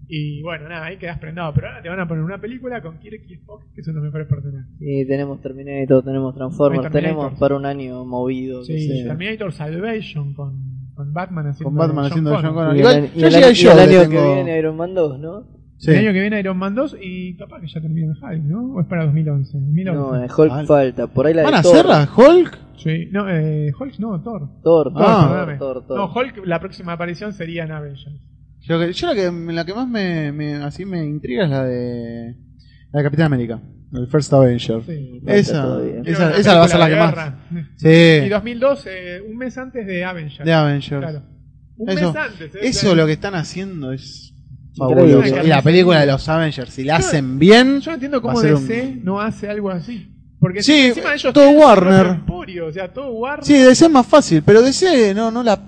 Y 0.09 0.43
bueno, 0.43 0.69
nada, 0.69 0.87
ahí 0.87 0.99
quedás 0.99 1.19
prendado. 1.19 1.53
Pero 1.55 1.69
ahora 1.69 1.83
te 1.83 1.89
van 1.89 1.99
a 2.01 2.07
poner 2.07 2.23
una 2.23 2.39
película 2.41 2.81
con 2.83 2.99
Kirk 2.99 3.23
y 3.29 3.35
Spock, 3.35 3.73
que 3.75 3.83
son 3.83 3.95
los 3.95 4.05
mejores 4.05 4.29
personajes. 4.29 4.71
Y 4.79 5.07
tenemos 5.07 5.41
Terminator, 5.41 6.05
tenemos 6.05 6.35
Transformers, 6.35 6.83
Terminator. 6.83 7.15
tenemos 7.17 7.41
para 7.41 7.57
un 7.57 7.67
año 7.67 8.05
movido. 8.05 8.63
Sí. 8.63 9.05
Terminator 9.05 9.53
Salvation 9.53 10.35
con, 10.35 10.93
con 10.95 11.13
Batman 11.13 11.47
haciendo 11.49 11.71
Con 11.71 11.79
Batman 11.79 12.05
de 12.05 12.11
haciendo 12.11 12.35
John 12.37 12.55
Connor. 12.55 12.77
Y 12.77 12.81
el, 12.83 13.05
y 13.17 13.21
yo 13.55 13.73
el 13.73 13.79
año- 13.79 14.03
el 14.03 14.09
que 14.11 14.35
viene 14.35 14.59
Iron 14.59 14.77
Man 14.77 14.95
2, 14.95 15.19
¿no? 15.19 15.62
Sí. 15.79 15.91
El 15.91 15.99
año 15.99 16.13
que 16.13 16.21
viene 16.21 16.39
Iron 16.39 16.57
Man 16.59 16.75
2 16.77 16.97
y 17.01 17.37
capaz 17.37 17.61
que 17.61 17.67
ya 17.67 17.81
termina 17.81 18.13
Hulk, 18.13 18.43
¿no? 18.45 18.75
¿O 18.75 18.81
es 18.81 18.87
para 18.87 19.05
2011? 19.07 19.59
2011. 19.59 19.93
No, 19.93 20.23
eh, 20.25 20.29
Hulk 20.37 20.53
Ah. 20.53 20.65
falta. 20.67 21.07
Por 21.09 21.27
ahí 21.27 21.35
la 21.35 21.41
de 21.41 21.45
¿Van 21.47 21.55
a 21.55 21.63
Thor. 21.63 21.73
hacerla? 21.75 22.09
¿Hulk? 22.17 22.59
Sí. 22.77 23.09
No, 23.11 23.29
eh, 23.29 23.73
Hulk 23.79 23.99
no, 23.99 24.21
Thor. 24.23 24.49
Thor, 24.63 24.93
Thor, 24.93 24.95
Ah. 24.97 25.57
Thor, 25.59 25.85
Thor, 25.87 25.97
No, 25.97 26.13
Hulk, 26.13 26.47
la 26.47 26.61
próxima 26.61 26.93
aparición 26.93 27.33
sería 27.33 27.65
en 27.65 27.73
Avengers. 27.73 28.07
Yo, 28.61 28.79
la, 28.79 29.15
que, 29.15 29.33
la 29.53 29.65
que 29.65 29.75
más 29.75 29.89
me, 29.89 30.31
me- 30.31 30.55
así 30.57 30.85
me 30.85 31.05
intriga 31.05 31.45
es 31.45 31.51
la 31.51 31.65
de 31.65 32.37
la 32.93 32.99
de 33.01 33.05
Capitán 33.05 33.27
América, 33.27 33.61
el 33.93 34.07
First 34.07 34.33
Avenger. 34.35 34.83
Sí. 34.87 35.21
Esa, 35.27 35.81
esa, 36.05 36.37
esa 36.37 36.59
va 36.59 36.65
a 36.65 36.69
ser 36.69 36.79
la 36.79 36.89
que 36.89 36.97
más. 36.97 37.35
Y 37.51 38.21
Sí, 38.23 38.29
2002, 38.29 38.87
eh, 38.89 39.21
un 39.29 39.37
mes 39.37 39.59
antes 39.59 39.85
de 39.85 40.05
Avengers. 40.05 40.45
de 40.45 40.53
Avengers. 40.53 41.01
Claro. 41.03 41.23
Un 41.77 41.89
Eso, 41.91 42.13
mes 42.13 42.23
antes. 42.23 42.55
eh, 42.55 42.59
eso 42.63 42.95
lo 42.95 43.05
que 43.07 43.13
están 43.13 43.35
haciendo 43.35 43.91
es. 43.93 44.32
Fabuloso. 44.77 45.43
Y 45.45 45.47
la 45.49 45.63
película 45.63 46.01
de 46.01 46.07
los 46.07 46.29
Avengers, 46.29 46.73
si 46.73 46.85
la 46.85 46.97
hacen 46.97 47.39
bien, 47.39 47.81
Yo 47.81 47.91
no 47.91 47.95
entiendo 47.95 48.23
cómo 48.23 48.41
ser 48.41 48.55
un- 48.55 48.67
DC 48.67 49.01
no 49.03 49.21
hace 49.21 49.49
algo 49.49 49.71
así. 49.71 50.09
Porque 50.41 50.61
Sí, 50.61 50.87
encima 50.89 51.15
ellos 51.15 51.33
todo 51.33 51.51
Warner. 51.51 52.07
emporio, 52.07 52.67
o 52.67 52.73
sea, 52.73 52.93
todo 52.93 53.13
Warner. 53.13 53.45
Sí, 53.45 53.53
DC 53.55 53.85
es 53.85 53.91
más 53.93 54.05
fácil, 54.07 54.43
pero 54.45 54.61
DC 54.61 55.15
no, 55.15 55.31
no 55.31 55.41
la... 55.45 55.61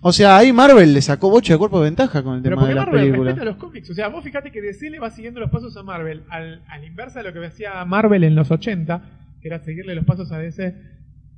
O 0.00 0.12
sea, 0.12 0.36
ahí 0.36 0.52
Marvel 0.52 0.94
le 0.94 1.02
sacó 1.02 1.28
boche 1.28 1.52
de 1.54 1.58
cuerpo 1.58 1.80
de 1.80 1.86
ventaja 1.86 2.22
con 2.22 2.36
el 2.36 2.42
Pero 2.42 2.54
tema 2.54 2.60
porque 2.62 2.68
de 2.70 2.74
las 2.76 2.86
Marvel 2.86 3.00
películas. 3.02 3.34
respeta 3.34 3.50
los 3.50 3.56
cómics. 3.58 3.90
O 3.90 3.94
sea, 3.94 4.06
vos 4.08 4.22
fíjate 4.22 4.52
que 4.52 4.60
DC 4.62 4.90
le 4.90 5.00
va 5.00 5.10
siguiendo 5.10 5.40
los 5.40 5.50
pasos 5.50 5.76
a 5.76 5.82
Marvel 5.82 6.22
al, 6.30 6.62
al 6.68 6.84
inversa 6.84 7.20
de 7.22 7.30
lo 7.30 7.32
que 7.40 7.44
hacía 7.46 7.84
Marvel 7.84 8.22
en 8.22 8.36
los 8.36 8.48
80, 8.52 9.02
que 9.40 9.48
era 9.48 9.58
seguirle 9.58 9.96
los 9.96 10.04
pasos 10.04 10.30
a 10.30 10.38
DC. 10.38 10.72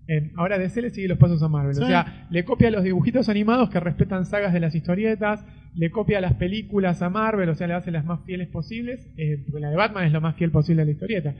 En- 0.06 0.32
ahora 0.36 0.58
DC 0.58 0.82
le 0.82 0.90
sigue 0.90 1.08
los 1.08 1.18
pasos 1.18 1.42
a 1.42 1.48
Marvel. 1.48 1.74
Sí. 1.74 1.82
O 1.82 1.86
sea, 1.86 2.26
le 2.30 2.44
copia 2.44 2.70
los 2.70 2.84
dibujitos 2.84 3.28
animados 3.28 3.70
que 3.70 3.80
respetan 3.80 4.26
sagas 4.26 4.52
de 4.52 4.60
las 4.60 4.74
historietas, 4.74 5.44
le 5.74 5.90
copia 5.90 6.20
las 6.20 6.34
películas 6.34 7.00
a 7.02 7.08
Marvel, 7.10 7.48
o 7.48 7.54
sea, 7.54 7.66
le 7.66 7.74
hace 7.74 7.90
las 7.90 8.04
más 8.04 8.20
fieles 8.24 8.48
posibles, 8.48 9.08
eh, 9.16 9.42
porque 9.46 9.60
la 9.60 9.70
de 9.70 9.76
Batman 9.76 10.04
es 10.04 10.12
lo 10.12 10.20
más 10.20 10.36
fiel 10.36 10.50
posible 10.50 10.82
a 10.82 10.84
la 10.84 10.90
historieta. 10.90 11.34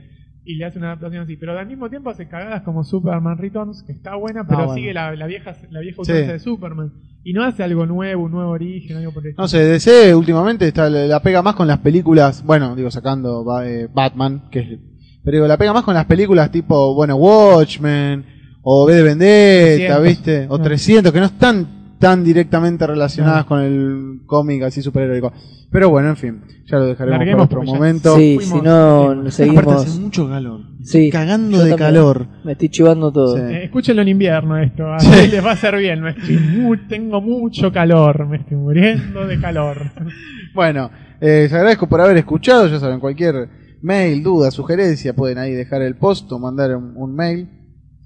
Y 0.47 0.57
le 0.57 0.67
hace 0.67 0.77
una 0.79 0.89
adaptación 0.89 1.23
así. 1.23 1.37
Pero 1.37 1.59
al 1.59 1.67
mismo 1.67 1.89
tiempo 1.89 2.11
hace 2.11 2.29
cagadas 2.29 2.63
como 2.63 2.85
Superman 2.85 3.39
Returns, 3.39 3.83
que 3.83 3.93
está 3.93 4.15
buena, 4.17 4.45
pero 4.47 4.59
Ah, 4.61 4.65
bueno. 4.67 4.75
sigue 4.75 4.93
la, 4.93 5.15
la 5.17 5.27
vieja 5.27 5.55
la 5.71 5.81
vieja 5.81 5.97
Sí. 5.97 6.13
usanza 6.13 6.33
de 6.33 6.39
Superman. 6.39 6.93
Y 7.23 7.33
no 7.33 7.43
hace 7.45 7.63
algo 7.63 7.87
nuevo, 7.87 8.25
un 8.25 8.33
nuevo 8.33 8.51
origen, 8.51 8.99
algo 8.99 9.13
por 9.13 9.27
el 9.27 9.35
No 9.39 9.49
sé, 9.49 9.59
DC 9.65 10.15
últimamente 10.15 10.69
está, 10.69 10.91
la 10.91 11.21
pega 11.23 11.41
más 11.41 11.55
con 11.55 11.67
las 11.67 11.79
películas, 11.79 12.45
bueno, 12.45 12.77
digo, 12.77 12.91
sacando 12.91 13.43
eh, 13.63 13.89
Batman, 13.91 14.43
que 14.51 14.59
es, 14.61 14.79
pero 15.25 15.37
digo, 15.39 15.47
la 15.47 15.57
pega 15.57 15.73
más 15.73 15.85
con 15.85 15.95
las 15.95 16.05
películas 16.05 16.51
tipo, 16.51 16.95
bueno, 16.95 17.17
Watchmen, 17.17 18.27
o 18.65 18.85
V 18.87 18.95
de 18.95 19.03
Vendetta, 19.03 20.01
300. 20.01 20.03
¿viste? 20.03 20.47
O 20.49 20.59
No. 20.59 20.65
300, 20.65 21.13
que 21.13 21.21
no 21.21 21.27
están 21.27 21.69
tan 21.99 22.25
directamente 22.25 22.87
relacionadas 22.87 23.45
No. 23.45 23.47
con 23.49 23.61
el 23.61 24.21
cómic 24.27 24.63
así 24.65 24.83
superheroico. 24.83 25.33
Pero 25.71 25.91
bueno, 25.91 26.11
en 26.11 26.17
fin, 26.17 26.41
ya 26.67 26.79
lo 26.79 26.87
dejaremos 26.87 27.19
Larguemos 27.19 27.49
para 27.49 27.61
otro 27.63 27.73
momento. 27.75 28.17
Sí, 28.17 28.37
Fuimos- 28.41 28.59
si 28.61 28.65
no, 28.65 29.07
fuimos. 29.07 29.13
Aparte 29.13 29.31
seguimos. 29.33 29.87
hace 29.87 30.01
mucho 30.01 30.29
calor. 30.29 30.61
Sí, 30.83 31.11
Cagando 31.11 31.65
de 31.65 31.75
calor. 31.77 32.27
Me 32.45 32.53
estoy 32.53 32.69
chivando 32.69 33.11
todo. 33.13 33.37
Sí. 33.37 33.43
Eh, 33.43 33.65
escúchenlo 33.65 34.03
en 34.03 34.09
invierno 34.09 34.57
esto, 34.59 34.93
así 34.93 35.07
Sí. 35.13 35.29
les 35.33 35.45
va 35.45 35.51
a 35.51 35.55
hacer 35.55 35.77
bien. 35.79 36.01
Me 36.03 36.11
estoy 36.11 36.37
mu- 36.37 36.77
tengo 36.89 37.21
mucho 37.21 37.73
calor, 37.73 38.29
me 38.29 38.37
estoy 38.37 38.57
muriendo 38.57 39.27
de 39.27 39.41
calor. 39.41 39.79
Bueno, 40.55 40.89
eh, 41.21 41.41
les 41.45 41.53
agradezco 41.53 41.89
por 41.89 42.01
haber 42.01 42.17
escuchado. 42.19 42.69
Ya 42.69 42.79
saben, 42.79 43.01
cualquier 43.01 43.49
mail, 43.83 44.23
duda, 44.23 44.53
sugerencia, 44.53 45.13
pueden 45.13 45.39
ahí 45.39 45.53
dejar 45.53 45.83
el 45.83 45.97
post 45.97 46.31
o 46.31 46.39
mandar 46.39 46.77
un, 46.77 46.93
un 46.97 47.13
mail. 47.17 47.49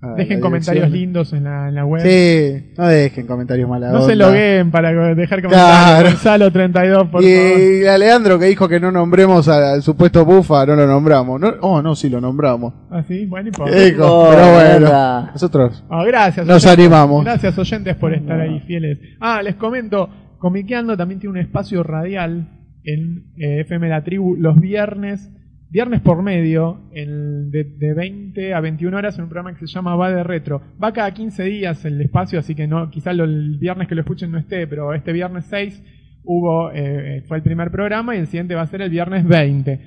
A 0.01 0.07
la 0.11 0.15
Dejen 0.15 0.41
comentarios 0.41 0.85
dirección. 0.87 1.01
lindos 1.03 1.33
en 1.33 1.45
la, 1.45 1.69
en 1.69 1.75
la 1.75 1.85
web. 1.85 2.03
Sí, 2.03 2.73
no 2.79 2.87
dejen 2.87 3.27
comentarios 3.27 3.69
malos. 3.69 3.93
no 3.93 4.03
se 4.03 4.15
logueen 4.15 4.71
para 4.71 4.93
dejar 5.15 5.43
comentarios. 5.43 5.51
Claro. 5.91 6.09
Gonzalo 6.11 6.53
32, 6.53 7.09
por 7.09 7.23
favor. 7.23 7.25
Y 7.25 7.87
a 7.87 7.99
Leandro 7.99 8.39
que 8.39 8.47
dijo 8.47 8.69
que 8.69 8.79
no 8.79 8.93
nombremos 8.93 9.49
al, 9.49 9.65
al 9.65 9.83
supuesto 9.83 10.25
bufa, 10.25 10.65
no 10.67 10.77
lo 10.77 10.87
nombramos. 10.87 11.41
No, 11.41 11.53
oh, 11.63 11.83
no, 11.83 11.97
sí 11.97 12.09
lo 12.09 12.21
nombramos. 12.21 12.75
Así, 12.91 13.27
bueno, 13.27 13.49
y 13.49 13.53
por- 13.53 13.71
Dijo, 13.75 14.05
Oh, 14.07 14.31
pero 14.31 14.53
bueno, 14.53 15.31
nosotros 15.33 15.85
Ah, 15.91 16.05
gracias. 16.07 16.47
nos 16.47 16.65
oyentes. 16.65 16.79
animamos. 16.87 17.25
Gracias 17.25 17.59
oyentes 17.59 17.97
por 17.97 18.15
estar 18.15 18.41
ahí 18.41 18.61
fieles. 18.67 18.99
Ah, 19.21 19.43
les 19.43 19.57
comento, 19.57 20.09
Comiqueando 20.39 20.97
también 20.97 21.19
tiene 21.19 21.33
un 21.33 21.39
espacio 21.39 21.83
radial 21.83 22.49
en 22.85 23.33
eh, 23.37 23.63
FM 23.63 23.89
La 23.89 24.05
Tribu 24.05 24.37
los 24.37 24.61
viernes, 24.61 25.29
viernes 25.71 26.01
por 26.01 26.23
medio, 26.23 26.81
en- 26.93 27.51
de, 27.51 27.65
de 27.65 27.95
20 27.95 28.55
a 28.55 28.61
21 28.61 28.97
horas 28.97 29.17
en 29.19 29.25
un 29.25 29.29
programa 29.31 29.57
que 29.57 29.67
se 29.67 29.73
llama 29.73 29.95
Va 29.97 30.11
de 30.11 30.23
Retro. 30.23 30.63
Va 30.83 30.93
cada 30.93 31.13
15 31.13 31.43
días 31.45 31.85
el 31.85 32.01
espacio, 32.01 32.39
así 32.39 32.55
que 32.55 32.67
no, 32.67 32.91
quizás 32.91 33.19
el 33.19 33.59
viernes 33.59 33.89
que 33.89 33.95
lo 33.95 34.01
escuchen 34.03 34.31
no 34.31 34.39
esté, 34.39 34.67
pero 34.67 34.95
este 34.95 35.13
viernes 35.13 35.45
6 35.51 35.83
hubo, 36.25 36.71
eh, 36.73 37.23
fue 37.27 37.39
el 37.39 37.43
primer 37.43 37.71
programa 37.71 38.15
y 38.17 38.19
el 38.19 38.27
siguiente 38.27 38.55
va 38.55 38.63
a 38.63 38.67
ser 38.67 38.83
el 38.83 38.91
viernes 38.91 39.27
20. 39.27 39.81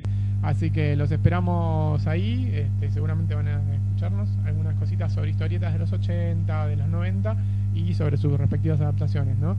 Así 0.44 0.72
que 0.72 0.96
los 0.96 1.12
esperamos 1.12 2.08
ahí, 2.08 2.50
este, 2.52 2.90
seguramente 2.90 3.36
van 3.36 3.48
a 3.48 3.62
escucharnos 3.76 4.28
algunas 4.44 4.74
cositas 4.76 5.14
sobre 5.14 5.30
historietas 5.30 5.72
de 5.74 5.78
los 5.80 5.92
80, 5.94 6.66
de 6.68 6.76
los 6.78 6.88
90 6.88 7.38
y 7.76 7.94
sobre 7.94 8.18
sus 8.18 8.36
respectivas 8.40 8.82
adaptaciones, 8.82 9.38
¿no? 9.38 9.56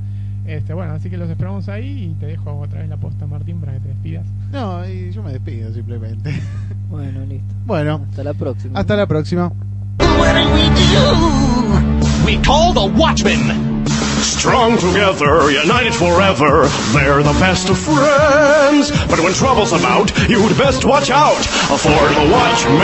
Este, 0.47 0.75
bueno, 0.75 0.95
así 0.95 1.09
que 1.09 1.17
los 1.17 1.31
esperamos 1.31 1.69
ahí 1.69 2.11
y 2.11 2.15
te 2.19 2.27
dejo 2.27 2.59
otra 2.59 2.81
vez 2.81 2.89
la 2.89 2.97
posta, 2.97 3.27
Martín, 3.27 3.61
para 3.61 3.75
que 3.75 3.81
te 3.81 3.89
despidas. 3.89 4.27
No, 4.51 4.85
y 4.89 5.13
yo 5.13 5.23
me 5.23 5.33
despido 5.33 5.73
simplemente. 5.73 6.41
Bueno, 6.91 7.21
listo. 7.25 7.55
Bueno, 7.65 8.03
Hasta 8.11 8.23
la 8.23 8.35
próxima. 8.35 8.79
hasta 8.79 8.97
la 8.97 9.07
próxima. 9.07 9.51
What 9.99 10.35
do 10.35 10.45
we 10.53 10.69
do? 10.77 12.27
We 12.27 12.37
call 12.45 12.75
the 12.75 12.87
Watchmen. 13.01 13.87
Strong 14.21 14.77
together, 14.79 15.51
united 15.51 15.95
forever. 15.95 16.69
They're 16.93 17.23
the 17.23 17.33
best 17.41 17.71
of 17.71 17.79
friends. 17.79 18.91
But 19.09 19.21
when 19.21 19.33
trouble's 19.33 19.73
about, 19.73 20.13
you'd 20.29 20.55
best 20.59 20.85
watch 20.85 21.11
out 21.11 21.41
for 21.81 21.89
the 21.89 22.29
Watchmen. 22.31 22.83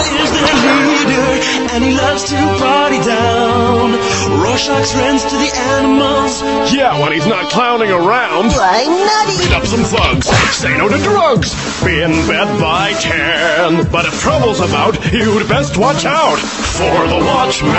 Now 0.00 0.48
is 0.48 0.62
their 0.64 0.80
leader, 0.88 1.28
and 1.76 1.84
he 1.84 1.92
loves 1.92 2.24
to 2.30 2.36
party 2.56 3.00
down. 3.04 3.92
Rorschach's 4.40 4.92
friends 4.92 5.24
to 5.24 5.36
the 5.36 5.50
animals. 5.76 6.40
Yeah, 6.72 6.98
when 7.00 7.12
he's 7.12 7.26
not 7.26 7.50
clowning 7.50 7.90
around. 7.90 8.48
Why 8.56 8.88
nutty? 8.88 9.36
Beat 9.44 9.52
up 9.52 9.66
some 9.66 9.84
thugs, 9.84 10.26
say 10.56 10.76
no 10.76 10.88
to 10.88 10.96
drugs, 10.98 11.52
be 11.84 12.00
in 12.00 12.12
bed 12.26 12.48
by 12.60 12.92
ten. 12.94 13.90
But 13.92 14.06
if 14.06 14.20
trouble's 14.22 14.60
about, 14.60 14.96
you'd 15.12 15.48
best 15.48 15.76
watch 15.76 16.04
out 16.06 16.38
for 16.38 17.08
the 17.08 17.20
Watchmen. 17.20 17.74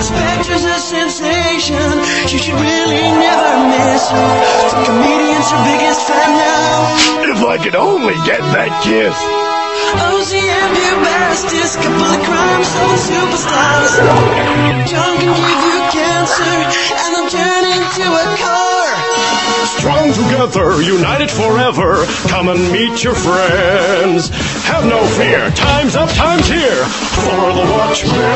Spectre's 0.00 0.64
a 0.64 0.78
sensation. 0.80 2.00
You 2.32 2.38
should 2.38 2.54
really 2.54 3.04
never 3.20 3.68
miss 3.68 4.08
her. 4.08 4.30
The 4.72 4.84
comedian's 4.88 5.50
her 5.52 5.62
biggest 5.68 6.00
fan 6.08 6.30
now. 6.32 7.36
If 7.36 7.44
I 7.44 7.58
could 7.62 7.74
only 7.74 8.14
get 8.24 8.40
that 8.56 8.82
kiss. 8.82 9.47
OCM 9.96 10.70
Bubastis, 10.74 11.76
couple 11.76 12.04
of 12.04 12.20
crimes 12.24 12.68
of 12.68 12.98
superstars. 13.00 13.92
John 14.86 15.16
can 15.18 15.32
give 15.32 15.62
you 15.64 15.80
cancer, 15.90 16.44
and 16.44 17.10
they'll 17.14 17.30
turn 17.30 17.64
into 17.64 18.04
a 18.04 18.26
car. 18.36 18.86
Strong 19.78 20.12
together, 20.12 20.82
united 20.82 21.30
forever. 21.30 22.04
Come 22.28 22.48
and 22.48 22.60
meet 22.72 23.02
your 23.04 23.14
friends. 23.14 24.28
Have 24.66 24.84
no 24.84 25.06
fear, 25.16 25.50
time's 25.50 25.96
up, 25.96 26.10
time's 26.10 26.48
here 26.48 26.84
for 26.84 27.52
the 27.54 27.64
Watchmen. 27.72 28.28